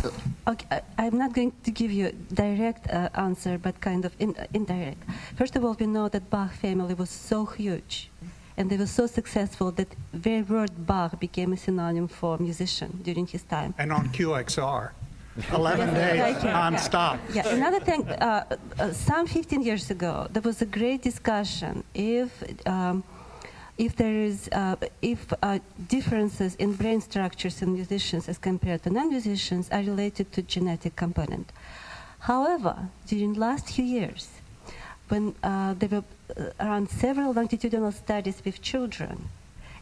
okay, 0.47 0.81
I, 0.97 1.05
am 1.05 1.17
not 1.17 1.33
going 1.33 1.51
to 1.63 1.71
give 1.71 1.91
you 1.91 2.07
a 2.07 2.11
direct 2.33 2.89
uh, 2.89 3.09
answer, 3.13 3.57
but 3.57 3.79
kind 3.81 4.05
of 4.05 4.13
in, 4.19 4.35
uh, 4.35 4.47
indirect. 4.53 5.03
First 5.35 5.55
of 5.55 5.63
all, 5.63 5.75
we 5.79 5.85
know 5.85 6.09
that 6.09 6.29
Bach 6.29 6.53
family 6.53 6.93
was 6.93 7.09
so 7.09 7.45
huge, 7.45 8.09
and 8.57 8.69
they 8.69 8.77
were 8.77 8.87
so 8.87 9.05
successful 9.07 9.71
that 9.71 9.87
very 10.13 10.41
word 10.41 10.71
Bach 10.85 11.19
became 11.19 11.53
a 11.53 11.57
synonym 11.57 12.07
for 12.07 12.37
musician 12.37 12.99
during 13.03 13.27
his 13.27 13.43
time. 13.43 13.73
And 13.77 13.91
on 13.91 14.09
QXR. 14.09 14.91
11 15.53 15.93
days 15.93 16.43
non-stop. 16.43 17.17
Yeah. 17.33 17.47
Another 17.47 17.79
thing, 17.79 18.05
uh, 18.09 18.43
uh, 18.79 18.91
some 18.91 19.25
15 19.25 19.61
years 19.61 19.89
ago, 19.89 20.27
there 20.31 20.41
was 20.41 20.61
a 20.61 20.65
great 20.65 21.01
discussion 21.01 21.83
if 21.93 22.43
um, 22.67 23.03
if 23.79 23.95
there 23.95 24.13
is 24.13 24.49
uh, 24.51 24.75
if 25.01 25.31
uh, 25.41 25.57
differences 25.87 26.53
in 26.55 26.73
brain 26.73 26.99
structures 26.99 27.61
in 27.61 27.73
musicians 27.73 28.27
as 28.27 28.37
compared 28.37 28.83
to 28.83 28.89
non-musicians 28.89 29.69
are 29.71 29.79
related 29.79 30.31
to 30.33 30.41
genetic 30.41 30.97
component. 30.97 31.49
However, 32.19 32.89
during 33.07 33.33
last 33.35 33.69
few 33.69 33.85
years, 33.85 34.27
when 35.07 35.33
uh, 35.41 35.73
there 35.79 35.89
were 35.89 36.03
uh, 36.37 36.51
around 36.59 36.89
several 36.89 37.31
longitudinal 37.31 37.93
studies 37.93 38.41
with 38.43 38.61
children, 38.61 39.29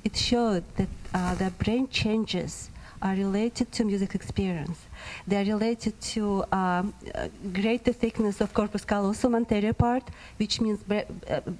it 0.03 0.15
showed 0.15 0.63
that 0.75 0.89
uh, 1.15 1.33
their 1.33 1.49
brain 1.49 1.89
changes 1.89 2.69
are 3.01 3.15
related 3.15 3.71
to 3.73 3.83
music 3.85 4.15
experience. 4.15 4.79
They 5.27 5.37
are 5.41 5.45
related 5.45 5.99
to 6.13 6.43
um, 6.51 6.93
uh, 7.13 7.27
greater 7.53 7.93
thickness 7.93 8.41
of 8.41 8.53
corpus 8.53 8.85
callosum 8.85 9.35
anterior 9.35 9.73
part, 9.73 10.03
which 10.37 10.59
means 10.61 10.79
uh, 10.89 11.01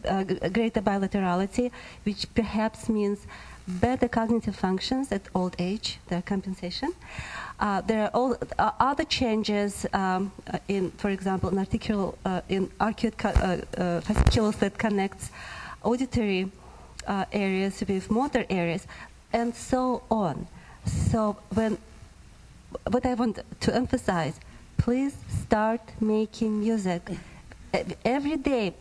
uh, 0.06 0.24
greater 0.50 0.82
bilaterality, 0.82 1.72
which 2.04 2.26
perhaps 2.34 2.90
means 2.90 3.28
better 3.68 4.08
cognitive 4.08 4.56
functions 4.56 5.12
at 5.12 5.22
old 5.36 5.56
age, 5.60 6.00
their 6.08 6.22
compensation. 6.22 6.94
Uh, 7.60 7.82
there 7.82 8.04
are 8.04 8.12
all, 8.14 8.38
uh, 8.60 8.72
other 8.80 9.04
changes 9.04 9.86
um, 9.94 10.32
uh, 10.54 10.60
in, 10.68 10.92
for 10.92 11.10
example, 11.10 11.50
in 11.50 11.58
articular, 11.58 12.14
in 12.50 12.68
arcuate 12.80 13.16
fasciculus 14.04 14.58
that 14.60 14.78
connects 14.78 15.32
auditory 15.84 16.52
areas 17.32 17.84
with 17.88 18.12
motor 18.12 18.46
areas, 18.50 18.86
and 19.34 19.56
so 19.56 20.04
on. 20.10 20.48
So 20.88 21.38
when 21.54 21.78
what 22.90 23.06
I 23.06 23.14
want 23.14 23.40
to 23.60 23.76
emphasize, 23.76 24.40
please 24.78 25.16
start 25.42 25.82
making 26.00 26.60
music. 26.60 27.02
Every 28.04 28.38
day, 28.38 28.74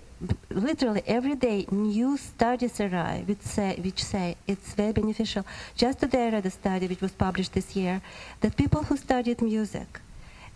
literally 0.50 1.02
every 1.06 1.34
day, 1.34 1.66
new 1.70 2.16
studies 2.16 2.80
arrive 2.80 3.28
which 3.28 3.42
say, 3.42 3.76
which 3.82 4.02
say 4.04 4.36
it's 4.46 4.74
very 4.74 4.92
beneficial. 4.92 5.44
Just 5.76 6.00
today 6.00 6.28
I 6.28 6.30
read 6.30 6.46
a 6.46 6.50
study 6.50 6.86
which 6.86 7.00
was 7.00 7.12
published 7.12 7.52
this 7.52 7.76
year 7.76 8.00
that 8.40 8.56
people 8.56 8.82
who 8.84 8.96
studied 8.96 9.42
music, 9.42 10.00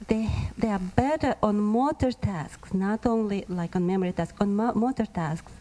they, 0.08 0.30
they 0.56 0.68
are 0.68 0.78
better 0.78 1.34
on 1.42 1.60
motor 1.60 2.12
tasks, 2.12 2.72
not 2.72 3.04
only 3.06 3.44
like 3.48 3.76
on 3.76 3.86
memory 3.86 4.12
tasks, 4.12 4.36
on 4.40 4.54
mo- 4.56 4.72
motor 4.74 5.06
tasks 5.06 5.52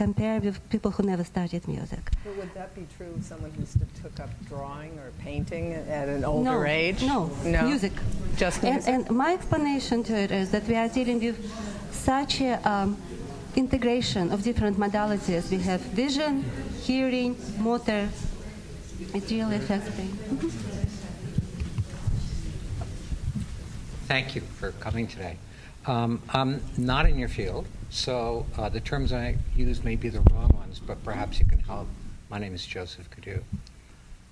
compare 0.00 0.40
with 0.40 0.56
people 0.70 0.90
who 0.90 1.02
never 1.02 1.24
studied 1.34 1.68
music. 1.68 2.04
But 2.24 2.34
would 2.38 2.52
that 2.54 2.70
be 2.74 2.86
true 2.96 3.12
of 3.16 3.22
someone 3.22 3.52
who 3.58 3.64
took 4.02 4.16
up 4.24 4.30
drawing 4.48 4.92
or 5.02 5.08
painting 5.26 5.74
at 5.98 6.08
an 6.08 6.24
older 6.24 6.58
no, 6.58 6.64
age? 6.64 7.02
No, 7.14 7.20
no, 7.44 7.62
music. 7.70 7.92
Just 8.42 8.62
music. 8.62 8.62
music. 8.62 8.94
And, 8.94 9.06
and, 9.08 9.16
my 9.24 9.30
explanation 9.38 9.98
to 10.08 10.14
it 10.24 10.30
is 10.40 10.46
that 10.52 10.64
we 10.70 10.74
are 10.82 10.88
dealing 10.88 11.18
with 11.26 11.38
such 11.92 12.40
a 12.40 12.52
um, 12.72 12.96
integration 13.62 14.24
of 14.34 14.38
different 14.42 14.76
modalities. 14.84 15.50
We 15.50 15.60
have 15.70 15.82
vision, 16.04 16.32
hearing, 16.86 17.30
motor. 17.58 18.08
It 19.18 19.24
really 19.30 19.56
affects 19.56 19.90
brain. 19.96 20.16
Thank 24.12 24.34
you 24.34 24.40
for 24.58 24.68
coming 24.86 25.06
today. 25.14 25.36
Um, 25.84 26.22
I'm 26.30 26.62
not 26.78 27.04
in 27.10 27.18
your 27.18 27.32
field. 27.40 27.66
So 27.90 28.46
uh, 28.56 28.68
the 28.68 28.78
terms 28.78 29.12
I 29.12 29.36
use 29.56 29.82
may 29.82 29.96
be 29.96 30.08
the 30.08 30.20
wrong 30.32 30.50
ones, 30.54 30.78
but 30.78 31.02
perhaps 31.02 31.40
you 31.40 31.44
can 31.44 31.58
help. 31.58 31.88
My 32.30 32.38
name 32.38 32.54
is 32.54 32.64
Joseph 32.64 33.10
Cadieux. 33.10 33.42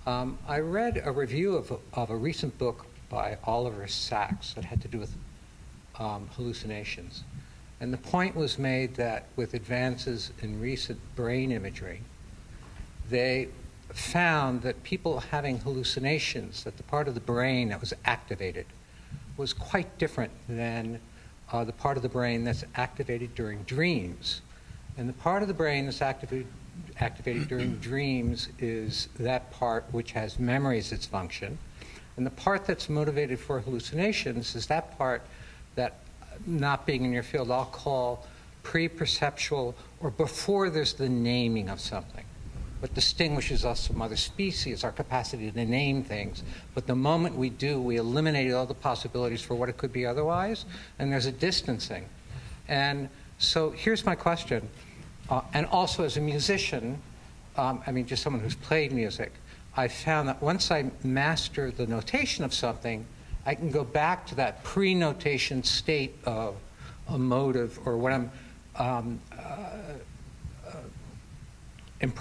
Um, 0.07 0.39
I 0.47 0.61
read 0.61 1.03
a 1.05 1.11
review 1.11 1.57
of 1.57 1.73
a, 1.73 1.79
of 1.95 2.11
a 2.11 2.17
recent 2.17 2.57
book 2.57 2.87
by 3.09 3.37
Oliver 3.43 3.89
Sacks 3.89 4.55
that 4.55 4.65
had 4.65 4.81
to 4.83 4.89
do 4.89 5.01
with 5.01 5.13
um, 5.99 6.31
hallucinations. 6.37 7.25
And 7.81 7.93
the 7.93 7.99
point 7.99 8.37
was 8.37 8.61
made 8.61 8.95
that 8.95 9.27
with 9.35 9.55
advances 9.55 10.31
in 10.41 10.61
recent 10.61 11.01
brain 11.17 11.51
imagery, 11.51 12.03
they 13.11 13.49
found 13.93 14.63
that 14.63 14.85
people 14.85 15.19
having 15.19 15.59
hallucinations, 15.59 16.63
that 16.63 16.77
the 16.77 16.85
part 16.85 17.09
of 17.09 17.15
the 17.15 17.21
brain 17.21 17.71
that 17.71 17.81
was 17.81 17.93
activated 18.05 18.67
was 19.37 19.53
quite 19.53 19.99
different 19.99 20.31
than 20.49 21.01
uh, 21.53 21.65
the 21.65 21.73
part 21.73 21.97
of 21.97 22.03
the 22.03 22.09
brain 22.09 22.45
that's 22.45 22.65
activated 22.75 23.35
during 23.35 23.63
dreams. 23.63 24.43
And 24.97 25.09
the 25.09 25.15
part 25.15 25.43
of 25.43 25.49
the 25.49 25.55
brain 25.55 25.87
that's 25.87 26.03
activated, 26.03 26.47
activated 27.01 27.49
during 27.49 27.77
dreams 27.77 28.49
is 28.59 29.09
that 29.19 29.51
part 29.51 29.85
which 29.93 30.13
has 30.13 30.39
memory 30.39 30.79
as 30.79 30.93
its 30.93 31.07
function. 31.07 31.59
And 32.17 32.27
the 32.27 32.31
part 32.31 32.67
that's 32.67 32.89
motivated 32.89 33.39
for 33.39 33.61
hallucinations 33.61 34.57
is 34.57 34.67
that 34.67 34.99
part 34.99 35.23
that, 35.77 36.01
not 36.47 36.85
being 36.85 37.05
in 37.05 37.13
your 37.13 37.23
field, 37.23 37.51
I'll 37.51 37.65
call 37.67 38.27
pre 38.63 38.89
perceptual 38.89 39.75
or 40.01 40.11
before 40.11 40.69
there's 40.69 40.95
the 40.95 41.09
naming 41.09 41.69
of 41.69 41.81
something. 41.81 42.25
What 42.81 42.95
distinguishes 42.95 43.65
us 43.65 43.87
from 43.87 44.01
other 44.01 44.17
species, 44.17 44.85
our 44.85 44.93
capacity 44.93 45.51
to 45.51 45.65
name 45.65 46.05
things. 46.05 46.45
But 46.75 46.87
the 46.87 46.95
moment 46.95 47.35
we 47.35 47.51
do, 47.51 47.81
we 47.81 47.97
eliminate 47.97 48.53
all 48.53 48.67
the 48.67 48.75
possibilities 48.75 49.43
for 49.43 49.55
what 49.55 49.69
it 49.69 49.77
could 49.77 49.93
be 49.93 50.07
otherwise, 50.07 50.65
and 50.99 51.13
there's 51.13 51.27
a 51.27 51.33
distancing. 51.33 52.07
And 52.69 53.09
so 53.39 53.71
here's 53.71 54.07
my 54.07 54.15
question. 54.15 54.69
Uh, 55.29 55.41
and 55.55 55.67
also, 55.67 56.05
as 56.05 56.17
a 56.17 56.21
musician, 56.21 57.01
um, 57.57 57.83
I 57.87 57.91
mean, 57.91 58.07
just 58.07 58.23
someone 58.23 58.43
who's 58.43 58.55
played 58.55 58.93
music, 58.93 59.33
I 59.77 59.89
found 59.89 60.29
that 60.29 60.41
once 60.41 60.71
I 60.71 60.91
master 61.03 61.71
the 61.71 61.87
notation 61.87 62.45
of 62.45 62.55
something, 62.55 63.05
I 63.45 63.55
can 63.55 63.71
go 63.71 63.85
back 63.85 64.27
to 64.29 64.35
that 64.37 64.63
pre 64.63 64.95
notation 64.95 65.63
state 65.63 66.17
of 66.25 66.57
a 67.09 67.19
motive 67.19 67.79
or 67.85 67.97
what 67.97 68.13
I'm. 68.13 68.31
Um, 68.77 69.21
uh, 69.33 69.71
imp- 72.01 72.19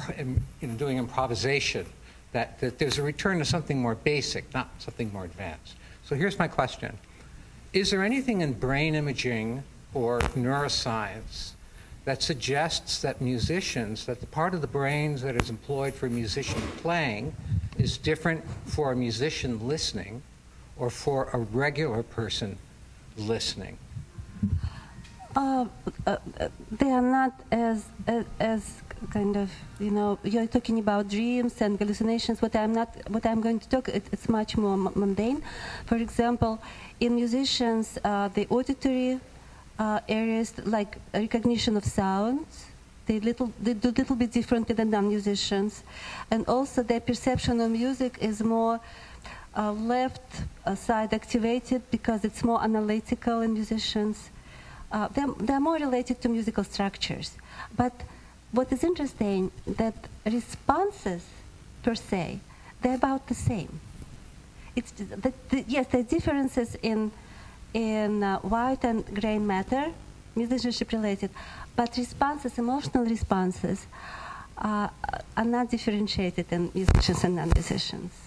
you 0.61 0.67
know, 0.67 0.75
doing 0.75 0.97
improvisation, 0.97 1.85
that, 2.31 2.59
that 2.59 2.77
there's 2.77 2.97
a 2.97 3.03
return 3.03 3.39
to 3.39 3.45
something 3.45 3.81
more 3.81 3.95
basic, 3.95 4.53
not 4.53 4.69
something 4.79 5.11
more 5.13 5.25
advanced. 5.25 5.75
So 6.03 6.15
here's 6.15 6.37
my 6.39 6.47
question 6.47 6.97
Is 7.73 7.91
there 7.91 8.03
anything 8.03 8.41
in 8.41 8.53
brain 8.53 8.95
imaging 8.95 9.63
or 9.93 10.19
neuroscience 10.19 11.51
that 12.05 12.23
suggests 12.23 13.01
that 13.01 13.19
musicians, 13.21 14.05
that 14.05 14.21
the 14.21 14.27
part 14.27 14.53
of 14.53 14.61
the 14.61 14.67
brains 14.67 15.21
that 15.21 15.35
is 15.35 15.49
employed 15.49 15.93
for 15.93 16.05
a 16.05 16.09
musician 16.09 16.61
playing 16.77 17.35
is 17.77 17.97
different 17.97 18.43
for 18.65 18.91
a 18.91 18.95
musician 18.95 19.67
listening 19.67 20.21
or 20.77 20.89
for 20.89 21.29
a 21.33 21.37
regular 21.37 22.03
person 22.03 22.57
listening? 23.17 23.77
Uh, 25.35 25.65
uh, 26.05 26.17
uh, 26.39 26.47
they 26.71 26.91
are 26.91 27.01
not 27.01 27.41
as, 27.51 27.85
as 28.07 28.25
as 28.39 28.81
kind 29.11 29.37
of 29.37 29.51
you 29.79 29.91
know 29.91 30.17
you're 30.23 30.47
talking 30.47 30.79
about 30.79 31.07
dreams 31.09 31.61
and 31.61 31.79
hallucinations. 31.79 32.41
What 32.41 32.55
I'm 32.55 32.73
not 32.73 32.89
what 33.09 33.25
I'm 33.25 33.41
going 33.41 33.59
to 33.59 33.69
talk 33.69 33.89
it, 33.89 34.05
it's 34.11 34.29
much 34.29 34.57
more 34.57 34.77
mundane. 34.77 35.41
For 35.85 35.97
example, 35.97 36.61
in 36.99 37.15
musicians, 37.15 37.97
uh, 38.03 38.29
the 38.29 38.47
auditory 38.49 39.19
uh, 39.79 39.99
areas 40.07 40.53
like 40.65 40.97
recognition 41.13 41.77
of 41.77 41.85
sounds. 41.85 42.65
They 43.05 43.19
little 43.19 43.51
they 43.61 43.73
do 43.73 43.89
a 43.89 43.97
little 43.97 44.15
bit 44.15 44.31
differently 44.31 44.75
than 44.75 44.89
non-musicians, 44.89 45.83
and 46.29 46.45
also 46.47 46.83
their 46.83 46.99
perception 46.99 47.61
of 47.61 47.71
music 47.71 48.17
is 48.19 48.41
more 48.43 48.79
uh, 49.57 49.71
left 49.71 50.21
uh, 50.65 50.75
side 50.75 51.13
activated 51.13 51.81
because 51.89 52.23
it's 52.23 52.43
more 52.43 52.61
analytical 52.61 53.41
in 53.41 53.53
musicians. 53.53 54.29
Uh, 54.91 55.07
they're, 55.09 55.27
they're 55.39 55.59
more 55.59 55.75
related 55.75 56.21
to 56.21 56.29
musical 56.29 56.63
structures. 56.63 57.37
But 57.75 57.93
what 58.57 58.71
is 58.71 58.83
interesting 58.83 59.51
that 59.67 59.93
responses 60.25 61.23
per 61.83 61.93
se, 61.93 62.39
they're 62.81 62.95
about 62.95 63.27
the 63.27 63.35
same. 63.35 63.79
It's 64.75 64.91
the, 64.91 65.31
the, 65.49 65.63
yes, 65.67 65.85
there 65.91 66.01
are 66.01 66.03
differences 66.03 66.75
in 66.81 67.11
in 67.73 68.23
uh, 68.23 68.39
white 68.39 68.83
and 68.83 69.05
gray 69.13 69.37
matter, 69.37 69.91
musicianship 70.35 70.91
related, 70.91 71.29
but 71.75 71.95
responses, 71.97 72.57
emotional 72.57 73.05
responses, 73.05 73.85
uh, 74.57 74.87
are 75.35 75.45
not 75.45 75.69
differentiated 75.69 76.45
in 76.49 76.71
musicians 76.73 77.23
and 77.23 77.35
non-musicians. 77.35 78.26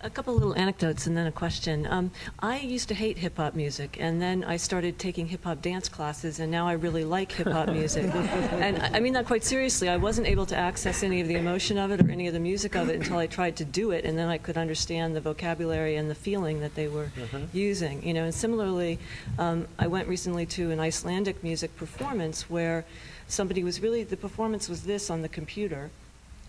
A 0.00 0.10
couple 0.10 0.34
little 0.34 0.54
anecdotes 0.54 1.08
and 1.08 1.16
then 1.16 1.26
a 1.26 1.32
question. 1.32 1.84
Um, 1.84 2.12
I 2.38 2.60
used 2.60 2.86
to 2.88 2.94
hate 2.94 3.18
hip 3.18 3.36
hop 3.36 3.56
music, 3.56 3.96
and 3.98 4.22
then 4.22 4.44
I 4.44 4.56
started 4.56 4.96
taking 4.96 5.26
hip 5.26 5.42
hop 5.42 5.60
dance 5.60 5.88
classes, 5.88 6.38
and 6.38 6.52
now 6.52 6.68
I 6.68 6.72
really 6.74 7.04
like 7.04 7.32
hip 7.32 7.48
hop 7.48 7.68
music. 7.72 8.04
and 8.14 8.78
I 8.80 9.00
mean 9.00 9.12
that 9.14 9.26
quite 9.26 9.42
seriously. 9.42 9.88
I 9.88 9.96
wasn't 9.96 10.28
able 10.28 10.46
to 10.46 10.56
access 10.56 11.02
any 11.02 11.20
of 11.20 11.26
the 11.26 11.34
emotion 11.34 11.78
of 11.78 11.90
it 11.90 12.00
or 12.00 12.10
any 12.10 12.28
of 12.28 12.32
the 12.32 12.38
music 12.38 12.76
of 12.76 12.88
it 12.88 12.94
until 12.94 13.18
I 13.18 13.26
tried 13.26 13.56
to 13.56 13.64
do 13.64 13.90
it, 13.90 14.04
and 14.04 14.16
then 14.16 14.28
I 14.28 14.38
could 14.38 14.56
understand 14.56 15.16
the 15.16 15.20
vocabulary 15.20 15.96
and 15.96 16.08
the 16.08 16.14
feeling 16.14 16.60
that 16.60 16.76
they 16.76 16.86
were 16.86 17.10
using. 17.52 18.06
You 18.06 18.14
know, 18.14 18.22
and 18.22 18.34
similarly, 18.34 19.00
um, 19.36 19.66
I 19.80 19.88
went 19.88 20.06
recently 20.06 20.46
to 20.46 20.70
an 20.70 20.78
Icelandic 20.78 21.42
music 21.42 21.76
performance 21.76 22.48
where 22.48 22.84
somebody 23.26 23.64
was 23.64 23.80
really 23.80 24.04
the 24.04 24.16
performance 24.16 24.68
was 24.68 24.84
this 24.84 25.10
on 25.10 25.22
the 25.22 25.28
computer 25.28 25.90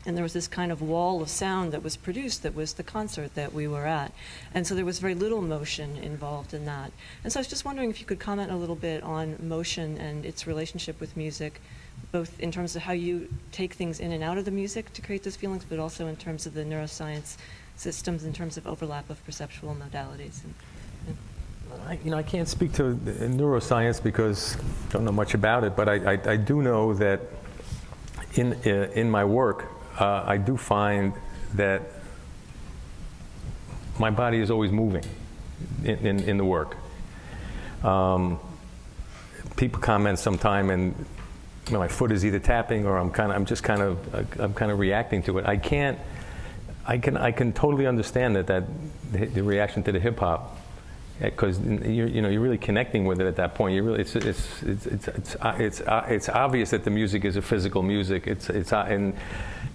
and 0.06 0.16
there 0.16 0.24
was 0.24 0.34
this 0.34 0.48
kind 0.48 0.72
of 0.72 0.82
wall 0.82 1.22
of 1.22 1.30
sound 1.30 1.74
that 1.74 1.84
was 1.84 1.98
produced 1.98 2.44
that 2.44 2.56
was 2.56 2.74
the 2.74 2.84
concert 2.84 3.36
that 3.36 3.54
we 3.54 3.68
were 3.68 3.86
at. 3.86 4.14
And 4.54 4.66
so 4.66 4.74
there 4.74 4.86
was 4.86 5.00
very 5.00 5.14
little 5.14 5.42
motion 5.42 5.98
involved 5.98 6.54
in 6.54 6.66
that. 6.66 6.92
And 7.24 7.34
so 7.34 7.40
I 7.40 7.42
was 7.42 7.48
just 7.48 7.66
wondering 7.66 7.90
if 7.90 8.00
you 8.00 8.06
could 8.06 8.20
comment 8.20 8.50
a 8.52 8.56
little 8.56 8.76
bit 8.76 9.04
on 9.04 9.36
motion 9.42 9.98
and 9.98 10.26
its 10.26 10.48
relationship 10.48 11.00
with 11.02 11.18
music, 11.18 11.62
both 12.14 12.40
in 12.40 12.52
terms 12.52 12.78
of 12.78 12.84
how 12.84 12.94
you 12.94 13.28
take 13.52 13.74
things 13.74 14.00
in 14.00 14.14
and 14.14 14.24
out 14.24 14.38
of 14.38 14.46
the 14.46 14.52
music 14.52 14.94
to 14.94 15.02
create 15.02 15.24
those 15.24 15.36
feelings, 15.36 15.66
but 15.66 15.80
also 15.80 16.08
in 16.08 16.16
terms 16.16 16.46
of 16.46 16.54
the 16.54 16.64
neuroscience 16.64 17.36
systems, 17.76 18.24
in 18.24 18.32
terms 18.32 18.56
of 18.56 18.66
overlap 18.68 19.10
of 19.10 19.24
perceptual 19.26 19.76
modalities. 19.76 20.44
And, 20.44 21.18
I, 21.86 22.00
you 22.04 22.10
know, 22.10 22.18
I 22.18 22.24
can't 22.24 22.48
speak 22.48 22.72
to 22.74 22.96
neuroscience 22.96 24.02
because 24.02 24.56
I 24.56 24.94
don't 24.94 25.04
know 25.04 25.12
much 25.12 25.34
about 25.34 25.66
it, 25.66 25.76
but 25.76 25.90
I, 25.90 26.14
I, 26.14 26.20
I 26.32 26.38
do 26.38 26.62
know 26.62 26.94
that 26.94 27.20
in, 28.36 28.54
uh, 28.66 28.92
in 28.94 29.12
my 29.12 29.26
work, 29.26 29.68
uh, 30.00 30.24
I 30.26 30.38
do 30.38 30.58
find 30.58 31.14
that 31.56 31.82
my 34.00 34.10
body 34.10 34.40
is 34.40 34.50
always 34.50 34.72
moving 34.72 35.04
in, 35.84 35.98
in, 36.08 36.20
in 36.22 36.38
the 36.38 36.46
work. 36.46 36.78
Um, 37.84 38.40
people 39.58 39.82
comment 39.82 40.20
sometime 40.20 40.70
and 40.70 40.94
you 41.68 41.74
know, 41.74 41.80
my 41.80 41.88
foot 41.88 42.12
is 42.12 42.26
either 42.26 42.40
tapping 42.40 42.86
or 42.86 42.98
I'm 42.98 43.12
kind 43.12 43.32
of, 43.32 43.36
I'm 43.36 43.46
just 43.46 43.64
kind 43.64 43.82
of, 43.82 44.40
I'm 44.40 44.54
kind 44.54 44.72
of 44.72 44.80
reacting 44.80 45.22
to 45.24 45.38
it. 45.38 45.46
I 45.46 45.58
can't, 45.58 46.00
I 46.88 46.98
can, 46.98 47.18
I 47.18 47.32
can 47.32 47.54
totally 47.54 47.86
understand 47.86 48.36
that, 48.36 48.48
that 48.48 48.64
the, 49.12 49.44
reaction 49.44 49.84
to 49.84 49.92
the 49.92 50.00
hip 50.00 50.20
hop, 50.20 50.58
because 51.22 51.60
you're, 51.60 52.08
you 52.08 52.22
know, 52.22 52.30
you're 52.30 52.42
really 52.42 52.58
connecting 52.58 53.06
with 53.06 53.22
it 53.22 53.28
at 53.28 53.36
that 53.36 53.54
point. 53.54 53.76
You 53.76 53.84
really, 53.84 54.00
it's, 54.00 54.16
it's, 54.16 54.64
it's, 54.64 54.86
it's, 54.88 55.08
it's, 55.08 55.36
it's, 55.44 55.82
it's 55.88 56.30
obvious 56.30 56.72
that 56.72 56.86
the 56.86 56.90
music 56.90 57.26
is 57.26 57.36
a 57.36 57.42
physical 57.42 57.84
music. 57.84 58.26
It's, 58.26 58.50
it's, 58.50 58.74
uh, 58.74 58.86
and, 58.90 59.14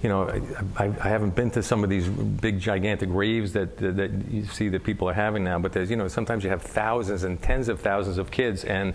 you 0.05 0.11
know, 0.11 0.29
I, 0.77 0.85
I 0.85 1.09
haven't 1.09 1.35
been 1.35 1.51
to 1.53 1.63
some 1.63 1.83
of 1.83 1.89
these 1.89 2.07
big, 2.07 2.61
gigantic 2.61 3.09
raves 3.11 3.55
that, 3.55 3.79
that, 3.79 3.97
that 3.97 4.11
you 4.31 4.45
see 4.45 4.69
that 4.69 4.85
people 4.85 5.09
are 5.09 5.15
having 5.15 5.43
now, 5.43 5.59
but 5.59 5.73
there's, 5.73 5.89
you 5.89 5.97
know, 5.97 6.09
sometimes 6.09 6.45
you 6.45 6.51
have 6.51 6.61
thousands 6.61 7.25
and 7.25 7.41
tens 7.41 7.71
of 7.71 7.81
thousands 7.81 8.19
of 8.19 8.31
kids, 8.31 8.65
and 8.65 8.93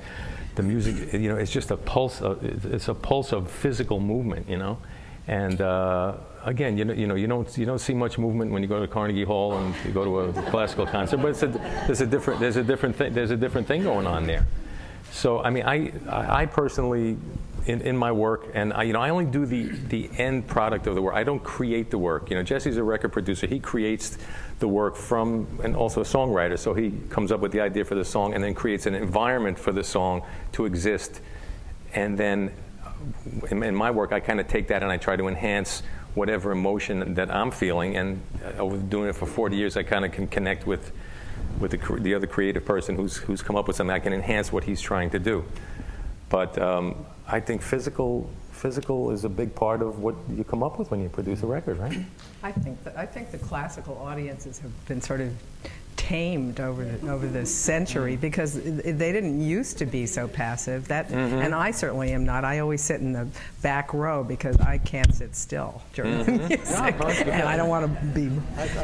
the 0.53 0.61
music, 0.61 1.11
you 1.11 1.27
know, 1.27 1.35
it's 1.35 1.51
just 1.51 1.71
a 1.71 1.77
pulse, 1.77 2.21
of, 2.21 2.45
it's 2.63 2.89
a 2.89 2.93
pulse 2.93 3.33
of 3.33 3.49
physical 3.49 3.99
movement, 3.99 4.47
you 4.47 4.57
know, 4.57 4.77
and 5.27 5.59
uh, 5.61 6.13
again, 6.45 6.77
you 6.77 6.85
know, 6.85 6.93
you 6.93 7.07
know, 7.07 7.15
you 7.15 7.25
don't 7.25 7.57
you 7.57 7.65
don't 7.65 7.79
see 7.79 7.95
much 7.95 8.19
movement 8.19 8.51
when 8.51 8.61
you 8.61 8.69
go 8.69 8.79
to 8.79 8.87
Carnegie 8.87 9.23
Hall 9.23 9.57
and 9.57 9.73
you 9.83 9.91
go 9.91 10.05
to 10.05 10.39
a 10.39 10.43
classical 10.51 10.85
concert, 10.85 11.17
but 11.17 11.41
a, 11.41 11.47
there's 11.87 12.01
a 12.01 12.05
different 12.05 12.39
there's 12.39 12.57
a 12.57 12.63
different 12.63 12.95
thing 12.95 13.13
there's 13.15 13.31
a 13.31 13.37
different 13.37 13.67
thing 13.67 13.81
going 13.81 14.05
on 14.05 14.27
there. 14.27 14.45
So 15.11 15.39
I 15.39 15.49
mean, 15.49 15.65
I 15.65 15.91
I 16.07 16.45
personally. 16.45 17.17
In, 17.65 17.81
in 17.81 17.97
my 17.97 18.11
work, 18.11 18.47
and 18.53 18.73
I, 18.73 18.83
you 18.83 18.93
know, 18.93 19.01
I 19.01 19.09
only 19.09 19.25
do 19.25 19.45
the, 19.45 19.63
the 19.63 20.09
end 20.17 20.47
product 20.47 20.87
of 20.87 20.95
the 20.95 21.01
work. 21.01 21.15
I 21.15 21.23
don't 21.23 21.43
create 21.43 21.91
the 21.91 21.97
work. 21.97 22.29
You 22.29 22.37
know, 22.37 22.43
Jesse's 22.43 22.77
a 22.77 22.83
record 22.83 23.11
producer. 23.11 23.47
He 23.47 23.59
creates 23.59 24.17
the 24.59 24.67
work 24.67 24.95
from, 24.95 25.59
and 25.63 25.75
also 25.75 26.01
a 26.01 26.05
songwriter. 26.05 26.57
So 26.57 26.73
he 26.73 26.91
comes 27.09 27.31
up 27.31 27.39
with 27.39 27.51
the 27.51 27.61
idea 27.61 27.85
for 27.85 27.95
the 27.95 28.05
song, 28.05 28.33
and 28.33 28.43
then 28.43 28.53
creates 28.53 28.85
an 28.85 28.95
environment 28.95 29.59
for 29.59 29.71
the 29.71 29.83
song 29.83 30.23
to 30.53 30.65
exist. 30.65 31.21
And 31.93 32.17
then, 32.17 32.51
in, 33.49 33.63
in 33.63 33.75
my 33.75 33.91
work, 33.91 34.11
I 34.11 34.19
kind 34.19 34.39
of 34.39 34.47
take 34.47 34.67
that 34.67 34.83
and 34.83 34.91
I 34.91 34.97
try 34.97 35.15
to 35.15 35.27
enhance 35.27 35.83
whatever 36.15 36.51
emotion 36.51 37.13
that 37.15 37.33
I'm 37.33 37.51
feeling. 37.51 37.95
And 37.95 38.21
uh, 38.43 38.59
over 38.59 38.77
doing 38.77 39.09
it 39.09 39.15
for 39.15 39.25
40 39.25 39.55
years, 39.55 39.77
I 39.77 39.83
kind 39.83 40.05
of 40.05 40.11
can 40.11 40.27
connect 40.27 40.65
with, 40.65 40.91
with 41.59 41.71
the, 41.71 41.99
the, 42.01 42.13
other 42.13 42.27
creative 42.27 42.65
person 42.65 42.95
who's, 42.95 43.17
who's 43.17 43.41
come 43.41 43.55
up 43.55 43.67
with 43.67 43.75
something. 43.75 43.93
I 43.93 43.99
can 43.99 44.13
enhance 44.13 44.51
what 44.51 44.63
he's 44.63 44.81
trying 44.81 45.09
to 45.11 45.19
do. 45.19 45.45
But 46.29 46.57
um, 46.61 47.05
I 47.27 47.39
think 47.39 47.61
physical, 47.61 48.29
physical 48.51 49.11
is 49.11 49.23
a 49.25 49.29
big 49.29 49.53
part 49.55 49.81
of 49.81 49.99
what 49.99 50.15
you 50.35 50.43
come 50.43 50.63
up 50.63 50.77
with 50.79 50.91
when 50.91 51.01
you 51.01 51.09
produce 51.09 51.43
a 51.43 51.47
record, 51.47 51.77
right? 51.79 51.97
I 52.43 52.51
think 52.51 52.83
that, 52.83 52.97
I 52.97 53.05
think 53.05 53.31
the 53.31 53.37
classical 53.39 53.97
audiences 53.97 54.59
have 54.59 54.71
been 54.87 55.01
sort 55.01 55.21
of 55.21 55.33
tamed 55.95 56.59
over 56.61 56.85
the, 56.85 57.11
over 57.11 57.27
this 57.27 57.53
century 57.53 58.15
because 58.15 58.53
they 58.63 59.11
didn't 59.11 59.41
used 59.41 59.77
to 59.79 59.85
be 59.85 60.05
so 60.05 60.27
passive. 60.29 60.87
That 60.87 61.09
Mm-hmm. 61.09 61.39
and 61.41 61.53
I 61.53 61.71
certainly 61.71 62.13
am 62.13 62.23
not. 62.25 62.45
I 62.45 62.59
always 62.59 62.81
sit 62.81 63.01
in 63.01 63.11
the 63.11 63.27
back 63.61 63.93
row 63.93 64.23
because 64.23 64.57
I 64.61 64.77
can't 64.77 65.13
sit 65.13 65.35
still 65.35 65.81
during 65.93 66.19
the 66.19 66.23
Mhm. 66.31 66.47
music, 66.49 67.27
and 67.27 67.49
I 67.49 67.57
don't 67.57 67.67
want 67.69 67.85
to 67.85 68.05
be. 68.07 68.31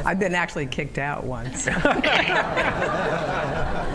I've 0.04 0.20
been 0.20 0.36
actually 0.36 0.66
kicked 0.66 0.98
out 0.98 1.24
once. 1.24 1.68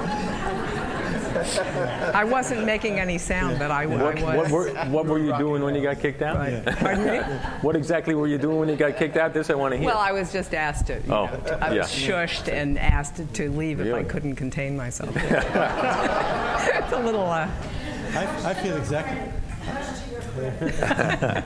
I 2.14 2.24
wasn't 2.24 2.64
making 2.64 2.98
any 2.98 3.18
sound, 3.18 3.58
but 3.58 3.70
I, 3.70 3.82
I 3.82 3.86
was. 3.86 4.20
what, 4.22 4.50
were, 4.50 4.70
what 4.86 5.06
were 5.06 5.18
you 5.18 5.36
doing 5.38 5.62
when 5.62 5.74
you 5.74 5.82
got 5.82 6.00
kicked 6.00 6.22
out? 6.22 6.36
Pardon 6.76 7.04
me? 7.06 7.18
What 7.62 7.76
exactly 7.76 8.14
were 8.14 8.26
you 8.26 8.38
doing 8.38 8.58
when 8.58 8.68
you 8.68 8.76
got 8.76 8.96
kicked 8.96 9.16
out? 9.16 9.32
This 9.34 9.50
I 9.50 9.54
want 9.54 9.72
to 9.72 9.78
hear. 9.78 9.86
Well, 9.86 9.98
I 9.98 10.12
was 10.12 10.32
just 10.32 10.54
asked 10.54 10.86
to. 10.88 10.94
You 10.94 11.12
Oh, 11.12 11.26
know, 11.26 11.40
to- 11.46 11.64
I 11.64 11.74
was 11.78 12.06
yeah. 12.06 12.08
shushed 12.26 12.48
and 12.52 12.78
asked 12.78 13.22
to 13.34 13.50
leave 13.50 13.80
if 13.80 13.94
I 13.94 14.02
couldn't 14.04 14.36
contain 14.36 14.76
myself. 14.76 15.14
it's 15.16 16.92
a 16.92 17.02
little. 17.02 17.26
Uh, 17.26 17.48
I, 18.12 18.50
I 18.50 18.54
feel 18.54 18.76
exactly. 18.76 19.32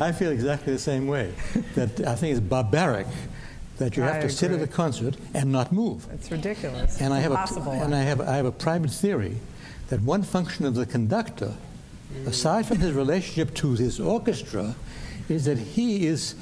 I 0.00 0.12
feel 0.12 0.30
exactly 0.30 0.72
the 0.72 0.78
same 0.78 1.06
way. 1.06 1.32
That 1.74 2.00
I 2.06 2.14
think 2.14 2.32
it's 2.32 2.40
barbaric 2.40 3.06
that 3.78 3.96
you 3.96 4.02
have 4.02 4.16
I 4.16 4.20
to 4.20 4.28
sit 4.28 4.50
at 4.52 4.62
a 4.62 4.66
concert 4.66 5.16
and 5.34 5.50
not 5.50 5.72
move. 5.72 6.06
it's 6.12 6.30
ridiculous. 6.30 7.00
And 7.00 7.12
I 7.12 7.20
have 7.20 7.32
Impossible. 7.32 7.72
a 7.72 7.76
and 7.84 7.94
I 7.94 8.02
have 8.02 8.20
I 8.20 8.36
have 8.36 8.46
a 8.46 8.52
private 8.52 8.90
theory 8.90 9.38
that 9.88 10.00
one 10.02 10.22
function 10.22 10.64
of 10.64 10.74
the 10.74 10.86
conductor, 10.86 11.54
aside 12.26 12.66
from 12.66 12.78
his 12.78 12.92
relationship 12.92 13.54
to 13.56 13.72
his 13.74 14.00
orchestra, 14.00 14.74
is 15.28 15.44
that 15.46 15.58
he 15.58 16.06
is 16.06 16.34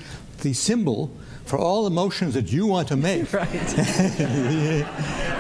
the 0.42 0.52
symbol 0.52 1.10
for 1.44 1.58
all 1.58 1.84
the 1.84 1.90
motions 1.90 2.34
that 2.34 2.52
you 2.52 2.66
want 2.66 2.88
to 2.88 2.96
make. 2.96 3.32
Right. 3.32 3.78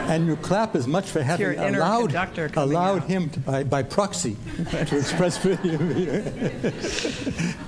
and 0.08 0.26
you 0.26 0.36
clap 0.36 0.74
as 0.74 0.86
much 0.86 1.10
for 1.10 1.22
having 1.22 1.58
allowed 1.58 2.14
allowed 2.56 3.02
out. 3.02 3.08
him 3.08 3.30
to, 3.30 3.40
by, 3.40 3.64
by 3.64 3.82
proxy 3.82 4.36
to 4.86 4.96
express 4.98 5.36
for 5.36 5.50
you. 5.62 5.78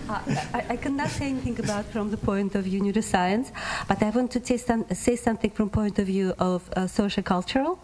Uh, 0.09 0.21
I, 0.53 0.65
I 0.71 0.77
cannot 0.77 1.11
say 1.11 1.27
anything 1.29 1.59
about 1.61 1.85
from 1.87 2.11
the 2.11 2.17
point 2.17 2.55
of 2.55 2.65
view 2.65 2.81
neuroscience, 2.81 3.53
but 3.89 4.03
I 4.03 4.11
want 4.11 4.31
to 4.33 4.45
say, 4.45 4.57
some, 4.57 4.85
say 4.93 5.17
something 5.17 5.51
from 5.51 5.71
point 5.71 5.99
of 5.99 6.07
view 6.07 6.35
of 6.39 6.69
uh, 6.77 6.87
social 6.87 7.23
cultural. 7.23 7.79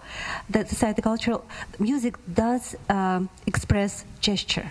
That 0.48 0.68
society 0.68 1.02
cultural 1.02 1.44
music 1.78 2.16
does 2.32 2.76
um, 2.88 3.28
express 3.46 4.04
gesture, 4.20 4.70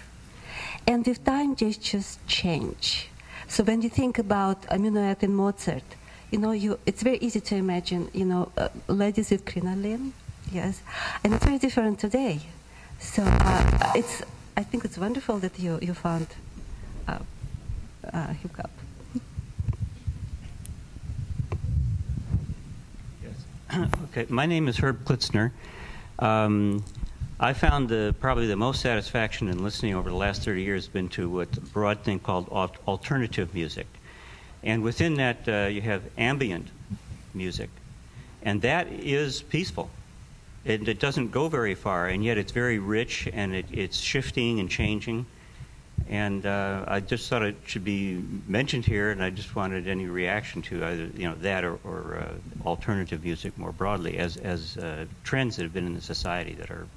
and 0.87 1.05
with 1.05 1.23
time 1.23 1.55
gestures 1.55 2.19
change. 2.27 3.08
So 3.49 3.63
when 3.63 3.81
you 3.81 3.89
think 3.89 4.19
about 4.19 4.63
a 4.69 4.77
minuet 4.77 5.23
in 5.23 5.33
Mozart, 5.33 5.83
you 6.31 6.37
know, 6.37 6.51
you, 6.51 6.79
it's 6.85 7.01
very 7.01 7.17
easy 7.17 7.41
to 7.41 7.55
imagine, 7.55 8.09
you 8.13 8.23
know, 8.23 8.51
uh, 8.55 8.69
ladies 8.87 9.31
with 9.31 9.43
crinoline 9.43 10.13
Yes, 10.51 10.81
and 11.23 11.33
it's 11.33 11.45
very 11.45 11.59
different 11.59 11.99
today. 11.99 12.39
So 12.99 13.23
uh, 13.23 13.93
it's, 13.95 14.23
I 14.57 14.63
think 14.63 14.83
it's 14.83 14.97
wonderful 14.97 15.37
that 15.39 15.59
you, 15.59 15.77
you 15.81 15.93
found 15.93 16.27
uh, 17.07 17.19
uh, 18.11 18.27
hip 18.33 18.55
hop. 18.55 18.71
Okay, 24.05 24.25
my 24.29 24.47
name 24.47 24.67
is 24.67 24.79
Herb 24.79 25.05
Klitzner. 25.05 25.51
Um, 26.17 26.83
I 27.41 27.53
found 27.53 27.87
the, 27.87 28.13
probably 28.19 28.47
the 28.47 28.57
most 28.57 28.81
satisfaction 28.81 29.47
in 29.47 29.63
listening 29.63 29.95
over 29.95 30.09
the 30.09 30.15
last 30.15 30.43
30 30.43 30.61
years 30.61 30.85
has 30.85 30.91
been 30.91 31.07
to 31.09 31.29
what 31.29 31.55
a 31.55 31.61
broad 31.61 32.03
thing 32.03 32.19
called 32.19 32.49
alternative 32.85 33.53
music. 33.53 33.87
And 34.61 34.83
within 34.83 35.15
that, 35.15 35.47
uh, 35.47 35.67
you 35.67 35.79
have 35.81 36.03
ambient 36.17 36.67
music. 37.33 37.69
And 38.43 38.61
that 38.63 38.87
is 38.91 39.41
peaceful. 39.41 39.89
It, 40.65 40.85
it 40.89 40.99
doesn't 40.99 41.31
go 41.31 41.47
very 41.47 41.75
far, 41.75 42.07
and 42.07 42.25
yet 42.25 42.37
it's 42.37 42.51
very 42.51 42.77
rich 42.77 43.29
and 43.31 43.55
it, 43.55 43.67
it's 43.71 43.97
shifting 43.97 44.59
and 44.59 44.69
changing. 44.69 45.25
And 46.09 46.45
uh, 46.45 46.83
I 46.87 46.99
just 46.99 47.29
thought 47.29 47.43
it 47.43 47.55
should 47.65 47.85
be 47.85 48.21
mentioned 48.47 48.85
here, 48.85 49.11
and 49.11 49.23
I 49.23 49.29
just 49.29 49.55
wanted 49.55 49.87
any 49.87 50.07
reaction 50.07 50.61
to 50.63 50.83
either 50.83 51.09
you 51.15 51.29
know 51.29 51.35
that 51.35 51.63
or, 51.63 51.77
or 51.83 52.17
uh, 52.17 52.67
alternative 52.67 53.23
music 53.23 53.57
more 53.57 53.71
broadly 53.71 54.17
as 54.17 54.37
as 54.37 54.77
uh, 54.77 55.05
trends 55.23 55.57
that 55.57 55.63
have 55.63 55.73
been 55.73 55.85
in 55.85 55.93
the 55.93 56.01
society 56.01 56.53
that 56.53 56.71
are 56.71 56.87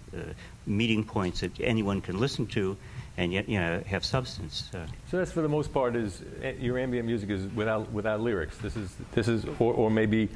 meeting 0.66 1.04
points 1.04 1.40
that 1.40 1.52
anyone 1.60 2.00
can 2.00 2.18
listen 2.18 2.46
to, 2.48 2.76
and 3.16 3.32
yet 3.32 3.48
you 3.48 3.58
know 3.58 3.82
have 3.86 4.04
substance. 4.04 4.70
Uh, 4.74 4.86
So 5.10 5.18
that's 5.18 5.32
for 5.32 5.42
the 5.42 5.48
most 5.48 5.72
part 5.72 5.96
is 5.96 6.22
eh, 6.42 6.52
your 6.60 6.78
ambient 6.78 7.06
music 7.06 7.30
is 7.30 7.46
without 7.54 7.90
without 7.92 8.20
lyrics. 8.20 8.56
This 8.58 8.76
is 8.76 8.94
this 9.12 9.28
is 9.28 9.44
or, 9.58 9.72
or 9.74 9.90
maybe 9.90 10.28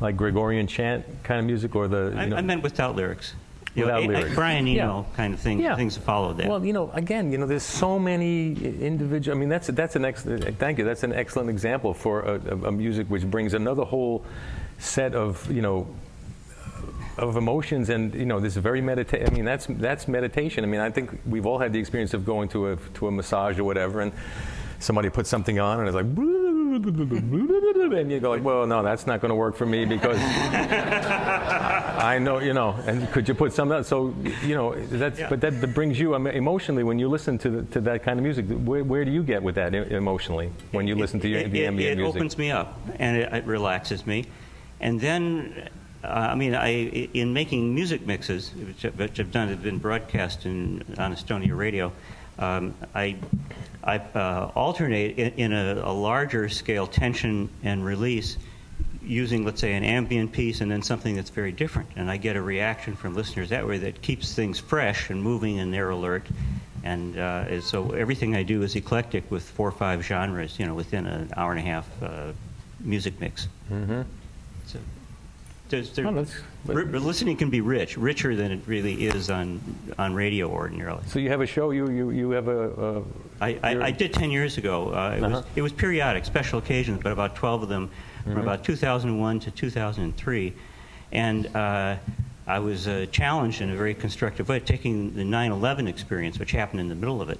like 0.00 0.16
Gregorian 0.16 0.66
chant 0.66 1.04
kind 1.24 1.40
of 1.40 1.46
music 1.46 1.74
or 1.74 1.88
the. 1.88 2.12
I, 2.16 2.26
know, 2.26 2.36
I 2.36 2.40
meant 2.42 2.62
without 2.62 2.96
lyrics. 2.96 3.34
You 3.74 3.84
know, 3.84 4.00
Without 4.00 4.04
a 4.04 4.18
lyrics. 4.20 4.34
Brian 4.34 4.66
Eno 4.66 5.06
Yeah. 5.10 5.16
kind 5.16 5.34
of 5.34 5.40
thing, 5.40 5.60
Yeah. 5.60 5.76
things 5.76 5.96
that 5.96 6.00
follow 6.04 6.32
that. 6.32 6.48
Well, 6.48 6.64
you 6.64 6.72
know, 6.72 6.90
again, 6.94 7.30
you 7.30 7.36
know, 7.36 7.44
there's 7.46 7.62
so 7.62 7.98
many 7.98 8.52
individual. 8.80 9.36
I 9.36 9.40
mean, 9.40 9.50
that's 9.50 9.66
that's 9.68 9.96
an 9.96 10.04
excellent. 10.06 10.58
Thank 10.58 10.78
you. 10.78 10.84
That's 10.84 11.02
an 11.02 11.12
excellent 11.12 11.50
example 11.50 11.92
for 11.92 12.20
a, 12.22 12.40
a, 12.54 12.56
a 12.68 12.72
music 12.72 13.06
which 13.08 13.24
brings 13.30 13.52
another 13.52 13.84
whole 13.84 14.24
set 14.78 15.14
of 15.14 15.50
you 15.52 15.60
know 15.60 15.86
of 17.18 17.36
emotions 17.36 17.88
and 17.88 18.14
you 18.14 18.26
know 18.26 18.38
this 18.40 18.56
is 18.56 18.62
very 18.62 18.82
medita- 18.82 19.26
I 19.26 19.30
mean 19.34 19.44
that's 19.44 19.66
that's 19.68 20.06
meditation. 20.08 20.64
I 20.64 20.66
mean 20.66 20.80
I 20.80 20.90
think 20.90 21.18
we've 21.26 21.46
all 21.46 21.58
had 21.58 21.72
the 21.72 21.78
experience 21.78 22.12
of 22.14 22.24
going 22.24 22.48
to 22.50 22.72
a 22.72 22.76
to 22.94 23.06
a 23.08 23.10
massage 23.10 23.58
or 23.58 23.64
whatever 23.64 24.00
and 24.02 24.12
somebody 24.78 25.08
puts 25.08 25.30
something 25.30 25.58
on 25.58 25.78
and 25.80 25.88
it's 25.88 25.94
like 25.94 26.04
and 26.76 28.12
you 28.12 28.20
go 28.20 28.28
like 28.30 28.44
well 28.44 28.66
no 28.66 28.82
that's 28.82 29.06
not 29.06 29.22
going 29.22 29.30
to 29.30 29.34
work 29.34 29.56
for 29.56 29.64
me 29.64 29.86
because 29.86 30.18
I 30.20 32.18
know 32.20 32.38
you 32.40 32.52
know 32.52 32.74
and 32.86 33.10
could 33.12 33.26
you 33.26 33.34
put 33.34 33.54
some 33.54 33.72
else 33.72 33.88
so 33.88 34.14
you 34.44 34.54
know 34.54 34.74
that's 34.74 35.18
but 35.30 35.40
that, 35.40 35.58
that 35.62 35.74
brings 35.74 35.98
you 35.98 36.14
emotionally 36.14 36.84
when 36.84 36.98
you 36.98 37.08
listen 37.08 37.38
to 37.38 37.48
the, 37.48 37.62
to 37.72 37.80
that 37.82 38.02
kind 38.02 38.18
of 38.18 38.24
music 38.24 38.46
where, 38.64 38.84
where 38.84 39.04
do 39.06 39.10
you 39.10 39.22
get 39.22 39.42
with 39.42 39.54
that 39.54 39.74
emotionally 39.74 40.50
when 40.72 40.86
you 40.86 40.94
listen 40.94 41.18
to 41.20 41.28
your, 41.28 41.40
it, 41.40 41.50
the 41.50 41.62
it- 41.62 41.66
ambient 41.68 41.92
it 41.92 42.02
music? 42.02 42.16
opens 42.16 42.36
me 42.36 42.50
up 42.50 42.78
and 42.98 43.16
it, 43.16 43.32
it 43.32 43.44
relaxes 43.46 44.06
me. 44.06 44.26
And 44.80 45.00
then, 45.00 45.70
uh, 46.06 46.28
I 46.32 46.34
mean, 46.34 46.54
I, 46.54 46.68
in 47.12 47.32
making 47.32 47.74
music 47.74 48.06
mixes, 48.06 48.52
which, 48.54 48.82
which 48.94 49.20
I've 49.20 49.32
done, 49.32 49.48
have 49.48 49.62
been 49.62 49.78
broadcast 49.78 50.46
in, 50.46 50.84
on 50.98 51.14
Estonia 51.14 51.56
radio, 51.56 51.92
um, 52.38 52.74
I, 52.94 53.16
I 53.82 53.98
uh, 53.98 54.50
alternate 54.54 55.18
in, 55.18 55.32
in 55.34 55.52
a, 55.52 55.82
a 55.84 55.92
larger 55.92 56.48
scale 56.48 56.86
tension 56.86 57.48
and 57.62 57.84
release 57.84 58.36
using, 59.02 59.44
let's 59.44 59.60
say, 59.60 59.74
an 59.74 59.84
ambient 59.84 60.32
piece 60.32 60.60
and 60.60 60.70
then 60.70 60.82
something 60.82 61.14
that's 61.14 61.30
very 61.30 61.52
different. 61.52 61.88
And 61.96 62.10
I 62.10 62.16
get 62.16 62.36
a 62.36 62.42
reaction 62.42 62.96
from 62.96 63.14
listeners 63.14 63.50
that 63.50 63.66
way 63.66 63.78
that 63.78 64.02
keeps 64.02 64.34
things 64.34 64.58
fresh 64.58 65.10
and 65.10 65.22
moving 65.22 65.60
and 65.60 65.72
they're 65.72 65.90
alert. 65.90 66.26
And 66.82 67.18
uh, 67.18 67.60
so 67.60 67.90
everything 67.90 68.36
I 68.36 68.42
do 68.42 68.62
is 68.62 68.76
eclectic 68.76 69.28
with 69.30 69.42
four 69.42 69.68
or 69.68 69.72
five 69.72 70.04
genres, 70.04 70.58
you 70.58 70.66
know, 70.66 70.74
within 70.74 71.06
an 71.06 71.32
hour 71.36 71.52
and 71.52 71.60
a 71.60 71.62
half 71.62 72.02
uh, 72.02 72.32
music 72.80 73.20
mix. 73.20 73.48
Mm-hmm. 73.70 74.02
So 74.02 74.06
there's, 75.68 75.90
there, 75.90 76.10
listening 76.84 77.36
can 77.36 77.50
be 77.50 77.60
rich, 77.60 77.96
richer 77.96 78.36
than 78.36 78.52
it 78.52 78.60
really 78.66 79.06
is 79.06 79.30
on, 79.30 79.60
on 79.98 80.14
radio 80.14 80.48
ordinarily. 80.48 81.02
So 81.06 81.18
you 81.18 81.28
have 81.30 81.40
a 81.40 81.46
show. 81.46 81.70
You 81.70 81.90
you, 81.90 82.10
you 82.10 82.30
have 82.30 82.48
a. 82.48 83.02
I, 83.40 83.58
I, 83.62 83.82
I 83.86 83.90
did 83.90 84.12
10 84.12 84.30
years 84.30 84.58
ago. 84.58 84.90
Uh, 84.92 85.14
it, 85.16 85.22
Uh-huh. 85.22 85.36
was, 85.36 85.44
it 85.56 85.62
was 85.62 85.72
periodic, 85.72 86.24
special 86.24 86.58
occasions, 86.58 87.00
but 87.02 87.12
about 87.12 87.34
12 87.34 87.64
of 87.64 87.68
them 87.68 87.90
Mhm. 88.26 88.32
from 88.32 88.42
about 88.42 88.64
2001 88.64 89.38
to 89.40 89.50
2003. 89.52 90.52
And 91.12 91.46
uh, 91.54 91.96
I 92.48 92.58
was 92.58 92.88
uh, 92.88 93.06
challenged 93.12 93.60
in 93.60 93.70
a 93.70 93.76
very 93.76 93.94
constructive 93.94 94.48
way, 94.48 94.58
taking 94.60 95.14
the 95.14 95.24
9 95.24 95.52
11 95.52 95.86
experience, 95.86 96.38
which 96.38 96.50
happened 96.52 96.80
in 96.80 96.88
the 96.88 96.94
middle 96.96 97.20
of 97.22 97.28
it. 97.30 97.38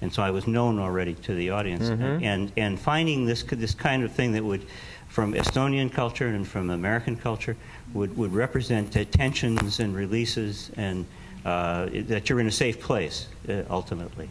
And 0.00 0.12
so 0.12 0.22
I 0.22 0.30
was 0.30 0.46
known 0.46 0.78
already 0.78 1.14
to 1.14 1.34
the 1.34 1.50
audience. 1.50 1.88
Mhm. 1.90 2.22
And, 2.22 2.52
and 2.56 2.78
finding 2.78 3.24
this, 3.26 3.42
this 3.42 3.74
kind 3.74 4.04
of 4.04 4.12
thing 4.12 4.30
that 4.32 4.44
would, 4.44 4.64
from 5.08 5.34
Estonian 5.34 5.90
culture 5.92 6.28
and 6.28 6.46
from 6.46 6.70
American 6.70 7.16
culture, 7.16 7.56
would, 7.94 8.16
would 8.16 8.32
represent 8.32 8.96
uh, 8.96 9.04
tensions 9.10 9.80
and 9.80 9.94
releases 9.96 10.70
and 10.76 11.06
uh, 11.44 11.86
that 11.92 12.28
you're 12.28 12.40
in 12.40 12.46
a 12.46 12.52
safe 12.52 12.80
place, 12.80 13.26
uh, 13.48 13.62
ultimately. 13.70 14.28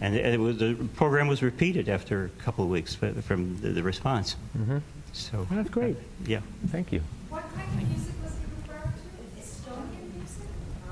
And 0.00 0.16
it 0.16 0.40
was, 0.40 0.58
the 0.58 0.74
program 0.96 1.28
was 1.28 1.42
repeated 1.42 1.88
after 1.88 2.24
a 2.24 2.42
couple 2.42 2.64
of 2.64 2.70
weeks 2.70 2.96
from 2.96 3.56
the, 3.60 3.68
the 3.68 3.82
response. 3.84 4.34
Mm-hmm. 4.58 4.78
So 5.12 5.46
that's 5.50 5.68
great. 5.70 5.96
yeah. 6.26 6.40
Thank 6.68 6.90
you. 6.92 7.00
What 7.28 7.44
kind 7.54 7.68
of 7.82 7.88
music 7.88 8.14
was 8.24 8.32
he 8.32 8.72
referring 8.72 8.92
to? 8.92 9.40
Estonian 9.40 10.16
music? 10.18 10.42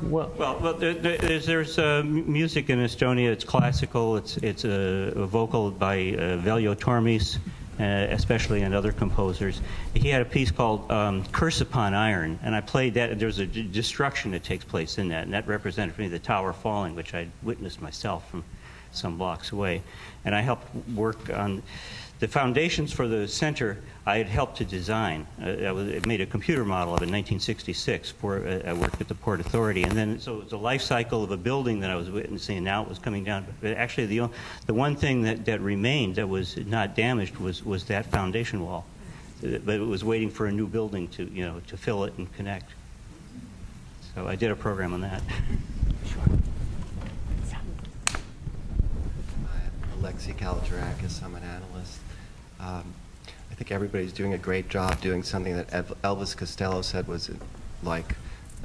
Well, 0.03 0.31
Well, 0.39 0.61
well 0.63 0.75
there, 0.75 0.95
there- 0.95 1.19
there's, 1.19 1.47
there's 1.47 1.79
uh, 1.79 2.03
music 2.05 2.71
in 2.71 2.79
Estonia. 2.79 3.31
It's 3.33 3.43
classical. 3.45 4.17
It's 4.17 4.37
it's 4.37 4.65
a, 4.65 5.13
a 5.17 5.27
vocal 5.27 5.73
by 5.73 5.97
uh, 5.97 6.39
Veljo 6.39 6.77
Tormis, 6.77 7.37
uh, 7.37 7.41
especially 7.81 8.63
and 8.63 8.75
other 8.75 8.93
composers. 8.93 9.61
He 9.95 10.09
had 10.09 10.23
a 10.23 10.25
piece 10.27 10.51
called 10.51 10.91
um, 10.91 11.25
"Curse 11.27 11.61
Upon 11.61 11.95
Iron," 11.95 12.39
and 12.43 12.55
I 12.55 12.61
played 12.61 12.95
that. 12.95 13.19
There's 13.19 13.39
a 13.39 13.47
d- 13.47 13.63
destruction 13.63 14.33
that 14.33 14.45
takes 14.45 14.65
place 14.65 14.99
in 14.99 15.09
that, 15.09 15.25
and 15.25 15.35
that 15.35 15.47
represented 15.47 15.95
for 15.95 16.03
me 16.03 16.09
the 16.09 16.19
tower 16.19 16.53
falling, 16.53 16.95
which 16.95 17.15
I 17.15 17.29
witnessed 17.43 17.81
myself 17.81 18.31
from 18.31 18.45
some 18.93 19.17
blocks 19.17 19.53
away. 19.53 19.83
And 20.25 20.35
I 20.35 20.41
helped 20.41 20.75
work 20.95 21.31
on 21.31 21.63
the 22.21 22.29
foundations 22.29 22.93
for 22.93 23.09
the 23.09 23.27
center. 23.27 23.79
I 24.07 24.19
had 24.19 24.29
helped 24.29 24.59
to 24.59 24.65
design. 24.65 25.27
Uh, 25.43 25.49
I, 25.49 25.73
was, 25.73 26.05
made 26.07 26.21
a 26.21 26.27
computer 26.27 26.65
model 26.65 26.95
of 26.95 27.03
it 27.03 27.09
in 27.09 27.13
1966. 27.13 28.11
For 28.13 28.47
uh, 28.47 28.69
I 28.69 28.73
worked 28.75 29.01
at 29.01 29.09
the 29.09 29.15
Port 29.15 29.41
Authority, 29.41 29.83
and 29.83 29.93
then 29.93 30.21
so 30.21 30.39
it 30.39 30.45
was 30.45 30.53
a 30.53 30.59
life 30.59 30.83
cycle 30.83 31.25
of 31.25 31.31
a 31.31 31.37
building 31.37 31.81
that 31.81 31.91
I 31.91 31.97
was 31.97 32.11
witnessing. 32.11 32.59
And 32.59 32.65
now 32.65 32.83
it 32.83 32.89
was 32.89 32.99
coming 32.99 33.25
down. 33.25 33.47
But 33.61 33.73
actually, 33.73 34.07
the 34.07 34.29
the 34.67 34.75
one 34.75 34.97
thing 34.97 35.23
that, 35.23 35.45
that 35.47 35.61
remained 35.61 36.17
that 36.17 36.29
was 36.29 36.57
not 36.59 36.95
damaged 36.95 37.37
was 37.39 37.65
was 37.65 37.85
that 37.85 38.07
foundation 38.07 38.63
wall. 38.63 38.85
Uh, 39.43 39.59
But 39.65 39.77
it 39.77 39.87
was 39.87 40.05
waiting 40.05 40.31
for 40.31 40.47
a 40.47 40.53
new 40.53 40.67
building 40.67 41.09
to 41.09 41.25
you 41.25 41.47
know 41.47 41.61
to 41.69 41.77
fill 41.77 42.05
it 42.05 42.13
and 42.19 42.33
connect. 42.35 42.71
So 44.15 44.27
I 44.27 44.37
did 44.37 44.51
a 44.51 44.57
program 44.57 44.93
on 44.93 45.01
that. 45.01 45.23
Alexei 50.01 50.33
Kalogerakis. 50.33 51.23
I'm 51.23 51.35
an 51.35 51.43
analyst. 51.43 52.00
Um, 52.63 52.95
I 53.51 53.55
think 53.55 53.73
everybody's 53.73 54.13
doing 54.13 54.35
a 54.35 54.39
great 54.39 54.69
job 54.69 55.01
doing 55.01 55.23
something 55.23 55.57
that 55.57 55.69
Elvis 56.03 56.37
Costello 56.37 56.83
said 56.83 57.09
was 57.09 57.31
uh, 57.31 57.35
like 57.83 58.15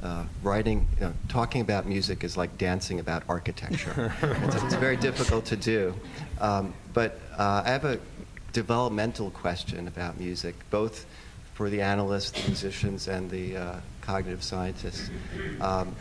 uh, 0.02 0.24
writing, 0.42 0.86
you 0.96 1.06
know, 1.06 1.12
talking 1.28 1.60
about 1.60 1.86
music 1.86 2.22
is 2.22 2.36
like 2.36 2.56
dancing 2.58 3.00
about 3.00 3.22
architecture. 3.28 4.14
it's, 4.22 4.62
it's 4.62 4.74
very 4.74 4.96
difficult 4.96 5.44
to 5.46 5.56
do. 5.56 5.94
Um, 6.40 6.74
but 6.92 7.18
uh, 7.38 7.62
I 7.64 7.70
have 7.70 7.84
a 7.84 7.98
developmental 8.52 9.30
question 9.30 9.88
about 9.88 10.18
music, 10.18 10.54
both 10.70 11.06
for 11.54 11.70
the 11.70 11.80
analysts, 11.80 12.32
the 12.32 12.48
musicians, 12.48 13.08
and 13.08 13.30
the 13.30 13.56
uh, 13.56 13.76
cognitive 14.02 14.42
scientists. 14.42 15.10
Um, 15.60 15.96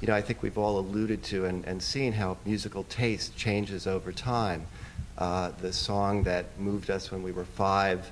you 0.00 0.06
know, 0.06 0.14
I 0.14 0.20
think 0.20 0.42
we've 0.42 0.58
all 0.58 0.78
alluded 0.78 1.22
to 1.24 1.46
and, 1.46 1.64
and 1.64 1.82
seen 1.82 2.12
how 2.12 2.36
musical 2.44 2.84
taste 2.84 3.34
changes 3.36 3.86
over 3.86 4.12
time. 4.12 4.66
Uh, 5.16 5.52
the 5.60 5.72
song 5.72 6.24
that 6.24 6.58
moved 6.58 6.90
us 6.90 7.10
when 7.10 7.22
we 7.22 7.32
were 7.32 7.44
five, 7.44 8.10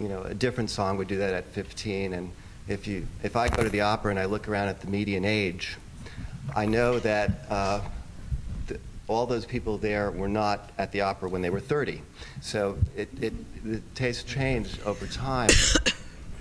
you 0.00 0.08
know, 0.08 0.22
a 0.22 0.34
different 0.34 0.70
song 0.70 0.98
would 0.98 1.08
do 1.08 1.18
that 1.18 1.32
at 1.32 1.44
15. 1.46 2.12
And 2.12 2.32
if 2.66 2.86
you, 2.86 3.06
if 3.22 3.36
I 3.36 3.48
go 3.48 3.62
to 3.62 3.68
the 3.68 3.82
opera 3.82 4.10
and 4.10 4.18
I 4.18 4.24
look 4.24 4.48
around 4.48 4.68
at 4.68 4.80
the 4.80 4.88
median 4.88 5.24
age, 5.24 5.76
I 6.56 6.66
know 6.66 6.98
that 7.00 7.46
uh, 7.48 7.80
all 9.08 9.26
those 9.26 9.46
people 9.46 9.78
there 9.78 10.10
were 10.10 10.28
not 10.28 10.70
at 10.76 10.92
the 10.92 11.00
opera 11.00 11.28
when 11.28 11.40
they 11.40 11.50
were 11.50 11.60
30. 11.60 12.02
So 12.42 12.78
it, 12.96 13.08
it, 13.20 13.64
the 13.64 13.80
taste 13.94 14.26
changed 14.26 14.80
over 14.84 15.06
time. 15.06 15.50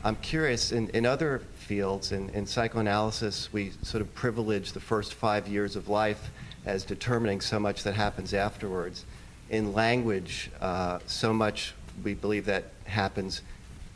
I'm 0.04 0.18
curious, 0.18 0.72
in, 0.72 0.90
in 0.90 1.06
other 1.06 1.42
fields, 1.56 2.12
in, 2.12 2.30
in 2.30 2.46
psychoanalysis, 2.46 3.52
we 3.52 3.72
sort 3.82 4.02
of 4.02 4.14
privilege 4.14 4.74
the 4.74 4.80
first 4.80 5.14
five 5.14 5.48
years 5.48 5.76
of 5.76 5.88
life 5.88 6.30
as 6.66 6.84
determining 6.84 7.42
so 7.42 7.60
much 7.60 7.84
that 7.84 7.94
happens 7.94 8.34
afterwards. 8.34 9.06
In 9.50 9.74
language, 9.74 10.52
uh, 10.60 11.00
so 11.08 11.34
much 11.34 11.74
we 12.04 12.14
believe 12.14 12.46
that 12.46 12.66
happens, 12.86 13.42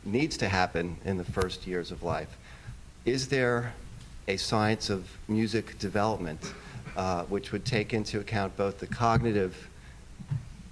needs 0.04 0.36
to 0.38 0.48
happen 0.48 0.96
in 1.04 1.18
the 1.18 1.24
first 1.24 1.66
years 1.66 1.90
of 1.90 2.02
life. 2.02 2.36
is 3.04 3.28
there 3.28 3.74
a 4.28 4.36
science 4.36 4.88
of 4.88 5.08
music 5.28 5.78
development 5.78 6.54
uh, 6.96 7.24
which 7.24 7.52
would 7.52 7.64
take 7.64 7.92
into 7.92 8.20
account 8.20 8.56
both 8.56 8.78
the 8.78 8.86
cognitive 8.86 9.68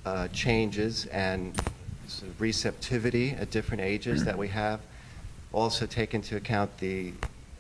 uh, 0.07 0.29
changes 0.29 1.07
and 1.07 1.57
sort 2.07 2.31
of 2.31 2.41
receptivity 2.41 3.31
at 3.33 3.51
different 3.51 3.83
ages 3.83 4.25
that 4.25 4.37
we 4.37 4.49
have, 4.49 4.81
also 5.53 5.87
take 5.87 6.15
into 6.15 6.37
account 6.37 6.71
the 6.79 7.13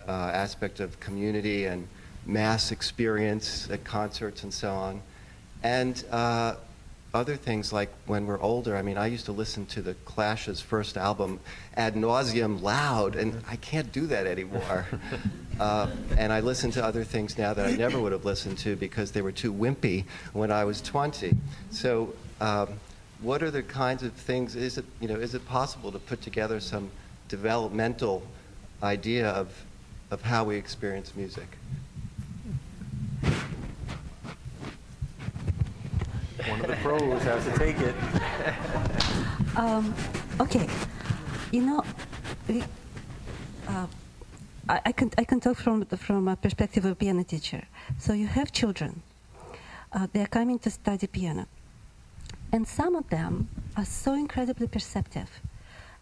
uh, 0.06 0.10
aspect 0.32 0.80
of 0.80 0.98
community 1.01 1.66
and 1.66 1.86
mass 2.26 2.70
experience 2.70 3.68
at 3.70 3.84
concerts 3.84 4.42
and 4.42 4.52
so 4.52 4.72
on, 4.72 5.01
and 5.62 6.05
uh, 6.10 6.55
other 7.12 7.37
things 7.37 7.73
like 7.73 7.91
when 8.07 8.27
we're 8.27 8.41
older. 8.41 8.77
I 8.77 8.82
mean, 8.82 8.97
I 8.97 9.07
used 9.07 9.27
to 9.27 9.32
listen 9.32 9.66
to 9.66 9.82
the 9.82 9.95
Clash's 10.05 10.61
first 10.61 10.97
album 10.97 11.41
ad 11.77 11.95
nauseum 11.95 12.62
loud, 12.62 13.16
and 13.16 13.43
I 13.49 13.57
can't 13.57 13.91
do 13.93 14.07
that 14.07 14.27
anymore. 14.27 14.87
uh, 15.61 15.89
and 16.16 16.32
I 16.32 16.41
listen 16.41 16.70
to 16.73 16.85
other 16.85 17.03
things 17.05 17.37
now 17.37 17.53
that 17.53 17.66
I 17.66 17.73
never 17.73 18.01
would 18.01 18.12
have 18.12 18.24
listened 18.24 18.59
to 18.59 18.77
because 18.77 19.11
they 19.11 19.23
were 19.23 19.32
too 19.32 19.53
wimpy 19.53 20.05
when 20.32 20.53
I 20.53 20.65
was 20.65 20.81
20. 20.81 21.37
So, 21.70 22.15
um, 22.41 22.69
what 23.23 23.43
are 23.43 23.51
the 23.51 23.62
kinds 23.62 24.03
of 24.03 24.12
things? 24.12 24.57
Is 24.57 24.78
it 24.78 24.85
you 25.01 25.09
know 25.09 25.16
is 25.16 25.35
it 25.35 25.47
possible 25.47 25.93
to 25.93 25.99
put 25.99 26.23
together 26.23 26.61
some 26.61 26.91
developmental 27.28 28.23
idea 28.82 29.28
of 29.31 29.65
of 30.11 30.23
how 30.23 30.45
we 30.45 30.57
experience 30.57 31.15
music? 31.15 31.59
One 36.48 36.60
of 36.60 36.68
the 36.68 36.76
pros 36.76 37.22
has 37.22 37.44
to 37.44 37.58
take 37.58 37.78
it. 37.80 37.94
Um, 39.56 39.94
okay, 40.40 40.68
you 41.52 41.60
know, 41.60 41.84
we, 42.48 42.62
uh, 43.68 43.86
I, 44.68 44.80
I, 44.86 44.92
can 44.92 45.10
I 45.18 45.24
can 45.24 45.40
talk 45.40 45.56
from 45.56 45.84
from 45.84 46.28
a 46.28 46.36
perspective 46.36 46.84
of 46.84 46.98
piano 46.98 47.24
teacher. 47.24 47.62
So 47.98 48.12
you 48.12 48.26
have 48.26 48.52
children; 48.52 49.02
uh, 49.92 50.06
they 50.12 50.22
are 50.22 50.28
coming 50.38 50.58
to 50.60 50.70
study 50.70 51.06
piano, 51.06 51.46
and 52.52 52.66
some 52.66 52.94
of 52.96 53.08
them 53.10 53.48
are 53.76 53.84
so 53.84 54.14
incredibly 54.14 54.68
perceptive. 54.68 55.40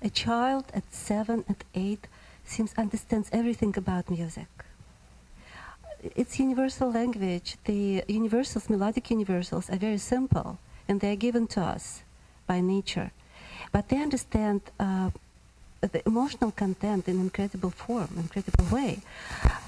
A 0.02 0.10
child 0.10 0.66
at 0.72 0.84
seven, 0.92 1.44
at 1.48 1.64
eight, 1.74 2.06
seems 2.44 2.72
understands 2.76 3.28
everything 3.32 3.74
about 3.76 4.08
music. 4.10 4.48
It's 6.02 6.38
universal 6.38 6.90
language. 6.92 7.56
The 7.64 8.04
universals, 8.06 8.70
melodic 8.70 9.10
universals, 9.10 9.68
are 9.68 9.76
very 9.76 9.98
simple, 9.98 10.58
and 10.86 11.00
they 11.00 11.12
are 11.12 11.16
given 11.16 11.46
to 11.48 11.60
us 11.60 12.02
by 12.46 12.60
nature. 12.60 13.10
But 13.72 13.88
they 13.88 14.00
understand 14.00 14.60
uh, 14.78 15.10
the 15.80 16.06
emotional 16.06 16.52
content 16.52 17.08
in 17.08 17.20
incredible 17.20 17.70
form, 17.70 18.08
incredible 18.16 18.64
way. 18.66 19.00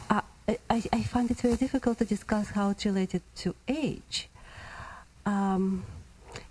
Uh, 0.08 0.22
I, 0.48 0.82
I, 0.92 1.02
find 1.02 1.30
it 1.30 1.40
very 1.40 1.56
difficult 1.56 1.98
to 1.98 2.04
discuss 2.04 2.50
how 2.50 2.70
it's 2.70 2.84
related 2.84 3.22
to 3.36 3.54
age 3.68 4.28
um, 5.24 5.84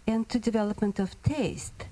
and 0.07 0.27
to 0.30 0.39
development 0.39 0.99
of 0.99 1.22
taste. 1.23 1.85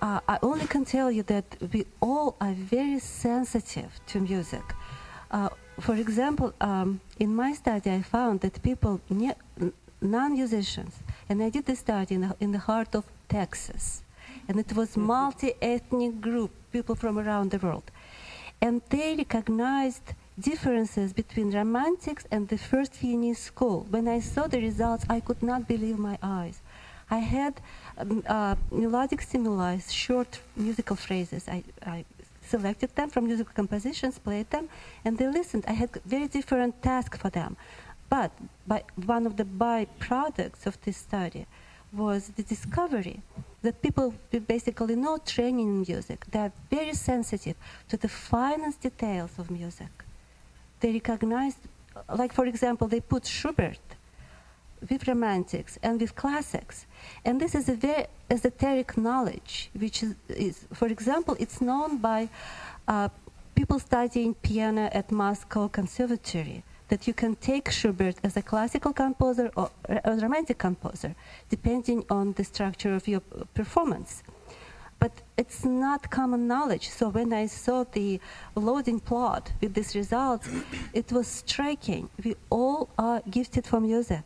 Uh, 0.00 0.20
I 0.28 0.38
only 0.42 0.66
can 0.66 0.84
tell 0.84 1.10
you 1.10 1.24
that 1.24 1.56
we 1.72 1.86
all 2.00 2.36
are 2.40 2.52
very 2.52 3.00
sensitive 3.00 3.98
to 4.06 4.20
music. 4.20 4.62
Uh, 5.30 5.48
for 5.80 5.94
example, 5.94 6.52
um, 6.60 7.00
in 7.18 7.34
my 7.34 7.52
study, 7.52 7.90
I 7.90 8.02
found 8.02 8.40
that 8.40 8.62
people, 8.62 9.00
non-musicians, 10.00 10.94
and 11.28 11.42
I 11.42 11.50
did 11.50 11.66
this 11.66 11.80
study 11.80 12.14
in 12.14 12.22
the, 12.22 12.36
in 12.40 12.52
the 12.52 12.58
heart 12.58 12.94
of 12.94 13.04
Texas, 13.28 14.02
and 14.48 14.58
it 14.58 14.72
was 14.74 14.96
multi-ethnic 14.96 16.20
group, 16.20 16.50
people 16.72 16.94
from 16.94 17.18
around 17.18 17.50
the 17.50 17.58
world, 17.58 17.90
and 18.60 18.82
they 18.90 19.14
recognized 19.16 20.14
differences 20.38 21.12
between 21.12 21.50
romantics 21.52 22.26
and 22.30 22.48
the 22.48 22.58
first 22.58 22.94
Viennese 22.94 23.38
school. 23.38 23.86
When 23.90 24.06
I 24.08 24.20
saw 24.20 24.46
the 24.46 24.60
results, 24.60 25.04
I 25.08 25.20
could 25.20 25.42
not 25.42 25.66
believe 25.66 25.98
my 25.98 26.18
eyes. 26.22 26.60
I 27.10 27.18
had 27.18 27.60
um, 27.96 28.22
uh, 28.26 28.54
melodic 28.70 29.22
stimuli, 29.22 29.78
short 29.78 30.40
musical 30.56 30.96
phrases. 30.96 31.48
I, 31.48 31.64
I 31.84 32.04
selected 32.48 32.90
them 32.94 33.08
from 33.10 33.26
musical 33.26 33.54
compositions, 33.54 34.18
played 34.18 34.50
them, 34.50 34.68
and 35.04 35.12
they 35.18 35.28
listened. 35.28 35.64
I 35.66 35.74
had 35.82 35.90
very 36.04 36.28
different 36.28 36.82
tasks 36.82 37.18
for 37.18 37.30
them. 37.30 37.56
But 38.08 38.32
by, 38.66 38.84
one 39.06 39.26
of 39.26 39.36
the 39.36 39.44
byproducts 39.44 40.66
of 40.66 40.74
this 40.84 40.96
study 40.96 41.46
was 41.92 42.28
the 42.38 42.42
discovery 42.42 43.20
that 43.62 43.82
people 43.82 44.14
with 44.32 44.46
basically 44.46 44.96
no 44.96 45.18
training 45.18 45.68
in 45.68 45.84
music, 45.88 46.24
they 46.30 46.40
are 46.40 46.52
very 46.70 46.94
sensitive 46.94 47.56
to 47.88 47.96
the 47.96 48.08
finest 48.08 48.80
details 48.80 49.32
of 49.38 49.50
music. 49.50 49.92
They 50.80 50.92
recognized, 50.92 51.58
like 52.14 52.32
for 52.32 52.46
example, 52.46 52.86
they 52.88 53.00
put 53.00 53.26
Schubert 53.26 53.87
with 54.90 55.08
romantics 55.08 55.78
and 55.82 56.00
with 56.00 56.14
classics. 56.14 56.86
And 57.24 57.40
this 57.40 57.54
is 57.54 57.68
a 57.68 57.74
very 57.74 58.06
esoteric 58.30 58.96
knowledge, 58.96 59.70
which 59.74 60.02
is, 60.02 60.14
is 60.28 60.66
for 60.72 60.88
example, 60.88 61.36
it's 61.38 61.60
known 61.60 61.98
by 61.98 62.28
uh, 62.86 63.08
people 63.54 63.78
studying 63.78 64.34
piano 64.34 64.88
at 64.92 65.10
Moscow 65.10 65.68
Conservatory 65.68 66.62
that 66.88 67.06
you 67.06 67.12
can 67.12 67.36
take 67.36 67.70
Schubert 67.70 68.16
as 68.22 68.36
a 68.36 68.42
classical 68.42 68.92
composer 68.92 69.50
or 69.56 69.70
a 69.88 70.16
romantic 70.16 70.58
composer, 70.58 71.14
depending 71.48 72.04
on 72.10 72.32
the 72.34 72.44
structure 72.44 72.94
of 72.94 73.06
your 73.06 73.20
performance. 73.54 74.22
But 74.98 75.12
it's 75.36 75.64
not 75.64 76.10
common 76.10 76.48
knowledge. 76.48 76.88
So 76.88 77.08
when 77.08 77.32
I 77.32 77.46
saw 77.46 77.84
the 77.84 78.20
loading 78.56 79.00
plot 79.00 79.52
with 79.60 79.74
these 79.74 79.94
results, 79.94 80.48
it 80.92 81.12
was 81.12 81.28
striking. 81.28 82.08
We 82.24 82.36
all 82.50 82.88
are 82.98 83.22
gifted 83.30 83.66
for 83.66 83.80
music. 83.80 84.24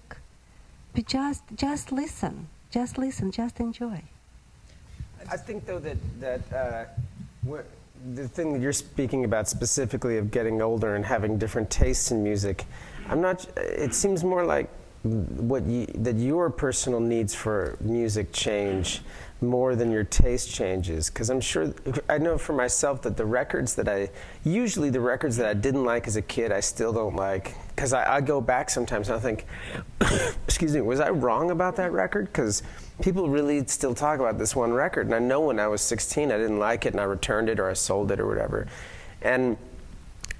We 0.94 1.02
just 1.02 1.43
just 1.56 1.93
listen. 1.93 2.48
Just 2.70 2.97
listen, 2.97 3.31
just 3.31 3.60
enjoy. 3.60 4.02
I 5.31 5.36
think, 5.36 5.66
though, 5.66 5.78
that, 5.78 5.98
that 6.20 6.52
uh, 6.52 6.85
the 8.14 8.27
thing 8.28 8.52
that 8.55 8.60
you're 8.60 8.73
speaking 8.73 9.24
about 9.24 9.48
specifically 9.48 10.19
of 10.19 10.31
getting 10.31 10.60
older 10.62 10.94
and 10.97 11.05
having 11.05 11.39
different 11.39 11.70
tastes 11.70 12.10
in 12.10 12.23
music, 12.23 12.64
I'm 13.09 13.20
not, 13.20 13.47
it 13.56 13.94
seems 13.94 14.24
more 14.24 14.44
like 14.44 14.69
what 15.02 15.64
you, 15.66 15.86
that 15.97 16.16
your 16.16 16.48
personal 16.48 17.01
needs 17.01 17.35
for 17.35 17.77
music 17.81 18.32
change 18.32 19.02
more 19.40 19.74
than 19.74 19.90
your 19.90 20.05
taste 20.05 20.55
changes 20.55 21.10
because 21.10 21.28
i'm 21.28 21.40
sure 21.40 21.74
i 22.09 22.16
know 22.16 22.39
for 22.39 22.52
myself 22.52 23.02
that 23.02 23.16
the 23.16 23.27
records 23.27 23.74
that 23.74 23.89
i 23.89 24.09
usually 24.44 24.90
the 24.90 25.01
records 25.01 25.36
that 25.36 25.47
i 25.47 25.55
didn't 25.55 25.85
like 25.85 26.06
as 26.06 26.14
a 26.14 26.23
kid 26.23 26.52
i 26.52 26.60
still 26.60 26.93
don't 26.93 27.16
like 27.16 27.56
because 27.74 27.93
I, 27.93 28.16
I, 28.16 28.20
go 28.20 28.40
back 28.40 28.70
sometimes 28.70 29.09
and 29.09 29.16
i 29.16 29.20
think 29.20 29.47
excuse 30.44 30.74
me 30.74 30.81
was 30.81 31.01
i 31.01 31.11
wrong 31.11 31.51
about 31.51 31.77
that 31.77 31.93
record? 31.93 32.27
Because 32.27 32.62
people 33.01 33.28
really 33.28 33.66
still 33.66 33.94
talk 33.94 34.20
about 34.20 34.39
this 34.39 34.55
one 34.55 34.73
record 34.73 35.07
and 35.07 35.15
i 35.15 35.19
know 35.19 35.40
when 35.40 35.59
i 35.59 35.66
was 35.66 35.81
16 35.81 36.31
i 36.31 36.36
didn't 36.36 36.59
like 36.59 36.86
it 36.86 36.93
and 36.93 37.01
i 37.01 37.05
returned 37.05 37.49
it 37.49 37.59
or 37.59 37.69
i 37.69 37.73
sold 37.73 38.11
it 38.11 38.20
or 38.20 38.27
whatever. 38.27 38.66
And 39.23 39.57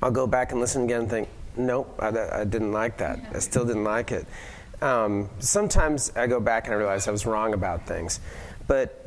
i'll 0.03 0.11
go 0.11 0.27
back 0.27 0.53
and 0.53 0.61
listen 0.61 0.85
again 0.85 1.03
and 1.03 1.11
think 1.11 1.29
nope 1.57 1.95
i, 1.99 2.09
I 2.09 2.45
didn't 2.45 2.73
like 2.73 2.99
that. 2.99 3.19
I 3.35 3.39
still 3.39 3.65
didn't 3.65 3.85
like 3.85 4.13
it. 4.13 4.27
Um, 4.81 5.31
sometimes 5.39 6.13
i 6.17 6.27
go 6.27 6.41
back 6.41 6.67
and 6.67 6.75
i 6.75 6.77
realize 6.77 7.09
i 7.09 7.11
was 7.11 7.27
wrong 7.27 7.55
about 7.55 7.87
things. 7.87 8.21
But 8.67 9.02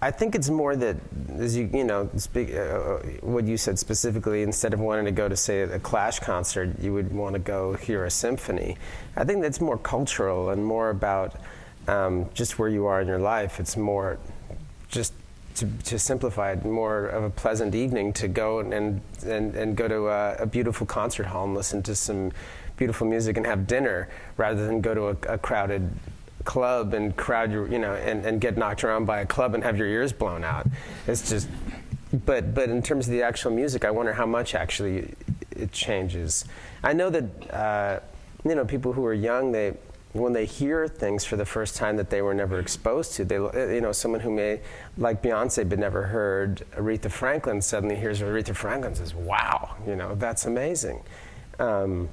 I 0.00 0.12
think 0.12 0.36
it's 0.36 0.48
more 0.48 0.76
that, 0.76 0.96
as 1.38 1.56
you 1.56 1.68
you 1.72 1.82
know, 1.82 2.08
speak, 2.16 2.54
uh, 2.54 2.58
uh, 2.58 2.98
what 3.20 3.44
you 3.46 3.56
said 3.56 3.78
specifically. 3.80 4.42
Instead 4.42 4.72
of 4.72 4.78
wanting 4.78 5.06
to 5.06 5.10
go 5.10 5.28
to 5.28 5.36
say 5.36 5.62
a 5.62 5.78
Clash 5.80 6.20
concert, 6.20 6.78
you 6.80 6.92
would 6.94 7.12
want 7.12 7.32
to 7.32 7.40
go 7.40 7.74
hear 7.74 8.04
a 8.04 8.10
symphony. 8.10 8.76
I 9.16 9.24
think 9.24 9.42
that's 9.42 9.60
more 9.60 9.76
cultural 9.76 10.50
and 10.50 10.64
more 10.64 10.90
about 10.90 11.34
um, 11.88 12.26
just 12.32 12.60
where 12.60 12.68
you 12.68 12.86
are 12.86 13.00
in 13.00 13.08
your 13.08 13.18
life. 13.18 13.58
It's 13.58 13.76
more 13.76 14.18
just 14.88 15.12
to, 15.56 15.66
to, 15.84 15.98
simplify 15.98 16.52
it, 16.52 16.64
more 16.64 17.06
of 17.06 17.24
a 17.24 17.30
pleasant 17.30 17.74
evening 17.74 18.12
to 18.14 18.28
go 18.28 18.60
and 18.60 19.00
and, 19.24 19.54
and 19.56 19.76
go 19.76 19.88
to 19.88 20.08
a, 20.08 20.34
a, 20.36 20.46
beautiful 20.46 20.86
concert 20.86 21.26
hall 21.26 21.46
and 21.46 21.54
listen 21.54 21.82
to 21.82 21.96
some 21.96 22.30
beautiful 22.76 23.08
music 23.08 23.36
and 23.36 23.44
have 23.44 23.66
dinner, 23.66 24.08
rather 24.36 24.64
than 24.64 24.80
go 24.80 24.94
to 24.94 25.08
a, 25.08 25.34
a 25.34 25.38
crowded 25.38 25.90
club 26.48 26.94
and 26.94 27.14
crowd 27.14 27.52
your, 27.52 27.68
you 27.68 27.78
know, 27.78 27.92
and, 27.92 28.24
and 28.24 28.40
get 28.40 28.56
knocked 28.56 28.82
around 28.82 29.04
by 29.04 29.20
a 29.20 29.26
club 29.26 29.54
and 29.54 29.62
have 29.62 29.76
your 29.76 29.86
ears 29.86 30.14
blown 30.14 30.42
out. 30.42 30.66
It's 31.06 31.28
just, 31.28 31.46
but 32.24 32.54
but 32.54 32.70
in 32.70 32.82
terms 32.82 33.06
of 33.06 33.12
the 33.12 33.22
actual 33.22 33.50
music, 33.50 33.84
I 33.84 33.90
wonder 33.90 34.14
how 34.14 34.24
much 34.24 34.54
actually 34.54 35.14
it 35.50 35.72
changes. 35.72 36.46
I 36.82 36.94
know 36.94 37.10
that 37.10 37.24
uh, 37.52 38.00
you 38.48 38.54
know 38.54 38.64
people 38.64 38.94
who 38.94 39.04
are 39.04 39.12
young, 39.12 39.52
they 39.52 39.74
when 40.14 40.32
they 40.32 40.46
hear 40.46 40.88
things 40.88 41.22
for 41.22 41.36
the 41.36 41.44
first 41.44 41.76
time 41.76 41.98
that 41.98 42.08
they 42.08 42.22
were 42.22 42.32
never 42.32 42.58
exposed 42.60 43.12
to, 43.16 43.26
they 43.26 43.36
you 43.74 43.82
know 43.82 43.92
someone 43.92 44.20
who 44.22 44.30
may 44.30 44.60
like 44.96 45.22
Beyonce 45.22 45.68
but 45.68 45.78
never 45.78 46.04
heard 46.04 46.64
Aretha 46.76 47.10
Franklin 47.10 47.60
suddenly 47.60 47.96
hears 47.96 48.22
Aretha 48.22 48.56
Franklin 48.56 48.94
says, 48.94 49.14
"Wow, 49.14 49.76
you 49.86 49.96
know 49.96 50.14
that's 50.14 50.46
amazing." 50.46 51.02
Um, 51.58 52.08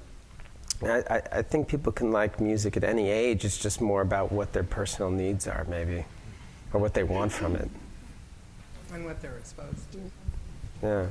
I, 0.84 1.22
I, 1.32 1.42
think 1.42 1.68
people 1.68 1.92
can 1.92 2.12
like 2.12 2.40
music 2.40 2.76
at 2.76 2.84
any 2.84 3.10
age. 3.10 3.46
It's 3.46 3.58
just 3.58 3.80
more 3.80 4.02
about 4.02 4.32
what 4.32 4.52
their 4.54 4.64
personal 4.64 5.10
needs 5.10 5.48
are, 5.48 5.66
maybe, 5.70 6.06
or 6.74 6.80
what 6.80 6.94
they 6.94 7.04
want 7.04 7.32
from 7.32 7.56
it. 7.56 7.70
And 8.94 9.06
what 9.06 9.22
they're 9.22 9.38
exposed 9.38 9.92
to. 9.94 10.00
Yeah. 10.84 11.06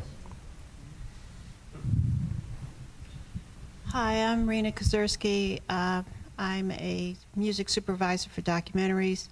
Hi, 3.87 4.25
I'm 4.25 4.49
Rena 4.49 4.73
Kazursky. 4.73 5.61
Uh, 5.69 6.03
I'm 6.39 6.71
a 6.73 7.17
music 7.37 7.69
supervisor 7.69 8.29
for 8.29 8.43
documentaries. 8.43 9.29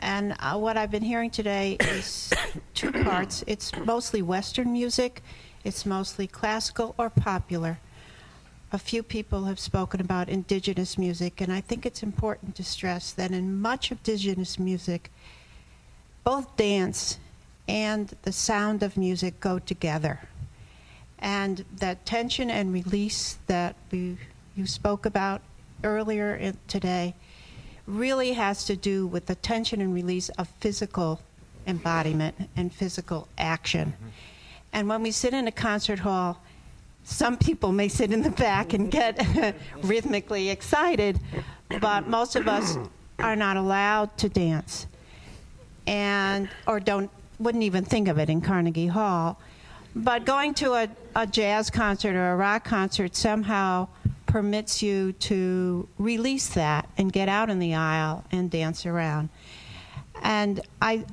And 0.00 0.36
uh, 0.40 0.58
what 0.58 0.76
I've 0.76 0.90
been 0.90 1.02
hearing 1.02 1.30
today 1.30 1.76
is 1.80 2.32
two 2.74 2.92
parts. 2.92 3.42
It's 3.46 3.74
mostly 3.84 4.20
Western 4.20 4.72
music, 4.72 5.22
it's 5.64 5.86
mostly 5.86 6.26
classical 6.26 6.94
or 6.98 7.08
popular. 7.08 7.78
A 8.72 8.78
few 8.78 9.02
people 9.02 9.44
have 9.44 9.60
spoken 9.60 10.00
about 10.00 10.28
indigenous 10.28 10.98
music, 10.98 11.40
and 11.40 11.52
I 11.52 11.60
think 11.60 11.86
it's 11.86 12.02
important 12.02 12.56
to 12.56 12.64
stress 12.64 13.12
that 13.12 13.30
in 13.30 13.60
much 13.60 13.90
of 13.90 13.98
indigenous 13.98 14.58
music, 14.58 15.12
both 16.24 16.56
dance 16.56 17.18
and 17.68 18.14
the 18.22 18.32
sound 18.32 18.82
of 18.82 18.96
music 18.96 19.38
go 19.40 19.58
together. 19.60 20.20
And 21.18 21.64
that 21.78 22.04
tension 22.04 22.50
and 22.50 22.72
release 22.72 23.38
that 23.46 23.76
we, 23.90 24.18
you 24.56 24.66
spoke 24.66 25.06
about 25.06 25.42
earlier 25.84 26.34
in, 26.34 26.58
today 26.66 27.14
really 27.86 28.32
has 28.32 28.64
to 28.64 28.76
do 28.76 29.06
with 29.06 29.26
the 29.26 29.36
tension 29.36 29.80
and 29.80 29.94
release 29.94 30.28
of 30.30 30.48
physical 30.60 31.20
embodiment 31.66 32.50
and 32.56 32.72
physical 32.72 33.28
action. 33.38 33.92
Mm-hmm. 33.92 34.08
And 34.72 34.88
when 34.88 35.02
we 35.02 35.12
sit 35.12 35.32
in 35.32 35.46
a 35.46 35.52
concert 35.52 36.00
hall, 36.00 36.42
some 37.08 37.36
people 37.36 37.70
may 37.70 37.86
sit 37.86 38.12
in 38.12 38.22
the 38.22 38.30
back 38.30 38.72
and 38.72 38.90
get 38.90 39.24
rhythmically 39.82 40.50
excited, 40.50 41.20
but 41.80 42.08
most 42.08 42.34
of 42.34 42.48
us 42.48 42.76
are 43.20 43.36
not 43.36 43.56
allowed 43.56 44.18
to 44.18 44.28
dance 44.28 44.88
and 45.86 46.48
or 46.66 46.80
don't 46.80 47.08
wouldn't 47.38 47.62
even 47.62 47.84
think 47.84 48.08
of 48.08 48.18
it 48.18 48.28
in 48.28 48.40
Carnegie 48.40 48.88
Hall. 48.88 49.38
But 49.94 50.24
going 50.24 50.52
to 50.54 50.72
a, 50.72 50.88
a 51.14 51.28
jazz 51.28 51.70
concert 51.70 52.16
or 52.16 52.32
a 52.32 52.36
rock 52.36 52.64
concert 52.64 53.14
somehow 53.14 53.86
permits 54.26 54.82
you 54.82 55.12
to 55.12 55.88
release 55.98 56.48
that 56.54 56.88
and 56.98 57.12
get 57.12 57.28
out 57.28 57.50
in 57.50 57.60
the 57.60 57.74
aisle 57.74 58.24
and 58.32 58.50
dance 58.50 58.84
around. 58.84 59.28
And 60.22 60.60
I, 60.82 61.04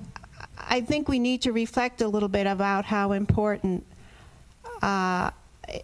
I 0.57 0.81
think 0.81 1.07
we 1.07 1.19
need 1.19 1.43
to 1.43 1.51
reflect 1.51 2.01
a 2.01 2.07
little 2.07 2.29
bit 2.29 2.47
about 2.47 2.85
how 2.85 3.11
important 3.11 3.85
uh, 4.81 5.29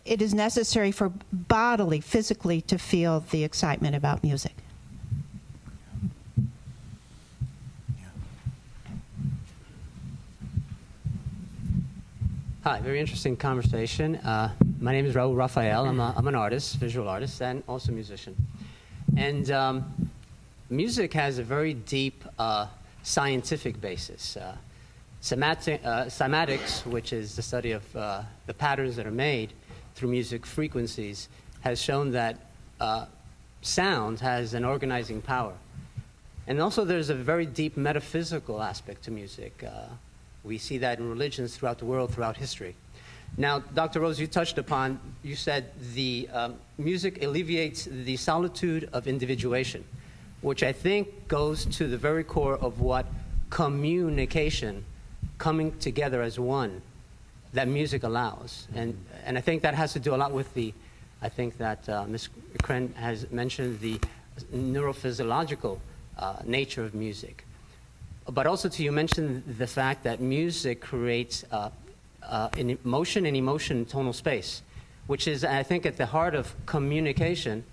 it 0.06 0.22
is 0.22 0.34
necessary 0.34 0.92
for 0.92 1.12
bodily, 1.32 2.02
physically, 2.02 2.62
to 2.62 2.78
feel 2.78 3.22
the 3.32 3.44
excitement 3.44 3.96
about 3.96 4.24
music. 4.24 4.54
Hi, 12.64 12.82
very 12.82 13.00
interesting 13.00 13.38
conversation. 13.38 14.18
Uh, 14.18 14.54
my 14.80 14.92
name 14.92 15.06
is 15.06 15.16
Raul 15.16 15.36
Rafael. 15.36 15.86
I'm, 15.86 16.00
a, 16.00 16.14
I'm 16.16 16.28
an 16.28 16.36
artist, 16.36 16.76
visual 16.76 17.08
artist, 17.08 17.42
and 17.42 17.64
also 17.68 17.92
musician. 17.92 18.36
And 19.18 19.50
um, 19.50 20.12
music 20.70 21.14
has 21.14 21.40
a 21.40 21.44
very 21.44 21.74
deep 21.74 22.24
uh, 22.38 22.68
scientific 23.02 23.80
basis. 23.82 24.38
Uh, 24.38 24.56
uh, 25.32 26.10
which 26.86 27.14
is 27.14 27.36
the 27.36 27.42
study 27.42 27.72
of 27.72 27.96
uh, 27.96 28.22
the 28.46 28.54
patterns 28.54 28.96
that 28.98 29.08
are 29.08 29.12
made 29.12 29.54
through 30.00 30.10
music 30.10 30.46
frequencies, 30.46 31.28
has 31.60 31.82
shown 31.82 32.12
that 32.12 32.38
uh, 32.80 33.06
sound 33.62 34.22
has 34.22 34.54
an 34.54 34.64
organizing 34.64 35.22
power. 35.22 35.54
And 36.48 36.62
also, 36.62 36.86
there's 36.86 37.10
a 37.10 37.16
very 37.16 37.46
deep 37.46 37.76
metaphysical 37.76 38.64
aspect 38.64 39.04
to 39.04 39.12
music. 39.12 39.62
We 40.46 40.58
see 40.58 40.78
that 40.78 41.00
in 41.00 41.10
religions 41.10 41.58
throughout 41.58 41.80
the 41.80 41.86
world, 41.86 42.14
throughout 42.14 42.38
history. 42.38 42.76
Now, 43.38 43.60
Dr. 43.60 44.00
Rose, 44.00 44.20
you 44.20 44.26
touched 44.26 44.58
upon, 44.58 45.00
you 45.22 45.36
said 45.36 45.72
the 45.94 46.30
um, 46.32 46.56
music 46.78 47.22
alleviates 47.22 47.86
the 47.86 48.16
solitude 48.16 48.90
of 48.94 49.06
individuation, 49.06 49.84
which 50.42 50.64
I 50.64 50.72
think 50.72 51.28
goes 51.28 51.66
to 51.78 51.88
the 51.88 51.98
very 51.98 52.24
core 52.24 52.56
of 52.56 52.80
what 52.80 53.06
communication, 53.50 54.86
coming 55.38 55.78
together 55.80 56.22
as 56.22 56.40
one, 56.40 56.82
that 57.54 57.68
music 57.68 58.04
allows. 58.04 58.68
And, 58.76 58.98
and 59.26 59.38
I 59.38 59.42
think 59.42 59.62
that 59.64 59.74
has 59.74 59.94
to 59.94 60.00
do 60.00 60.14
a 60.14 60.18
lot 60.18 60.32
with 60.32 60.54
the, 60.54 60.74
I 61.22 61.30
think 61.30 61.58
that 61.58 61.88
uh, 61.90 62.06
Ms. 62.08 62.30
Kreyn 62.60 62.94
has 62.96 63.30
mentioned 63.32 63.80
the 63.80 64.00
neurophysiological 64.54 65.80
uh, 66.18 66.36
nature 66.46 66.84
of 66.84 66.94
music 66.94 67.46
but 68.32 68.46
also 68.46 68.70
to 68.70 68.84
you 68.84 68.92
mentioned 68.92 69.44
the 69.58 69.68
fact 69.68 70.04
that 70.04 70.20
music 70.20 70.82
creates 70.82 71.44
uh, 71.52 71.70
uh, 72.24 72.50
an 72.58 72.78
emotion 72.84 73.26
and 73.26 73.36
emotion 73.36 73.86
tonal 73.86 74.14
space, 74.14 74.62
which 75.08 75.28
is, 75.28 75.44
I 75.44 75.64
think, 75.64 75.86
at 75.86 75.98
the 75.98 76.06
heart 76.06 76.36
of 76.36 76.54
communication 76.66 77.64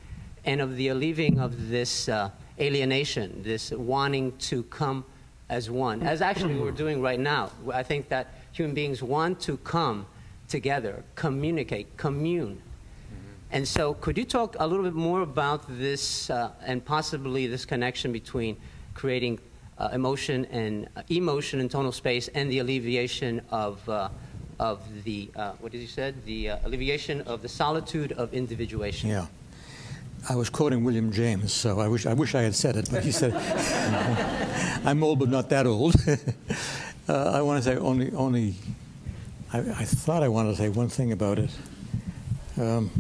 and 0.44 0.61
of 0.61 0.77
the 0.77 0.89
alleviating 0.89 1.40
of 1.40 1.69
this 1.69 2.09
uh, 2.09 2.31
alienation, 2.59 3.43
this 3.43 3.70
wanting 3.70 4.36
to 4.39 4.62
come 4.65 5.05
as 5.48 5.70
one, 5.70 6.03
as 6.03 6.23
actually 6.23 6.55
we're 6.55 6.70
doing 6.70 7.03
right 7.03 7.20
now. 7.20 7.51
I 7.73 7.82
think 7.82 8.09
that 8.09 8.28
human 8.57 8.74
beings 8.74 9.03
want 9.03 9.39
to 9.41 9.59
come 9.59 10.07
together, 10.49 11.05
communicate, 11.15 11.97
commune. 11.97 12.62
And 13.53 13.66
so, 13.66 13.95
could 13.95 14.19
you 14.19 14.24
talk 14.24 14.57
a 14.59 14.66
little 14.66 14.85
bit 14.85 14.95
more 14.95 15.20
about 15.20 15.62
this 15.69 16.31
uh, 16.31 16.51
and 16.65 16.85
possibly 16.85 17.47
this 17.47 17.65
connection 17.65 18.12
between 18.12 18.57
creating 18.95 19.39
uh, 19.78 19.91
emotion 19.93 20.47
and 20.47 20.89
uh, 20.97 21.03
emotion 21.11 21.61
and 21.61 21.70
tonal 21.70 21.93
space 21.93 22.28
and 22.28 22.51
the 22.51 22.59
alleviation 22.59 23.41
of, 23.51 23.89
uh, 23.89 24.09
of 24.59 24.83
the, 25.05 25.31
uh, 25.37 25.53
what 25.61 25.70
did 25.70 25.81
you 25.81 25.87
say, 25.87 26.12
The 26.24 26.51
uh, 26.51 26.59
alleviation 26.65 27.20
of 27.23 27.41
the 27.41 27.49
solitude 27.49 28.12
of 28.12 28.35
individuation. 28.35 29.11
Yeah. 29.11 29.27
I 30.28 30.35
was 30.35 30.51
quoting 30.51 30.83
William 30.83 31.12
James, 31.12 31.53
so 31.53 31.78
I 31.78 31.87
wish 31.87 32.05
I, 32.05 32.15
wish 32.15 32.35
I 32.35 32.43
had 32.43 32.55
said 32.55 32.74
it, 32.74 32.89
but 32.91 33.05
he 33.05 33.12
said, 33.12 33.33
I'm 34.85 35.05
old 35.05 35.20
but 35.20 35.28
not 35.28 35.51
that 35.51 35.66
old. 35.66 35.95
Uh, 37.09 37.31
I 37.35 37.41
want 37.43 37.62
to 37.62 37.70
say 37.70 37.77
only, 37.77 38.11
only 38.12 38.55
I, 39.53 39.59
I, 39.59 39.85
thought 39.85 40.24
I 40.24 40.28
wanted 40.28 40.51
to 40.51 40.57
say 40.57 40.69
one 40.69 40.89
thing 40.89 41.12
about 41.12 41.39
it. 41.39 41.51
Um, 42.59 42.91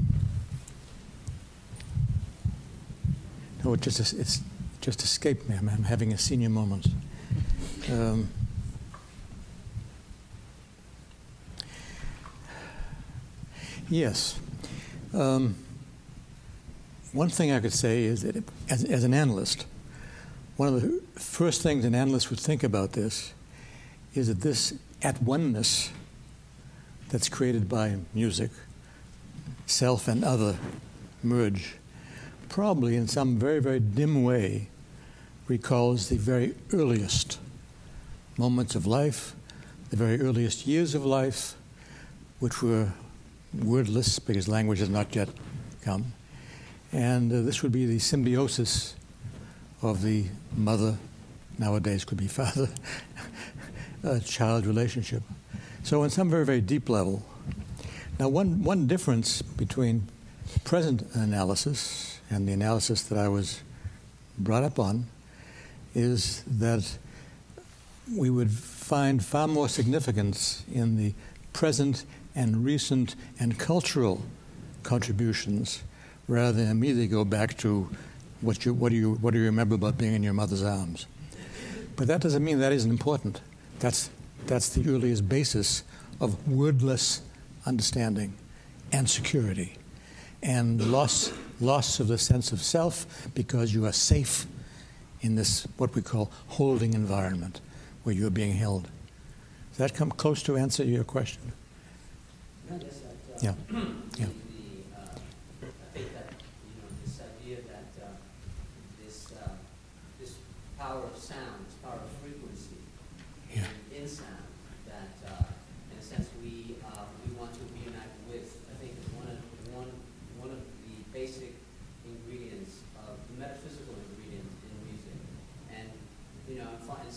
no, 3.64 3.74
it 3.74 3.80
just, 3.80 3.98
it's, 4.12 4.42
just 4.80 5.02
escaped 5.02 5.48
me. 5.48 5.56
I'm, 5.56 5.68
I'm 5.68 5.82
having 5.82 6.12
a 6.12 6.18
senior 6.18 6.50
moment. 6.50 6.86
Um, 7.90 8.28
yes. 13.90 14.38
Um, 15.12 15.56
one 17.12 17.28
thing 17.28 17.50
I 17.50 17.58
could 17.58 17.72
say 17.72 18.04
is 18.04 18.22
that 18.22 18.44
as, 18.70 18.84
as 18.84 19.02
an 19.02 19.14
analyst, 19.14 19.66
one 20.56 20.68
of 20.68 20.80
the 20.80 21.02
first 21.20 21.60
things 21.60 21.84
an 21.84 21.96
analyst 21.96 22.30
would 22.30 22.38
think 22.38 22.62
about 22.62 22.92
this 22.92 23.32
is 24.16 24.28
that 24.28 24.40
this 24.40 24.74
at 25.02 25.22
oneness 25.22 25.90
that's 27.08 27.28
created 27.28 27.68
by 27.68 27.96
music, 28.14 28.50
self 29.66 30.08
and 30.08 30.24
other 30.24 30.56
merge, 31.22 31.76
probably 32.48 32.96
in 32.96 33.06
some 33.06 33.38
very, 33.38 33.60
very 33.60 33.80
dim 33.80 34.22
way 34.22 34.68
recalls 35.48 36.08
the 36.08 36.16
very 36.16 36.54
earliest 36.72 37.38
moments 38.36 38.74
of 38.74 38.86
life, 38.86 39.34
the 39.90 39.96
very 39.96 40.20
earliest 40.20 40.66
years 40.66 40.94
of 40.94 41.04
life, 41.04 41.54
which 42.40 42.62
were 42.62 42.92
wordless 43.54 44.18
because 44.18 44.48
language 44.48 44.80
has 44.80 44.88
not 44.88 45.14
yet 45.14 45.28
come. 45.82 46.12
And 46.92 47.32
uh, 47.32 47.42
this 47.42 47.62
would 47.62 47.72
be 47.72 47.86
the 47.86 47.98
symbiosis 47.98 48.94
of 49.82 50.02
the 50.02 50.26
mother, 50.56 50.96
nowadays 51.58 52.04
could 52.04 52.18
be 52.18 52.26
father, 52.28 52.68
child 54.24 54.66
relationship. 54.66 55.22
So, 55.82 56.02
on 56.02 56.10
some 56.10 56.30
very, 56.30 56.44
very 56.44 56.60
deep 56.60 56.88
level. 56.88 57.24
Now, 58.18 58.28
one, 58.28 58.62
one 58.62 58.86
difference 58.86 59.42
between 59.42 60.08
present 60.64 61.02
analysis 61.14 62.20
and 62.30 62.48
the 62.48 62.52
analysis 62.52 63.02
that 63.04 63.18
I 63.18 63.28
was 63.28 63.62
brought 64.38 64.64
up 64.64 64.78
on 64.78 65.06
is 65.94 66.42
that 66.46 66.98
we 68.14 68.30
would 68.30 68.50
find 68.50 69.24
far 69.24 69.48
more 69.48 69.68
significance 69.68 70.64
in 70.72 70.96
the 70.96 71.12
present 71.52 72.04
and 72.34 72.64
recent 72.64 73.16
and 73.38 73.58
cultural 73.58 74.22
contributions 74.82 75.82
rather 76.28 76.52
than 76.52 76.70
immediately 76.70 77.06
go 77.06 77.24
back 77.24 77.56
to 77.58 77.88
what, 78.40 78.64
you, 78.64 78.74
what, 78.74 78.90
do 78.90 78.96
you, 78.96 79.14
what 79.14 79.32
do 79.32 79.38
you 79.38 79.46
remember 79.46 79.74
about 79.74 79.98
being 79.98 80.14
in 80.14 80.22
your 80.22 80.34
mother's 80.34 80.62
arms. 80.62 81.06
But 81.96 82.08
that 82.08 82.20
doesn't 82.20 82.44
mean 82.44 82.60
that 82.60 82.72
isn't 82.72 82.90
important. 82.90 83.40
That's, 83.78 84.10
that's 84.46 84.70
the 84.70 84.90
earliest 84.90 85.28
basis 85.28 85.84
of 86.20 86.48
wordless 86.48 87.22
understanding 87.66 88.34
and 88.92 89.08
security 89.08 89.76
and 90.42 90.80
loss, 90.92 91.32
loss 91.60 92.00
of 92.00 92.08
the 92.08 92.18
sense 92.18 92.52
of 92.52 92.62
self 92.62 93.28
because 93.34 93.74
you 93.74 93.84
are 93.84 93.92
safe 93.92 94.46
in 95.20 95.34
this, 95.34 95.66
what 95.76 95.94
we 95.94 96.02
call 96.02 96.30
holding 96.46 96.94
environment, 96.94 97.60
where 98.04 98.14
you're 98.14 98.30
being 98.30 98.52
held. 98.52 98.88
Does 99.70 99.78
that 99.78 99.94
come 99.94 100.10
close 100.10 100.42
to 100.44 100.56
answer 100.56 100.84
your 100.84 101.04
question? 101.04 101.52
Yeah. 103.42 103.54
Yeah. 104.16 104.26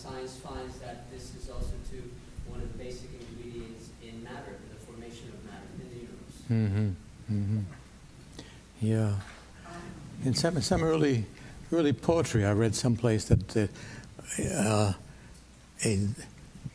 science 0.00 0.36
finds 0.36 0.78
that 0.78 1.10
this 1.10 1.34
is 1.34 1.50
also 1.50 1.72
too 1.90 2.02
one 2.48 2.60
of 2.60 2.72
the 2.72 2.78
basic 2.82 3.10
ingredients 3.20 3.90
in 4.02 4.22
matter, 4.24 4.56
in 4.56 4.68
the 4.72 4.80
formation 4.86 5.28
of 5.28 5.44
matter 5.44 5.68
in 5.78 5.88
the 5.88 5.96
universe. 5.96 6.96
Mm-hmm. 7.28 7.32
Mm-hmm. 7.34 7.60
Yeah. 8.80 9.14
In 10.24 10.29
some, 10.40 10.58
some 10.62 10.82
early, 10.82 11.26
early 11.70 11.92
poetry, 11.92 12.46
I 12.46 12.52
read 12.52 12.74
someplace 12.74 13.26
that 13.26 13.56
uh, 13.58 14.92
a, 15.84 16.08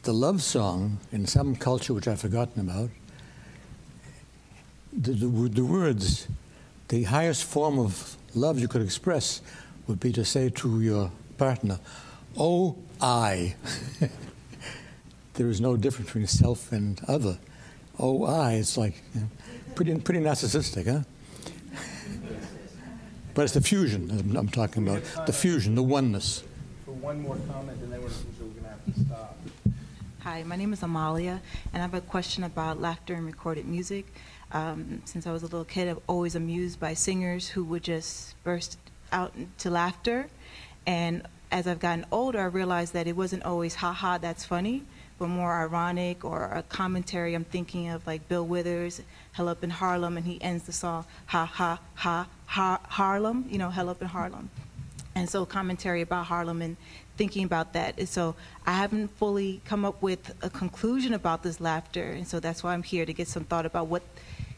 the 0.04 0.14
love 0.14 0.44
song 0.44 1.00
in 1.12 1.26
some 1.26 1.56
culture, 1.56 1.92
which 1.96 2.08
I've 2.08 2.22
forgotten 2.22 2.62
about, 2.62 2.92
the, 4.94 5.14
the, 5.14 5.50
the 5.50 5.66
words, 5.66 6.28
the 6.90 7.04
highest 7.06 7.44
form 7.44 7.80
of 7.80 8.16
love 8.36 8.60
you 8.60 8.68
could 8.68 8.84
express 8.84 9.42
would 9.88 10.00
be 10.00 10.12
to 10.12 10.24
say 10.24 10.50
to 10.50 10.80
your 10.80 11.12
partner, 11.40 11.80
Oh, 12.38 12.78
I. 13.02 13.56
there 15.34 15.50
is 15.50 15.60
no 15.60 15.76
difference 15.76 16.10
between 16.10 16.28
self 16.28 16.72
and 16.72 17.02
other. 17.08 17.40
Oh, 17.98 18.26
I. 18.26 18.54
It's 18.54 18.78
like 18.78 19.02
you 19.16 19.22
know, 19.22 19.30
pretty, 19.74 19.96
pretty 19.96 20.20
narcissistic, 20.20 20.86
huh? 20.88 21.04
But 23.36 23.44
it's 23.44 23.54
the 23.54 23.62
fusion 23.62 24.10
I'm, 24.10 24.38
I'm 24.38 24.48
talking 24.48 24.88
about. 24.88 25.04
The 25.26 25.34
fusion, 25.34 25.76
the 25.76 25.84
oneness. 25.84 26.46
For 26.86 26.94
one 26.94 27.22
more 27.22 27.38
comment, 27.52 27.78
and 27.84 27.92
then 27.92 28.02
we're, 28.02 28.08
we're 28.08 28.48
going 28.48 28.64
to 28.64 28.70
have 28.70 28.86
to 28.86 29.00
stop. 29.02 29.38
Hi, 30.22 30.44
my 30.44 30.56
name 30.56 30.72
is 30.72 30.82
Amalia, 30.82 31.42
and 31.74 31.84
I 31.84 31.86
have 31.86 31.94
a 31.94 32.00
question 32.00 32.46
about 32.46 32.80
laughter 32.80 33.14
and 33.14 33.26
recorded 33.26 33.68
music. 33.68 34.06
Um, 34.54 35.02
since 35.04 35.28
I 35.28 35.34
was 35.34 35.44
a 35.44 35.48
little 35.48 35.66
kid, 35.66 35.90
I'm 35.90 36.00
always 36.08 36.36
amused 36.36 36.80
by 36.80 36.94
singers 36.94 37.50
who 37.50 37.66
would 37.66 37.84
just 37.84 38.42
burst 38.46 38.78
out 39.12 39.34
into 39.36 39.70
laughter. 39.70 40.28
And 40.88 41.24
as 41.52 41.68
I've 41.68 41.80
gotten 41.80 42.06
older, 42.14 42.40
I 42.40 42.46
realized 42.46 42.94
that 42.94 43.06
it 43.06 43.18
wasn't 43.18 43.44
always 43.44 43.76
ha 43.76 43.92
ha, 43.92 44.18
that's 44.18 44.46
funny, 44.46 44.84
but 45.20 45.28
more 45.28 45.62
ironic 45.62 46.24
or 46.24 46.46
a 46.46 46.64
commentary. 46.64 47.34
I'm 47.34 47.44
thinking 47.44 47.90
of 47.90 48.08
like 48.08 48.30
Bill 48.30 48.46
Withers, 48.46 49.02
Hell 49.34 49.50
Up 49.50 49.62
in 49.62 49.72
Harlem, 49.72 50.16
and 50.16 50.26
he 50.26 50.42
ends 50.42 50.64
the 50.64 50.72
song 50.72 51.04
ha 51.26 51.46
ha 51.46 51.82
ha, 51.96 52.28
ha 52.46 52.80
Harlem, 52.88 53.46
you 53.50 53.58
know, 53.58 53.70
Hell 53.70 53.90
Up 53.90 54.02
in 54.02 54.08
Harlem. 54.08 54.50
And 55.16 55.30
so 55.30 55.46
commentary 55.46 56.02
about 56.02 56.26
Harlem 56.26 56.62
and 56.62 56.76
thinking 57.18 57.46
about 57.46 57.74
that. 57.74 57.98
And 57.98 58.08
so 58.10 58.36
I 58.66 58.74
haven't 58.74 59.08
fully 59.18 59.62
come 59.66 59.86
up 59.86 60.02
with 60.02 60.36
a 60.42 60.50
conclusion 60.50 61.14
about 61.14 61.44
this 61.44 61.62
laughter, 61.62 62.12
and 62.12 62.28
so 62.28 62.40
that's 62.40 62.64
why 62.64 62.74
I'm 62.74 62.84
here 62.84 63.06
to 63.06 63.14
get 63.14 63.28
some 63.28 63.46
thought 63.46 63.66
about 63.66 63.88
what 63.88 64.04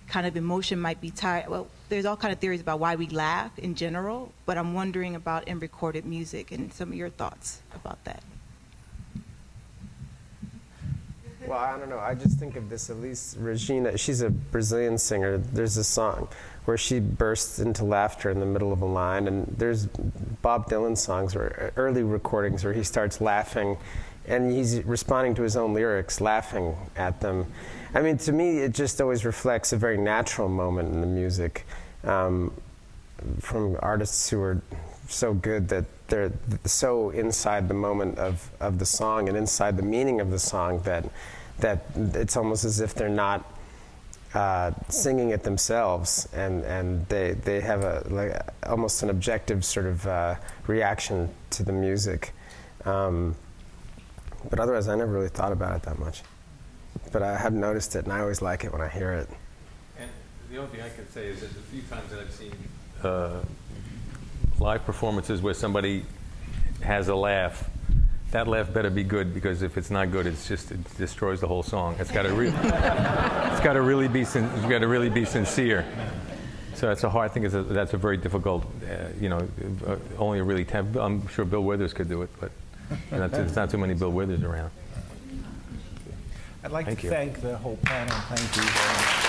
kind 0.08 0.26
of 0.26 0.38
emotion 0.38 0.80
might 0.80 1.00
be 1.02 1.12
tied. 1.12 1.50
Well, 1.50 1.68
there's 1.90 2.06
all 2.06 2.18
kind 2.18 2.34
of 2.34 2.40
theories 2.40 2.62
about 2.62 2.80
why 2.80 2.96
we 2.96 3.08
laugh 3.08 3.58
in 3.60 3.76
general, 3.76 4.32
but 4.46 4.58
I'm 4.58 4.74
wondering 4.74 5.16
about 5.16 5.48
in 5.48 5.60
recorded 5.60 6.06
music 6.06 6.52
and 6.52 6.74
some 6.74 6.90
of 6.90 6.96
your 6.96 7.10
thoughts 7.10 7.62
about 7.76 8.04
that. 8.06 8.24
Well, 11.48 11.60
I 11.60 11.78
don't 11.78 11.90
know. 11.90 12.00
I 12.00 12.14
just 12.14 12.38
think 12.38 12.58
of 12.58 12.70
this 12.70 12.90
Elis 12.90 13.38
Regina. 13.40 13.98
She's 13.98 14.20
a 14.20 14.30
Brazilian 14.30 14.98
singer. 14.98 15.38
There's 15.38 15.78
a 15.78 15.84
song 15.84 16.28
where 16.66 16.76
she 16.76 17.00
bursts 17.00 17.60
into 17.60 17.86
laughter 17.86 18.30
in 18.30 18.42
the 18.42 18.46
middle 18.46 18.74
of 18.74 18.82
a 18.82 18.86
line, 18.86 19.30
and 19.30 19.56
there's 19.58 19.86
Bob 20.42 20.70
Dylan 20.70 20.98
songs 20.98 21.38
or 21.38 21.72
early 21.78 22.04
recordings 22.04 22.66
where 22.66 22.74
he 22.74 22.84
starts 22.84 23.22
laughing, 23.22 23.78
and 24.28 24.52
he's 24.52 24.84
responding 24.84 25.36
to 25.36 25.44
his 25.44 25.56
own 25.56 25.74
lyrics, 25.74 26.20
laughing 26.20 26.76
at 26.98 27.22
them. 27.22 27.46
I 27.94 28.02
mean, 28.02 28.18
to 28.18 28.34
me, 28.34 28.60
it 28.60 28.74
just 28.74 29.00
always 29.00 29.24
reflects 29.24 29.72
a 29.72 29.78
very 29.78 29.98
natural 29.98 30.50
moment 30.50 30.94
in 30.94 31.00
the 31.00 31.08
music 31.08 31.66
um, 32.04 32.52
from 33.40 33.78
artists 33.82 34.30
who 34.30 34.42
are 34.42 34.62
so 35.08 35.34
good 35.34 35.70
that 35.70 35.86
they're 36.10 36.34
so 36.66 37.10
inside 37.12 37.70
the 37.70 37.74
moment 37.74 38.18
of, 38.18 38.52
of 38.60 38.80
the 38.80 38.86
song 38.86 39.30
and 39.30 39.38
inside 39.38 39.78
the 39.78 39.84
meaning 39.84 40.20
of 40.20 40.30
the 40.30 40.40
song 40.40 40.82
that 40.82 41.06
that 41.60 41.86
it's 41.96 42.38
almost 42.38 42.66
as 42.66 42.80
if 42.80 42.94
they're 42.94 43.10
not 43.10 43.44
uh, 44.34 44.72
singing 44.90 45.30
it 45.30 45.44
themselves, 45.44 46.28
and, 46.34 46.64
and 46.66 47.08
they, 47.08 47.32
they 47.34 47.62
have 47.62 47.84
a 47.84 48.06
like 48.10 48.40
almost 48.64 49.02
an 49.04 49.10
objective 49.10 49.64
sort 49.64 49.86
of 49.86 50.06
uh, 50.06 50.36
reaction 50.68 51.30
to 51.52 51.64
the 51.64 51.72
music. 51.72 52.34
Um, 52.86 53.36
but 54.50 54.60
otherwise, 54.60 54.88
I 54.88 54.96
never 54.96 55.12
really 55.12 55.30
thought 55.30 55.52
about 55.52 55.76
it 55.76 55.84
that 55.84 55.98
much. 55.98 56.22
But 57.12 57.24
I 57.24 57.38
have 57.38 57.54
noticed 57.54 57.96
it, 57.96 58.04
and 58.04 58.14
I 58.14 58.20
always 58.20 58.42
like 58.42 58.64
it 58.64 58.72
when 58.72 58.82
I 58.82 58.90
hear 58.90 59.14
it. 59.14 59.30
And 60.00 60.10
the 60.52 60.58
only 60.58 60.72
thing 60.72 60.82
I 60.82 60.90
can 60.90 61.10
say 61.10 61.28
is 61.28 61.40
there's 61.40 61.52
a 61.54 61.56
few 61.56 61.82
times 61.84 62.10
that 62.12 62.20
I've 62.20 62.32
seen 62.32 62.54
uh, 63.04 63.42
live 64.60 64.86
performances 64.86 65.42
where 65.42 65.54
somebody 65.54 66.06
has 66.82 67.08
a 67.08 67.16
laugh 67.16 67.70
that 68.32 68.48
laugh 68.48 68.72
better 68.74 68.90
be 68.90 69.04
good 69.04 69.34
because 69.34 69.62
if 69.62 69.78
it's 69.78 69.90
not 69.90 70.12
good, 70.12 70.28
it's 70.28 70.48
just 70.48 70.72
it 70.72 70.98
destroys 70.98 71.40
the 71.40 71.48
whole 71.48 71.64
song. 71.64 71.96
It's 72.00 72.12
got 72.12 72.24
to 72.24 72.34
really, 72.34 72.54
it's 72.64 73.62
got 73.62 73.74
to 73.74 73.82
really 73.82 74.08
be, 74.08 74.26
sin- 74.26 74.50
it's 74.56 74.66
got 74.66 74.80
to 74.80 74.88
really 74.88 75.10
be 75.10 75.26
sincere. 75.26 75.86
So 76.76 76.88
that's 76.88 77.04
a 77.04 77.10
hard 77.10 77.32
thing. 77.32 77.44
Is 77.44 77.54
that's 77.54 77.94
a 77.94 77.98
very 77.98 78.18
difficult, 78.18 78.64
uh, 78.84 79.08
you 79.20 79.30
know, 79.30 79.48
uh, 79.88 79.96
only 80.20 80.40
a 80.40 80.44
really. 80.44 80.64
Temp- 80.66 80.96
I'm 80.98 81.28
sure 81.30 81.44
Bill 81.46 81.64
Withers 81.64 81.94
could 81.94 82.10
do 82.10 82.22
it, 82.22 82.30
but 82.40 82.52
you 83.12 83.18
know, 83.18 83.28
there's 83.28 83.56
not 83.56 83.70
too 83.72 83.78
many 83.80 83.96
Bill 83.96 84.12
Withers 84.12 84.44
around. 84.44 84.72
I'd 86.64 86.72
like 86.72 86.86
Thank 86.86 87.00
to 87.00 87.04
you. 87.06 87.10
thank 87.10 87.42
the 87.42 87.58
whole 87.58 87.78
panel. 87.78 88.16
Thank 88.30 88.56
you 88.56 88.62
very 88.62 88.94
much. 88.94 89.27